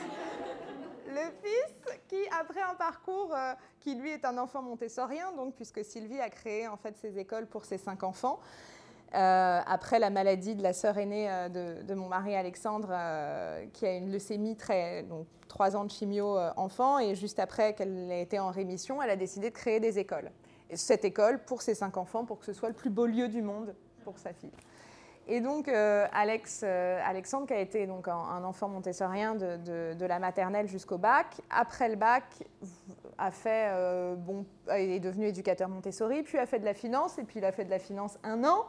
le 1.10 1.32
fils 1.43 1.99
qui, 2.07 2.18
après 2.39 2.62
un 2.62 2.76
parcours 2.76 3.34
euh, 3.36 3.53
qui 3.80 3.95
lui 3.95 4.12
est 4.12 4.26
un 4.26 4.38
enfant 4.38 4.62
montessorien, 4.62 5.32
donc 5.34 5.55
puisque 5.55 5.84
Sylvie 5.84 6.20
a 6.20 6.30
créé 6.30 6.68
en 6.68 6.78
fait 6.78 6.97
ses 6.97 7.18
écoles 7.18 7.47
pour 7.47 7.66
ses 7.66 7.78
cinq 7.78 8.03
enfants, 8.03 8.39
euh, 9.16 9.60
après 9.66 9.99
la 9.99 10.10
maladie 10.10 10.55
de 10.55 10.62
la 10.62 10.74
sœur 10.74 10.97
aînée 10.97 11.28
de, 11.49 11.93
mon 11.95 12.07
mari 12.07 12.36
Alexandre, 12.36 12.89
qui 13.74 13.88
a 13.88 13.95
une 13.95 14.12
leucémie, 14.12 14.55
très, 14.55 15.03
donc 15.03 15.26
trois 15.47 15.76
ans 15.76 15.84
de 15.84 15.91
chimio 15.91 16.38
enfant, 16.55 16.99
et 16.99 17.16
juste 17.16 17.39
après 17.39 17.74
qu'elle 17.74 18.12
ait 18.12 18.22
été 18.22 18.39
en 18.39 18.51
rémission, 18.51 19.01
elle 19.01 19.10
a 19.10 19.16
décidé 19.16 19.49
de 19.49 19.55
créer 19.55 19.80
des 19.80 19.97
écoles. 19.97 20.32
Et 20.70 20.78
cette 20.78 21.05
école 21.05 21.43
pour 21.43 21.64
ses 21.64 21.74
cinq 21.74 21.97
enfants, 21.97 22.24
pour 22.24 22.38
que 22.38 22.45
ce 22.45 22.53
soit 22.53 22.70
le 22.70 22.76
plus 22.76 22.91
beau 22.91 23.07
lieu 23.07 23.28
du 23.28 23.41
monde 23.41 23.74
pour 24.03 24.20
sa 24.20 24.32
fille. 24.32 24.51
Et 25.32 25.42
donc, 25.42 25.68
euh, 25.68 26.08
Alex, 26.12 26.62
euh, 26.64 27.00
Alexandre, 27.06 27.46
qui 27.46 27.54
a 27.54 27.60
été 27.60 27.86
donc 27.86 28.08
un, 28.08 28.44
enfant 28.44 28.68
montessorien 28.68 29.36
de, 29.36 30.06
la 30.06 30.18
maternelle 30.18 30.68
jusqu'au 30.68 30.98
bac, 30.98 31.40
après 31.52 31.88
le 31.88 31.96
bac, 31.96 32.24
a 33.20 33.30
fait, 33.30 33.68
euh, 33.70 34.16
est 34.72 35.00
devenu 35.00 35.28
éducateur 35.28 35.70
Montessori, 35.70 36.24
puis 36.24 36.40
a 36.40 36.48
fait 36.48 36.58
de 36.58 36.66
la 36.66 36.74
finance, 36.74 37.20
et 37.20 37.24
puis 37.24 37.38
il 37.38 37.46
a 37.46 37.52
fait 37.52 37.64
de 37.64 37.70
la 37.70 37.78
finance 37.78 38.18
un 38.24 38.44
an. 38.44 38.66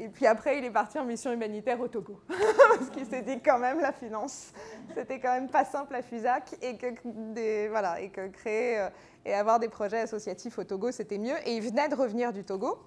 Et 0.00 0.08
puis 0.08 0.28
après, 0.28 0.58
il 0.58 0.64
est 0.64 0.70
parti 0.70 1.00
en 1.00 1.04
mission 1.04 1.32
humanitaire 1.32 1.80
au 1.80 1.88
Togo. 1.88 2.20
Parce 2.28 2.90
qu'il 2.90 3.04
s'est 3.04 3.22
dit 3.22 3.40
quand 3.40 3.58
même, 3.58 3.80
la 3.80 3.90
finance, 3.90 4.52
c'était 4.94 5.18
quand 5.18 5.32
même 5.32 5.48
pas 5.48 5.64
simple 5.64 5.96
à 5.96 6.02
Fusac. 6.02 6.54
Et 6.62 6.76
que, 6.76 7.68
voilà, 7.68 8.00
et 8.00 8.10
que 8.10 8.28
créer 8.28 8.86
et 9.24 9.34
avoir 9.34 9.58
des 9.58 9.68
projets 9.68 10.02
associatifs 10.02 10.56
au 10.60 10.62
Togo, 10.62 10.92
c'était 10.92 11.18
mieux. 11.18 11.34
Et 11.44 11.56
il 11.56 11.62
venait 11.62 11.88
de 11.88 11.96
revenir 11.96 12.32
du 12.32 12.44
Togo. 12.44 12.78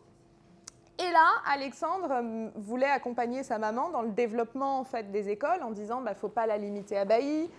Et 1.02 1.12
là, 1.12 1.28
Alexandre 1.48 2.12
euh, 2.12 2.50
voulait 2.56 2.90
accompagner 2.90 3.42
sa 3.42 3.58
maman 3.58 3.90
dans 3.90 4.04
le 4.04 4.12
développement 4.12 4.80
en 4.80 4.84
fait, 4.84 5.12
des 5.12 5.30
écoles 5.30 5.64
en 5.64 5.72
disant 5.72 6.02
bah, 6.02 6.14
faut 6.14 6.30
pas 6.30 6.46
la 6.46 6.60
limiter 6.60 6.96
à 6.96 7.06
Bailly, 7.06 7.46
il 7.46 7.50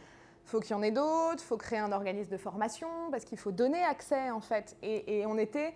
faut 0.44 0.60
qu'il 0.60 0.72
y 0.72 0.74
en 0.74 0.82
ait 0.82 0.92
d'autres, 0.92 1.42
faut 1.42 1.56
créer 1.56 1.80
un 1.80 1.90
organisme 1.90 2.30
de 2.30 2.36
formation, 2.36 2.88
parce 3.10 3.24
qu'il 3.24 3.38
faut 3.38 3.50
donner 3.50 3.82
accès 3.82 4.30
en 4.30 4.40
fait. 4.40 4.76
Et, 4.82 5.24
on 5.26 5.38
était, 5.38 5.74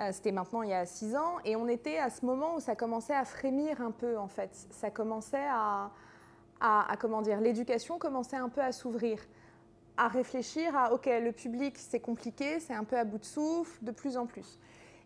euh, 0.00 0.08
c'était 0.12 0.32
maintenant 0.32 0.62
il 0.62 0.70
y 0.70 0.74
a 0.74 0.86
six 0.86 1.14
ans, 1.14 1.36
et 1.44 1.54
on 1.54 1.68
était 1.68 1.98
à 1.98 2.08
ce 2.08 2.24
moment 2.24 2.54
où 2.54 2.60
ça 2.60 2.76
commençait 2.76 3.14
à 3.14 3.26
frémir 3.26 3.82
un 3.82 3.90
peu 3.90 4.16
en 4.16 4.28
fait. 4.28 4.50
Ça 4.70 4.90
commençait 4.90 5.48
l'éducation 7.40 7.98
commençait 7.98 8.36
un 8.36 8.48
peu 8.48 8.62
à 8.62 8.72
s'ouvrir 8.72 9.18
à 9.98 10.08
réfléchir 10.08 10.74
à, 10.74 10.94
OK, 10.94 11.04
le 11.04 11.32
public, 11.32 11.76
c'est 11.76 12.00
compliqué, 12.00 12.58
c'est 12.60 12.72
un 12.72 12.84
peu 12.84 12.96
à 12.96 13.04
bout 13.04 13.18
de 13.18 13.24
souffle, 13.26 13.84
de 13.84 13.90
plus 13.90 14.16
en 14.16 14.24
plus 14.24 14.58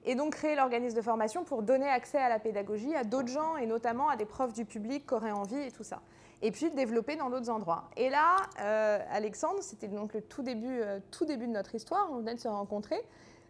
et 0.07 0.15
donc 0.15 0.35
créer 0.35 0.55
l'organisme 0.55 0.97
de 0.97 1.03
formation 1.03 1.45
pour 1.45 1.63
donner 1.63 1.89
accès 1.89 2.19
à 2.19 2.29
la 2.29 2.39
pédagogie 2.39 2.95
à 2.95 3.03
d'autres 3.03 3.29
gens 3.29 3.57
et 3.57 3.67
notamment 3.67 4.09
à 4.09 4.17
des 4.17 4.25
profs 4.25 4.53
du 4.53 4.65
public 4.65 5.07
qui 5.07 5.15
auraient 5.15 5.33
envie 5.33 5.59
et 5.59 5.73
tout 5.73 5.83
ça. 5.83 6.01
Et 6.43 6.53
puis 6.53 6.71
développer 6.71 7.17
dans 7.17 7.29
d'autres 7.29 7.51
endroits. 7.51 7.91
Et 7.97 8.09
là, 8.09 8.37
euh, 8.61 8.99
Alexandre, 9.11 9.59
c'était 9.63 9.89
donc 9.89 10.15
le 10.15 10.23
tout 10.23 10.43
début, 10.43 10.81
euh, 10.81 11.01
tout 11.11 11.25
début 11.25 11.47
de 11.47 11.53
notre 11.53 11.75
histoire, 11.75 12.09
on 12.13 12.19
venait 12.19 12.35
de 12.35 12.41
se 12.41 12.49
rencontrer, 12.49 13.01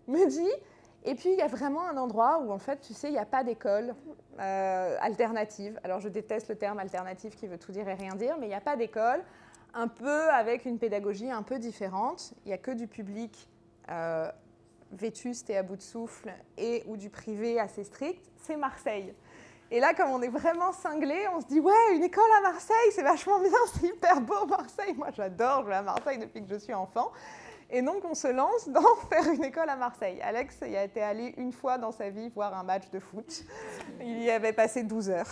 me 0.08 0.26
dit, 0.28 0.52
et 1.04 1.14
puis 1.14 1.30
il 1.30 1.36
y 1.36 1.42
a 1.42 1.46
vraiment 1.46 1.86
un 1.86 1.96
endroit 1.98 2.38
où 2.38 2.50
en 2.50 2.58
fait, 2.58 2.80
tu 2.80 2.94
sais, 2.94 3.08
il 3.08 3.12
n'y 3.12 3.18
a 3.18 3.26
pas 3.26 3.44
d'école 3.44 3.94
euh, 4.40 4.96
alternative. 5.00 5.78
Alors 5.84 6.00
je 6.00 6.08
déteste 6.08 6.48
le 6.48 6.56
terme 6.56 6.78
alternative 6.78 7.34
qui 7.34 7.46
veut 7.48 7.58
tout 7.58 7.72
dire 7.72 7.86
et 7.88 7.94
rien 7.94 8.14
dire, 8.14 8.36
mais 8.38 8.46
il 8.46 8.50
n'y 8.50 8.54
a 8.54 8.60
pas 8.60 8.76
d'école, 8.76 9.22
un 9.74 9.88
peu 9.88 10.30
avec 10.30 10.64
une 10.64 10.78
pédagogie 10.78 11.30
un 11.30 11.42
peu 11.42 11.58
différente. 11.58 12.32
Il 12.44 12.48
n'y 12.48 12.54
a 12.54 12.58
que 12.58 12.70
du 12.70 12.86
public 12.86 13.48
vétuste 14.92 15.50
et 15.50 15.56
à 15.56 15.62
bout 15.62 15.76
de 15.76 15.82
souffle 15.82 16.32
et 16.56 16.84
ou 16.86 16.96
du 16.96 17.10
privé 17.10 17.58
assez 17.60 17.84
strict, 17.84 18.24
c'est 18.36 18.56
Marseille. 18.56 19.14
Et 19.70 19.80
là, 19.80 19.94
comme 19.94 20.10
on 20.10 20.22
est 20.22 20.28
vraiment 20.28 20.72
cinglé, 20.72 21.26
on 21.34 21.40
se 21.40 21.46
dit 21.46 21.58
ouais, 21.58 21.94
une 21.94 22.04
école 22.04 22.30
à 22.38 22.42
Marseille, 22.42 22.92
c'est 22.92 23.02
vachement 23.02 23.40
bien, 23.40 23.50
c'est 23.74 23.88
hyper 23.88 24.20
beau 24.20 24.46
Marseille. 24.46 24.94
Moi, 24.94 25.08
j'adore, 25.14 25.64
je 25.66 25.72
à 25.72 25.82
Marseille 25.82 26.18
depuis 26.18 26.44
que 26.44 26.48
je 26.48 26.58
suis 26.58 26.74
enfant. 26.74 27.10
Et 27.68 27.82
donc, 27.82 28.04
on 28.04 28.14
se 28.14 28.28
lance 28.28 28.68
dans 28.68 28.94
faire 29.10 29.28
une 29.28 29.42
école 29.42 29.68
à 29.68 29.74
Marseille. 29.74 30.20
Alex 30.22 30.58
il 30.64 30.76
a 30.76 30.84
été 30.84 31.02
allé 31.02 31.34
une 31.36 31.52
fois 31.52 31.78
dans 31.78 31.90
sa 31.90 32.10
vie 32.10 32.28
voir 32.28 32.56
un 32.56 32.62
match 32.62 32.88
de 32.90 33.00
foot. 33.00 33.42
Il 34.00 34.22
y 34.22 34.30
avait 34.30 34.52
passé 34.52 34.84
12 34.84 35.10
heures. 35.10 35.26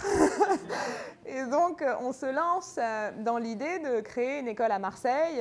Et 1.27 1.45
donc, 1.45 1.85
on 2.01 2.13
se 2.13 2.27
lance 2.27 2.77
euh, 2.79 3.13
dans 3.19 3.39
l'idée 3.39 3.79
de 3.79 4.01
créer 4.01 4.41
une 4.41 4.49
école 4.49 4.73
à 4.73 4.81
Marseille. 4.81 5.41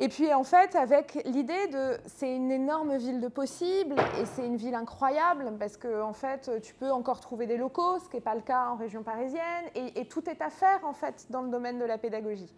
Et 0.00 0.08
puis 0.08 0.34
en 0.34 0.42
fait, 0.42 0.74
avec 0.74 1.22
l'idée 1.24 1.68
de, 1.68 1.98
c'est 2.06 2.34
une 2.34 2.50
énorme 2.50 2.96
ville 2.96 3.20
de 3.20 3.28
possibles 3.28 3.94
et 4.20 4.26
c'est 4.26 4.44
une 4.44 4.56
ville 4.56 4.74
incroyable 4.74 5.52
parce 5.58 5.76
que 5.76 6.02
en 6.02 6.12
fait, 6.12 6.50
tu 6.62 6.74
peux 6.74 6.90
encore 6.90 7.20
trouver 7.20 7.46
des 7.46 7.56
locaux, 7.56 8.00
ce 8.00 8.08
qui 8.08 8.16
n'est 8.16 8.22
pas 8.22 8.34
le 8.34 8.40
cas 8.40 8.66
en 8.70 8.76
région 8.76 9.04
parisienne, 9.04 9.64
et, 9.76 10.00
et, 10.00 10.06
tout 10.06 10.28
est 10.28 10.42
à 10.42 10.50
faire 10.50 10.80
en 10.84 10.94
fait 10.94 11.26
dans 11.30 11.42
le 11.42 11.48
domaine 11.48 11.78
de 11.78 11.84
la 11.84 11.96
pédagogie. 11.96 12.52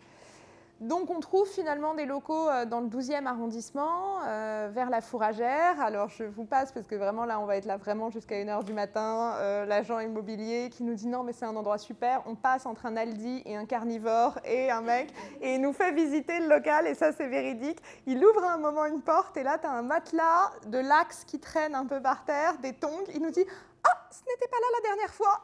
Donc 0.81 1.09
on 1.09 1.21
trouve 1.21 1.49
finalement 1.49 1.95
des 1.95 2.05
locaux 2.05 2.51
euh, 2.51 2.67
dans 2.67 2.81
le 2.81 2.89
12e 2.89 3.25
arrondissement, 3.25 4.21
euh, 4.27 4.69
vers 4.71 4.91
la 4.91 5.01
Fourragère. 5.01 5.81
Alors 5.81 6.11
je 6.11 6.25
vous 6.25 6.45
passe 6.45 6.71
parce 6.71 6.87
que 6.87 6.95
vraiment 6.95 7.25
là 7.25 7.41
on 7.41 7.47
va 7.47 7.57
être 7.57 7.65
là 7.65 7.79
vraiment 7.79 8.11
jusqu'à 8.11 8.35
1h 8.37 8.63
du 8.63 8.75
matin. 8.75 9.37
Euh, 9.37 9.65
l'agent 9.65 10.01
immobilier 10.01 10.69
qui 10.71 10.85
nous 10.85 10.93
dit 10.93 11.07
non 11.07 11.23
mais 11.23 11.33
c'est 11.33 11.47
un 11.47 11.57
endroit 11.57 11.79
super. 11.79 12.23
On 12.27 12.35
passe 12.35 12.67
entre 12.67 12.85
un 12.85 12.95
Aldi 12.99 13.43
et 13.47 13.57
un 13.57 13.65
carnivore 13.65 14.39
et 14.45 14.71
un 14.71 14.83
mec 14.83 15.15
et 15.41 15.55
il 15.55 15.63
nous 15.63 15.73
fait 15.73 15.93
visiter 15.93 16.41
le 16.41 16.49
local 16.49 16.87
et 16.87 16.95
ça 16.95 17.11
c'est 17.11 17.29
véridique. 17.29 17.79
Il 18.05 18.23
ouvre 18.23 18.45
à 18.45 18.53
un 18.53 18.59
moment 18.59 18.85
une 18.85 19.01
porte 19.01 19.39
et 19.39 19.43
là 19.43 19.57
tu 19.57 19.67
as 19.67 19.71
un 19.71 19.83
matelas 19.83 20.51
de 20.67 20.79
l'axe 20.79 21.25
qui 21.25 21.39
traîne 21.41 21.75
un 21.75 21.87
peu 21.87 22.03
par 22.03 22.27
terre, 22.27 22.59
des 22.59 22.75
tongs. 22.75 23.07
Il 23.15 23.23
nous 23.23 23.31
dit 23.31 23.47
ah 23.83 24.09
ce 24.11 24.21
n'était 24.31 24.49
pas 24.49 24.59
là 24.59 24.67
la 24.75 24.81
dernière 24.91 25.15
fois. 25.15 25.41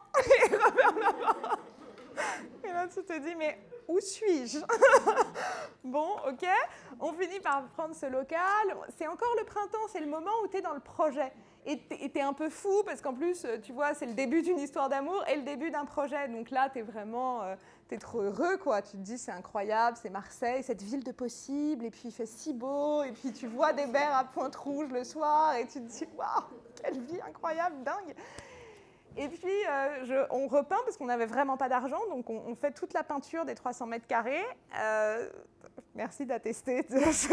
et 2.68 2.72
là 2.72 2.87
tu 2.87 3.03
te 3.03 3.18
dis 3.18 3.35
mais 3.35 3.59
où 3.89 4.01
suis-je 4.01 4.59
Bon, 5.85 6.16
ok, 6.28 6.47
on 7.01 7.12
finit 7.12 7.41
par 7.41 7.64
prendre 7.64 7.95
ce 7.95 8.07
local. 8.07 8.41
C'est 8.97 9.07
encore 9.09 9.35
le 9.39 9.45
printemps, 9.45 9.89
c'est 9.93 10.01
le 10.01 10.07
moment 10.07 10.30
où 10.45 10.49
tu 10.49 10.59
es 10.59 10.61
dans 10.61 10.74
le 10.74 10.80
projet. 10.80 11.33
Et 11.64 11.78
tu 11.89 12.18
es 12.18 12.22
un 12.22 12.33
peu 12.33 12.49
fou 12.49 12.83
parce 12.85 13.01
qu'en 13.01 13.14
plus, 13.14 13.47
tu 13.62 13.72
vois, 13.72 13.95
c'est 13.95 14.07
le 14.07 14.14
début 14.14 14.43
d'une 14.43 14.59
histoire 14.59 14.89
d'amour 14.89 15.22
et 15.28 15.37
le 15.37 15.43
début 15.43 15.70
d'un 15.70 15.85
projet. 15.85 16.28
Donc 16.28 16.51
là, 16.51 16.68
tu 16.70 16.80
es 16.80 16.83
vraiment 16.83 17.43
euh, 17.43 17.55
es 17.93 17.99
trop 17.99 18.20
heureux, 18.20 18.57
quoi. 18.57 18.83
Tu 18.83 18.93
te 18.93 18.97
dis, 18.97 19.18
c'est 19.18 19.33
incroyable, 19.33 19.97
c'est 20.01 20.11
Marseille, 20.11 20.62
cette 20.62 20.83
ville 20.83 21.05
de 21.05 21.12
possible. 21.12 21.85
Et 21.85 21.91
puis, 21.91 22.03
il 22.07 22.12
fait 22.12 22.26
si 22.26 22.53
beau. 22.53 23.03
Et 23.03 23.12
puis, 23.12 23.33
tu 23.33 23.47
vois 23.47 23.72
des 23.72 23.87
berres 23.87 24.16
à 24.16 24.24
pointe 24.24 24.57
rouge 24.57 24.91
le 24.91 25.05
soir. 25.05 25.55
Et 25.57 25.66
tu 25.66 25.80
te 25.80 25.87
dis, 25.87 26.07
waouh, 26.16 26.45
quelle 26.83 27.01
vie 27.01 27.20
incroyable, 27.20 27.76
dingue. 27.85 28.14
Et 29.16 29.28
puis, 29.28 29.50
euh, 29.68 30.26
on 30.30 30.46
repeint 30.46 30.78
parce 30.84 30.96
qu'on 30.96 31.06
n'avait 31.06 31.26
vraiment 31.26 31.56
pas 31.56 31.68
d'argent, 31.68 32.00
donc 32.08 32.28
on, 32.30 32.54
fait 32.54 32.72
toute 32.72 32.92
la 32.94 33.02
peinture 33.02 33.44
des 33.44 33.54
300 33.54 33.86
mètres 33.86 34.06
carrés. 34.06 34.44
Euh, 34.78 35.28
merci 35.94 36.24
d'attester 36.24 36.82
ce 36.88 37.28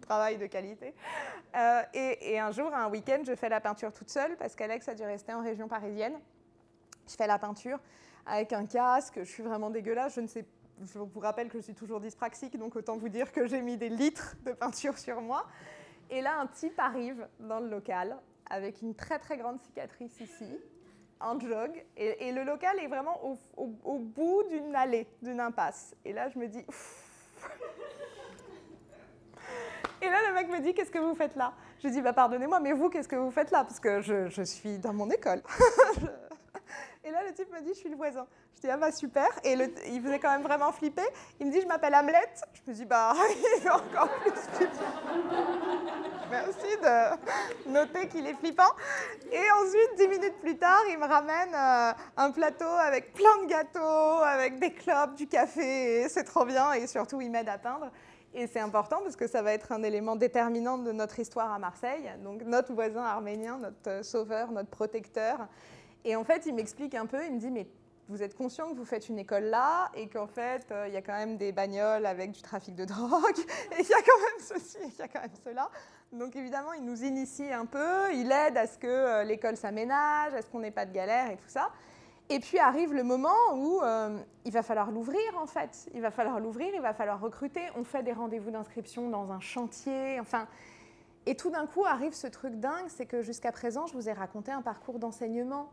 travail 0.00 0.38
de 0.38 0.46
qualité. 0.46 0.94
Euh, 1.56 1.82
et, 1.92 2.38
un 2.38 2.52
jour, 2.52 2.72
un 2.72 2.88
week-end, 2.88 3.20
je 3.26 3.34
fais 3.34 3.48
la 3.48 3.60
peinture 3.60 3.92
toute 3.92 4.10
seule 4.10 4.36
parce 4.36 4.54
qu'Alex 4.54 4.88
a 4.88 4.94
dû 4.94 5.02
rester 5.02 5.32
en 5.34 5.42
région 5.42 5.68
parisienne. 5.68 6.14
Je 7.06 7.14
fais 7.14 7.26
la 7.26 7.38
peinture 7.38 7.78
avec 8.26 8.52
un 8.52 8.66
casque, 8.66 9.18
je 9.18 9.30
suis 9.30 9.42
vraiment 9.42 9.70
dégueulasse, 9.70 10.14
je 10.14 10.20
ne 10.20 10.26
sais 10.26 10.44
je 10.82 10.98
vous 10.98 11.20
rappelle 11.20 11.48
que 11.48 11.58
je 11.58 11.64
suis 11.64 11.74
toujours 11.74 12.00
dyspraxique, 12.00 12.58
donc 12.58 12.74
autant 12.74 12.96
vous 12.96 13.10
dire 13.10 13.32
que 13.32 13.46
j'ai 13.46 13.60
mis 13.60 13.76
des 13.76 13.90
litres 13.90 14.36
de 14.46 14.52
peinture 14.52 14.96
sur 14.96 15.20
moi. 15.20 15.46
Et 16.08 16.22
là, 16.22 16.38
un 16.40 16.46
type 16.46 16.78
arrive 16.78 17.28
dans 17.38 17.60
le 17.60 17.68
local 17.68 18.16
avec 18.48 18.82
une 18.82 18.94
très 18.94 19.18
très 19.18 19.36
grande 19.36 19.60
cicatrice 19.60 20.18
ici, 20.20 20.58
en 21.20 21.38
jog. 21.38 21.84
Et, 21.96 22.32
le 22.32 22.44
local 22.44 22.78
est 22.80 22.88
vraiment 22.88 23.20
au, 23.56 23.98
bout 23.98 24.42
d'une 24.48 24.74
allée, 24.74 25.06
d'une 25.22 25.40
impasse. 25.40 25.94
Et 26.04 26.12
là, 26.12 26.28
je 26.28 26.38
me 26.38 26.48
dis... 26.48 26.64
Et 30.02 30.06
là, 30.06 30.16
le 30.28 30.34
mec 30.34 30.48
me 30.48 30.60
dit, 30.60 30.72
qu'est-ce 30.72 30.90
que 30.90 30.98
vous 30.98 31.14
faites 31.14 31.36
là? 31.36 31.52
Je 31.82 31.88
dis, 31.88 32.00
bah, 32.00 32.14
pardonnez-moi, 32.14 32.58
mais 32.60 32.72
vous, 32.72 32.88
qu'est-ce 32.88 33.08
que 33.08 33.16
vous 33.16 33.30
faites 33.30 33.50
là? 33.50 33.64
Parce 33.64 33.80
que 33.80 34.00
je, 34.00 34.28
je 34.28 34.42
suis 34.42 34.78
dans 34.78 34.94
mon 34.94 35.10
école. 35.10 35.42
Et 37.02 37.10
là, 37.10 37.22
le 37.26 37.32
type 37.32 37.50
me 37.50 37.60
dit, 37.62 37.70
je 37.70 37.78
suis 37.78 37.88
le 37.88 37.96
voisin. 37.96 38.26
Je 38.56 38.60
dis, 38.60 38.68
ah 38.68 38.76
bah 38.76 38.92
super. 38.92 39.28
Et 39.42 39.56
le, 39.56 39.72
il 39.88 40.02
faisait 40.02 40.18
quand 40.18 40.30
même 40.30 40.42
vraiment 40.42 40.70
flipper. 40.70 41.06
Il 41.40 41.46
me 41.46 41.52
dit, 41.52 41.62
je 41.62 41.66
m'appelle 41.66 41.94
Hamlet. 41.94 42.28
Je 42.52 42.70
me 42.70 42.76
dis, 42.76 42.84
bah, 42.84 43.14
il 43.30 43.64
est 43.64 43.70
encore 43.70 44.10
plus 44.20 44.32
flippant. 44.32 44.74
Merci 46.30 46.76
de 46.82 47.70
noter 47.70 48.06
qu'il 48.08 48.26
est 48.26 48.34
flippant. 48.34 48.70
Et 49.32 49.50
ensuite, 49.62 49.96
dix 49.96 50.08
minutes 50.08 50.38
plus 50.42 50.58
tard, 50.58 50.82
il 50.90 50.98
me 50.98 51.06
ramène 51.06 51.54
euh, 51.54 51.92
un 52.18 52.30
plateau 52.32 52.68
avec 52.68 53.14
plein 53.14 53.44
de 53.44 53.46
gâteaux, 53.48 54.22
avec 54.22 54.58
des 54.58 54.72
clopes, 54.72 55.14
du 55.14 55.26
café. 55.26 56.06
C'est 56.10 56.24
trop 56.24 56.44
bien. 56.44 56.74
Et 56.74 56.86
surtout, 56.86 57.22
il 57.22 57.30
m'aide 57.30 57.48
à 57.48 57.56
peindre. 57.56 57.90
Et 58.34 58.46
c'est 58.46 58.60
important 58.60 59.00
parce 59.02 59.16
que 59.16 59.26
ça 59.26 59.42
va 59.42 59.54
être 59.54 59.72
un 59.72 59.82
élément 59.82 60.14
déterminant 60.14 60.78
de 60.78 60.92
notre 60.92 61.18
histoire 61.18 61.50
à 61.50 61.58
Marseille. 61.58 62.12
Donc 62.22 62.42
notre 62.42 62.72
voisin 62.72 63.02
arménien, 63.02 63.58
notre 63.58 64.04
sauveur, 64.04 64.52
notre 64.52 64.70
protecteur. 64.70 65.48
Et 66.04 66.16
en 66.16 66.24
fait, 66.24 66.46
il 66.46 66.54
m'explique 66.54 66.94
un 66.94 67.06
peu, 67.06 67.24
il 67.24 67.34
me 67.34 67.38
dit, 67.38 67.50
mais 67.50 67.66
vous 68.10 68.24
êtes 68.24 68.36
conscient 68.36 68.70
que 68.70 68.74
vous 68.74 68.84
faites 68.84 69.08
une 69.08 69.20
école 69.20 69.44
là 69.44 69.88
et 69.94 70.08
qu'en 70.08 70.26
fait, 70.26 70.66
euh, 70.72 70.88
il 70.88 70.94
y 70.94 70.96
a 70.96 71.02
quand 71.02 71.12
même 71.12 71.36
des 71.36 71.52
bagnoles 71.52 72.04
avec 72.06 72.32
du 72.32 72.42
trafic 72.42 72.74
de 72.74 72.84
drogue 72.86 73.38
et 73.70 73.76
qu'il 73.76 73.88
y 73.88 73.94
a 73.94 74.02
quand 74.02 74.18
même 74.18 74.40
ceci 74.40 74.78
et 74.78 74.88
qu'il 74.88 74.98
y 74.98 75.02
a 75.02 75.08
quand 75.08 75.20
même 75.20 75.30
cela. 75.44 75.70
Donc 76.12 76.34
évidemment, 76.34 76.72
il 76.72 76.84
nous 76.84 77.04
initie 77.04 77.52
un 77.52 77.66
peu, 77.66 78.12
il 78.12 78.32
aide 78.32 78.56
à 78.56 78.66
ce 78.66 78.78
que 78.78 78.88
euh, 78.88 79.22
l'école 79.22 79.56
s'aménage, 79.56 80.34
à 80.34 80.42
ce 80.42 80.48
qu'on 80.48 80.58
n'ait 80.58 80.72
pas 80.72 80.86
de 80.86 80.92
galère 80.92 81.30
et 81.30 81.36
tout 81.36 81.48
ça. 81.48 81.70
Et 82.30 82.40
puis 82.40 82.58
arrive 82.58 82.92
le 82.92 83.04
moment 83.04 83.54
où 83.54 83.80
euh, 83.82 84.18
il 84.44 84.52
va 84.52 84.64
falloir 84.64 84.90
l'ouvrir 84.90 85.20
en 85.40 85.46
fait. 85.46 85.88
Il 85.94 86.00
va 86.00 86.10
falloir 86.10 86.40
l'ouvrir, 86.40 86.72
il 86.74 86.80
va 86.80 86.92
falloir 86.92 87.20
recruter. 87.20 87.62
On 87.76 87.84
fait 87.84 88.02
des 88.02 88.12
rendez-vous 88.12 88.50
d'inscription 88.50 89.08
dans 89.08 89.30
un 89.30 89.40
chantier. 89.40 90.18
Enfin, 90.18 90.48
et 91.26 91.36
tout 91.36 91.50
d'un 91.50 91.66
coup 91.66 91.84
arrive 91.84 92.12
ce 92.12 92.26
truc 92.26 92.54
dingue, 92.54 92.86
c'est 92.88 93.06
que 93.06 93.22
jusqu'à 93.22 93.52
présent, 93.52 93.86
je 93.86 93.94
vous 93.94 94.08
ai 94.08 94.12
raconté 94.12 94.50
un 94.50 94.62
parcours 94.62 94.98
d'enseignement 94.98 95.70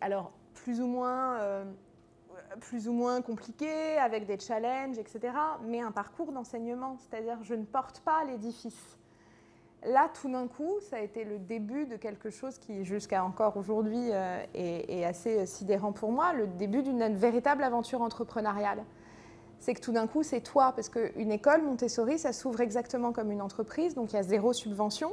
alors 0.00 0.32
plus 0.54 0.80
ou 0.80 0.86
moins, 0.86 1.38
euh, 1.38 1.64
plus 2.60 2.88
ou 2.88 2.92
moins 2.92 3.22
compliqué, 3.22 3.98
avec 3.98 4.26
des 4.26 4.38
challenges, 4.38 4.98
etc. 4.98 5.32
Mais 5.64 5.80
un 5.80 5.92
parcours 5.92 6.32
d'enseignement, 6.32 6.96
c'est-à-dire 6.98 7.38
je 7.42 7.54
ne 7.54 7.64
porte 7.64 8.00
pas 8.00 8.24
l'édifice. 8.24 8.96
Là, 9.84 10.10
tout 10.20 10.30
d'un 10.30 10.48
coup, 10.48 10.80
ça 10.80 10.96
a 10.96 11.00
été 11.00 11.22
le 11.22 11.38
début 11.38 11.86
de 11.86 11.96
quelque 11.96 12.30
chose 12.30 12.58
qui, 12.58 12.84
jusqu'à 12.84 13.24
encore 13.24 13.56
aujourd'hui, 13.56 14.10
euh, 14.10 14.42
est, 14.54 15.04
assez 15.04 15.46
sidérant 15.46 15.92
pour 15.92 16.10
moi, 16.10 16.32
le 16.32 16.46
début 16.46 16.82
d'une 16.82 17.14
véritable 17.14 17.62
aventure 17.62 18.02
entrepreneuriale. 18.02 18.82
C'est 19.60 19.74
que 19.74 19.80
tout 19.80 19.92
d'un 19.92 20.06
coup, 20.06 20.22
c'est 20.22 20.40
toi, 20.40 20.72
parce 20.74 20.88
qu'une 20.88 21.30
école 21.30 21.62
Montessori, 21.62 22.18
ça 22.18 22.32
s'ouvre 22.32 22.60
exactement 22.62 23.12
comme 23.12 23.30
une 23.30 23.42
entreprise, 23.42 23.94
donc 23.94 24.12
il 24.12 24.16
y 24.16 24.18
a 24.18 24.22
zéro 24.22 24.52
subvention. 24.52 25.12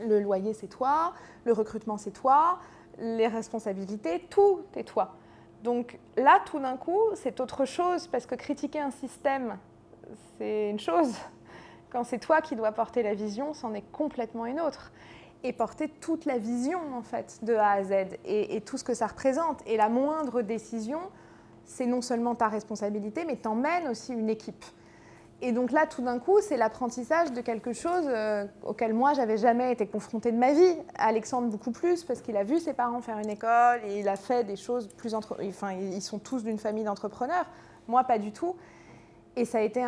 Le 0.00 0.20
loyer, 0.20 0.54
c'est 0.54 0.68
toi, 0.68 1.14
le 1.44 1.52
recrutement, 1.52 1.96
c'est 1.96 2.12
toi, 2.12 2.60
les 2.98 3.26
responsabilités, 3.26 4.20
tout 4.30 4.60
est 4.74 4.84
toi. 4.84 5.16
Donc 5.62 5.98
là, 6.16 6.40
tout 6.44 6.58
d'un 6.58 6.76
coup, 6.76 7.00
c'est 7.14 7.40
autre 7.40 7.64
chose, 7.64 8.06
parce 8.06 8.26
que 8.26 8.34
critiquer 8.34 8.80
un 8.80 8.90
système, 8.90 9.58
c'est 10.38 10.70
une 10.70 10.78
chose. 10.78 11.14
Quand 11.90 12.04
c'est 12.04 12.18
toi 12.18 12.40
qui 12.40 12.56
dois 12.56 12.72
porter 12.72 13.02
la 13.02 13.14
vision, 13.14 13.54
c'en 13.54 13.74
est 13.74 13.84
complètement 13.92 14.46
une 14.46 14.60
autre. 14.60 14.92
Et 15.44 15.52
porter 15.52 15.88
toute 15.88 16.24
la 16.24 16.38
vision, 16.38 16.80
en 16.94 17.02
fait, 17.02 17.38
de 17.42 17.54
A 17.54 17.70
à 17.70 17.84
Z, 17.84 17.92
et, 18.24 18.60
tout 18.62 18.78
ce 18.78 18.84
que 18.84 18.94
ça 18.94 19.06
représente. 19.06 19.62
Et 19.66 19.76
la 19.76 19.88
moindre 19.88 20.42
décision, 20.42 21.00
c'est 21.64 21.86
non 21.86 22.02
seulement 22.02 22.34
ta 22.34 22.48
responsabilité, 22.48 23.24
mais 23.24 23.36
t'emmènes 23.36 23.88
aussi 23.88 24.12
une 24.12 24.30
équipe. 24.30 24.64
Et 25.42 25.52
donc 25.52 25.70
là, 25.70 25.86
tout 25.86 26.00
d'un 26.00 26.18
coup, 26.18 26.40
c'est 26.40 26.56
l'apprentissage 26.56 27.30
de 27.32 27.42
quelque 27.42 27.74
chose 27.74 28.04
euh, 28.06 28.46
auquel 28.64 28.94
moi, 28.94 29.12
j'avais 29.12 29.36
jamais 29.36 29.70
été 29.70 29.86
confrontée 29.86 30.32
de 30.32 30.38
ma 30.38 30.52
vie. 30.52 30.76
Alexandre, 30.96 31.48
beaucoup 31.48 31.72
plus, 31.72 32.04
parce 32.04 32.22
qu'il 32.22 32.38
a 32.38 32.42
vu 32.42 32.58
ses 32.58 32.72
parents 32.72 33.02
faire 33.02 33.18
une 33.18 33.28
école 33.28 33.80
et 33.84 34.00
il 34.00 34.08
a 34.08 34.16
fait 34.16 34.44
des 34.44 34.56
choses 34.56 34.88
plus... 34.88 35.14
Entre... 35.14 35.36
Enfin, 35.46 35.72
ils 35.72 36.00
sont 36.00 36.18
tous 36.18 36.42
d'une 36.42 36.58
famille 36.58 36.84
d'entrepreneurs. 36.84 37.44
Moi, 37.86 38.02
pas 38.04 38.18
du 38.18 38.32
tout. 38.32 38.56
Et 39.36 39.44
ça 39.44 39.58
a 39.58 39.60
été 39.60 39.84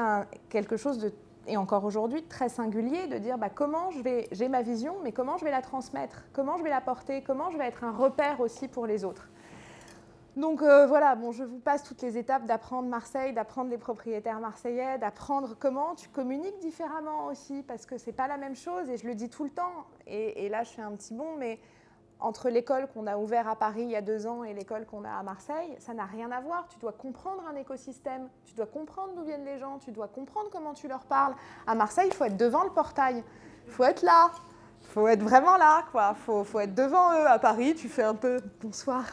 quelque 0.51 0.77
chose 0.77 0.99
de, 0.99 1.13
et 1.47 1.57
encore 1.57 1.85
aujourd'hui, 1.85 2.23
très 2.25 2.51
singulier 2.51 3.07
de 3.07 3.17
dire 3.17 3.39
bah, 3.39 3.49
comment 3.49 3.91
je 3.91 4.03
vais... 4.03 4.29
J'ai 4.33 4.49
ma 4.49 4.61
vision, 4.61 4.97
mais 5.03 5.13
comment 5.13 5.39
je 5.39 5.47
vais 5.47 5.51
la 5.51 5.63
transmettre? 5.63 6.25
Comment 6.35 6.59
je 6.59 6.63
vais 6.63 6.71
la 6.71 6.83
porter? 6.83 7.23
Comment 7.23 7.51
je 7.51 7.57
vais 7.57 7.65
être 7.65 7.85
un 7.85 7.93
repère 7.93 8.41
aussi 8.41 8.69
pour 8.69 8.87
les 8.87 9.03
autres? 9.03 9.31
Donc 10.37 10.63
euh, 10.63 10.87
voilà, 10.87 11.15
bon, 11.17 11.33
je 11.33 11.43
vous 11.43 11.59
passe 11.59 11.83
toutes 11.83 12.03
les 12.03 12.17
étapes 12.17 12.47
d'apprendre 12.47 12.89
Marseille, 12.89 13.33
d'apprendre 13.33 13.71
les 13.71 13.79
propriétaires 13.79 14.39
marseillais, 14.39 14.99
d'apprendre 14.99 15.57
comment 15.59 15.95
tu 15.95 16.09
communiques 16.09 16.59
différemment 16.61 17.27
aussi, 17.27 17.63
parce 17.63 17.87
que 17.87 17.99
c'est 17.99 18.13
pas 18.13 18.29
la 18.29 18.37
même 18.37 18.55
chose, 18.55 18.89
et 18.89 18.97
je 18.97 19.07
le 19.07 19.15
dis 19.15 19.29
tout 19.29 19.45
le 19.45 19.51
temps. 19.51 19.87
Et, 20.07 20.49
là, 20.49 20.63
je 20.63 20.71
fais 20.71 20.83
un 20.83 20.93
petit 20.93 21.13
bond, 21.13 21.37
mais 21.39 21.59
entre 22.21 22.51
l'école 22.51 22.89
qu'on 22.89 23.07
a 23.07 23.17
ouverte 23.17 23.49
à 23.49 23.57
Paris 23.57 23.83
il 23.83 23.91
y 23.91 23.97
a 23.97 24.01
deux 24.01 24.27
ans 24.27 24.43
et 24.43 24.53
l'école 24.53 24.87
qu'on 24.87 25.05
a 25.05 25.11
à 25.11 25.23
Marseille, 25.23 25.77
ça 25.79 25.95
n'a 25.95 26.05
rien 26.05 26.31
à 26.33 26.41
voir. 26.41 26.67
Tu 26.69 26.79
dois 26.79 26.93
comprendre 26.93 27.43
un 27.49 27.57
écosystème, 27.57 28.29
tu 28.45 28.55
dois 28.55 28.67
comprendre 28.67 29.15
d'où 29.15 29.23
viennent 29.23 29.45
les 29.45 29.59
gens, 29.59 29.79
tu 29.79 29.93
dois 29.93 30.09
comprendre 30.09 30.49
comment 30.51 30.75
tu 30.75 30.89
leur 30.89 31.05
parles. 31.05 31.35
À 31.67 31.75
Marseille, 31.75 32.09
il 32.09 32.15
faut 32.15 32.25
être 32.25 32.37
devant 32.37 32.65
le 32.65 32.71
portail, 32.71 33.23
il 33.67 33.73
faut 33.73 33.85
être 33.85 34.03
là, 34.03 34.31
il 34.83 34.89
faut 34.89 35.07
être 35.07 35.23
vraiment 35.23 35.57
là, 35.57 35.85
quoi. 35.93 36.15
Faut 36.15 36.61
être 36.61 36.75
devant 36.75 37.13
eux. 37.13 37.27
À 37.27 37.39
Paris, 37.39 37.75
tu 37.75 37.89
fais 37.89 38.03
un 38.03 38.15
peu 38.15 38.41
bonsoir, 38.61 39.05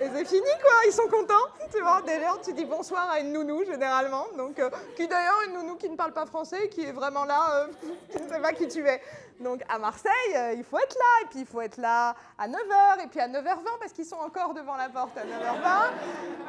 et 0.00 0.08
c'est 0.08 0.24
fini 0.24 0.50
quoi, 0.62 0.72
ils 0.86 0.92
sont 0.92 1.08
contents, 1.08 1.34
tu 1.70 1.80
vois. 1.82 2.00
D'ailleurs, 2.02 2.40
tu 2.40 2.54
dis 2.54 2.64
bonsoir 2.64 3.10
à 3.10 3.20
une 3.20 3.32
nounou 3.32 3.64
généralement, 3.64 4.26
donc 4.36 4.58
euh, 4.58 4.70
qui 4.96 5.06
d'ailleurs 5.06 5.42
une 5.46 5.54
nounou 5.54 5.76
qui 5.76 5.90
ne 5.90 5.96
parle 5.96 6.12
pas 6.12 6.24
français, 6.24 6.68
qui 6.70 6.84
est 6.84 6.92
vraiment 6.92 7.24
là, 7.24 7.64
euh, 7.64 7.66
qui 8.10 8.22
ne 8.22 8.28
sait 8.28 8.40
pas 8.40 8.52
qui 8.52 8.66
tu 8.66 8.86
es. 8.86 9.02
Donc 9.40 9.62
à 9.68 9.78
Marseille, 9.78 10.10
euh, 10.36 10.54
il 10.56 10.64
faut 10.64 10.78
être 10.78 10.94
là, 10.94 11.22
et 11.22 11.26
puis 11.26 11.40
il 11.40 11.46
faut 11.46 11.60
être 11.60 11.76
là 11.76 12.14
à 12.38 12.48
9h, 12.48 13.04
et 13.04 13.08
puis 13.08 13.20
à 13.20 13.28
9h20 13.28 13.78
parce 13.78 13.92
qu'ils 13.92 14.06
sont 14.06 14.16
encore 14.16 14.54
devant 14.54 14.76
la 14.76 14.88
porte 14.88 15.16
à 15.18 15.22
9h20, 15.22 15.90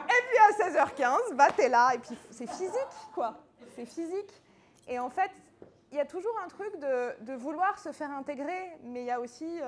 et 0.05 0.23
puis 0.29 0.37
à 0.37 0.69
16h15, 0.69 1.35
bah 1.35 1.47
t'es 1.55 1.67
là, 1.67 1.91
et 1.93 1.97
puis 1.97 2.17
c'est 2.31 2.49
physique 2.49 2.71
quoi, 3.13 3.35
c'est 3.75 3.85
physique. 3.85 4.31
Et 4.87 4.97
en 4.97 5.09
fait, 5.09 5.31
il 5.91 5.97
y 5.97 6.01
a 6.01 6.05
toujours 6.05 6.37
un 6.43 6.47
truc 6.47 6.79
de, 6.79 7.23
de, 7.25 7.33
vouloir 7.33 7.77
se 7.79 7.91
faire 7.91 8.11
intégrer, 8.11 8.71
mais 8.83 9.01
il 9.01 9.05
y 9.07 9.11
a 9.11 9.19
aussi 9.19 9.59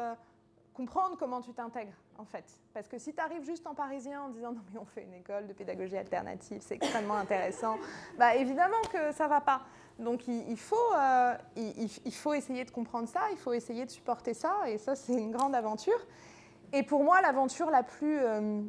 comprendre 0.73 1.17
comment 1.17 1.41
tu 1.41 1.53
t'intègres, 1.53 1.93
en 2.17 2.25
fait. 2.25 2.45
Parce 2.73 2.87
que 2.87 2.97
si 2.97 3.13
tu 3.13 3.21
arrives 3.21 3.43
juste 3.43 3.65
en 3.67 3.75
parisien 3.75 4.23
en 4.23 4.29
disant 4.29 4.51
non, 4.51 4.61
mais 4.73 4.79
on 4.79 4.85
fait 4.85 5.03
une 5.03 5.13
école 5.13 5.47
de 5.47 5.53
pédagogie 5.53 5.97
alternative, 5.97 6.61
c'est 6.61 6.75
extrêmement 6.75 7.15
intéressant, 7.15 7.77
bah 8.17 8.35
évidemment 8.35 8.81
que 8.91 9.11
ça 9.13 9.27
va 9.27 9.41
pas. 9.41 9.61
Donc 9.99 10.27
il, 10.27 10.57
faut, 10.57 10.75
euh, 10.97 11.35
il, 11.55 12.13
faut 12.13 12.33
essayer 12.33 12.65
de 12.65 12.71
comprendre 12.71 13.07
ça, 13.07 13.21
il 13.31 13.37
faut 13.37 13.53
essayer 13.53 13.85
de 13.85 13.91
supporter 13.91 14.33
ça, 14.33 14.55
et 14.67 14.79
ça, 14.79 14.95
c'est 14.95 15.13
une 15.13 15.31
grande 15.31 15.53
aventure. 15.53 15.99
Et 16.71 16.81
pour 16.81 17.03
moi, 17.03 17.21
l'aventure 17.21 17.69
la 17.69 17.83
plus. 17.83 18.19
Euh, 18.19 18.61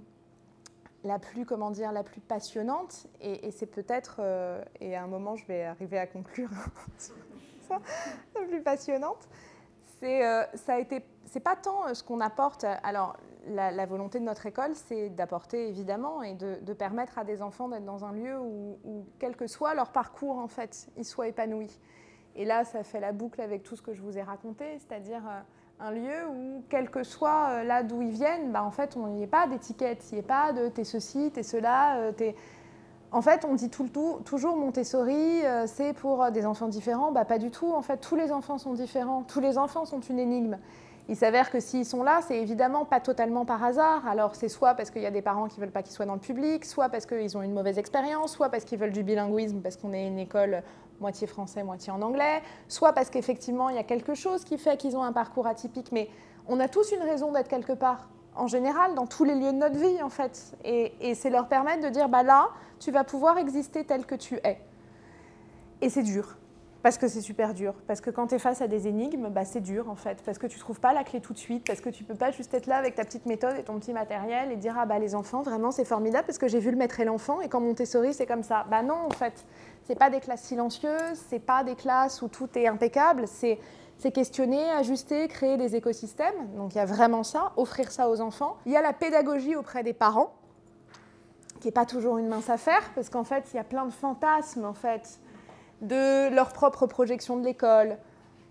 la 1.04 1.18
plus, 1.18 1.44
comment 1.44 1.70
dire, 1.70 1.92
la 1.92 2.02
plus 2.02 2.22
passionnante, 2.22 3.06
et, 3.20 3.50
c'est 3.50 3.66
peut-être, 3.66 4.16
euh, 4.20 4.64
et 4.80 4.96
à 4.96 5.02
un 5.02 5.06
moment 5.06 5.36
je 5.36 5.44
vais 5.44 5.64
arriver 5.64 5.98
à 5.98 6.06
conclure 6.06 6.48
la 7.70 8.46
plus 8.48 8.62
passionnante, 8.62 9.28
été 10.04 11.04
c'est 11.26 11.40
pas 11.40 11.56
tant 11.56 11.86
euh, 11.86 11.94
ce 11.94 12.02
qu'on 12.02 12.20
apporte. 12.20 12.64
Alors, 12.82 13.16
la, 13.48 13.86
volonté 13.86 14.20
de 14.20 14.24
notre 14.24 14.46
école, 14.46 14.70
c'est 14.74 15.10
d'apporter 15.10 15.68
évidemment 15.68 16.22
et 16.22 16.34
de, 16.34 16.72
permettre 16.72 17.18
à 17.18 17.24
des 17.24 17.42
enfants 17.42 17.68
d'être 17.68 17.84
dans 17.84 18.04
un 18.04 18.12
lieu 18.12 18.38
où, 18.38 19.04
quel 19.18 19.36
que 19.36 19.46
soit 19.46 19.74
leur 19.74 19.90
parcours, 19.90 20.38
en 20.38 20.48
fait, 20.48 20.88
ils 20.96 21.04
soient 21.04 21.28
épanouis. 21.28 21.78
Et 22.36 22.44
là, 22.44 22.64
ça 22.64 22.82
fait 22.82 23.00
la 23.00 23.12
boucle 23.12 23.40
avec 23.40 23.62
tout 23.62 23.76
ce 23.76 23.82
que 23.82 23.92
je 23.92 24.00
vous 24.00 24.16
ai 24.16 24.22
raconté, 24.22 24.64
c'est-à-dire 24.78 25.22
euh, 25.28 25.40
un 25.80 25.90
lieu 25.90 26.26
où, 26.28 26.64
quel 26.70 26.90
que 26.90 27.02
soit 27.02 27.48
euh, 27.50 27.64
là 27.64 27.82
d'où 27.82 28.00
ils 28.00 28.12
viennent, 28.12 28.50
bah, 28.50 28.64
en 28.64 28.70
fait, 28.70 28.96
on 28.96 29.08
n'y 29.08 29.24
est 29.24 29.28
pas 29.28 29.46
d'étiquette, 29.46 30.10
il 30.10 30.14
n'y 30.14 30.20
a 30.20 30.26
pas 30.26 30.52
de 30.52 30.68
t'es 30.68 30.84
ceci, 30.84 31.30
t'es 31.32 31.42
cela, 31.42 32.12
t'es. 32.16 32.34
En 33.14 33.22
fait, 33.22 33.46
on 33.48 33.54
dit 33.54 33.70
tout 33.70 33.86
tout, 33.86 34.18
toujours 34.24 34.56
Montessori, 34.56 35.42
c'est 35.66 35.92
pour 35.92 36.32
des 36.32 36.44
enfants 36.44 36.66
différents. 36.66 37.12
Bah, 37.12 37.24
pas 37.24 37.38
du 37.38 37.52
tout. 37.52 37.72
En 37.72 37.80
fait, 37.80 37.98
tous 37.98 38.16
les 38.16 38.32
enfants 38.32 38.58
sont 38.58 38.72
différents. 38.72 39.22
Tous 39.22 39.38
les 39.38 39.56
enfants 39.56 39.84
sont 39.84 40.00
une 40.00 40.18
énigme. 40.18 40.58
Il 41.08 41.14
s'avère 41.14 41.52
que 41.52 41.60
s'ils 41.60 41.84
sont 41.84 42.02
là, 42.02 42.22
c'est 42.26 42.38
évidemment 42.38 42.84
pas 42.84 42.98
totalement 42.98 43.44
par 43.44 43.62
hasard. 43.62 44.04
Alors 44.08 44.34
c'est 44.34 44.48
soit 44.48 44.74
parce 44.74 44.90
qu'il 44.90 45.02
y 45.02 45.06
a 45.06 45.12
des 45.12 45.22
parents 45.22 45.46
qui 45.46 45.60
veulent 45.60 45.70
pas 45.70 45.84
qu'ils 45.84 45.94
soient 45.94 46.06
dans 46.06 46.14
le 46.14 46.20
public, 46.20 46.64
soit 46.64 46.88
parce 46.88 47.06
qu'ils 47.06 47.36
ont 47.36 47.42
une 47.42 47.52
mauvaise 47.52 47.78
expérience, 47.78 48.32
soit 48.32 48.48
parce 48.48 48.64
qu'ils 48.64 48.80
veulent 48.80 48.90
du 48.90 49.04
bilinguisme 49.04 49.60
parce 49.60 49.76
qu'on 49.76 49.92
est 49.92 50.08
une 50.08 50.18
école 50.18 50.64
moitié 50.98 51.28
français, 51.28 51.62
moitié 51.62 51.92
en 51.92 52.02
anglais, 52.02 52.42
soit 52.66 52.94
parce 52.94 53.10
qu'effectivement 53.10 53.68
il 53.68 53.76
y 53.76 53.78
a 53.78 53.84
quelque 53.84 54.14
chose 54.14 54.42
qui 54.42 54.58
fait 54.58 54.76
qu'ils 54.76 54.96
ont 54.96 55.04
un 55.04 55.12
parcours 55.12 55.46
atypique. 55.46 55.92
Mais 55.92 56.08
on 56.48 56.58
a 56.58 56.66
tous 56.66 56.90
une 56.90 57.02
raison 57.02 57.30
d'être 57.30 57.48
quelque 57.48 57.74
part, 57.74 58.08
en 58.34 58.46
général, 58.46 58.94
dans 58.94 59.06
tous 59.06 59.24
les 59.24 59.34
lieux 59.34 59.52
de 59.52 59.58
notre 59.58 59.78
vie 59.78 60.02
en 60.02 60.08
fait. 60.08 60.56
Et, 60.64 61.14
c'est 61.14 61.30
leur 61.30 61.48
permettre 61.48 61.82
de 61.82 61.88
dire, 61.88 62.08
bah 62.08 62.22
là, 62.22 62.48
tu 62.80 62.90
vas 62.90 63.04
pouvoir 63.04 63.38
exister 63.38 63.84
tel 63.84 64.06
que 64.06 64.14
tu 64.14 64.36
es. 64.44 64.58
Et 65.80 65.88
c'est 65.88 66.02
dur. 66.02 66.36
Parce 66.82 66.98
que 66.98 67.08
c'est 67.08 67.22
super 67.22 67.54
dur. 67.54 67.72
Parce 67.86 68.02
que 68.02 68.10
quand 68.10 68.26
tu 68.26 68.34
es 68.34 68.38
face 68.38 68.60
à 68.60 68.68
des 68.68 68.86
énigmes, 68.86 69.28
bah, 69.28 69.46
c'est 69.46 69.62
dur 69.62 69.88
en 69.88 69.94
fait. 69.94 70.20
Parce 70.22 70.36
que 70.36 70.46
tu 70.46 70.58
trouves 70.58 70.80
pas 70.80 70.92
la 70.92 71.02
clé 71.02 71.20
tout 71.20 71.32
de 71.32 71.38
suite. 71.38 71.66
Parce 71.66 71.80
que 71.80 71.88
tu 71.88 72.04
peux 72.04 72.14
pas 72.14 72.30
juste 72.30 72.52
être 72.52 72.66
là 72.66 72.76
avec 72.76 72.94
ta 72.94 73.04
petite 73.04 73.24
méthode 73.24 73.56
et 73.58 73.62
ton 73.62 73.78
petit 73.78 73.94
matériel 73.94 74.52
et 74.52 74.56
dire 74.56 74.76
Ah 74.78 74.84
bah 74.84 74.98
les 74.98 75.14
enfants, 75.14 75.40
vraiment 75.40 75.70
c'est 75.70 75.86
formidable 75.86 76.26
parce 76.26 76.36
que 76.36 76.46
j'ai 76.46 76.58
vu 76.58 76.70
le 76.70 76.76
maître 76.76 77.00
et 77.00 77.06
l'enfant 77.06 77.40
et 77.40 77.48
quand 77.48 77.60
Montessori 77.60 78.12
c'est 78.12 78.26
comme 78.26 78.42
ça. 78.42 78.66
Bah 78.70 78.82
non 78.82 78.98
en 79.06 79.10
fait. 79.10 79.46
C'est 79.84 79.98
pas 79.98 80.10
des 80.10 80.20
classes 80.20 80.42
silencieuses, 80.42 81.18
c'est 81.28 81.38
pas 81.38 81.64
des 81.64 81.74
classes 81.74 82.20
où 82.20 82.28
tout 82.28 82.48
est 82.54 82.66
impeccable. 82.66 83.24
C'est 83.28 83.58
c'est 83.98 84.12
questionner, 84.12 84.70
ajuster, 84.70 85.28
créer 85.28 85.56
des 85.56 85.76
écosystèmes. 85.76 86.54
Donc 86.56 86.74
il 86.74 86.78
y 86.78 86.80
a 86.80 86.86
vraiment 86.86 87.22
ça, 87.22 87.52
offrir 87.56 87.90
ça 87.90 88.10
aux 88.10 88.20
enfants. 88.20 88.56
Il 88.66 88.72
y 88.72 88.76
a 88.76 88.82
la 88.82 88.92
pédagogie 88.92 89.56
auprès 89.56 89.82
des 89.82 89.92
parents, 89.92 90.34
qui 91.60 91.68
n'est 91.68 91.72
pas 91.72 91.86
toujours 91.86 92.18
une 92.18 92.28
mince 92.28 92.50
affaire, 92.50 92.82
parce 92.94 93.08
qu'en 93.08 93.24
fait, 93.24 93.44
il 93.52 93.56
y 93.56 93.60
a 93.60 93.64
plein 93.64 93.86
de 93.86 93.92
fantasmes 93.92 94.64
en 94.64 94.74
fait 94.74 95.20
de 95.80 96.34
leur 96.34 96.52
propre 96.52 96.86
projection 96.86 97.36
de 97.36 97.44
l'école, 97.44 97.98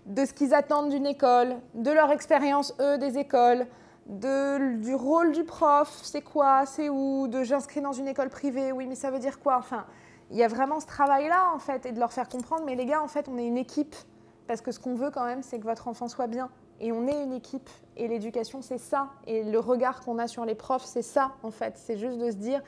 de 0.06 0.24
ce 0.24 0.32
qu'ils 0.32 0.54
attendent 0.54 0.90
d'une 0.90 1.06
école, 1.06 1.56
de 1.74 1.90
leur 1.90 2.10
expérience, 2.10 2.74
eux, 2.80 2.98
des 2.98 3.18
écoles, 3.18 3.66
de, 4.06 4.76
du 4.76 4.94
rôle 4.94 5.32
du 5.32 5.44
prof, 5.44 6.00
c'est 6.02 6.20
quoi, 6.20 6.66
c'est 6.66 6.88
où, 6.88 7.26
de 7.26 7.42
j'inscris 7.42 7.80
dans 7.80 7.92
une 7.92 8.08
école 8.08 8.28
privée, 8.28 8.72
oui, 8.72 8.86
mais 8.86 8.94
ça 8.94 9.10
veut 9.10 9.18
dire 9.18 9.40
quoi? 9.40 9.56
Enfin, 9.56 9.86
il 10.30 10.36
y 10.36 10.42
a 10.42 10.48
vraiment 10.48 10.80
ce 10.80 10.86
travail-là, 10.86 11.52
en 11.54 11.58
fait, 11.58 11.86
et 11.86 11.92
de 11.92 11.98
leur 11.98 12.12
faire 12.12 12.28
comprendre, 12.28 12.64
mais 12.66 12.74
les 12.74 12.86
gars, 12.86 13.02
en 13.02 13.08
fait, 13.08 13.28
on 13.28 13.38
est 13.38 13.46
une 13.46 13.56
équipe, 13.56 13.96
parce 14.46 14.60
que 14.60 14.72
ce 14.72 14.78
qu'on 14.78 14.94
veut 14.94 15.10
quand 15.10 15.24
même, 15.24 15.42
c'est 15.42 15.58
que 15.58 15.64
votre 15.64 15.88
enfant 15.88 16.08
soit 16.08 16.26
bien. 16.26 16.50
Et 16.80 16.92
on 16.92 17.06
est 17.06 17.22
une 17.22 17.32
équipe, 17.32 17.70
et 17.96 18.08
l'éducation, 18.08 18.60
c'est 18.60 18.78
ça. 18.78 19.10
Et 19.26 19.44
le 19.44 19.58
regard 19.58 20.00
qu'on 20.00 20.18
a 20.18 20.26
sur 20.26 20.44
les 20.44 20.54
profs, 20.54 20.84
c'est 20.84 21.02
ça, 21.02 21.32
en 21.42 21.50
fait. 21.50 21.74
C'est 21.76 21.96
juste 21.96 22.18
de 22.18 22.30
se 22.30 22.36
dire, 22.36 22.62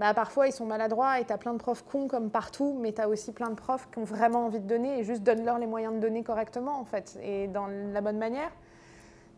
bah, 0.00 0.14
parfois 0.14 0.48
ils 0.48 0.52
sont 0.52 0.66
maladroits 0.66 1.20
et 1.20 1.24
tu 1.24 1.32
as 1.32 1.38
plein 1.38 1.52
de 1.52 1.58
profs 1.58 1.84
cons 1.84 2.08
comme 2.08 2.30
partout, 2.30 2.76
mais 2.80 2.92
tu 2.92 3.00
as 3.00 3.08
aussi 3.08 3.30
plein 3.32 3.50
de 3.50 3.54
profs 3.54 3.88
qui 3.90 4.00
ont 4.00 4.04
vraiment 4.04 4.46
envie 4.46 4.58
de 4.58 4.66
donner 4.66 4.98
et 4.98 5.04
juste 5.04 5.22
donne-leur 5.22 5.58
les 5.58 5.66
moyens 5.66 5.94
de 5.94 6.00
donner 6.00 6.24
correctement 6.24 6.80
en 6.80 6.84
fait 6.84 7.18
et 7.22 7.46
dans 7.46 7.66
la 7.68 8.00
bonne 8.00 8.18
manière. 8.18 8.50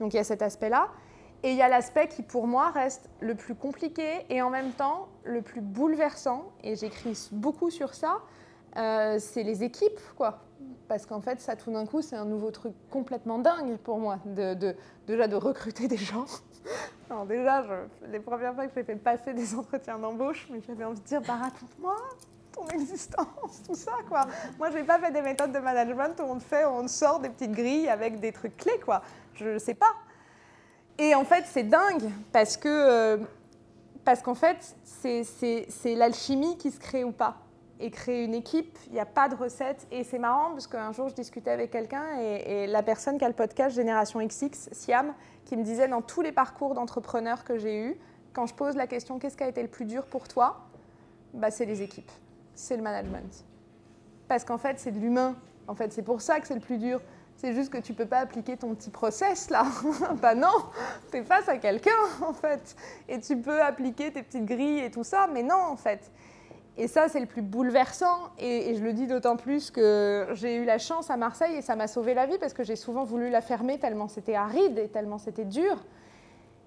Donc 0.01 0.14
il 0.14 0.16
y 0.16 0.20
a 0.20 0.24
cet 0.24 0.40
aspect-là. 0.42 0.88
Et 1.42 1.51
il 1.51 1.57
y 1.57 1.62
a 1.62 1.68
l'aspect 1.68 2.09
qui 2.09 2.22
pour 2.22 2.47
moi 2.47 2.70
reste 2.70 3.11
le 3.20 3.34
plus 3.34 3.55
compliqué 3.55 4.24
et 4.30 4.40
en 4.40 4.49
même 4.49 4.70
temps 4.72 5.09
le 5.24 5.42
plus 5.42 5.61
bouleversant, 5.61 6.45
et 6.62 6.76
j'écris 6.76 7.28
beaucoup 7.32 7.68
sur 7.68 7.92
ça, 7.92 8.22
euh, 8.78 9.18
c'est 9.18 9.42
les 9.42 9.62
équipes, 9.62 10.01
quoi. 10.16 10.38
Parce 10.88 11.06
qu'en 11.06 11.20
fait, 11.20 11.40
ça, 11.40 11.56
tout 11.56 11.72
d'un 11.72 11.86
coup, 11.86 12.02
c'est 12.02 12.16
un 12.16 12.24
nouveau 12.24 12.50
truc 12.50 12.74
complètement 12.90 13.38
dingue 13.38 13.76
pour 13.78 13.98
moi, 13.98 14.18
déjà 14.26 15.28
de 15.28 15.36
recruter 15.36 15.88
des 15.88 15.96
gens. 15.96 16.26
Alors 17.10 17.26
déjà, 17.26 17.64
les 18.10 18.20
premières 18.20 18.54
fois 18.54 18.66
que 18.66 18.72
j'ai 18.74 18.84
fait 18.84 18.96
passer 18.96 19.34
des 19.34 19.54
entretiens 19.54 19.98
d'embauche, 19.98 20.48
j'avais 20.66 20.84
envie 20.84 21.00
de 21.00 21.06
dire, 21.06 21.20
bah 21.22 21.34
raconte-moi 21.34 21.96
ton 22.52 22.68
existence, 22.68 23.62
tout 23.66 23.74
ça, 23.74 23.92
quoi. 24.08 24.26
Moi, 24.58 24.70
je 24.70 24.76
n'ai 24.76 24.84
pas 24.84 24.98
fait 24.98 25.10
des 25.10 25.22
méthodes 25.22 25.52
de 25.52 25.58
management 25.58 26.20
où 26.20 26.24
on 26.24 26.38
fait, 26.38 26.64
on 26.64 26.86
sort 26.86 27.18
des 27.18 27.28
petites 27.28 27.52
grilles 27.52 27.88
avec 27.88 28.20
des 28.20 28.32
trucs 28.32 28.56
clés, 28.56 28.78
quoi. 28.84 29.02
Je 29.34 29.58
sais 29.58 29.74
pas. 29.74 29.92
Et 30.98 31.14
en 31.14 31.24
fait, 31.24 31.44
c'est 31.46 31.64
dingue, 31.64 32.10
parce 32.32 32.56
que... 32.56 32.68
Euh, 32.68 33.16
parce 34.04 34.20
qu'en 34.20 34.34
fait, 34.34 34.76
c'est 34.84 35.94
l'alchimie 35.94 36.58
qui 36.58 36.70
se 36.70 36.78
crée 36.78 37.04
ou 37.04 37.12
pas 37.12 37.38
et 37.85 37.91
créer 37.91 38.24
une 38.24 38.32
équipe, 38.32 38.78
il 38.87 38.95
n'y 38.95 39.01
a 39.01 39.05
pas 39.05 39.28
de 39.28 39.35
recette. 39.35 39.87
Et 39.91 40.05
c'est 40.05 40.18
marrant 40.18 40.53
parce 40.53 40.66
qu'un 40.66 40.91
jour, 40.93 41.11
je 41.11 41.14
discutais 41.14 41.51
avec 41.51 41.70
quelqu'un 41.70 42.18
et, 42.18 42.66
la 42.66 42.82
personne 42.82 43.18
qui 43.18 43.24
a 43.26 43.28
le 43.28 43.35
podcast 43.35 43.76
Génération 43.76 44.26
XX, 44.26 44.70
Siam, 44.72 45.12
qui 45.45 45.55
me 45.55 45.62
disait 45.62 45.87
dans 45.87 46.01
tous 46.01 46.22
les 46.22 46.32
parcours 46.32 46.74
d'entrepreneurs 46.74 47.45
que 47.45 47.59
j'ai 47.59 47.78
eus, 47.78 47.97
quand 48.32 48.47
je 48.47 48.55
pose 48.55 48.74
la 48.74 48.87
question 48.87 49.18
qu'est-ce 49.18 49.37
qui 49.37 49.45
a 49.45 49.49
été 49.49 49.61
le 49.61 49.68
plus 49.68 49.85
dur 49.85 50.07
pour 50.07 50.28
toi? 50.28 50.66
Bah, 51.35 51.51
C'est 51.51 51.66
les 51.66 51.82
équipes, 51.82 52.11
c'est 52.55 52.76
le 52.76 52.82
management. 52.82 53.45
Parce 54.28 54.45
qu'en 54.45 54.59
fait, 54.59 54.80
c'est 54.80 54.91
de 54.91 54.99
l'humain. 54.99 55.37
En 55.68 55.74
fait, 55.74 55.93
c'est 55.93 56.03
pour 56.03 56.22
ça 56.22 56.41
que 56.41 56.47
c'est 56.47 56.55
le 56.55 56.61
plus 56.61 56.78
dur. 56.78 57.03
C'est 57.37 57.53
juste 57.53 57.70
que 57.70 57.78
tu 57.78 57.93
ne 57.93 57.99
peux 57.99 58.07
pas 58.07 58.20
appliquer 58.20 58.57
ton 58.57 58.74
petit 58.74 58.91
process 58.91 59.51
là. 59.51 59.66
bah 60.22 60.35
non, 60.35 60.55
tu 61.11 61.18
es 61.18 61.22
face 61.22 61.51
à 61.51 61.59
quelqu'un 61.59 61.91
en 62.26 62.32
fait. 62.32 62.76
Et 63.09 63.20
tu 63.20 63.37
peux 63.37 63.61
appliquer 63.61 64.11
tes 64.11 64.22
petites 64.22 64.47
grilles 64.47 64.78
et 64.78 64.91
tout 64.91 65.05
ça, 65.05 65.28
mais 65.30 65.43
non 65.43 65.61
en 65.68 65.76
fait. 65.76 66.11
Et 66.77 66.89
ça, 66.89 67.09
c'est 67.09 67.20
le 67.20 67.27
plus 67.27 67.43
bouleversant. 67.43 68.31
Et, 68.39 68.75
je 68.75 68.83
le 68.83 68.93
dis 68.93 69.07
d'autant 69.07 69.37
plus 69.37 69.70
que 69.70 70.27
j'ai 70.33 70.57
eu 70.57 70.64
la 70.64 70.79
chance 70.79 71.11
à 71.11 71.16
Marseille 71.16 71.55
et 71.57 71.62
ça 71.62 71.77
m'a 71.77 71.87
sauvé 71.87 72.14
la 72.14 72.27
vie 72.27 72.39
parce 72.39 72.53
que 72.53 72.64
j'ai 72.64 72.77
souvent 72.77 73.05
voulu 73.05 73.31
la 73.31 73.41
fermer 73.41 73.79
tellement 73.79 74.09
c'était 74.09 74.35
aride 74.35 74.79
et 74.79 74.89
tellement 74.89 75.18
c'était 75.18 75.45
dur. 75.45 75.77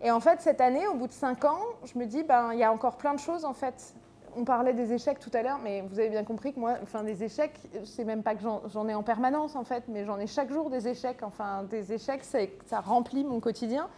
Et 0.01 0.11
en 0.11 0.19
fait, 0.19 0.41
cette 0.41 0.61
année, 0.61 0.87
au 0.87 0.93
bout 0.93 1.07
de 1.07 1.13
cinq 1.13 1.43
ans, 1.43 1.59
je 1.83 1.97
me 1.99 2.05
dis, 2.05 2.23
ben, 2.23 2.51
il 2.53 2.59
y 2.59 2.63
a 2.63 2.71
encore 2.71 2.97
plein 2.97 3.13
de 3.13 3.19
choses 3.19 3.43
en 3.43 3.53
fait. 3.53 3.95
On 4.37 4.43
parlait 4.43 4.73
des 4.73 4.93
échecs 4.93 5.19
tout 5.19 5.31
à 5.33 5.41
l'heure, 5.41 5.59
mais 5.63 5.81
vous 5.81 5.99
avez 5.99 6.09
bien 6.09 6.23
compris 6.23 6.53
que 6.53 6.59
moi, 6.59 6.75
enfin, 6.83 7.03
des 7.03 7.23
échecs, 7.23 7.59
c'est 7.85 8.03
même 8.05 8.21
pas 8.21 8.35
que 8.35 8.41
j'en 8.41 8.87
ai 8.87 8.93
en 8.93 9.01
permanence 9.01 9.55
en 9.55 9.63
fait, 9.63 9.83
mais 9.87 10.05
j'en 10.05 10.19
ai 10.19 10.27
chaque 10.27 10.51
jour 10.51 10.69
des 10.69 10.87
échecs. 10.87 11.23
Enfin, 11.23 11.63
des 11.63 11.91
échecs, 11.91 12.23
ça 12.23 12.79
remplit 12.79 13.23
mon 13.23 13.39
quotidien. 13.39 13.89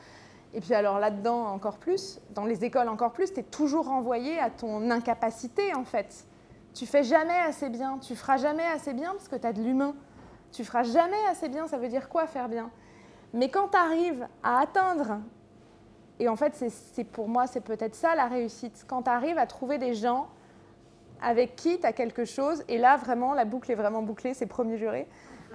Et 0.53 0.61
puis 0.61 0.73
alors 0.73 0.99
là-dedans 0.99 1.45
encore 1.47 1.77
plus, 1.77 2.19
dans 2.31 2.45
les 2.45 2.65
écoles 2.65 2.89
encore 2.89 3.11
plus, 3.11 3.33
tu 3.33 3.41
es 3.41 3.43
toujours 3.43 3.85
renvoyé 3.85 4.39
à 4.39 4.49
ton 4.49 4.89
incapacité 4.89 5.75
en 5.75 5.85
fait. 5.85 6.25
Tu 6.73 6.85
fais 6.85 7.03
jamais 7.03 7.37
assez 7.47 7.69
bien, 7.69 7.97
tu 7.99 8.15
feras 8.15 8.37
jamais 8.37 8.65
assez 8.65 8.93
bien 8.93 9.11
parce 9.11 9.27
que 9.27 9.35
tu 9.35 9.45
as 9.45 9.53
de 9.53 9.61
l'humain. 9.61 9.95
Tu 10.51 10.63
feras 10.63 10.83
jamais 10.83 11.23
assez 11.29 11.49
bien, 11.49 11.67
ça 11.67 11.77
veut 11.77 11.87
dire 11.87 12.09
quoi 12.09 12.25
faire 12.25 12.49
bien? 12.49 12.71
Mais 13.33 13.49
quand 13.49 13.67
tu 13.69 13.77
arrives 13.77 14.27
à 14.41 14.59
atteindre, 14.59 15.19
et 16.19 16.27
en 16.27 16.35
fait 16.35 16.55
c'est 16.55 17.03
pour 17.03 17.27
moi 17.27 17.45
c'est 17.45 17.61
peut-être 17.61 17.93
ça 17.93 18.15
la 18.15 18.25
réussite, 18.25 18.85
quand 18.87 19.03
tu 19.03 19.09
arrives 19.11 19.37
à 19.37 19.45
trouver 19.45 19.77
des 19.77 19.93
gens 19.93 20.29
avec 21.21 21.55
qui 21.55 21.79
tu 21.79 21.85
as 21.85 21.93
quelque 21.93 22.25
chose, 22.25 22.63
et 22.67 22.79
là 22.79 22.97
vraiment 22.97 23.35
la 23.35 23.45
boucle 23.45 23.71
est 23.71 23.75
vraiment 23.75 24.01
bouclée, 24.01 24.33
c'est 24.33 24.47
premier 24.47 24.77
juré, 24.77 25.07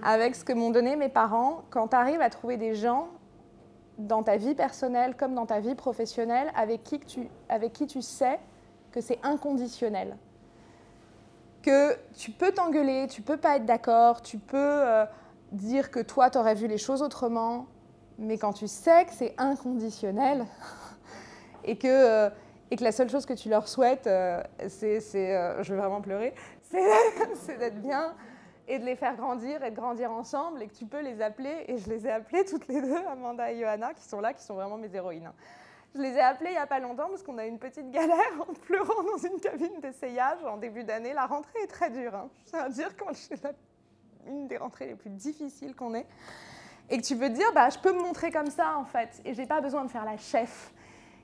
avec 0.04 0.36
ce 0.36 0.44
que 0.44 0.52
m'ont 0.52 0.70
donné 0.70 0.94
mes 0.94 1.08
parents, 1.08 1.62
quand 1.70 1.88
tu 1.88 1.96
arrives 1.96 2.20
à 2.20 2.30
trouver 2.30 2.56
des 2.56 2.74
gens 2.74 3.08
dans 3.98 4.22
ta 4.22 4.36
vie 4.36 4.54
personnelle 4.54 5.16
comme 5.16 5.34
dans 5.34 5.46
ta 5.46 5.60
vie 5.60 5.74
professionnelle 5.74 6.50
avec 6.54 6.82
qui, 6.82 7.00
tu, 7.00 7.28
avec 7.48 7.72
qui 7.72 7.86
tu 7.86 8.02
sais 8.02 8.38
que 8.92 9.00
c'est 9.00 9.18
inconditionnel. 9.22 10.16
Que 11.62 11.96
tu 12.16 12.30
peux 12.30 12.52
t'engueuler, 12.52 13.06
tu 13.08 13.22
peux 13.22 13.36
pas 13.36 13.56
être 13.56 13.64
d'accord, 13.64 14.22
tu 14.22 14.38
peux 14.38 14.56
euh, 14.58 15.04
dire 15.52 15.90
que 15.90 16.00
toi, 16.00 16.30
tu 16.30 16.38
aurais 16.38 16.54
vu 16.54 16.66
les 16.66 16.78
choses 16.78 17.02
autrement, 17.02 17.66
mais 18.18 18.38
quand 18.38 18.52
tu 18.52 18.68
sais 18.68 19.04
que 19.06 19.12
c'est 19.12 19.34
inconditionnel 19.38 20.46
et 21.64 21.76
que, 21.76 21.88
euh, 21.88 22.30
et 22.70 22.76
que 22.76 22.84
la 22.84 22.92
seule 22.92 23.08
chose 23.08 23.26
que 23.26 23.32
tu 23.32 23.48
leur 23.48 23.66
souhaites, 23.66 24.06
euh, 24.06 24.42
c'est, 24.68 25.00
je 25.00 25.74
vais 25.74 25.80
vraiment 25.80 26.00
pleurer, 26.00 26.34
c'est 26.62 27.58
d'être 27.58 27.80
bien, 27.80 28.14
et 28.66 28.78
de 28.78 28.84
les 28.84 28.96
faire 28.96 29.16
grandir 29.16 29.62
et 29.62 29.70
de 29.70 29.76
grandir 29.76 30.10
ensemble 30.10 30.62
et 30.62 30.68
que 30.68 30.74
tu 30.74 30.86
peux 30.86 31.00
les 31.00 31.20
appeler. 31.20 31.64
Et 31.68 31.78
je 31.78 31.88
les 31.88 32.06
ai 32.06 32.10
appelées 32.10 32.44
toutes 32.44 32.66
les 32.68 32.80
deux, 32.80 32.96
Amanda 33.08 33.50
et 33.50 33.60
Johanna, 33.60 33.94
qui 33.94 34.04
sont 34.04 34.20
là, 34.20 34.32
qui 34.32 34.42
sont 34.42 34.54
vraiment 34.54 34.76
mes 34.76 34.94
héroïnes. 34.94 35.30
Je 35.94 36.00
les 36.00 36.14
ai 36.14 36.20
appelées 36.20 36.50
il 36.50 36.54
n'y 36.54 36.58
a 36.58 36.66
pas 36.66 36.80
longtemps 36.80 37.08
parce 37.08 37.22
qu'on 37.22 37.38
a 37.38 37.46
eu 37.46 37.48
une 37.48 37.58
petite 37.58 37.90
galère 37.90 38.32
en 38.40 38.52
pleurant 38.52 39.02
dans 39.04 39.18
une 39.18 39.38
cabine 39.40 39.80
d'essayage 39.80 40.44
en 40.44 40.56
début 40.56 40.82
d'année. 40.82 41.12
La 41.12 41.26
rentrée 41.26 41.60
est 41.62 41.68
très 41.68 41.90
dure. 41.90 42.14
Hein. 42.14 42.28
Je 42.44 42.50
tiens 42.50 42.64
à 42.64 42.68
dire 42.68 42.96
quand 42.96 43.14
c'est 43.14 43.40
une 44.26 44.48
des 44.48 44.56
rentrées 44.56 44.86
les 44.86 44.94
plus 44.96 45.10
difficiles 45.10 45.74
qu'on 45.74 45.94
ait. 45.94 46.06
Et 46.90 46.98
que 46.98 47.02
tu 47.02 47.16
peux 47.16 47.28
te 47.28 47.34
dire, 47.34 47.50
bah, 47.54 47.70
je 47.70 47.78
peux 47.78 47.92
me 47.92 48.00
montrer 48.00 48.30
comme 48.30 48.50
ça 48.50 48.76
en 48.76 48.84
fait. 48.84 49.20
Et 49.24 49.34
j'ai 49.34 49.46
pas 49.46 49.60
besoin 49.60 49.84
de 49.84 49.90
faire 49.90 50.04
la 50.04 50.16
chef. 50.16 50.72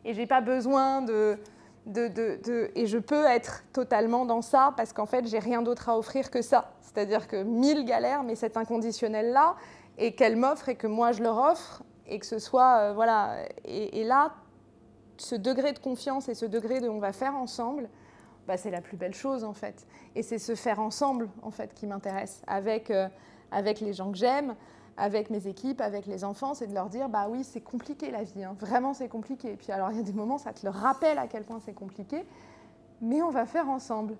Et 0.04 0.14
j'ai 0.14 0.26
pas 0.26 0.40
besoin 0.40 1.02
de, 1.02 1.38
et 1.86 2.86
je 2.86 2.98
peux 2.98 3.24
être 3.24 3.64
totalement 3.72 4.26
dans 4.26 4.42
ça 4.42 4.74
parce 4.76 4.92
qu'en 4.92 5.06
fait, 5.06 5.26
j'ai 5.26 5.38
rien 5.38 5.62
d'autre 5.62 5.88
à 5.88 5.98
offrir 5.98 6.30
que 6.30 6.42
ça. 6.42 6.72
C'est-à-dire 6.80 7.28
que 7.28 7.42
mille 7.42 7.84
galères, 7.84 8.22
mais 8.22 8.34
cet 8.34 8.56
inconditionnel-là, 8.56 9.56
et 9.98 10.14
qu'elle 10.14 10.36
m'offre 10.36 10.68
et 10.68 10.76
que 10.76 10.86
moi 10.86 11.12
je 11.12 11.22
leur 11.22 11.38
offre, 11.38 11.82
et 12.06 12.18
que 12.18 12.26
ce 12.26 12.38
soit, 12.38 12.78
euh, 12.78 12.92
voilà. 12.92 13.36
Et, 13.64 14.04
là, 14.04 14.34
ce 15.16 15.34
degré 15.34 15.72
de 15.72 15.78
confiance 15.78 16.28
et 16.28 16.34
ce 16.34 16.46
degré 16.46 16.80
de 16.80 16.88
on 16.88 16.98
va 16.98 17.12
faire 17.12 17.36
ensemble, 17.36 17.88
bah, 18.48 18.56
c'est 18.56 18.70
la 18.70 18.80
plus 18.80 18.96
belle 18.96 19.14
chose 19.14 19.44
en 19.44 19.52
fait. 19.52 19.86
Et 20.14 20.22
c'est 20.22 20.38
ce 20.38 20.54
faire 20.54 20.80
ensemble 20.80 21.28
en 21.42 21.50
fait 21.50 21.72
qui 21.74 21.86
m'intéresse 21.86 22.42
avec, 22.46 22.90
euh, 22.90 23.08
avec 23.52 23.80
les 23.80 23.92
gens 23.92 24.10
que 24.10 24.18
j'aime, 24.18 24.56
avec 24.96 25.30
mes 25.30 25.46
équipes, 25.46 25.80
avec 25.80 26.06
les 26.06 26.24
enfants, 26.24 26.54
c'est 26.54 26.66
de 26.66 26.74
leur 26.74 26.88
dire 26.88 27.08
bah 27.08 27.26
oui, 27.28 27.44
c'est 27.44 27.60
compliqué 27.60 28.10
la 28.10 28.24
vie, 28.24 28.44
hein. 28.44 28.54
vraiment 28.58 28.94
c'est 28.94 29.08
compliqué. 29.08 29.52
Et 29.52 29.56
puis 29.56 29.72
alors 29.72 29.90
il 29.90 29.96
y 29.96 30.00
a 30.00 30.04
des 30.04 30.12
moments, 30.12 30.38
ça 30.38 30.52
te 30.52 30.64
le 30.66 30.70
rappelle 30.70 31.18
à 31.18 31.26
quel 31.26 31.44
point 31.44 31.60
c'est 31.64 31.74
compliqué, 31.74 32.24
mais 33.00 33.22
on 33.22 33.30
va 33.30 33.46
faire 33.46 33.68
ensemble. 33.68 34.16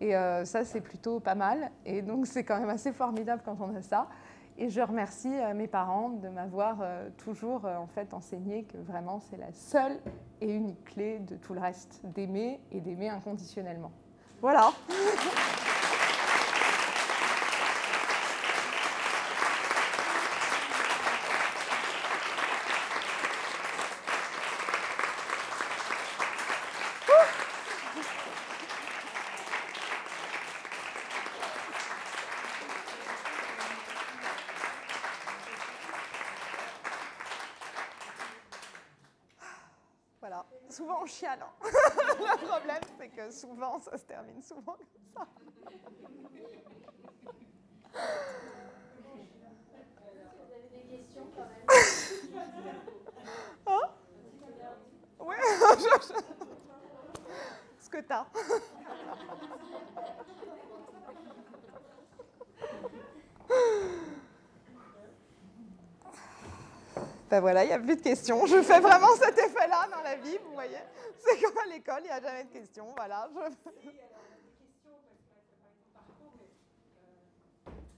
Et 0.00 0.14
euh, 0.14 0.44
ça, 0.44 0.64
c'est 0.64 0.80
plutôt 0.80 1.20
pas 1.20 1.34
mal. 1.34 1.70
Et 1.84 2.02
donc 2.02 2.26
c'est 2.26 2.44
quand 2.44 2.58
même 2.58 2.68
assez 2.68 2.92
formidable 2.92 3.42
quand 3.44 3.56
on 3.60 3.74
a 3.74 3.82
ça. 3.82 4.08
Et 4.56 4.70
je 4.70 4.80
remercie 4.80 5.32
euh, 5.32 5.54
mes 5.54 5.68
parents 5.68 6.10
de 6.10 6.28
m'avoir 6.28 6.78
euh, 6.80 7.08
toujours 7.16 7.64
en 7.64 7.86
fait 7.86 8.12
enseigné 8.12 8.64
que 8.64 8.76
vraiment 8.76 9.20
c'est 9.20 9.36
la 9.36 9.52
seule 9.52 9.98
et 10.40 10.52
unique 10.52 10.84
clé 10.84 11.20
de 11.20 11.36
tout 11.36 11.54
le 11.54 11.60
reste, 11.60 12.00
d'aimer 12.04 12.60
et 12.72 12.80
d'aimer 12.80 13.08
inconditionnellement. 13.08 13.92
Voilà. 14.40 14.72
souvent 40.78 41.04
chialant. 41.06 41.50
le 41.64 42.46
problème, 42.46 42.80
c'est 42.96 43.08
que 43.08 43.32
souvent, 43.32 43.80
ça 43.80 43.98
se 43.98 44.04
termine 44.04 44.40
souvent 44.40 44.76
comme 44.76 44.86
ça. 45.12 45.26
Hein? 53.66 53.90
Ouais, 55.20 55.36
ce 57.80 57.90
que 57.90 58.00
t'as. 58.00 58.24
Ben 67.30 67.40
voilà, 67.40 67.64
il 67.64 67.66
n'y 67.66 67.74
a 67.74 67.78
plus 67.78 67.96
de 67.96 68.00
questions. 68.00 68.46
Je 68.46 68.62
fais 68.62 68.80
vraiment 68.80 69.14
cet 69.20 69.36
effet-là 69.36 69.36
dans 69.36 69.42
la 69.42 69.47
vie, 70.18 70.38
vous 70.44 70.52
voyez. 70.52 70.78
C'est 71.18 71.40
comme 71.40 71.58
à 71.58 71.66
l'école, 71.66 72.00
il 72.00 72.04
n'y 72.04 72.10
a 72.10 72.20
jamais 72.20 72.44
de 72.44 72.52
questions. 72.52 72.86
Voilà. 72.96 73.28
Je... 73.34 73.90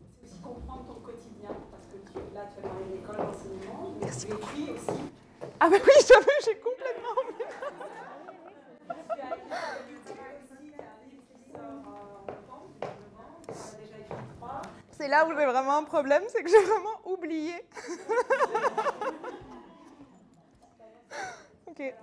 C'est 0.02 0.24
aussi 0.24 0.40
comprendre 0.40 0.86
ton 0.86 1.00
quotidien, 1.00 1.50
parce 1.70 1.86
que 1.86 1.96
tu, 2.10 2.34
là, 2.34 2.46
tu 2.52 2.58
as 2.58 2.62
parlé 2.68 2.84
de 2.84 2.92
l'école, 2.92 3.16
l'enseignement, 3.16 3.90
mais 3.98 4.06
Merci 4.06 4.26
tu 4.26 4.34
aussi. 4.34 5.00
Ah 5.58 5.68
ben 5.68 5.80
oui, 5.84 5.92
j'ai 6.44 6.56
complètement 6.56 7.14
oublié. 7.22 7.46
c'est 14.90 15.08
là 15.08 15.26
où 15.26 15.30
j'ai 15.30 15.46
vraiment 15.46 15.78
un 15.78 15.84
problème, 15.84 16.22
c'est 16.28 16.42
que 16.42 16.50
j'ai 16.50 16.62
vraiment 16.62 17.00
oublié. 17.04 17.54
ok. 21.70 21.94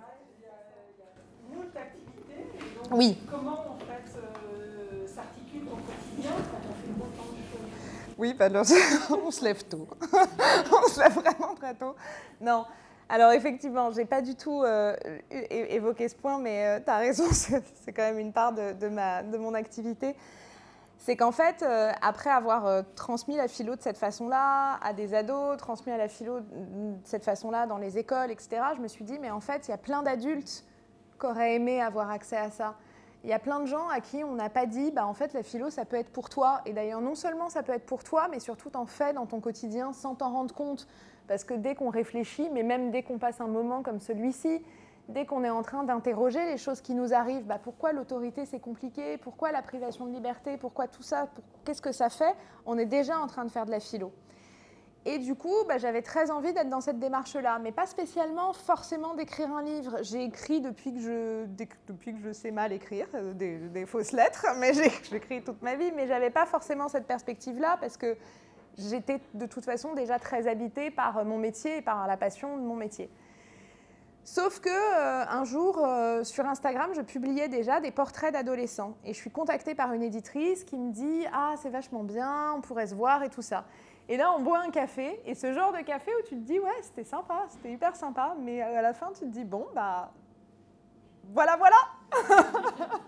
Oui. 2.90 3.18
Comment 3.30 3.52
en 3.52 3.78
fait 3.78 4.18
euh, 4.18 5.06
s'articule 5.06 5.66
ton 5.66 5.76
quotidien 5.76 6.30
quand 6.30 6.58
on 6.68 6.74
fait 6.74 7.02
autant 7.02 7.32
de 7.32 7.42
choses? 7.42 8.14
Oui, 8.16 8.34
bah, 8.34 8.48
on 9.24 9.30
se 9.30 9.44
lève 9.44 9.64
tôt. 9.64 9.86
on 10.02 10.88
se 10.88 11.00
lève 11.00 11.12
vraiment 11.12 11.54
très 11.54 11.74
tôt. 11.74 11.94
Non. 12.40 12.64
Alors 13.10 13.32
effectivement, 13.32 13.90
j'ai 13.90 14.04
pas 14.04 14.20
du 14.20 14.34
tout 14.34 14.62
euh, 14.62 14.94
évoqué 15.30 16.08
ce 16.08 16.14
point, 16.14 16.38
mais 16.38 16.66
euh, 16.66 16.80
tu 16.84 16.90
as 16.90 16.98
raison, 16.98 17.24
c'est 17.32 17.92
quand 17.92 18.02
même 18.02 18.18
une 18.18 18.32
part 18.32 18.52
de, 18.52 18.72
de, 18.72 18.88
ma, 18.88 19.22
de 19.22 19.38
mon 19.38 19.54
activité. 19.54 20.14
C'est 20.98 21.16
qu'en 21.16 21.32
fait, 21.32 21.62
euh, 21.62 21.92
après 22.02 22.28
avoir 22.28 22.82
transmis 22.94 23.36
la 23.36 23.48
philo 23.48 23.76
de 23.76 23.80
cette 23.80 23.98
façon-là 23.98 24.78
à 24.82 24.92
des 24.92 25.14
ados, 25.14 25.56
transmis 25.56 25.92
à 25.92 25.96
la 25.96 26.08
philo 26.08 26.40
de 26.40 26.96
cette 27.04 27.24
façon-là 27.24 27.66
dans 27.66 27.78
les 27.78 27.98
écoles, 27.98 28.30
etc., 28.30 28.60
je 28.76 28.80
me 28.80 28.88
suis 28.88 29.04
dit, 29.04 29.18
mais 29.18 29.30
en 29.30 29.40
fait, 29.40 29.68
il 29.68 29.70
y 29.70 29.74
a 29.74 29.78
plein 29.78 30.02
d'adultes 30.02 30.64
qui 31.18 31.26
auraient 31.26 31.54
aimé 31.54 31.80
avoir 31.80 32.10
accès 32.10 32.36
à 32.36 32.50
ça. 32.50 32.74
Il 33.24 33.30
y 33.30 33.32
a 33.32 33.38
plein 33.38 33.60
de 33.60 33.66
gens 33.66 33.88
à 33.88 34.00
qui 34.00 34.22
on 34.22 34.34
n'a 34.34 34.48
pas 34.48 34.66
dit, 34.66 34.92
bah, 34.92 35.06
en 35.06 35.14
fait, 35.14 35.32
la 35.32 35.42
philo, 35.42 35.70
ça 35.70 35.84
peut 35.84 35.96
être 35.96 36.10
pour 36.10 36.28
toi. 36.28 36.60
Et 36.66 36.72
d'ailleurs, 36.72 37.00
non 37.00 37.14
seulement 37.14 37.48
ça 37.48 37.62
peut 37.62 37.72
être 37.72 37.86
pour 37.86 38.04
toi, 38.04 38.28
mais 38.30 38.38
surtout 38.38 38.70
t'en 38.70 38.86
fais 38.86 39.12
dans 39.12 39.26
ton 39.26 39.40
quotidien 39.40 39.92
sans 39.92 40.14
t'en 40.14 40.30
rendre 40.30 40.54
compte. 40.54 40.86
Parce 41.26 41.44
que 41.44 41.54
dès 41.54 41.74
qu'on 41.74 41.90
réfléchit, 41.90 42.48
mais 42.52 42.62
même 42.62 42.90
dès 42.90 43.02
qu'on 43.02 43.18
passe 43.18 43.40
un 43.40 43.48
moment 43.48 43.82
comme 43.82 44.00
celui-ci, 44.00 44.62
dès 45.08 45.24
qu'on 45.24 45.42
est 45.42 45.50
en 45.50 45.62
train 45.62 45.84
d'interroger 45.84 46.44
les 46.44 46.58
choses 46.58 46.80
qui 46.80 46.94
nous 46.94 47.14
arrivent, 47.14 47.46
bah, 47.46 47.58
pourquoi 47.62 47.92
l'autorité 47.92 48.44
c'est 48.44 48.60
compliqué, 48.60 49.16
pourquoi 49.16 49.52
la 49.52 49.62
privation 49.62 50.06
de 50.06 50.12
liberté, 50.12 50.56
pourquoi 50.58 50.86
tout 50.86 51.02
ça, 51.02 51.28
qu'est-ce 51.64 51.82
que 51.82 51.92
ça 51.92 52.10
fait, 52.10 52.34
on 52.66 52.78
est 52.78 52.86
déjà 52.86 53.18
en 53.18 53.26
train 53.26 53.44
de 53.44 53.50
faire 53.50 53.66
de 53.66 53.70
la 53.70 53.80
philo. 53.80 54.12
Et 55.06 55.18
du 55.18 55.34
coup, 55.34 55.54
bah, 55.66 55.78
j'avais 55.78 56.02
très 56.02 56.30
envie 56.30 56.52
d'être 56.52 56.68
dans 56.68 56.82
cette 56.82 56.98
démarche-là, 56.98 57.58
mais 57.60 57.72
pas 57.72 57.86
spécialement 57.86 58.52
forcément 58.52 59.14
d'écrire 59.14 59.50
un 59.50 59.62
livre. 59.62 59.96
J'ai 60.02 60.24
écrit 60.24 60.60
depuis 60.60 60.92
que, 60.92 61.00
je, 61.00 61.46
depuis 61.86 62.12
que 62.12 62.20
je 62.20 62.32
sais 62.32 62.50
mal 62.50 62.72
écrire, 62.72 63.06
euh, 63.14 63.32
des, 63.32 63.86
fausses 63.86 64.12
lettres, 64.12 64.44
mais 64.58 64.74
j'ai 64.74 65.16
écrit 65.16 65.42
toute 65.42 65.62
ma 65.62 65.76
vie, 65.76 65.92
mais 65.96 66.06
j'avais 66.06 66.30
pas 66.30 66.44
forcément 66.44 66.88
cette 66.88 67.06
perspective-là 67.06 67.78
parce 67.80 67.96
que 67.96 68.18
j'étais 68.76 69.20
de 69.32 69.46
toute 69.46 69.64
façon 69.64 69.94
déjà 69.94 70.18
très 70.18 70.46
habitée 70.46 70.90
par 70.90 71.24
mon 71.24 71.38
métier 71.38 71.78
et 71.78 71.82
par 71.82 72.06
la 72.06 72.18
passion 72.18 72.58
de 72.58 72.62
mon 72.62 72.76
métier. 72.76 73.08
Sauf 74.24 74.60
que 74.60 74.68
euh, 74.68 75.24
un 75.28 75.44
jour, 75.44 75.78
euh, 75.84 76.22
sur 76.22 76.44
Instagram, 76.46 76.90
je 76.94 77.00
publiais 77.00 77.48
déjà 77.48 77.80
des 77.80 77.90
portraits 77.90 78.32
d'adolescents. 78.32 78.94
Et 79.04 79.14
je 79.14 79.18
suis 79.18 79.30
contactée 79.30 79.74
par 79.74 79.92
une 79.92 80.02
éditrice 80.02 80.64
qui 80.64 80.76
me 80.76 80.92
dit 80.92 81.24
Ah, 81.32 81.54
c'est 81.62 81.70
vachement 81.70 82.04
bien, 82.04 82.52
on 82.54 82.60
pourrait 82.60 82.88
se 82.88 82.94
voir 82.94 83.22
et 83.22 83.30
tout 83.30 83.42
ça. 83.42 83.64
Et 84.08 84.16
là, 84.16 84.32
on 84.36 84.40
boit 84.40 84.60
un 84.60 84.70
café. 84.70 85.20
Et 85.24 85.34
ce 85.34 85.52
genre 85.52 85.72
de 85.72 85.80
café 85.80 86.10
où 86.14 86.22
tu 86.26 86.34
te 86.36 86.44
dis 86.46 86.58
Ouais, 86.58 86.76
c'était 86.82 87.04
sympa, 87.04 87.46
c'était 87.48 87.72
hyper 87.72 87.96
sympa. 87.96 88.34
Mais 88.40 88.60
à 88.60 88.82
la 88.82 88.92
fin, 88.92 89.08
tu 89.12 89.20
te 89.20 89.26
dis 89.26 89.44
Bon, 89.44 89.66
bah. 89.74 90.10
Voilà, 91.30 91.56
voilà 91.56 91.76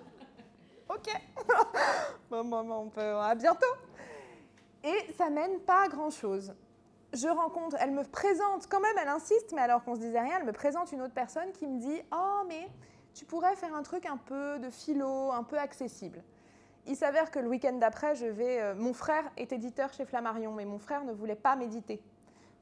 Ok 0.89 1.09
bon, 2.31 2.45
bon, 2.45 2.65
bon, 2.65 2.75
on 2.75 2.89
peut, 2.89 3.17
à 3.17 3.35
bientôt 3.35 3.67
et 4.83 5.13
ça 5.17 5.29
mène 5.31 5.61
pas 5.61 5.85
à 5.85 5.89
grand-chose. 5.89 6.55
Je 7.13 7.27
rencontre, 7.27 7.77
elle 7.81 7.91
me 7.91 8.05
présente, 8.05 8.69
quand 8.69 8.81
même 8.81 8.97
elle 9.03 9.09
insiste, 9.09 9.53
mais 9.53 9.63
alors 9.63 9.83
qu'on 9.83 9.97
se 9.97 10.01
disait 10.01 10.21
rien, 10.21 10.39
elle 10.39 10.47
me 10.47 10.53
présente 10.53 10.93
une 10.93 11.03
autre 11.03 11.15
personne 11.15 11.51
qui 11.53 11.67
me 11.67 11.81
dit 11.81 12.01
«Oh, 12.13 12.43
mais 12.47 12.69
tu 13.15 13.25
pourrais 13.25 13.57
faire 13.57 13.75
un 13.75 13.83
truc 13.83 14.07
un 14.07 14.17
peu 14.17 14.61
de 14.61 14.71
philo, 14.71 15.33
un 15.33 15.43
peu 15.43 15.59
accessible.» 15.59 16.23
Il 16.87 16.97
s'avère 16.97 17.31
que 17.31 17.41
le 17.41 17.49
week-end 17.49 17.75
d'après, 17.75 18.15
je 18.15 18.27
vais... 18.27 18.61
Euh, 18.61 18.75
mon 18.77 18.93
frère 18.93 19.25
est 19.37 19.53
éditeur 19.53 19.93
chez 19.93 20.05
Flammarion, 20.05 20.53
mais 20.53 20.65
mon 20.65 20.79
frère 20.79 21.05
ne 21.05 21.13
voulait 21.13 21.35
pas 21.35 21.57
méditer. 21.57 22.01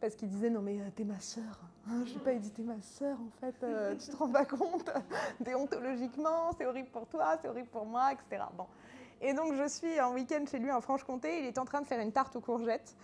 Parce 0.00 0.14
qu'il 0.14 0.28
disait, 0.28 0.50
non 0.50 0.62
mais 0.62 0.80
euh, 0.80 0.90
t'es 0.94 1.04
ma 1.04 1.18
sœur, 1.18 1.60
hein, 1.88 2.04
je 2.06 2.14
n'ai 2.14 2.20
pas 2.20 2.32
édité 2.32 2.62
ma 2.62 2.80
sœur 2.80 3.18
en 3.20 3.30
fait, 3.40 3.54
euh, 3.64 3.96
tu 3.96 4.08
te 4.08 4.16
rends 4.16 4.30
pas 4.30 4.44
compte, 4.44 4.88
déontologiquement, 5.40 6.52
c'est 6.56 6.66
horrible 6.66 6.88
pour 6.90 7.06
toi, 7.08 7.36
c'est 7.42 7.48
horrible 7.48 7.68
pour 7.68 7.84
moi, 7.84 8.12
etc. 8.12 8.44
Bon. 8.56 8.66
Et 9.20 9.34
donc 9.34 9.54
je 9.54 9.66
suis 9.66 10.00
en 10.00 10.12
week-end 10.14 10.44
chez 10.48 10.60
lui 10.60 10.70
en 10.70 10.80
Franche-Comté, 10.80 11.40
il 11.40 11.46
est 11.46 11.58
en 11.58 11.64
train 11.64 11.80
de 11.80 11.86
faire 11.86 11.98
une 11.98 12.12
tarte 12.12 12.36
aux 12.36 12.40
courgettes. 12.40 12.94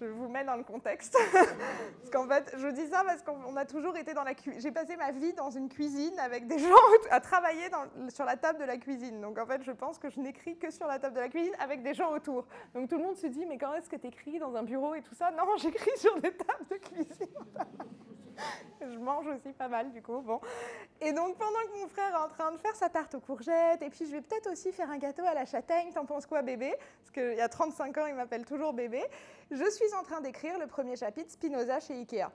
Je 0.00 0.06
vous 0.06 0.28
mets 0.28 0.44
dans 0.44 0.56
le 0.56 0.64
contexte. 0.64 1.16
parce 1.32 2.10
qu'en 2.10 2.26
fait, 2.26 2.54
je 2.58 2.68
dis 2.68 2.86
ça 2.88 3.04
parce 3.04 3.22
qu'on 3.22 3.56
a 3.56 3.64
toujours 3.64 3.96
été 3.96 4.12
dans 4.14 4.24
la 4.24 4.34
cuisine. 4.34 4.60
J'ai 4.60 4.72
passé 4.72 4.96
ma 4.96 5.12
vie 5.12 5.32
dans 5.34 5.50
une 5.50 5.68
cuisine 5.68 6.18
avec 6.18 6.46
des 6.46 6.58
gens 6.68 6.74
à 7.10 7.20
travailler 7.20 7.70
sur 8.08 8.24
la 8.24 8.36
table 8.36 8.58
de 8.58 8.64
la 8.64 8.76
cuisine. 8.76 9.20
Donc 9.20 9.38
en 9.38 9.46
fait, 9.46 9.62
je 9.62 9.72
pense 9.72 9.98
que 9.98 10.10
je 10.10 10.20
n'écris 10.20 10.56
que 10.56 10.70
sur 10.70 10.86
la 10.86 10.98
table 10.98 11.14
de 11.14 11.20
la 11.20 11.28
cuisine 11.28 11.54
avec 11.58 11.82
des 11.82 11.94
gens 11.94 12.12
autour. 12.12 12.46
Donc 12.74 12.88
tout 12.88 12.96
le 12.96 13.04
monde 13.04 13.16
se 13.16 13.26
dit, 13.26 13.46
mais 13.46 13.58
quand 13.58 13.74
est-ce 13.74 13.88
que 13.88 13.96
tu 13.96 14.08
écris 14.08 14.38
dans 14.38 14.54
un 14.56 14.62
bureau 14.62 14.94
et 14.94 15.02
tout 15.02 15.14
ça? 15.14 15.30
Non, 15.30 15.44
j'écris 15.58 15.96
sur 15.98 16.20
des 16.20 16.32
tables 16.32 16.66
de 16.70 16.76
cuisine. 16.76 17.28
je 18.80 18.98
mange 18.98 19.26
aussi 19.28 19.52
pas 19.52 19.68
mal 19.68 19.92
du 19.92 20.02
coup. 20.02 20.20
Bon. 20.20 20.40
Et 21.00 21.12
donc 21.12 21.36
pendant 21.36 21.60
que 21.72 21.80
mon 21.80 21.88
frère 21.88 22.12
est 22.12 22.24
en 22.24 22.28
train 22.28 22.52
de 22.52 22.58
faire 22.58 22.74
sa 22.74 22.88
tarte 22.88 23.14
aux 23.14 23.20
courgettes, 23.20 23.82
et 23.82 23.90
puis 23.90 24.06
je 24.06 24.12
vais 24.12 24.22
peut-être 24.22 24.50
aussi 24.50 24.72
faire 24.72 24.90
un 24.90 24.98
gâteau 24.98 25.22
à 25.24 25.34
la 25.34 25.44
châtaigne, 25.44 25.92
t'en 25.92 26.04
penses 26.04 26.26
quoi 26.26 26.42
bébé? 26.42 26.74
Parce 27.00 27.10
qu'il 27.12 27.36
y 27.36 27.40
a 27.40 27.48
35 27.48 27.98
ans, 27.98 28.06
il 28.06 28.14
m'appelle 28.14 28.44
toujours 28.44 28.72
bébé. 28.72 29.02
Je 29.50 29.70
suis 29.70 29.92
en 29.94 30.02
train 30.02 30.20
d'écrire 30.20 30.58
le 30.58 30.66
premier 30.66 30.96
chapitre 30.96 31.30
Spinoza 31.30 31.80
chez 31.80 31.94
Ikea. 31.94 32.30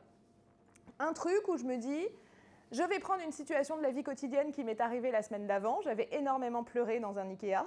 Un 0.99 1.13
truc 1.13 1.47
où 1.47 1.57
je 1.57 1.63
me 1.63 1.77
dis, 1.77 2.07
je 2.71 2.83
vais 2.83 2.99
prendre 2.99 3.23
une 3.23 3.31
situation 3.31 3.77
de 3.77 3.81
la 3.81 3.91
vie 3.91 4.03
quotidienne 4.03 4.51
qui 4.51 4.63
m'est 4.63 4.79
arrivée 4.79 5.11
la 5.11 5.23
semaine 5.23 5.47
d'avant. 5.47 5.81
J'avais 5.81 6.07
énormément 6.11 6.63
pleuré 6.63 6.99
dans 6.99 7.17
un 7.17 7.29
Ikea 7.29 7.65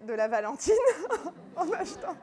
de 0.00 0.14
la 0.14 0.26
Valentine 0.26 0.74
en, 1.56 1.70
achetant, 1.72 2.16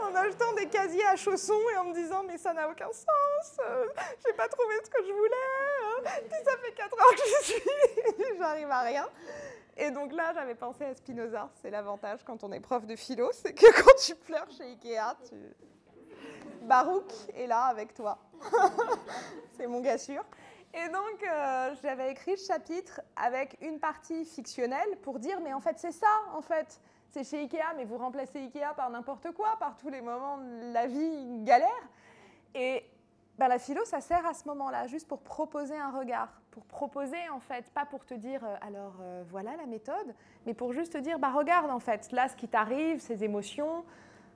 en, 0.00 0.14
achetant, 0.14 0.52
des 0.54 0.68
casiers 0.68 1.04
à 1.06 1.16
chaussons 1.16 1.60
et 1.74 1.76
en 1.76 1.84
me 1.84 1.92
disant 1.92 2.22
mais 2.26 2.38
ça 2.38 2.54
n'a 2.54 2.68
aucun 2.70 2.90
sens, 2.92 3.58
euh, 3.60 3.86
j'ai 4.24 4.32
pas 4.32 4.48
trouvé 4.48 4.74
ce 4.82 4.88
que 4.88 5.04
je 5.04 5.12
voulais, 5.12 5.30
hein. 5.84 6.10
puis 6.30 6.38
ça 6.42 6.56
fait 6.56 6.72
4 6.72 6.98
heures 6.98 7.10
que 7.10 7.16
je 7.16 7.44
suis, 7.44 8.38
j'arrive 8.38 8.70
à 8.70 8.80
rien. 8.80 9.06
Et 9.76 9.90
donc 9.90 10.12
là, 10.12 10.32
j'avais 10.34 10.54
pensé 10.54 10.84
à 10.84 10.94
Spinoza. 10.94 11.50
C'est 11.60 11.70
l'avantage 11.70 12.20
quand 12.24 12.42
on 12.44 12.52
est 12.52 12.60
prof 12.60 12.86
de 12.86 12.96
philo, 12.96 13.30
c'est 13.32 13.52
que 13.52 13.82
quand 13.82 13.96
tu 13.98 14.14
pleures 14.14 14.50
chez 14.50 14.64
Ikea, 14.64 15.16
tu... 15.28 15.34
Barouk 16.70 17.12
est 17.34 17.48
là 17.48 17.64
avec 17.64 17.94
toi. 17.94 18.16
c'est 19.56 19.66
mon 19.66 19.80
gars 19.80 19.98
sûr. 19.98 20.22
Et 20.72 20.88
donc, 20.88 21.20
euh, 21.28 21.74
j'avais 21.82 22.12
écrit 22.12 22.38
ce 22.38 22.46
chapitre 22.46 23.00
avec 23.16 23.58
une 23.60 23.80
partie 23.80 24.24
fictionnelle 24.24 24.96
pour 25.02 25.18
dire, 25.18 25.40
mais 25.40 25.52
en 25.52 25.58
fait, 25.58 25.80
c'est 25.80 25.90
ça, 25.90 26.06
en 26.32 26.42
fait 26.42 26.80
c'est 27.10 27.24
chez 27.24 27.40
Ikea, 27.40 27.74
mais 27.76 27.84
vous 27.84 27.96
remplacez 27.96 28.38
Ikea 28.38 28.72
par 28.76 28.88
n'importe 28.88 29.32
quoi, 29.32 29.56
par 29.58 29.76
tous 29.78 29.88
les 29.88 30.00
moments 30.00 30.38
de 30.38 30.72
la 30.72 30.86
vie 30.86 31.42
galère. 31.42 31.88
Et 32.54 32.84
ben, 33.36 33.48
la 33.48 33.58
philo, 33.58 33.84
ça 33.84 34.00
sert 34.00 34.24
à 34.24 34.32
ce 34.32 34.46
moment-là, 34.46 34.86
juste 34.86 35.08
pour 35.08 35.22
proposer 35.22 35.76
un 35.76 35.90
regard, 35.90 36.28
pour 36.52 36.64
proposer 36.66 37.28
en 37.32 37.40
fait, 37.40 37.68
pas 37.72 37.84
pour 37.84 38.04
te 38.04 38.14
dire 38.14 38.44
euh, 38.44 38.54
alors 38.60 38.94
euh, 39.00 39.24
voilà 39.28 39.56
la 39.56 39.66
méthode, 39.66 40.14
mais 40.46 40.54
pour 40.54 40.72
juste 40.72 40.92
te 40.92 40.98
dire 40.98 41.18
bah 41.18 41.32
regarde 41.34 41.72
en 41.72 41.80
fait, 41.80 42.12
là 42.12 42.28
ce 42.28 42.36
qui 42.36 42.46
t'arrive, 42.46 43.00
ces 43.00 43.24
émotions, 43.24 43.84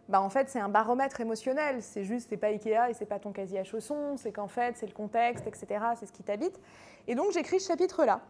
bah 0.08 0.20
en 0.20 0.28
fait 0.28 0.48
c'est 0.50 0.60
un 0.60 0.68
baromètre 0.68 1.20
émotionnel, 1.20 1.82
c'est 1.82 2.04
juste 2.04 2.28
c'est 2.30 2.36
pas 2.36 2.48
Ikea 2.48 2.90
et 2.90 2.94
c'est 2.94 3.06
pas 3.06 3.18
ton 3.18 3.32
casier 3.32 3.58
à 3.58 3.64
chaussons, 3.64 4.16
c'est 4.16 4.32
qu'en 4.32 4.48
fait 4.48 4.76
c'est 4.76 4.86
le 4.86 4.92
contexte, 4.92 5.46
etc. 5.46 5.84
C'est 5.98 6.06
ce 6.06 6.12
qui 6.12 6.22
t'habite. 6.22 6.60
Et 7.06 7.14
donc 7.14 7.32
j'écris 7.32 7.60
ce 7.60 7.68
chapitre-là. 7.68 8.20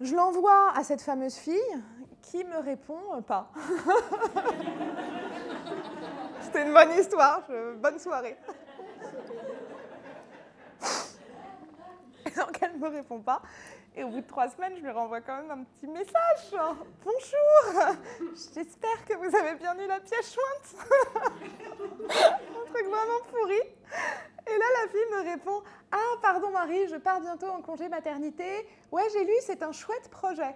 Je 0.00 0.14
l'envoie 0.14 0.72
à 0.74 0.84
cette 0.84 1.02
fameuse 1.02 1.36
fille 1.36 1.58
qui 2.22 2.44
me 2.44 2.58
répond 2.58 3.22
pas. 3.26 3.50
C'était 6.40 6.62
une 6.66 6.72
bonne 6.72 6.92
histoire, 6.98 7.42
bonne 7.78 7.98
soirée. 7.98 8.36
donc 12.36 12.58
elle 12.60 12.78
me 12.78 12.88
répond 12.88 13.20
pas. 13.20 13.42
Et 13.94 14.04
au 14.04 14.08
bout 14.08 14.22
de 14.22 14.26
trois 14.26 14.48
semaines, 14.48 14.72
je 14.76 14.82
lui 14.82 14.90
renvoie 14.90 15.20
quand 15.20 15.36
même 15.36 15.50
un 15.50 15.64
petit 15.64 15.86
message, 15.86 16.54
Bonjour, 17.04 17.94
j'espère 18.54 19.04
que 19.04 19.14
vous 19.14 19.36
avez 19.36 19.54
bien 19.56 19.78
eu 19.78 19.86
la 19.86 20.00
pièce 20.00 20.34
jointe. 20.34 20.86
un 22.08 22.70
truc 22.72 22.86
vraiment 22.86 23.20
pourri. 23.30 23.60
Et 24.46 24.58
là, 24.58 24.64
la 24.82 24.90
fille 24.90 25.10
me 25.12 25.30
répond 25.30 25.62
Ah, 25.90 26.16
pardon 26.22 26.50
Marie, 26.50 26.88
je 26.88 26.96
pars 26.96 27.20
bientôt 27.20 27.48
en 27.48 27.60
congé 27.60 27.90
maternité. 27.90 28.66
Ouais, 28.90 29.02
j'ai 29.12 29.24
lu, 29.24 29.34
c'est 29.40 29.62
un 29.62 29.72
chouette 29.72 30.08
projet. 30.10 30.54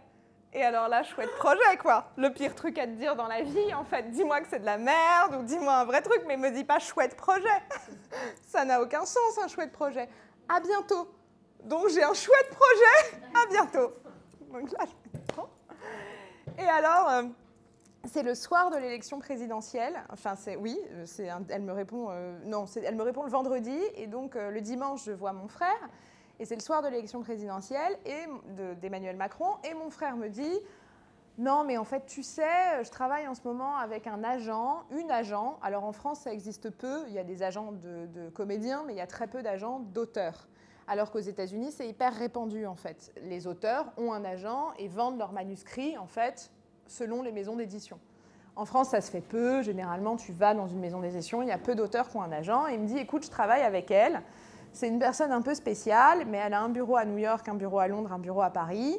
Et 0.54 0.62
alors 0.62 0.88
là, 0.88 1.02
chouette 1.02 1.34
projet, 1.36 1.76
quoi. 1.78 2.10
Le 2.16 2.30
pire 2.30 2.54
truc 2.54 2.78
à 2.78 2.86
te 2.86 2.92
dire 2.92 3.16
dans 3.16 3.26
la 3.26 3.42
vie, 3.42 3.74
en 3.74 3.84
fait. 3.84 4.10
Dis-moi 4.12 4.40
que 4.40 4.46
c'est 4.48 4.60
de 4.60 4.64
la 4.64 4.78
merde 4.78 5.34
ou 5.38 5.42
dis-moi 5.42 5.74
un 5.74 5.84
vrai 5.84 6.00
truc, 6.00 6.22
mais 6.26 6.38
me 6.38 6.50
dis 6.50 6.64
pas 6.64 6.78
chouette 6.78 7.14
projet. 7.16 7.62
Ça 8.48 8.64
n'a 8.64 8.80
aucun 8.80 9.04
sens, 9.04 9.38
un 9.44 9.48
chouette 9.48 9.72
projet. 9.72 10.08
À 10.48 10.60
bientôt. 10.60 11.06
Donc 11.66 11.88
j'ai 11.88 12.02
un 12.02 12.14
chouette 12.14 12.50
projet. 12.50 13.20
À 13.34 13.46
bientôt. 13.50 13.92
Et 16.58 16.62
alors, 16.62 17.08
euh, 17.10 17.22
c'est 18.04 18.22
le 18.22 18.34
soir 18.34 18.70
de 18.70 18.76
l'élection 18.76 19.18
présidentielle. 19.18 19.94
Enfin, 20.10 20.36
c'est 20.36 20.56
oui, 20.56 20.78
elle 21.48 21.62
me 21.62 21.72
répond 21.72 22.08
euh, 22.10 22.38
non, 22.44 22.64
elle 22.82 22.94
me 22.94 23.02
répond 23.02 23.24
le 23.24 23.30
vendredi 23.30 23.76
et 23.96 24.06
donc 24.06 24.36
euh, 24.36 24.50
le 24.50 24.60
dimanche, 24.60 25.04
je 25.04 25.12
vois 25.12 25.32
mon 25.32 25.48
frère. 25.48 25.90
Et 26.38 26.44
c'est 26.44 26.54
le 26.54 26.60
soir 26.60 26.82
de 26.82 26.88
l'élection 26.88 27.20
présidentielle 27.20 27.98
d'Emmanuel 28.80 29.16
Macron. 29.16 29.56
Et 29.68 29.74
mon 29.74 29.90
frère 29.90 30.16
me 30.16 30.28
dit 30.28 30.60
Non, 31.38 31.64
mais 31.64 31.78
en 31.78 31.84
fait, 31.84 32.06
tu 32.06 32.22
sais, 32.22 32.84
je 32.84 32.90
travaille 32.90 33.26
en 33.26 33.34
ce 33.34 33.40
moment 33.44 33.76
avec 33.76 34.06
un 34.06 34.22
agent, 34.22 34.84
une 34.90 35.10
agent. 35.10 35.58
Alors 35.62 35.84
en 35.84 35.92
France, 35.92 36.20
ça 36.20 36.32
existe 36.32 36.70
peu. 36.70 37.04
Il 37.08 37.14
y 37.14 37.18
a 37.18 37.24
des 37.24 37.42
agents 37.42 37.72
de, 37.72 38.28
comédiens, 38.30 38.84
mais 38.86 38.92
il 38.92 38.98
y 38.98 39.02
a 39.02 39.06
très 39.06 39.26
peu 39.26 39.42
d'agents 39.42 39.80
d'auteurs. 39.80 40.46
Alors 40.88 41.10
qu'aux 41.10 41.18
États-Unis, 41.18 41.72
c'est 41.72 41.88
hyper 41.88 42.14
répandu 42.14 42.66
en 42.66 42.76
fait. 42.76 43.12
Les 43.22 43.46
auteurs 43.46 43.86
ont 43.96 44.12
un 44.12 44.24
agent 44.24 44.72
et 44.78 44.88
vendent 44.88 45.18
leurs 45.18 45.32
manuscrits 45.32 45.98
en 45.98 46.06
fait 46.06 46.50
selon 46.86 47.22
les 47.22 47.32
maisons 47.32 47.56
d'édition. 47.56 47.98
En 48.54 48.64
France, 48.64 48.90
ça 48.90 49.00
se 49.00 49.10
fait 49.10 49.20
peu. 49.20 49.62
Généralement, 49.62 50.16
tu 50.16 50.32
vas 50.32 50.54
dans 50.54 50.66
une 50.66 50.80
maison 50.80 51.00
d'édition, 51.00 51.42
il 51.42 51.48
y 51.48 51.52
a 51.52 51.58
peu 51.58 51.74
d'auteurs 51.74 52.08
qui 52.08 52.16
ont 52.16 52.22
un 52.22 52.32
agent. 52.32 52.68
Et 52.68 52.74
il 52.74 52.80
me 52.80 52.86
dit, 52.86 52.98
écoute, 52.98 53.24
je 53.24 53.30
travaille 53.30 53.62
avec 53.62 53.90
elle. 53.90 54.22
C'est 54.72 54.88
une 54.88 54.98
personne 54.98 55.32
un 55.32 55.42
peu 55.42 55.54
spéciale, 55.54 56.24
mais 56.26 56.38
elle 56.38 56.54
a 56.54 56.60
un 56.60 56.68
bureau 56.68 56.96
à 56.96 57.04
New 57.04 57.18
York, 57.18 57.48
un 57.48 57.54
bureau 57.54 57.78
à 57.78 57.88
Londres, 57.88 58.12
un 58.12 58.18
bureau 58.18 58.42
à 58.42 58.50
Paris. 58.50 58.98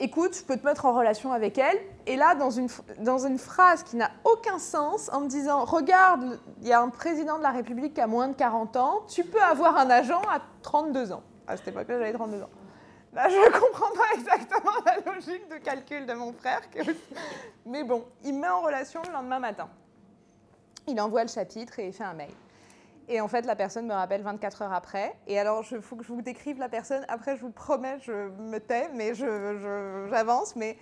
Écoute, 0.00 0.36
je 0.36 0.44
peux 0.44 0.56
te 0.56 0.64
mettre 0.64 0.86
en 0.86 0.92
relation 0.92 1.32
avec 1.32 1.58
elle. 1.58 1.76
Et 2.06 2.14
là, 2.14 2.36
dans 2.36 2.50
une, 2.50 2.68
dans 3.00 3.26
une 3.26 3.38
phrase 3.38 3.82
qui 3.82 3.96
n'a 3.96 4.10
aucun 4.24 4.58
sens, 4.58 5.10
en 5.12 5.22
me 5.22 5.28
disant, 5.28 5.64
regarde, 5.64 6.38
il 6.60 6.68
y 6.68 6.72
a 6.72 6.80
un 6.80 6.88
président 6.88 7.36
de 7.38 7.42
la 7.42 7.50
République 7.50 7.94
qui 7.94 8.00
a 8.00 8.06
moins 8.06 8.28
de 8.28 8.34
40 8.34 8.76
ans, 8.76 9.02
tu 9.08 9.24
peux 9.24 9.42
avoir 9.42 9.76
un 9.76 9.90
agent 9.90 10.22
à 10.30 10.40
32 10.62 11.12
ans. 11.12 11.22
À 11.48 11.56
cette 11.56 11.68
époque-là, 11.68 11.98
j'avais 11.98 12.12
32 12.12 12.42
ans. 12.42 12.50
Là, 13.12 13.28
je 13.28 13.34
ne 13.34 13.60
comprends 13.60 13.90
pas 13.92 14.14
exactement 14.14 14.72
la 14.86 15.12
logique 15.12 15.48
de 15.48 15.56
calcul 15.56 16.06
de 16.06 16.12
mon 16.12 16.32
frère. 16.32 16.60
Mais 17.66 17.82
bon, 17.82 18.04
il 18.22 18.34
me 18.34 18.40
met 18.42 18.48
en 18.48 18.60
relation 18.60 19.00
le 19.04 19.12
lendemain 19.12 19.40
matin. 19.40 19.68
Il 20.86 21.00
envoie 21.00 21.22
le 21.22 21.28
chapitre 21.28 21.80
et 21.80 21.88
il 21.88 21.92
fait 21.92 22.04
un 22.04 22.14
mail. 22.14 22.30
Et 23.08 23.20
en 23.22 23.28
fait, 23.28 23.46
la 23.46 23.56
personne 23.56 23.86
me 23.86 23.94
rappelle 23.94 24.22
24 24.22 24.62
heures 24.62 24.72
après. 24.72 25.16
Et 25.26 25.38
alors, 25.38 25.64
il 25.70 25.80
faut 25.80 25.96
que 25.96 26.04
je 26.04 26.12
vous 26.12 26.20
décrive 26.20 26.58
la 26.58 26.68
personne. 26.68 27.04
Après, 27.08 27.36
je 27.36 27.42
vous 27.42 27.50
promets, 27.50 27.98
je 28.00 28.12
me 28.12 28.58
tais, 28.58 28.90
mais 28.94 29.14
j'avance. 29.14 30.56
mais 30.56 30.76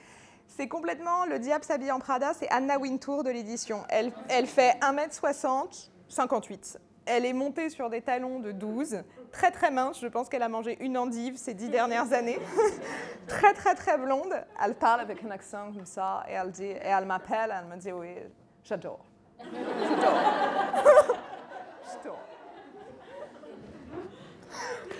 c'est 0.48 0.68
complètement 0.68 1.24
le 1.26 1.38
diable 1.38 1.64
s'habille 1.64 1.92
en 1.92 1.98
Prada. 1.98 2.32
C'est 2.34 2.48
Anna 2.50 2.78
Wintour 2.78 3.24
de 3.24 3.30
l'édition. 3.30 3.82
Elle, 3.88 4.12
elle 4.28 4.46
fait 4.46 4.78
1m60, 4.80 5.90
58. 6.08 6.78
Elle 7.04 7.24
est 7.24 7.32
montée 7.32 7.70
sur 7.70 7.88
des 7.88 8.00
talons 8.00 8.40
de 8.40 8.50
12, 8.50 9.02
très 9.30 9.52
très 9.52 9.70
mince. 9.70 10.00
Je 10.00 10.08
pense 10.08 10.28
qu'elle 10.28 10.42
a 10.42 10.48
mangé 10.48 10.76
une 10.80 10.98
endive 10.98 11.36
ces 11.36 11.54
dix 11.54 11.68
dernières 11.68 12.12
années. 12.12 12.40
très 13.28 13.54
très 13.54 13.76
très 13.76 13.96
blonde. 13.96 14.34
Elle 14.64 14.74
parle 14.74 15.00
avec 15.00 15.22
un 15.24 15.30
accent 15.30 15.72
comme 15.72 15.86
ça 15.86 16.24
et 16.28 16.32
elle, 16.32 16.50
dit, 16.50 16.64
et 16.64 16.80
elle 16.82 17.06
m'appelle. 17.06 17.54
Elle 17.56 17.68
me 17.68 17.76
dit 17.76 17.92
oui, 17.92 18.16
j'adore. 18.64 19.04
J'adore. 19.40 21.16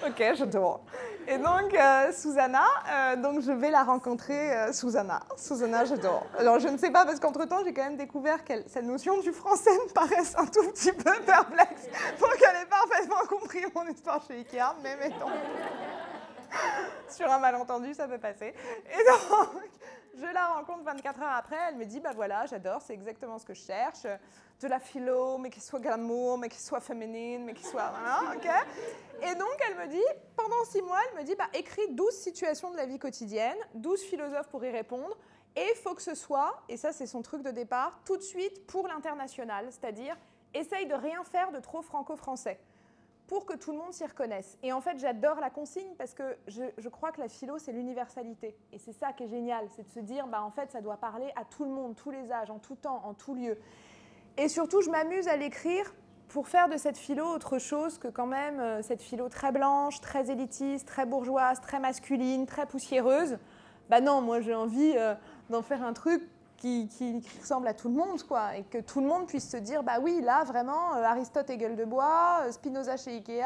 Ok, 0.07 0.23
j'adore. 0.35 0.81
Et 1.29 1.39
donc, 1.39 1.75
euh, 1.75 2.13
Susanna, 2.13 2.63
euh, 2.89 3.17
donc 3.17 3.41
je 3.41 3.51
vais 3.51 3.71
la 3.71 3.83
rencontrer, 3.83 4.55
euh, 4.55 4.73
Susanna. 4.73 5.21
Susanna, 5.37 5.85
j'adore. 5.85 6.25
Alors, 6.39 6.61
je 6.61 6.69
ne 6.69 6.77
sais 6.79 6.91
pas, 6.91 7.05
parce 7.05 7.19
qu'entre-temps, 7.19 7.65
j'ai 7.65 7.73
quand 7.73 7.83
même 7.83 7.97
découvert 7.97 8.45
que 8.45 8.53
cette 8.69 8.85
notion 8.85 9.19
du 9.21 9.33
français 9.33 9.73
me 9.73 9.93
paraisse 9.93 10.35
un 10.39 10.47
tout 10.47 10.63
petit 10.71 10.93
peu 10.93 11.13
perplexe 11.27 11.89
pour 12.19 12.31
qu'elle 12.37 12.57
ait 12.63 12.67
parfaitement 12.67 13.27
compris 13.29 13.65
mon 13.75 13.87
histoire 13.89 14.23
chez 14.27 14.35
Ikea, 14.35 14.77
mais 14.83 14.97
mettons. 14.97 15.33
Sur 17.09 17.31
un 17.33 17.39
malentendu, 17.41 17.93
ça 17.93 18.07
peut 18.07 18.19
passer. 18.19 18.55
Et 18.93 19.05
donc, 19.05 19.63
je 20.17 20.33
la 20.33 20.47
rencontre 20.49 20.83
24 20.85 21.23
heures 21.23 21.33
après, 21.33 21.57
elle 21.69 21.77
me 21.77 21.85
dit, 21.85 22.01
bah 22.01 22.13
voilà, 22.15 22.47
j'adore, 22.47 22.81
c'est 22.83 22.95
exactement 22.95 23.39
ce 23.39 23.45
que 23.45 23.55
je 23.55 23.63
cherche. 23.63 24.07
De 24.61 24.69
la 24.69 24.79
philo, 24.79 25.37
mais 25.37 25.51
qui 25.51 25.61
soit 25.61 25.81
glamour, 25.81 26.39
mais 26.39 26.49
qui 26.49 26.61
soit 26.61 26.81
féminine, 26.81 27.45
mais 27.45 27.53
qui 27.53 27.63
soit... 27.63 27.91
Voilà, 27.91 28.35
ok. 28.35 28.49
Et 29.23 29.35
donc, 29.35 29.55
elle 29.69 29.77
me 29.77 29.87
dit, 29.87 30.05
pendant 30.35 30.65
six 30.65 30.81
mois, 30.81 30.99
elle 31.11 31.19
me 31.21 31.25
dit, 31.25 31.35
bah 31.35 31.49
écris 31.53 31.89
12 31.91 32.15
situations 32.15 32.71
de 32.71 32.77
la 32.77 32.87
vie 32.87 32.99
quotidienne, 32.99 33.57
12 33.75 34.01
philosophes 34.01 34.49
pour 34.49 34.65
y 34.65 34.71
répondre, 34.71 35.17
et 35.55 35.67
il 35.71 35.77
faut 35.77 35.95
que 35.95 36.03
ce 36.03 36.15
soit, 36.15 36.63
et 36.69 36.77
ça 36.77 36.93
c'est 36.93 37.07
son 37.07 37.21
truc 37.21 37.43
de 37.43 37.51
départ, 37.51 38.01
tout 38.05 38.17
de 38.17 38.23
suite 38.23 38.67
pour 38.67 38.89
l'international, 38.89 39.67
c'est-à-dire, 39.71 40.17
essaye 40.55 40.87
de 40.87 40.95
rien 40.95 41.23
faire 41.25 41.53
de 41.53 41.61
trop 41.61 41.83
franco-français 41.83 42.59
pour 43.27 43.45
que 43.45 43.55
tout 43.55 43.73
le 43.73 43.79
monde 43.79 43.93
s'y 43.93 44.05
reconnaisse. 44.05 44.57
Et 44.63 44.73
en 44.73 44.81
fait, 44.81 44.99
j'adore 44.99 45.41
la 45.41 45.51
consigne 45.51 45.95
parce 45.99 46.15
que 46.15 46.37
je, 46.47 46.89
crois 46.89 47.13
que 47.13 47.21
la 47.21 47.29
philo, 47.29 47.59
c'est 47.59 47.73
l'universalité. 47.73 48.57
Et 48.73 48.79
c'est 48.79 48.93
ça 48.93 49.13
qui 49.13 49.25
est 49.25 49.29
génial, 49.29 49.67
c'est 49.75 49.87
de 49.87 49.91
se 49.91 50.01
dire, 50.01 50.27
bah, 50.27 50.43
en 50.43 50.51
fait, 50.51 50.71
ça 50.71 50.81
doit 50.81 50.97
parler 50.97 51.33
à 51.37 51.45
tout 51.45 51.65
le 51.65 51.71
monde, 51.71 51.97
tous 51.97 52.11
les 52.11 52.31
âges, 52.31 52.51
en 52.51 52.59
tout 52.59 52.77
temps, 52.77 53.03
en 53.05 53.15
tout 53.15 53.35
lieu. 53.35 53.59
Et 54.37 54.49
surtout, 54.49 54.81
je 54.81 54.91
m'amuse 54.91 55.29
à 55.29 55.37
l'écrire 55.37 55.93
pour 56.29 56.49
faire 56.49 56.69
de 56.69 56.77
cette 56.77 56.99
philo 56.99 57.25
autre 57.25 57.59
chose 57.59 57.99
que 57.99 58.09
quand 58.09 58.27
même 58.27 58.61
euh, 58.61 58.83
cette 58.83 59.01
philo 59.01 59.29
très 59.29 59.53
blanche, 59.53 60.01
très 60.01 60.31
élitiste, 60.31 60.87
très 60.87 61.07
bourgeoise, 61.07 61.61
très 61.61 61.79
masculine, 61.79 62.47
très 62.47 62.67
poussiéreuse. 62.67 63.39
Bah 63.89 64.01
non, 64.01 64.21
moi 64.21 64.41
j'ai 64.41 64.55
envie 64.55 64.95
euh, 64.97 65.15
d'en 65.51 65.63
faire 65.63 65.83
un 65.83 65.93
truc 65.93 66.23
qui, 66.57 66.89
ressemble 67.41 67.69
à 67.69 67.75
tout 67.75 67.89
le 67.89 67.95
monde, 67.95 68.23
quoi, 68.23 68.57
et 68.57 68.65
que 68.65 68.79
tout 68.79 69.01
le 69.01 69.07
monde 69.07 69.27
puisse 69.27 69.49
se 69.49 69.57
dire, 69.57 69.83
bah 69.83 69.99
oui, 70.01 70.21
là, 70.23 70.45
vraiment, 70.45 70.95
euh, 70.95 71.03
Aristote 71.03 71.51
et 71.51 71.57
gueule 71.57 71.77
de 71.77 71.85
bois, 71.85 72.41
euh, 72.43 72.53
Spinoza 72.53 72.97
chez 72.97 73.13
Ikea, 73.13 73.43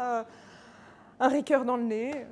euh, 0.00 0.24
un 1.20 1.28
Ricoeur 1.28 1.64
dans 1.64 1.76
le 1.76 1.84
nez, 1.84 2.26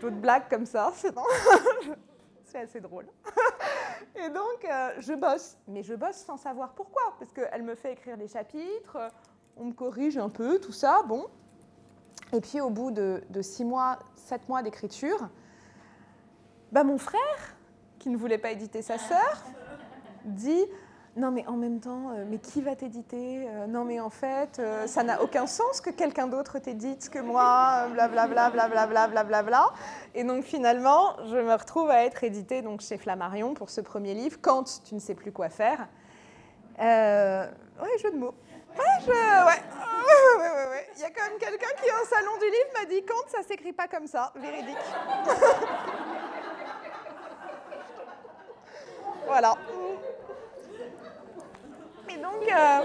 d'autres 0.00 0.16
blagues 0.16 0.48
comme 0.48 0.66
ça, 0.66 0.92
c'est 0.94 1.14
assez 2.58 2.80
drôle. 2.80 3.06
et 4.16 4.28
donc, 4.30 4.66
je 4.98 5.12
bosse, 5.12 5.58
mais 5.68 5.82
je 5.82 5.94
bosse 5.94 6.16
sans 6.16 6.36
savoir 6.36 6.72
pourquoi, 6.72 7.02
parce 7.18 7.32
qu'elle 7.32 7.62
me 7.62 7.74
fait 7.74 7.92
écrire 7.92 8.16
des 8.16 8.28
chapitres, 8.28 8.96
on 9.56 9.66
me 9.66 9.72
corrige 9.72 10.18
un 10.18 10.30
peu, 10.30 10.58
tout 10.58 10.72
ça, 10.72 11.02
bon. 11.06 11.26
Et 12.32 12.40
puis, 12.40 12.60
au 12.60 12.70
bout 12.70 12.90
de, 12.90 13.22
de 13.30 13.42
six 13.42 13.64
mois, 13.64 13.98
sept 14.16 14.48
mois 14.48 14.62
d'écriture, 14.62 15.28
bah, 16.72 16.82
mon 16.82 16.98
frère, 16.98 17.56
qui 17.98 18.08
ne 18.08 18.16
voulait 18.16 18.38
pas 18.38 18.50
éditer 18.50 18.82
sa 18.82 18.98
sœur, 18.98 19.44
dit 20.26 20.66
non 21.16 21.30
mais 21.30 21.46
en 21.46 21.56
même 21.56 21.80
temps, 21.80 22.10
euh, 22.10 22.26
mais 22.28 22.36
qui 22.38 22.60
va 22.60 22.76
t'éditer 22.76 23.48
euh, 23.48 23.66
Non 23.66 23.84
mais 23.84 24.00
en 24.00 24.10
fait, 24.10 24.58
euh, 24.58 24.86
ça 24.86 25.02
n'a 25.02 25.22
aucun 25.22 25.46
sens 25.46 25.80
que 25.80 25.88
quelqu'un 25.88 26.26
d'autre 26.26 26.58
t'édite 26.58 27.08
que 27.08 27.18
moi, 27.18 27.86
blablabla, 27.92 28.50
blablabla, 28.50 29.08
blablabla. 29.08 29.72
Et 30.14 30.24
donc 30.24 30.44
finalement, 30.44 31.16
je 31.30 31.38
me 31.38 31.54
retrouve 31.54 31.88
à 31.90 32.04
être 32.04 32.22
éditée 32.22 32.60
donc, 32.60 32.82
chez 32.82 32.98
Flammarion 32.98 33.54
pour 33.54 33.70
ce 33.70 33.80
premier 33.80 34.12
livre, 34.12 34.36
Quand 34.42 34.82
tu 34.84 34.94
ne 34.94 35.00
sais 35.00 35.14
plus 35.14 35.32
quoi 35.32 35.48
faire. 35.48 35.88
ouais, 36.78 37.48
jeu 38.02 38.10
de 38.10 38.18
mots. 38.18 38.34
Ouais, 38.76 38.84
je... 39.00 39.06
ouais. 39.10 39.16
Ouais, 39.16 39.62
ouais, 40.38 40.68
ouais, 40.68 40.86
Il 40.96 41.00
y 41.00 41.04
a 41.04 41.10
quand 41.10 41.24
même 41.30 41.38
quelqu'un 41.38 41.72
qui, 41.82 41.90
au 41.90 42.04
salon 42.06 42.36
du 42.38 42.44
livre, 42.44 42.72
m'a 42.78 42.84
dit 42.84 43.02
Quand 43.06 43.26
ça 43.28 43.42
s'écrit 43.42 43.72
pas 43.72 43.88
comme 43.88 44.06
ça, 44.06 44.34
véridique. 44.36 44.76
voilà. 49.26 49.54
Et 52.26 52.38
donc, 52.38 52.52
euh, 52.52 52.80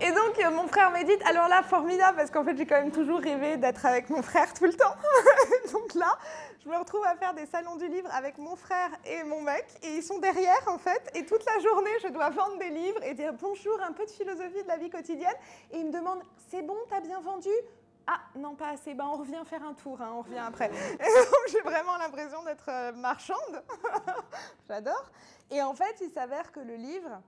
et 0.00 0.10
donc 0.12 0.38
euh, 0.40 0.50
mon 0.50 0.66
frère 0.68 0.90
m'édite. 0.90 1.20
Alors 1.26 1.48
là, 1.48 1.62
formidable, 1.62 2.16
parce 2.16 2.30
qu'en 2.30 2.44
fait, 2.44 2.56
j'ai 2.56 2.66
quand 2.66 2.80
même 2.80 2.92
toujours 2.92 3.20
rêvé 3.20 3.56
d'être 3.56 3.84
avec 3.84 4.10
mon 4.10 4.22
frère 4.22 4.52
tout 4.54 4.64
le 4.64 4.72
temps. 4.72 4.94
donc 5.72 5.94
là, 5.94 6.18
je 6.64 6.68
me 6.68 6.76
retrouve 6.76 7.04
à 7.04 7.14
faire 7.16 7.34
des 7.34 7.46
salons 7.46 7.76
du 7.76 7.88
livre 7.88 8.08
avec 8.12 8.38
mon 8.38 8.56
frère 8.56 8.90
et 9.04 9.22
mon 9.24 9.42
mec, 9.42 9.66
et 9.82 9.96
ils 9.96 10.02
sont 10.02 10.18
derrière, 10.18 10.62
en 10.66 10.78
fait. 10.78 11.10
Et 11.14 11.24
toute 11.24 11.44
la 11.44 11.58
journée, 11.60 11.90
je 12.02 12.08
dois 12.08 12.30
vendre 12.30 12.58
des 12.58 12.70
livres 12.70 13.02
et 13.02 13.14
dire 13.14 13.32
bonjour, 13.34 13.78
un 13.86 13.92
peu 13.92 14.04
de 14.04 14.10
philosophie 14.10 14.62
de 14.62 14.68
la 14.68 14.76
vie 14.76 14.90
quotidienne. 14.90 15.36
Et 15.72 15.78
ils 15.78 15.86
me 15.86 15.92
demandent, 15.92 16.22
c'est 16.50 16.62
bon, 16.62 16.76
t'as 16.88 17.00
bien 17.00 17.20
vendu? 17.20 17.50
Ah, 18.06 18.20
non, 18.36 18.54
pas 18.54 18.68
assez. 18.68 18.94
Ben, 18.94 19.06
on 19.06 19.16
revient 19.16 19.42
faire 19.44 19.64
un 19.64 19.74
tour, 19.74 20.00
hein, 20.00 20.12
on 20.14 20.22
revient 20.22 20.38
après. 20.38 20.70
J'ai 21.50 21.60
vraiment 21.60 21.96
l'impression 21.98 22.42
d'être 22.44 22.68
euh, 22.68 22.92
marchande. 22.92 23.62
J'adore. 24.68 25.10
Et 25.50 25.60
en 25.60 25.74
fait, 25.74 25.96
il 26.00 26.10
s'avère 26.10 26.52
que 26.52 26.60
le 26.60 26.76
livre, 26.76 27.20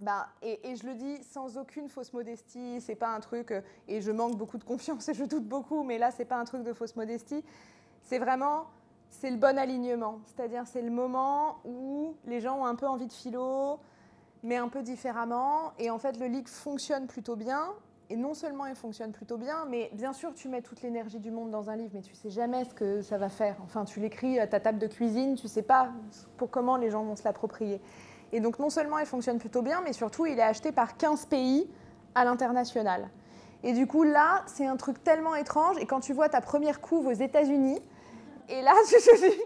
ben, 0.00 0.26
et, 0.42 0.74
je 0.74 0.86
le 0.86 0.94
dis 0.94 1.22
sans 1.22 1.56
aucune 1.56 1.88
fausse 1.88 2.12
modestie, 2.12 2.80
c'est 2.80 2.96
pas 2.96 3.08
un 3.08 3.20
truc, 3.20 3.52
euh, 3.52 3.60
et 3.86 4.00
je 4.00 4.10
manque 4.10 4.36
beaucoup 4.36 4.58
de 4.58 4.64
confiance 4.64 5.08
et 5.08 5.14
je 5.14 5.24
doute 5.24 5.46
beaucoup, 5.46 5.84
mais 5.84 5.98
là, 5.98 6.10
c'est 6.10 6.24
pas 6.24 6.36
un 6.36 6.44
truc 6.44 6.64
de 6.64 6.72
fausse 6.72 6.96
modestie. 6.96 7.44
C'est 8.02 8.18
vraiment, 8.18 8.66
c'est 9.10 9.30
le 9.30 9.36
bon 9.36 9.56
alignement. 9.56 10.20
C'est-à-dire, 10.26 10.66
c'est 10.66 10.82
le 10.82 10.90
moment 10.90 11.58
où 11.64 12.16
les 12.26 12.40
gens 12.40 12.58
ont 12.58 12.66
un 12.66 12.74
peu 12.74 12.86
envie 12.86 13.06
de 13.06 13.12
philo, 13.12 13.78
mais 14.42 14.56
un 14.56 14.68
peu 14.68 14.82
différemment. 14.82 15.72
Et 15.78 15.90
en 15.90 15.98
fait, 15.98 16.18
le 16.18 16.26
livre 16.26 16.48
fonctionne 16.48 17.06
plutôt 17.06 17.36
bien. 17.36 17.72
Et 18.10 18.16
non 18.16 18.34
seulement 18.34 18.66
il 18.66 18.74
fonctionne 18.74 19.12
plutôt 19.12 19.38
bien, 19.38 19.64
mais 19.68 19.90
bien 19.94 20.12
sûr, 20.12 20.34
tu 20.34 20.48
mets 20.48 20.60
toute 20.60 20.82
l'énergie 20.82 21.20
du 21.20 21.30
monde 21.30 21.50
dans 21.50 21.70
un 21.70 21.76
livre, 21.76 21.92
mais 21.94 22.02
tu 22.02 22.14
sais 22.14 22.30
jamais 22.30 22.64
ce 22.64 22.74
que 22.74 23.00
ça 23.00 23.16
va 23.16 23.30
faire. 23.30 23.56
Enfin, 23.64 23.84
tu 23.84 23.98
l'écris 24.00 24.38
à 24.38 24.46
ta 24.46 24.60
table 24.60 24.78
de 24.78 24.86
cuisine, 24.86 25.36
tu 25.36 25.48
sais 25.48 25.62
pas 25.62 25.90
pour 26.36 26.50
comment 26.50 26.76
les 26.76 26.90
gens 26.90 27.02
vont 27.02 27.16
se 27.16 27.24
l'approprier. 27.24 27.80
Et 28.32 28.40
donc, 28.40 28.58
non 28.58 28.68
seulement 28.68 28.98
il 28.98 29.06
fonctionne 29.06 29.38
plutôt 29.38 29.62
bien, 29.62 29.80
mais 29.82 29.92
surtout, 29.92 30.26
il 30.26 30.38
est 30.38 30.42
acheté 30.42 30.70
par 30.70 30.96
15 30.96 31.26
pays 31.26 31.70
à 32.14 32.24
l'international. 32.24 33.08
Et 33.62 33.72
du 33.72 33.86
coup, 33.86 34.02
là, 34.02 34.42
c'est 34.46 34.66
un 34.66 34.76
truc 34.76 35.02
tellement 35.02 35.34
étrange. 35.34 35.78
Et 35.78 35.86
quand 35.86 36.00
tu 36.00 36.12
vois 36.12 36.28
ta 36.28 36.42
première 36.42 36.82
couve 36.82 37.06
aux 37.06 37.12
États-Unis, 37.12 37.80
et 38.50 38.60
là, 38.60 38.74
tu 38.86 38.94
te 38.96 39.30
dis, 39.30 39.42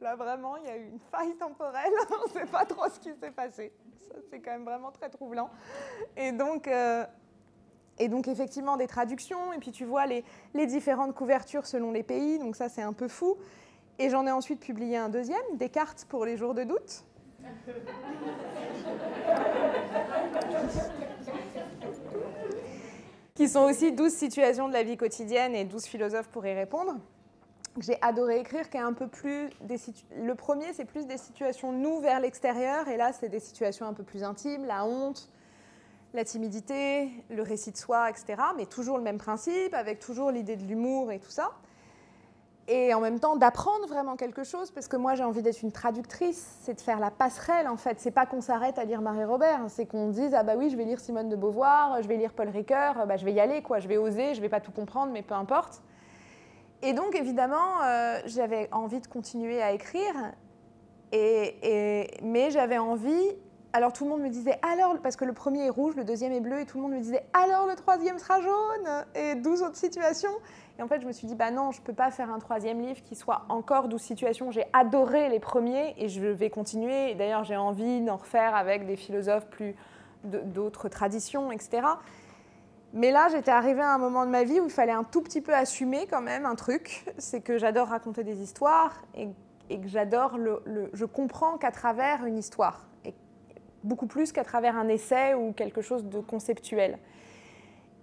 là 0.00 0.16
vraiment, 0.16 0.56
il 0.56 0.64
y 0.64 0.70
a 0.70 0.76
eu 0.78 0.86
une 0.86 0.98
faille 0.98 1.36
temporelle, 1.36 1.92
on 2.10 2.28
ne 2.28 2.32
sait 2.32 2.50
pas 2.50 2.64
trop 2.64 2.88
ce 2.88 2.98
qui 2.98 3.10
s'est 3.20 3.30
passé. 3.30 3.72
C'est 4.30 4.40
quand 4.40 4.52
même 4.52 4.64
vraiment 4.64 4.90
très 4.90 5.10
troublant. 5.10 5.50
Et 6.16 6.32
donc, 6.32 6.66
euh, 6.66 7.04
et 7.98 8.08
donc 8.08 8.28
effectivement 8.28 8.76
des 8.76 8.86
traductions, 8.86 9.52
et 9.52 9.58
puis 9.58 9.70
tu 9.70 9.84
vois 9.84 10.06
les, 10.06 10.24
différentes 10.66 11.14
couvertures 11.14 11.66
selon 11.66 11.92
les 11.92 12.02
pays, 12.02 12.38
donc 12.38 12.56
ça 12.56 12.68
c'est 12.68 12.82
un 12.82 12.92
peu 12.92 13.08
fou. 13.08 13.36
Et 13.98 14.10
j'en 14.10 14.26
ai 14.26 14.30
ensuite 14.30 14.60
publié 14.60 14.96
un 14.96 15.08
deuxième, 15.08 15.38
des 15.54 15.68
cartes 15.68 16.06
pour 16.08 16.24
les 16.24 16.36
jours 16.36 16.54
de 16.54 16.64
doute. 16.64 17.04
qui 23.34 23.48
sont 23.48 23.62
aussi 23.62 23.92
12 23.92 24.12
situations 24.12 24.66
de 24.66 24.72
la 24.72 24.82
vie 24.82 24.96
quotidienne 24.96 25.54
et 25.54 25.64
12 25.64 25.84
philosophes 25.84 26.28
pour 26.28 26.44
y 26.44 26.52
répondre. 26.54 26.96
j'ai 27.80 27.96
adoré 28.02 28.40
écrire, 28.40 28.68
qui 28.68 28.76
est 28.76 28.80
un 28.80 28.92
peu 28.92 29.06
plus 29.06 29.48
des 29.60 29.76
le 30.20 30.34
premier 30.34 30.72
c'est 30.72 30.84
plus 30.84 31.06
des 31.06 31.18
situations 31.18 31.72
nous 31.72 32.00
vers 32.00 32.18
l'extérieur, 32.18 32.88
et 32.88 32.96
là 32.96 33.12
c'est 33.12 33.28
des 33.28 33.38
situations 33.38 33.86
un 33.86 33.92
peu 33.92 34.02
plus 34.02 34.24
intimes, 34.24 34.64
la 34.64 34.84
honte, 34.84 35.30
la 36.18 36.24
timidité, 36.24 37.10
le 37.30 37.42
récit 37.42 37.70
de 37.70 37.76
soi, 37.76 38.10
etc. 38.10 38.42
Mais 38.56 38.66
toujours 38.66 38.98
le 38.98 39.04
même 39.04 39.18
principe, 39.18 39.72
avec 39.72 40.00
toujours 40.00 40.32
l'idée 40.32 40.56
de 40.56 40.64
l'humour 40.64 41.12
et 41.12 41.20
tout 41.20 41.30
ça. 41.30 41.52
Et 42.66 42.92
en 42.92 43.00
même 43.00 43.20
temps 43.20 43.36
d'apprendre 43.36 43.86
vraiment 43.86 44.16
quelque 44.16 44.42
chose, 44.42 44.70
parce 44.72 44.88
que 44.88 44.96
moi 44.96 45.14
j'ai 45.14 45.24
envie 45.24 45.42
d'être 45.42 45.62
une 45.62 45.72
traductrice, 45.72 46.58
c'est 46.62 46.74
de 46.74 46.80
faire 46.80 46.98
la 46.98 47.10
passerelle 47.10 47.68
en 47.68 47.76
fait. 47.76 48.00
C'est 48.00 48.10
pas 48.10 48.26
qu'on 48.26 48.42
s'arrête 48.42 48.78
à 48.78 48.84
lire 48.84 49.00
Marie-Robert, 49.00 49.60
c'est 49.68 49.86
qu'on 49.86 50.08
dise 50.08 50.34
ah 50.34 50.42
bah 50.42 50.54
oui 50.58 50.68
je 50.68 50.76
vais 50.76 50.84
lire 50.84 51.00
Simone 51.00 51.30
de 51.30 51.36
Beauvoir, 51.36 52.02
je 52.02 52.08
vais 52.08 52.16
lire 52.16 52.34
Paul 52.34 52.48
Ricoeur, 52.48 53.06
bah, 53.06 53.16
je 53.16 53.24
vais 53.24 53.32
y 53.32 53.40
aller 53.40 53.62
quoi, 53.62 53.78
je 53.78 53.88
vais 53.88 53.96
oser, 53.96 54.34
je 54.34 54.40
vais 54.42 54.50
pas 54.50 54.60
tout 54.60 54.72
comprendre, 54.72 55.12
mais 55.12 55.22
peu 55.22 55.34
importe. 55.34 55.80
Et 56.82 56.92
donc 56.92 57.14
évidemment 57.14 57.80
euh, 57.84 58.20
j'avais 58.26 58.68
envie 58.72 59.00
de 59.00 59.06
continuer 59.06 59.62
à 59.62 59.72
écrire, 59.72 60.14
et, 61.12 62.10
mais 62.22 62.50
j'avais 62.50 62.78
envie 62.78 63.32
alors 63.72 63.92
tout 63.92 64.04
le 64.04 64.10
monde 64.10 64.22
me 64.22 64.30
disait 64.30 64.58
alors, 64.62 64.96
parce 65.02 65.16
que 65.16 65.24
le 65.24 65.32
premier 65.32 65.66
est 65.66 65.70
rouge, 65.70 65.94
le 65.96 66.04
deuxième 66.04 66.32
est 66.32 66.40
bleu, 66.40 66.60
et 66.60 66.66
tout 66.66 66.78
le 66.78 66.82
monde 66.84 66.92
me 66.92 67.00
disait 67.00 67.24
alors 67.32 67.66
le 67.66 67.74
troisième 67.74 68.18
sera 68.18 68.40
jaune, 68.40 69.04
et 69.14 69.34
12 69.34 69.62
autres 69.62 69.76
situations. 69.76 70.32
Et 70.78 70.82
en 70.82 70.86
fait, 70.86 71.00
je 71.00 71.06
me 71.06 71.12
suis 71.12 71.26
dit, 71.26 71.34
bah 71.34 71.50
non, 71.50 71.72
je 71.72 71.80
ne 71.80 71.84
peux 71.84 71.92
pas 71.92 72.10
faire 72.10 72.32
un 72.32 72.38
troisième 72.38 72.80
livre 72.80 73.02
qui 73.02 73.16
soit 73.16 73.44
encore 73.48 73.88
12 73.88 74.00
situations. 74.00 74.50
J'ai 74.52 74.64
adoré 74.72 75.28
les 75.28 75.40
premiers 75.40 75.94
et 75.98 76.08
je 76.08 76.24
vais 76.24 76.50
continuer. 76.50 77.14
D'ailleurs, 77.14 77.42
j'ai 77.42 77.56
envie 77.56 78.00
d'en 78.00 78.16
refaire 78.16 78.54
avec 78.54 78.86
des 78.86 78.96
philosophes 78.96 79.46
plus 79.48 79.74
d'autres 80.24 80.88
traditions, 80.88 81.50
etc. 81.50 81.82
Mais 82.92 83.10
là, 83.10 83.28
j'étais 83.30 83.50
arrivée 83.50 83.82
à 83.82 83.92
un 83.92 83.98
moment 83.98 84.24
de 84.24 84.30
ma 84.30 84.44
vie 84.44 84.60
où 84.60 84.64
il 84.64 84.70
fallait 84.70 84.92
un 84.92 85.04
tout 85.04 85.20
petit 85.20 85.40
peu 85.40 85.52
assumer 85.52 86.06
quand 86.08 86.22
même 86.22 86.46
un 86.46 86.54
truc, 86.54 87.04
c'est 87.18 87.40
que 87.40 87.58
j'adore 87.58 87.88
raconter 87.88 88.24
des 88.24 88.40
histoires 88.40 89.02
et, 89.14 89.28
que 89.68 89.88
j'adore 89.88 90.38
le, 90.38 90.62
le, 90.64 90.90
Je 90.94 91.04
comprends 91.04 91.58
qu'à 91.58 91.70
travers 91.70 92.24
une 92.24 92.38
histoire 92.38 92.86
beaucoup 93.84 94.06
plus 94.06 94.32
qu'à 94.32 94.44
travers 94.44 94.76
un 94.76 94.88
essai 94.88 95.34
ou 95.34 95.52
quelque 95.52 95.82
chose 95.82 96.04
de 96.04 96.20
conceptuel. 96.20 96.98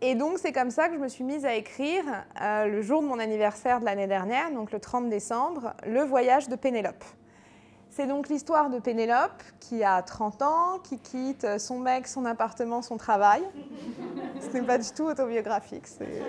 Et 0.02 0.16
donc 0.16 0.38
c'est 0.38 0.52
comme 0.52 0.72
ça 0.72 0.90
que 0.90 0.96
je 0.96 1.00
me 1.00 1.08
suis 1.08 1.24
mise 1.24 1.46
à 1.46 1.56
écrire 1.56 2.04
euh, 2.42 2.68
le 2.68 2.82
jour 2.82 3.02
de 3.02 3.08
mon 3.08 3.20
anniversaire 3.20 3.80
de 3.80 3.86
l'année 3.86 4.08
dernière, 4.08 4.52
donc 4.52 4.72
le 4.72 4.80
30 4.80 5.10
décembre, 5.10 5.74
Le 5.88 6.02
voyage 6.02 6.50
de 6.50 6.56
Pénélope. 6.56 7.04
C'est 7.96 8.08
donc 8.08 8.28
l'histoire 8.28 8.70
de 8.70 8.80
Pénélope 8.80 9.42
qui 9.62 9.82
a 9.82 10.02
30 10.02 10.42
ans, 10.42 10.80
qui 10.84 11.00
quitte 11.00 11.48
son 11.60 11.80
mec, 11.80 12.08
son 12.08 12.26
appartement, 12.26 12.82
son 12.82 12.98
travail. 12.98 13.42
Ce 14.42 14.50
n'est 14.50 14.64
pas 14.64 14.78
du 14.78 14.90
tout 14.90 15.06
autobiographique, 15.06 15.88
c'est 15.88 16.22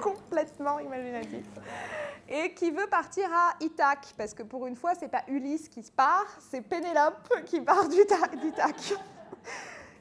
complètement 0.00 0.80
imaginatif 0.80 1.44
et 2.30 2.54
qui 2.54 2.70
veut 2.70 2.86
partir 2.86 3.24
à 3.32 3.54
Ithaque, 3.60 4.14
parce 4.16 4.34
que 4.34 4.44
pour 4.44 4.66
une 4.66 4.76
fois, 4.76 4.92
c'est 4.94 5.08
pas 5.08 5.24
Ulysse 5.26 5.68
qui 5.68 5.82
se 5.82 5.90
part, 5.90 6.26
c'est 6.50 6.60
Pénélope 6.60 7.28
qui 7.44 7.60
part 7.60 7.88
d'Ithaque. 7.88 8.94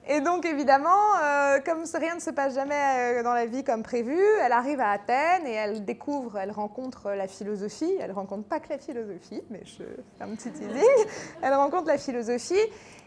Et 0.08 0.22
donc 0.22 0.46
évidemment, 0.46 1.16
euh, 1.22 1.60
comme 1.64 1.84
rien 1.94 2.16
ne 2.16 2.20
se 2.20 2.32
passe 2.32 2.56
jamais 2.56 3.20
euh, 3.20 3.24
dans 3.24 3.34
la 3.34 3.46
vie 3.46 3.64
comme 3.64 3.84
prévu, 3.84 4.18
elle 4.42 4.52
arrive 4.52 4.80
à 4.80 4.92
Athènes 4.92 5.46
et 5.46 5.54
elle 5.54 5.86
découvre, 5.86 6.38
elle 6.38 6.52
rencontre 6.52 7.12
la 7.12 7.28
philosophie. 7.28 7.94
Elle 8.00 8.12
rencontre 8.12 8.48
pas 8.48 8.60
que 8.60 8.70
la 8.70 8.80
philosophie, 8.80 9.42
mais 9.50 9.62
je 9.66 9.84
fais 10.18 10.24
un 10.24 10.36
petit 10.36 10.52
teasing. 10.52 10.72
Elle 11.42 11.54
rencontre 11.54 11.88
la 11.88 11.98
philosophie. 11.98 12.56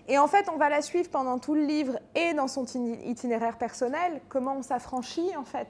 Et 0.08 0.18
en 0.18 0.26
fait, 0.26 0.48
on 0.52 0.56
va 0.56 0.68
la 0.68 0.82
suivre 0.82 1.08
pendant 1.10 1.38
tout 1.38 1.54
le 1.54 1.64
livre 1.64 1.98
et 2.14 2.34
dans 2.34 2.48
son 2.48 2.66
itinéraire 3.04 3.56
personnel, 3.56 4.20
comment 4.28 4.56
on 4.56 4.62
s'affranchit 4.62 5.36
en 5.36 5.44
fait 5.44 5.68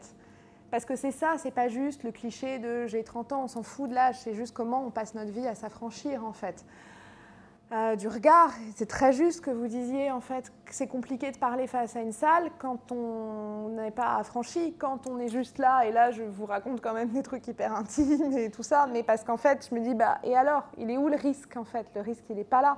parce 0.73 0.87
que 0.87 0.97
c'est 0.97 1.13
ça, 1.13 1.35
c'est 1.37 1.51
pas 1.51 1.69
juste 1.69 2.03
le 2.03 2.13
cliché 2.13 2.59
de 2.59 2.87
j'ai 2.87 3.05
30 3.05 3.33
ans, 3.33 3.43
on 3.45 3.47
s'en 3.47 3.63
fout 3.63 3.91
de 3.91 3.95
l'âge, 3.95 4.17
c'est 4.19 4.33
juste 4.33 4.55
comment 4.55 4.83
on 4.87 4.91
passe 4.91 5.15
notre 5.15 5.31
vie 5.31 5.47
à 5.47 5.55
s'affranchir 5.55 6.25
en 6.25 6.33
fait. 6.33 6.65
Euh, 7.73 7.97
du 7.97 8.07
regard, 8.07 8.51
c'est 8.77 8.89
très 8.89 9.15
juste 9.15 9.41
que 9.41 9.51
vous 9.51 9.67
disiez 9.67 10.11
en 10.11 10.21
fait 10.21 10.53
que 10.67 10.75
c'est 10.75 10.87
compliqué 10.87 11.31
de 11.31 11.39
parler 11.39 11.67
face 11.67 11.97
à 11.97 12.01
une 12.01 12.13
salle 12.13 12.51
quand 12.59 12.93
on 12.93 13.71
n'est 13.71 13.91
pas 13.91 14.17
affranchi, 14.17 14.75
quand 14.79 15.07
on 15.07 15.19
est 15.19 15.29
juste 15.29 15.57
là, 15.57 15.87
et 15.87 15.91
là 15.91 16.11
je 16.11 16.23
vous 16.23 16.45
raconte 16.45 16.83
quand 16.83 16.93
même 16.93 17.09
des 17.09 17.23
trucs 17.23 17.49
hyper 17.49 17.75
intimes 17.75 18.37
et 18.37 18.51
tout 18.51 18.63
ça, 18.63 18.87
mais 18.93 19.03
parce 19.03 19.25
qu'en 19.25 19.39
fait 19.39 19.67
je 19.71 19.75
me 19.75 19.81
dis, 19.81 19.95
bah 19.95 20.19
et 20.23 20.37
alors, 20.37 20.65
il 20.77 20.91
est 20.91 20.99
où 20.99 21.09
le 21.09 21.17
risque 21.17 21.57
en 21.57 21.65
fait? 21.65 21.87
Le 21.95 22.03
risque 22.03 22.25
il 22.29 22.37
n'est 22.37 22.45
pas 22.45 22.61
là. 22.61 22.77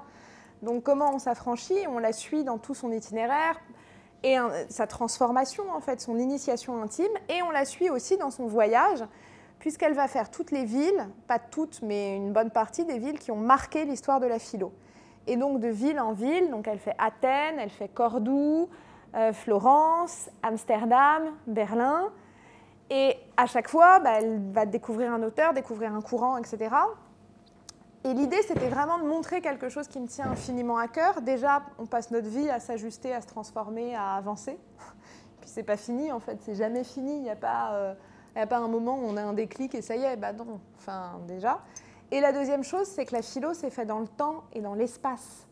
Donc 0.62 0.84
comment 0.84 1.12
on 1.12 1.18
s'affranchit? 1.18 1.88
On 1.88 1.98
la 1.98 2.12
suit 2.12 2.44
dans 2.44 2.58
tout 2.58 2.74
son 2.74 2.92
itinéraire, 2.92 3.58
et 4.22 4.36
sa 4.70 4.86
transformation, 4.86 5.64
en 5.70 5.80
fait, 5.80 6.00
son 6.00 6.18
initiation 6.18 6.80
intime. 6.80 7.12
Et 7.28 7.42
on 7.42 7.50
la 7.50 7.66
suit 7.66 7.90
aussi 7.90 8.16
dans 8.16 8.30
son 8.30 8.46
voyage, 8.46 9.04
puisqu'elle 9.58 9.92
va 9.92 10.08
faire 10.08 10.30
toutes 10.30 10.50
les 10.50 10.64
villes, 10.64 11.08
pas 11.26 11.38
toutes, 11.38 11.82
mais 11.82 12.16
une 12.16 12.32
bonne 12.32 12.50
partie 12.50 12.86
des 12.86 12.98
villes 12.98 13.18
qui 13.18 13.32
ont 13.32 13.36
marqué 13.36 13.84
l'histoire 13.84 14.20
de 14.20 14.26
la 14.26 14.38
philo. 14.38 14.72
Et 15.26 15.36
donc 15.36 15.60
de 15.60 15.68
ville 15.68 15.98
en 16.01 16.12
ville, 16.12 16.51
donc 16.51 16.68
elle 16.68 16.78
fait 16.78 16.94
Athènes, 16.98 17.59
elle 17.59 17.70
fait 17.70 17.88
Cordoue, 17.88 18.68
euh, 19.14 19.32
Florence, 19.32 20.28
Amsterdam, 20.42 21.22
Berlin. 21.46 22.10
Et 22.90 23.16
à 23.36 23.46
chaque 23.46 23.68
fois, 23.68 24.01
bah, 24.01 24.18
elle 24.18 24.40
va 24.52 24.66
découvrir 24.66 25.12
un 25.12 25.22
auteur, 25.22 25.55
découvrir 25.55 25.94
un 25.94 26.02
courant, 26.02 26.36
etc. 26.36 26.74
Et 28.05 28.12
l'idée, 28.12 28.42
c'était 28.42 28.68
vraiment 28.68 28.98
de 28.98 29.05
montrer 29.05 29.40
quelque 29.40 29.70
chose 29.70 29.88
qui 29.88 29.98
me 29.98 30.06
tient 30.06 30.30
infiniment 30.30 30.76
à 30.76 30.88
cœur. 30.88 31.22
Déjà, 31.22 31.62
on 31.78 31.86
passe 31.86 32.10
notre 32.10 32.28
vie 32.28 32.51
à 32.51 32.60
s'ajuster, 32.60 33.14
à 33.14 33.22
se 33.22 33.26
transformer, 33.26 33.94
à 33.94 34.14
avancer. 34.16 34.59
Puis 35.40 35.48
c'est 35.48 35.62
pas 35.62 35.78
fini, 35.78 36.12
en 36.12 36.20
fait, 36.20 36.38
c'est 36.42 36.55
jamais 36.55 36.84
fini. 36.84 37.16
Il 37.16 37.22
n'y 37.22 37.30
a, 37.30 37.72
euh, 37.72 37.94
a 38.36 38.46
pas 38.46 38.59
un 38.59 38.68
moment 38.68 38.96
où 38.96 39.05
on 39.06 39.16
a 39.16 39.22
un 39.22 39.32
déclic 39.32 39.74
et 39.74 39.80
ça 39.80 39.96
y 39.96 40.02
est, 40.02 40.16
bah 40.16 40.34
non, 40.34 40.60
enfin 40.76 41.18
déjà. 41.26 41.60
Et 42.14 42.20
la 42.20 42.30
deuxième 42.30 42.62
chose, 42.62 42.86
c'est 42.86 43.06
que 43.06 43.12
la 43.12 43.22
philo, 43.22 43.54
c'est 43.54 43.70
fait 43.70 43.86
dans 43.86 43.98
le 43.98 44.06
temps 44.06 44.44
et 44.52 44.60
dans 44.60 44.74
l'espace. 44.74 45.48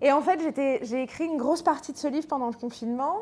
Et 0.00 0.10
en 0.10 0.22
fait, 0.22 0.40
j'ai 0.80 1.02
écrit 1.02 1.26
une 1.26 1.36
grosse 1.36 1.60
partie 1.60 1.92
de 1.92 1.98
ce 1.98 2.08
livre 2.08 2.26
pendant 2.26 2.46
le 2.46 2.54
confinement. 2.54 3.18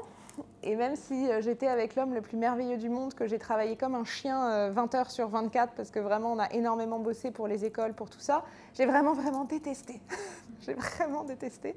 Et 0.62 0.76
même 0.76 0.94
si 0.94 1.28
euh, 1.28 1.40
j'étais 1.40 1.66
avec 1.66 1.96
l'homme 1.96 2.14
le 2.14 2.20
plus 2.20 2.36
merveilleux 2.36 2.76
du 2.76 2.90
monde, 2.90 3.12
que 3.12 3.26
j'ai 3.26 3.40
travaillé 3.40 3.74
comme 3.74 3.96
un 3.96 4.04
chien 4.04 4.68
20 4.70 4.94
euh, 4.94 4.98
heures 4.98 5.10
sur 5.10 5.26
24, 5.26 5.72
parce 5.72 5.90
que 5.90 5.98
vraiment 5.98 6.32
on 6.32 6.38
a 6.38 6.48
énormément 6.52 7.00
bossé 7.00 7.32
pour 7.32 7.48
les 7.48 7.64
écoles, 7.64 7.92
pour 7.92 8.08
tout 8.08 8.20
ça, 8.20 8.44
j'ai 8.74 8.86
vraiment, 8.86 9.14
vraiment 9.14 9.42
détesté. 9.42 10.00
j'ai 10.60 10.74
vraiment 10.74 11.24
détesté. 11.24 11.74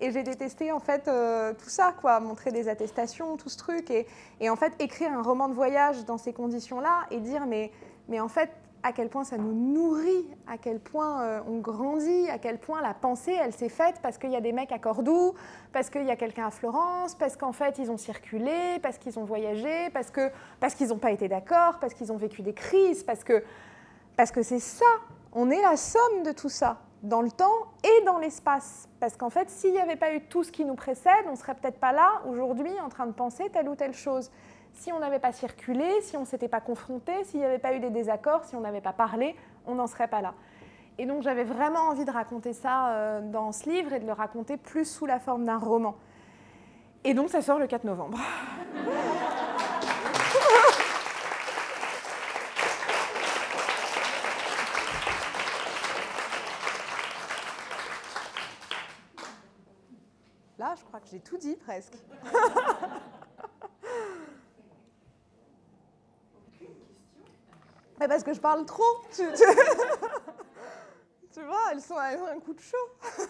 Et 0.00 0.12
j'ai 0.12 0.22
détesté 0.22 0.70
en 0.70 0.80
fait 0.80 1.08
euh, 1.08 1.54
tout 1.54 1.70
ça, 1.70 1.94
quoi, 1.98 2.20
montrer 2.20 2.52
des 2.52 2.68
attestations, 2.68 3.38
tout 3.38 3.48
ce 3.48 3.56
truc. 3.56 3.90
Et, 3.90 4.06
et 4.38 4.50
en 4.50 4.56
fait, 4.56 4.74
écrire 4.80 5.14
un 5.14 5.22
roman 5.22 5.48
de 5.48 5.54
voyage 5.54 6.04
dans 6.04 6.18
ces 6.18 6.34
conditions-là 6.34 7.06
et 7.10 7.20
dire, 7.20 7.46
mais, 7.46 7.72
mais 8.08 8.20
en 8.20 8.28
fait, 8.28 8.50
à 8.84 8.92
quel 8.92 9.08
point 9.08 9.24
ça 9.24 9.38
nous 9.38 9.54
nourrit, 9.54 10.28
à 10.46 10.58
quel 10.58 10.78
point 10.78 11.22
euh, 11.22 11.40
on 11.48 11.58
grandit, 11.58 12.28
à 12.28 12.38
quel 12.38 12.58
point 12.58 12.82
la 12.82 12.92
pensée, 12.92 13.32
elle 13.32 13.54
s'est 13.54 13.70
faite 13.70 13.96
parce 14.02 14.18
qu'il 14.18 14.30
y 14.30 14.36
a 14.36 14.42
des 14.42 14.52
mecs 14.52 14.72
à 14.72 14.78
Cordoue, 14.78 15.34
parce 15.72 15.88
qu'il 15.88 16.04
y 16.04 16.10
a 16.10 16.16
quelqu'un 16.16 16.48
à 16.48 16.50
Florence, 16.50 17.14
parce 17.14 17.36
qu'en 17.36 17.52
fait 17.52 17.78
ils 17.78 17.90
ont 17.90 17.96
circulé, 17.96 18.78
parce 18.82 18.98
qu'ils 18.98 19.18
ont 19.18 19.24
voyagé, 19.24 19.88
parce 19.94 20.10
que 20.10 20.30
parce 20.60 20.74
qu'ils 20.74 20.88
n'ont 20.88 20.98
pas 20.98 21.12
été 21.12 21.28
d'accord, 21.28 21.78
parce 21.80 21.94
qu'ils 21.94 22.12
ont 22.12 22.18
vécu 22.18 22.42
des 22.42 22.52
crises, 22.52 23.02
parce 23.02 23.24
que 23.24 23.42
parce 24.18 24.30
que 24.30 24.42
c'est 24.42 24.60
ça, 24.60 24.84
on 25.32 25.50
est 25.50 25.62
la 25.62 25.78
somme 25.78 26.22
de 26.22 26.32
tout 26.32 26.50
ça 26.50 26.82
dans 27.02 27.22
le 27.22 27.30
temps 27.30 27.72
et 27.82 28.04
dans 28.04 28.18
l'espace. 28.18 28.88
Parce 29.00 29.16
qu'en 29.16 29.30
fait, 29.30 29.48
s'il 29.48 29.72
n'y 29.72 29.80
avait 29.80 29.96
pas 29.96 30.14
eu 30.14 30.20
tout 30.20 30.44
ce 30.44 30.52
qui 30.52 30.64
nous 30.64 30.74
précède, 30.74 31.24
on 31.30 31.36
serait 31.36 31.54
peut-être 31.54 31.78
pas 31.78 31.92
là 31.92 32.22
aujourd'hui 32.26 32.72
en 32.80 32.90
train 32.90 33.06
de 33.06 33.12
penser 33.12 33.48
telle 33.50 33.68
ou 33.68 33.76
telle 33.76 33.94
chose 33.94 34.30
si 34.74 34.92
on 34.92 34.98
n'avait 34.98 35.18
pas 35.18 35.32
circulé, 35.32 35.88
si 36.02 36.16
on 36.16 36.20
ne 36.20 36.26
s'était 36.26 36.48
pas 36.48 36.60
confronté, 36.60 37.12
s'il 37.24 37.40
n'y 37.40 37.46
avait 37.46 37.58
pas 37.58 37.74
eu 37.74 37.80
des 37.80 37.90
désaccords, 37.90 38.44
si 38.44 38.56
on 38.56 38.60
n'avait 38.60 38.80
pas 38.80 38.92
parlé, 38.92 39.34
on 39.66 39.76
n'en 39.76 39.86
serait 39.86 40.08
pas 40.08 40.20
là. 40.20 40.34
Et 40.98 41.06
donc 41.06 41.22
j'avais 41.22 41.44
vraiment 41.44 41.88
envie 41.88 42.04
de 42.04 42.10
raconter 42.10 42.52
ça 42.52 42.88
euh, 42.88 43.20
dans 43.20 43.52
ce 43.52 43.68
livre 43.68 43.92
et 43.92 44.00
de 44.00 44.06
le 44.06 44.12
raconter 44.12 44.56
plus 44.56 44.84
sous 44.84 45.06
la 45.06 45.18
forme 45.18 45.44
d'un 45.44 45.58
roman. 45.58 45.96
Et 47.04 47.14
donc 47.14 47.30
ça 47.30 47.42
sort 47.42 47.58
le 47.58 47.66
4 47.66 47.84
novembre. 47.84 48.18
Là, 60.56 60.74
je 60.78 60.84
crois 60.84 61.00
que 61.00 61.08
j'ai 61.10 61.18
tout 61.18 61.36
dit 61.36 61.56
presque. 61.56 61.94
parce 68.08 68.22
que 68.22 68.34
je 68.34 68.40
parle 68.40 68.64
trop. 68.64 68.82
Tu, 71.32 71.42
vois, 71.42 71.72
elles, 71.72 71.80
sont, 71.80 72.00
elles 72.00 72.20
ont 72.20 72.28
un 72.28 72.38
coup 72.38 72.54
de 72.54 72.60
chaud. 72.60 72.76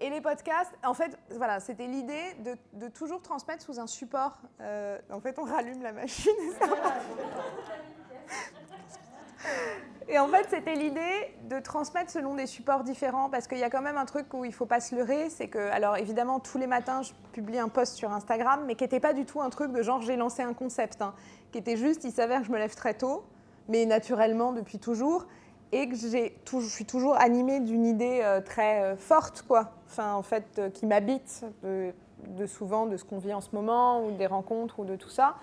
Et 0.00 0.10
les 0.10 0.20
podcasts, 0.20 0.72
en 0.84 0.94
fait, 0.94 1.16
voilà, 1.30 1.60
c'était 1.60 1.86
l'idée 1.86 2.34
de, 2.72 2.88
toujours 2.88 3.22
transmettre 3.22 3.62
sous 3.62 3.78
un 3.78 3.86
support. 3.86 4.36
Euh, 4.60 4.98
en 5.10 5.20
fait, 5.20 5.38
on 5.38 5.44
rallume 5.44 5.80
la 5.82 5.92
machine. 5.92 6.32
en 10.18 10.28
fait, 10.28 10.46
c'était 10.48 10.74
l'idée 10.74 11.34
de 11.50 11.58
transmettre 11.58 12.10
selon 12.10 12.34
des 12.34 12.46
supports 12.46 12.84
différents, 12.84 13.28
parce 13.28 13.48
qu'il 13.48 13.58
y 13.58 13.64
a 13.64 13.70
quand 13.70 13.82
même 13.82 13.96
un 13.96 14.04
truc 14.04 14.32
où 14.32 14.44
il 14.44 14.48
ne 14.48 14.54
faut 14.54 14.66
pas 14.66 14.80
se 14.80 14.94
leurrer, 14.94 15.30
c'est 15.30 15.48
que, 15.48 15.58
alors 15.58 15.96
évidemment, 15.96 16.38
tous 16.38 16.58
les 16.58 16.68
matins, 16.68 17.02
je 17.02 17.12
publie 17.32 17.58
un 17.58 17.68
post 17.68 17.94
sur 17.94 18.12
Instagram, 18.12 18.62
mais 18.66 18.76
qui 18.76 18.84
n'était 18.84 19.00
pas 19.00 19.12
du 19.12 19.24
tout 19.24 19.40
un 19.40 19.50
truc 19.50 19.72
de 19.72 19.82
genre 19.82 20.00
j'ai 20.02 20.16
lancé 20.16 20.42
un 20.42 20.54
concept, 20.54 21.02
hein, 21.02 21.12
qui 21.50 21.58
était 21.58 21.76
juste, 21.76 22.04
il 22.04 22.12
s'avère 22.12 22.40
que 22.40 22.46
je 22.46 22.52
me 22.52 22.58
lève 22.58 22.74
très 22.74 22.94
tôt, 22.94 23.24
mais 23.68 23.84
naturellement 23.84 24.52
depuis 24.52 24.78
toujours, 24.78 25.26
et 25.72 25.88
que 25.88 25.96
je 25.96 26.68
suis 26.68 26.84
toujours 26.84 27.16
animée 27.20 27.58
d'une 27.58 27.84
idée 27.84 28.20
euh, 28.22 28.40
très 28.40 28.82
euh, 28.82 28.96
forte, 28.96 29.42
quoi, 29.42 29.72
enfin, 29.88 30.14
en 30.14 30.22
fait, 30.22 30.44
euh, 30.58 30.70
qui 30.70 30.86
m'habite 30.86 31.44
de, 31.64 31.92
de 32.28 32.46
souvent 32.46 32.86
de 32.86 32.96
ce 32.96 33.04
qu'on 33.04 33.18
vit 33.18 33.34
en 33.34 33.40
ce 33.40 33.50
moment, 33.52 34.04
ou 34.04 34.12
des 34.12 34.28
rencontres, 34.28 34.78
ou 34.78 34.84
de 34.84 34.94
tout 34.94 35.10
ça. 35.10 35.34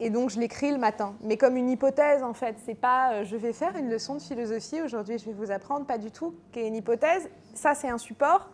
Et 0.00 0.10
donc 0.10 0.30
je 0.30 0.40
l'écris 0.40 0.72
le 0.72 0.78
matin, 0.78 1.14
mais 1.22 1.36
comme 1.36 1.56
une 1.56 1.70
hypothèse 1.70 2.22
en 2.22 2.34
fait. 2.34 2.56
C'est 2.64 2.74
pas 2.74 3.12
euh, 3.12 3.24
je 3.24 3.36
vais 3.36 3.52
faire 3.52 3.76
une 3.76 3.88
leçon 3.88 4.14
de 4.14 4.22
philosophie 4.22 4.82
aujourd'hui, 4.82 5.18
je 5.18 5.26
vais 5.26 5.32
vous 5.32 5.50
apprendre, 5.50 5.86
pas 5.86 5.98
du 5.98 6.10
tout, 6.10 6.34
qui 6.52 6.60
est 6.60 6.66
une 6.66 6.76
hypothèse. 6.76 7.28
Ça 7.54 7.74
c'est 7.74 7.88
un 7.88 7.98
support. 7.98 8.50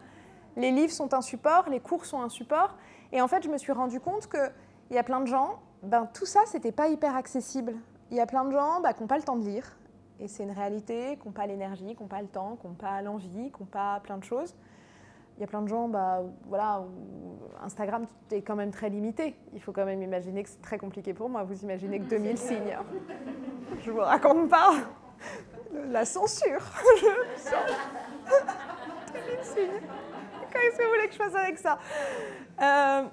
Les 0.57 0.71
livres 0.71 0.93
sont 0.93 1.15
un 1.15 1.23
support, 1.23 1.69
les 1.71 1.81
cours 1.81 2.05
sont 2.05 2.21
un 2.21 2.29
support. 2.29 2.77
Et 3.13 3.23
en 3.23 3.29
fait, 3.29 3.43
je 3.43 3.49
me 3.49 3.57
suis 3.57 3.73
rendu 3.73 4.01
compte 4.01 4.29
qu'il 4.29 4.97
y 4.97 4.99
a 4.99 5.03
plein 5.03 5.21
de 5.21 5.27
gens, 5.27 5.61
ben, 5.83 6.09
tout 6.13 6.27
ça, 6.27 6.41
c'était 6.47 6.73
pas 6.73 6.89
hyper 6.89 7.17
accessible. 7.17 7.75
Il 8.11 8.17
y 8.17 8.21
a 8.21 8.27
plein 8.27 8.45
de 8.45 8.53
gens 8.53 8.81
ben, 8.81 8.93
qui 8.93 9.01
n'ont 9.01 9.07
pas 9.07 9.17
le 9.17 9.23
temps 9.23 9.37
de 9.37 9.45
lire, 9.45 9.77
et 10.19 10.29
c'est 10.29 10.43
une 10.43 10.51
réalité, 10.51 11.17
qui 11.21 11.27
n'ont 11.27 11.33
pas 11.33 11.47
l'énergie, 11.47 11.95
qui 11.95 12.03
n'ont 12.03 12.09
pas 12.09 12.21
le 12.21 12.29
temps, 12.29 12.57
qui 12.61 12.67
n'ont 12.67 12.75
pas 12.75 13.01
l'envie, 13.01 13.51
qui 13.51 13.61
n'ont 13.61 13.69
pas 13.71 14.01
plein 14.01 14.19
de 14.19 14.25
choses 14.25 14.55
il 15.37 15.41
y 15.41 15.45
a 15.45 15.47
plein 15.47 15.63
de 15.63 15.69
gens, 15.69 15.89
bah, 15.89 16.23
voilà, 16.47 16.83
Instagram 17.63 18.07
est 18.31 18.43
quand 18.43 18.57
même 18.57 18.71
très 18.71 18.91
limité. 18.91 19.37
Il 19.55 19.61
faut 19.61 19.73
quand 19.73 19.85
même 19.85 20.03
imaginer 20.03 20.43
que 20.43 20.49
c'est 20.49 20.63
très 20.63 20.79
compliqué 20.79 21.15
pour 21.15 21.29
moi. 21.29 21.45
Vous 21.45 21.63
imaginez 21.63 21.99
que 22.01 22.05
2000 22.05 22.39
signes. 22.39 22.79
Je 23.83 23.91
vous 23.91 24.01
raconte 24.01 24.49
pas 24.49 24.73
la 25.73 26.05
censure. 26.05 26.61
2000 29.13 29.45
signes. 29.45 29.81
Qu'est-ce 30.51 30.79
que 30.79 30.83
vous 30.83 30.91
voulez 30.91 31.07
que 31.07 31.15
je 31.15 31.19
fasse 31.19 31.35
avec 31.35 31.59
ça? 31.59 31.79
Euh, 32.61 33.05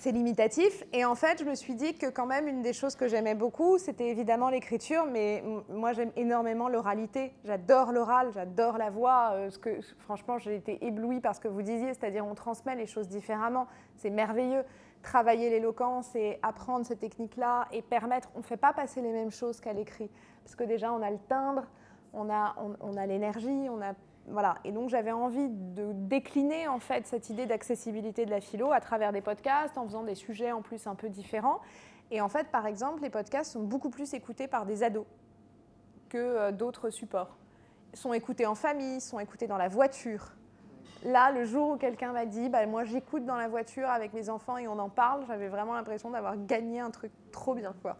c'est 0.00 0.12
limitatif. 0.12 0.82
Et 0.94 1.04
en 1.04 1.14
fait, 1.14 1.40
je 1.40 1.44
me 1.44 1.54
suis 1.54 1.74
dit 1.74 1.92
que 1.94 2.06
quand 2.06 2.24
même, 2.24 2.48
une 2.48 2.62
des 2.62 2.72
choses 2.72 2.96
que 2.96 3.06
j'aimais 3.06 3.34
beaucoup, 3.34 3.76
c'était 3.76 4.08
évidemment 4.08 4.48
l'écriture, 4.48 5.04
mais 5.04 5.44
moi, 5.68 5.92
j'aime 5.92 6.10
énormément 6.16 6.70
l'oralité. 6.70 7.34
J'adore 7.44 7.92
l'oral, 7.92 8.30
j'adore 8.32 8.78
la 8.78 8.88
voix. 8.88 9.32
Euh, 9.34 9.50
franchement, 9.98 10.38
j'ai 10.38 10.56
été 10.56 10.82
éblouie 10.86 11.20
par 11.20 11.34
ce 11.34 11.40
que 11.40 11.48
vous 11.48 11.60
disiez, 11.60 11.92
c'est-à-dire 11.92 12.24
on 12.24 12.34
transmet 12.34 12.76
les 12.76 12.86
choses 12.86 13.08
différemment. 13.08 13.66
C'est 13.96 14.08
merveilleux. 14.08 14.64
Travailler 15.02 15.50
l'éloquence 15.50 16.16
et 16.16 16.38
apprendre 16.42 16.86
ces 16.86 16.96
techniques-là 16.96 17.68
et 17.70 17.82
permettre, 17.82 18.30
on 18.34 18.38
ne 18.38 18.44
fait 18.44 18.56
pas 18.56 18.72
passer 18.72 19.02
les 19.02 19.12
mêmes 19.12 19.30
choses 19.30 19.60
qu'à 19.60 19.74
l'écrit. 19.74 20.10
Parce 20.44 20.56
que 20.56 20.64
déjà, 20.64 20.94
on 20.94 21.02
a 21.02 21.10
le 21.10 21.18
timbre, 21.28 21.64
on 22.14 22.30
a, 22.30 22.56
on 22.80 22.96
a 22.96 23.04
l'énergie, 23.04 23.68
on 23.68 23.82
a 23.82 23.92
voilà. 24.30 24.56
Et 24.64 24.72
donc 24.72 24.88
j'avais 24.88 25.12
envie 25.12 25.48
de 25.48 25.92
décliner 25.92 26.68
en 26.68 26.78
fait 26.78 27.06
cette 27.06 27.30
idée 27.30 27.46
d'accessibilité 27.46 28.24
de 28.24 28.30
la 28.30 28.40
philo 28.40 28.72
à 28.72 28.80
travers 28.80 29.12
des 29.12 29.20
podcasts, 29.20 29.76
en 29.76 29.84
faisant 29.86 30.04
des 30.04 30.14
sujets 30.14 30.52
en 30.52 30.62
plus 30.62 30.86
un 30.86 30.94
peu 30.94 31.08
différents. 31.08 31.60
Et 32.10 32.20
en 32.20 32.28
fait, 32.28 32.48
par 32.48 32.66
exemple, 32.66 33.02
les 33.02 33.10
podcasts 33.10 33.52
sont 33.52 33.62
beaucoup 33.62 33.90
plus 33.90 34.14
écoutés 34.14 34.48
par 34.48 34.66
des 34.66 34.82
ados 34.82 35.06
que 36.08 36.18
euh, 36.18 36.52
d'autres 36.52 36.90
supports. 36.90 37.36
Ils 37.92 37.98
sont 37.98 38.12
écoutés 38.12 38.46
en 38.46 38.54
famille, 38.54 39.00
sont 39.00 39.20
écoutés 39.20 39.46
dans 39.46 39.56
la 39.56 39.68
voiture. 39.68 40.32
Là, 41.04 41.30
le 41.30 41.44
jour 41.44 41.70
où 41.70 41.76
quelqu'un 41.76 42.12
m'a 42.12 42.26
dit, 42.26 42.48
bah, 42.48 42.66
moi 42.66 42.84
j'écoute 42.84 43.24
dans 43.24 43.36
la 43.36 43.48
voiture 43.48 43.88
avec 43.88 44.12
mes 44.12 44.28
enfants 44.28 44.58
et 44.58 44.68
on 44.68 44.78
en 44.78 44.90
parle, 44.90 45.24
j'avais 45.26 45.48
vraiment 45.48 45.72
l'impression 45.74 46.10
d'avoir 46.10 46.36
gagné 46.36 46.80
un 46.80 46.90
truc 46.90 47.12
trop 47.32 47.54
bien. 47.54 47.74
Quoi. 47.80 47.96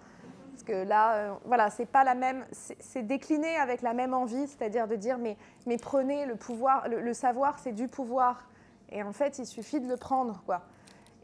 Parce 0.61 0.78
que 0.78 0.87
là, 0.87 1.15
euh, 1.15 1.35
voilà, 1.47 1.70
c'est 1.70 1.87
pas 1.87 2.05
la 2.05 2.15
même, 2.15 2.45
c'est 2.53 3.03
décliné 3.03 3.57
avec 3.57 3.81
la 3.81 3.95
même 3.95 4.12
envie, 4.12 4.47
c'est-à-dire 4.47 4.87
de 4.87 4.95
dire 4.95 5.16
mais, 5.16 5.39
mais 5.65 5.78
prenez 5.78 6.27
le 6.27 6.37
pouvoir, 6.37 6.87
le, 6.87 7.15
savoir 7.15 7.59
c'est 7.59 7.73
du 7.73 7.89
pouvoir, 7.89 8.47
et 8.91 9.03
en 9.03 9.12
fait 9.15 9.39
il 9.39 9.47
suffit 9.47 9.81
de 9.81 9.89
le 9.89 9.97
prendre 9.97 10.43
quoi. 10.45 10.61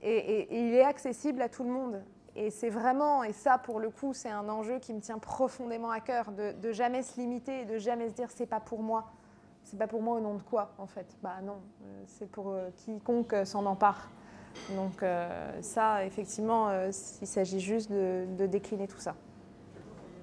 Et, 0.02 0.48
il 0.58 0.72
est 0.72 0.84
accessible 0.84 1.42
à 1.42 1.50
tout 1.50 1.64
le 1.64 1.70
monde. 1.70 2.02
Et 2.34 2.50
c'est 2.50 2.70
vraiment, 2.70 3.24
et 3.24 3.34
ça 3.34 3.58
pour 3.58 3.78
le 3.78 3.90
coup 3.90 4.14
c'est 4.14 4.30
un 4.30 4.48
enjeu 4.48 4.78
qui 4.78 4.94
me 4.94 5.00
tient 5.00 5.18
profondément 5.18 5.90
à 5.90 6.00
cœur, 6.00 6.32
de, 6.32 6.72
jamais 6.72 7.02
se 7.02 7.20
limiter 7.20 7.60
et 7.60 7.64
de 7.66 7.76
jamais 7.76 8.08
se 8.08 8.14
dire 8.14 8.30
c'est 8.30 8.46
pas 8.46 8.60
pour 8.60 8.82
moi. 8.82 9.12
C'est 9.64 9.78
pas 9.78 9.86
pour 9.86 10.00
moi 10.00 10.16
au 10.16 10.20
nom 10.20 10.36
de 10.36 10.42
quoi 10.42 10.72
en 10.78 10.86
fait 10.86 11.14
Bah 11.22 11.42
non, 11.42 11.60
euh, 11.84 12.04
c'est 12.06 12.30
pour 12.30 12.52
euh, 12.52 12.70
quiconque 12.74 13.34
s'en 13.44 13.66
empare. 13.66 14.08
Donc 14.74 15.04
ça, 15.60 16.06
effectivement, 16.06 16.70
il 16.86 17.26
s'agit 17.26 17.60
juste 17.60 17.92
de 17.92 18.46
décliner 18.46 18.88
tout 18.88 18.98
ça. 18.98 19.14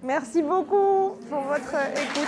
Merci 0.04 0.42
beaucoup 0.42 1.16
pour 1.30 1.40
votre 1.44 1.76
écoute. 1.96 2.28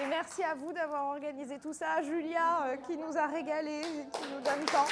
Et 0.00 0.06
merci 0.06 0.42
à 0.42 0.54
vous 0.54 0.72
d'avoir 0.72 1.08
organisé 1.08 1.58
tout 1.58 1.74
ça. 1.74 2.00
Julia 2.02 2.68
euh, 2.68 2.76
qui 2.86 2.96
nous 2.96 3.18
a 3.18 3.26
régalé, 3.26 3.82
qui 4.10 4.22
nous 4.32 4.40
donne 4.40 4.64
temps. 4.64 4.86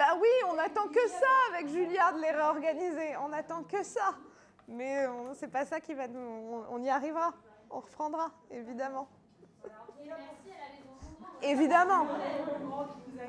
Bah 0.00 0.16
oui, 0.18 0.28
on 0.48 0.56
attend 0.56 0.70
que 0.92 1.08
ça 1.08 1.26
avec 1.52 1.68
Julia 1.68 2.12
de 2.12 2.20
les 2.20 2.30
réorganiser. 2.30 3.16
On 3.22 3.32
attend 3.32 3.62
que 3.62 3.82
ça. 3.82 4.14
Mais 4.68 5.06
c'est 5.34 5.50
pas 5.50 5.64
ça 5.64 5.80
qui 5.80 5.94
va 5.94 6.06
nous. 6.06 6.64
On, 6.70 6.82
y 6.82 6.88
arrivera. 6.88 7.32
On 7.70 7.80
reprendra, 7.80 8.30
évidemment. 8.50 9.08
Évidemment. 11.42 12.06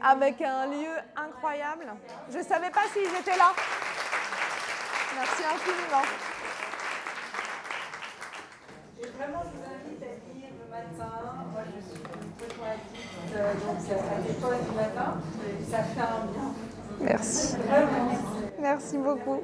Avec 0.01 0.41
un 0.41 0.67
lieu 0.67 0.95
incroyable. 1.15 1.87
Je 2.29 2.37
ne 2.37 2.43
savais 2.43 2.69
pas 2.69 2.83
s'ils 2.93 3.15
étaient 3.15 3.37
là. 3.37 3.53
Merci 5.15 5.43
infiniment. 5.43 6.05
Et 8.99 9.07
vraiment, 9.07 9.41
je 9.43 9.57
vous 9.57 9.65
invite 9.65 10.03
à 10.03 10.31
venir 10.31 10.49
le 10.59 10.69
matin. 10.69 11.11
Moi, 11.51 11.63
je 11.65 11.81
suis 11.81 12.01
une 12.01 12.31
euh, 13.33 13.53
donc 13.53 13.77
c'est 13.79 13.93
à 13.93 14.19
l'école 14.27 14.57
du 14.63 14.75
matin. 14.75 15.17
Ça 15.69 15.83
fait 15.83 16.01
un 16.01 16.25
bien. 16.25 16.53
Merci. 17.01 17.55
Merci 18.59 18.97
beaucoup. 18.97 19.41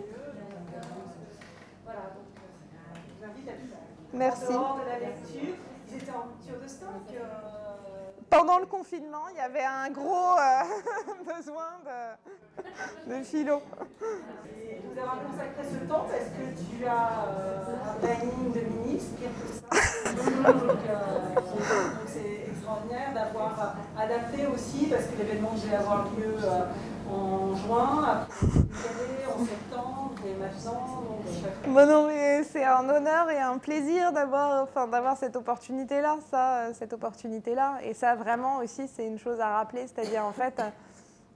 Merci. 4.13 4.53
Pendant 8.29 8.59
le 8.59 8.65
confinement, 8.65 9.29
il 9.31 9.37
y 9.37 9.39
avait 9.39 9.63
un 9.63 9.89
gros 9.89 10.35
euh, 10.37 10.63
besoin 11.37 11.79
de, 11.85 13.15
de 13.15 13.23
philo. 13.23 13.61
Et 14.59 14.81
nous 14.83 15.01
avons 15.01 15.21
consacré 15.31 15.63
ce 15.63 15.87
temps 15.87 16.05
parce 16.09 16.25
que 16.25 16.75
tu 16.77 16.85
as 16.85 17.25
euh, 17.37 17.75
un 17.89 17.99
planning 17.99 18.51
de 18.53 18.59
ministre, 18.81 19.15
euh, 19.23 19.77
c'est 22.05 22.49
extraordinaire 22.49 23.13
d'avoir 23.13 23.75
adapté 23.97 24.45
aussi 24.47 24.87
parce 24.87 25.05
que 25.05 25.17
l'événement 25.17 25.53
devait 25.53 25.77
avoir 25.77 26.05
lieu 26.17 26.35
en 27.09 27.55
juin, 27.55 28.27
en 29.27 29.45
septembre, 29.45 30.13
et 30.25 30.33
maintenant. 30.33 31.07
C'est 32.43 32.63
un 32.63 32.89
honneur 32.89 33.29
et 33.29 33.39
un 33.39 33.57
plaisir 33.57 34.11
d'avoir, 34.11 34.63
enfin, 34.63 34.87
cette 35.15 35.35
opportunité-là, 35.35 36.17
ça, 36.29 36.73
cette 36.73 36.93
opportunité-là. 36.93 37.79
Et 37.83 37.93
ça, 37.93 38.15
vraiment 38.15 38.57
aussi, 38.57 38.87
c'est 38.87 39.05
une 39.05 39.19
chose 39.19 39.39
à 39.39 39.49
rappeler, 39.57 39.87
c'est-à-dire 39.87 40.25
en 40.25 40.31
fait, 40.31 40.61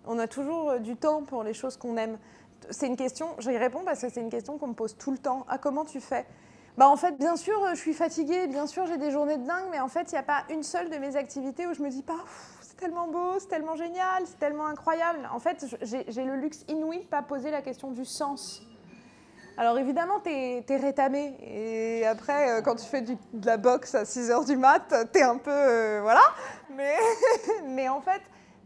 on 0.05 0.17
a 0.19 0.27
toujours 0.27 0.79
du 0.79 0.95
temps 0.95 1.23
pour 1.23 1.43
les 1.43 1.53
choses 1.53 1.77
qu'on 1.77 1.97
aime. 1.97 2.17
C'est 2.69 2.87
une 2.87 2.95
question, 2.95 3.27
j'y 3.39 3.57
réponds 3.57 3.81
parce 3.85 4.01
que 4.01 4.09
c'est 4.09 4.21
une 4.21 4.29
question 4.29 4.57
qu'on 4.57 4.67
me 4.67 4.73
pose 4.73 4.95
tout 4.97 5.11
le 5.11 5.17
temps. 5.17 5.45
Ah, 5.49 5.57
comment 5.57 5.85
tu 5.85 5.99
fais? 5.99 6.25
Bah 6.77 6.87
en 6.87 6.95
fait, 6.95 7.17
bien 7.17 7.35
sûr, 7.35 7.59
je 7.71 7.75
suis 7.79 7.93
fatiguée, 7.93 8.47
bien 8.47 8.65
sûr, 8.65 8.85
j'ai 8.87 8.97
des 8.97 9.11
journées 9.11 9.37
de 9.37 9.45
dingue, 9.45 9.65
mais 9.71 9.79
en 9.79 9.89
fait, 9.89 10.11
il 10.11 10.15
n'y 10.15 10.19
a 10.19 10.23
pas 10.23 10.43
une 10.49 10.63
seule 10.63 10.89
de 10.89 10.97
mes 10.97 11.17
activités 11.17 11.67
où 11.67 11.73
je 11.73 11.81
me 11.81 11.89
dis 11.89 12.03
pas, 12.03 12.23
tellement 12.81 13.07
beau, 13.07 13.39
c'est 13.39 13.47
tellement 13.47 13.75
génial, 13.75 14.23
c'est 14.25 14.39
tellement 14.39 14.65
incroyable. 14.65 15.29
En 15.31 15.39
fait, 15.39 15.65
j'ai 15.81 16.23
le 16.23 16.35
luxe 16.35 16.65
inouï 16.67 16.99
de 16.99 17.05
pas 17.05 17.21
poser 17.21 17.51
la 17.51 17.61
question 17.61 17.91
du 17.91 18.05
sens. 18.05 18.63
Alors 19.55 19.77
évidemment, 19.77 20.19
tu 20.19 20.29
es, 20.29 20.77
rétamé. 20.77 21.37
Et 21.41 22.05
après, 22.07 22.49
euh, 22.49 22.61
quand 22.61 22.75
tu 22.75 22.85
fais 22.85 23.01
de 23.01 23.45
la 23.45 23.57
boxe 23.57 23.93
à 23.93 24.05
6 24.05 24.31
h 24.31 24.47
du 24.47 24.57
mat, 24.57 24.93
tu 25.13 25.19
es 25.19 25.21
un 25.21 25.37
peu... 25.37 25.51
Euh, 25.51 25.99
voilà. 26.01 26.23
Mais, 26.75 26.95
mais 27.67 27.87
en 27.87 28.01
fait, 28.01 28.21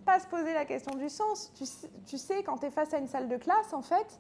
pas 0.06 0.20
se 0.20 0.28
poser 0.28 0.54
la 0.54 0.64
question 0.64 0.96
du 0.96 1.10
sens. 1.10 1.52
Tu, 2.06 2.18
sais, 2.18 2.44
quand 2.44 2.58
tu 2.58 2.68
es 2.68 2.72
face 2.72 2.94
à 2.94 3.00
une 3.00 3.08
salle 3.08 3.28
de 3.28 3.36
classe, 3.36 3.74
en 3.74 3.82
fait, 3.82 4.20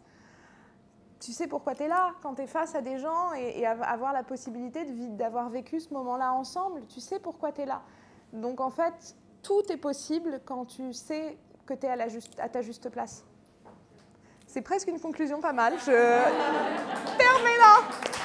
tu 1.21 1.31
sais 1.31 1.47
pourquoi 1.47 1.73
tu 1.73 1.83
es 1.83 1.87
là. 1.87 2.11
Quand 2.21 2.35
tu 2.35 2.41
es 2.41 2.47
face 2.47 2.75
à 2.75 2.81
des 2.81 2.97
gens 2.97 3.31
et, 3.37 3.61
et 3.61 3.65
avoir 3.65 4.11
la 4.11 4.23
possibilité 4.23 4.83
d'avoir 5.11 5.49
vécu 5.49 5.79
ce 5.79 5.93
moment-là 5.93 6.33
ensemble, 6.33 6.85
tu 6.87 6.99
sais 6.99 7.19
pourquoi 7.19 7.53
tu 7.53 7.61
es 7.61 7.65
là. 7.65 7.81
Donc 8.33 8.59
en 8.59 8.69
fait, 8.69 9.15
tout 9.45 9.71
est 9.71 9.77
possible 9.77 10.41
quand 10.43 10.65
tu 10.65 10.91
sais 10.91 11.37
que 11.67 11.75
tu 11.75 11.85
es 11.85 11.89
à, 11.89 12.49
ta 12.49 12.61
juste 12.63 12.89
place. 12.89 13.23
C'est 14.47 14.61
presque 14.61 14.87
une 14.87 14.99
conclusion 14.99 15.39
pas 15.39 15.53
mal. 15.53 15.73
Je 15.85 15.91
là. 17.59 18.24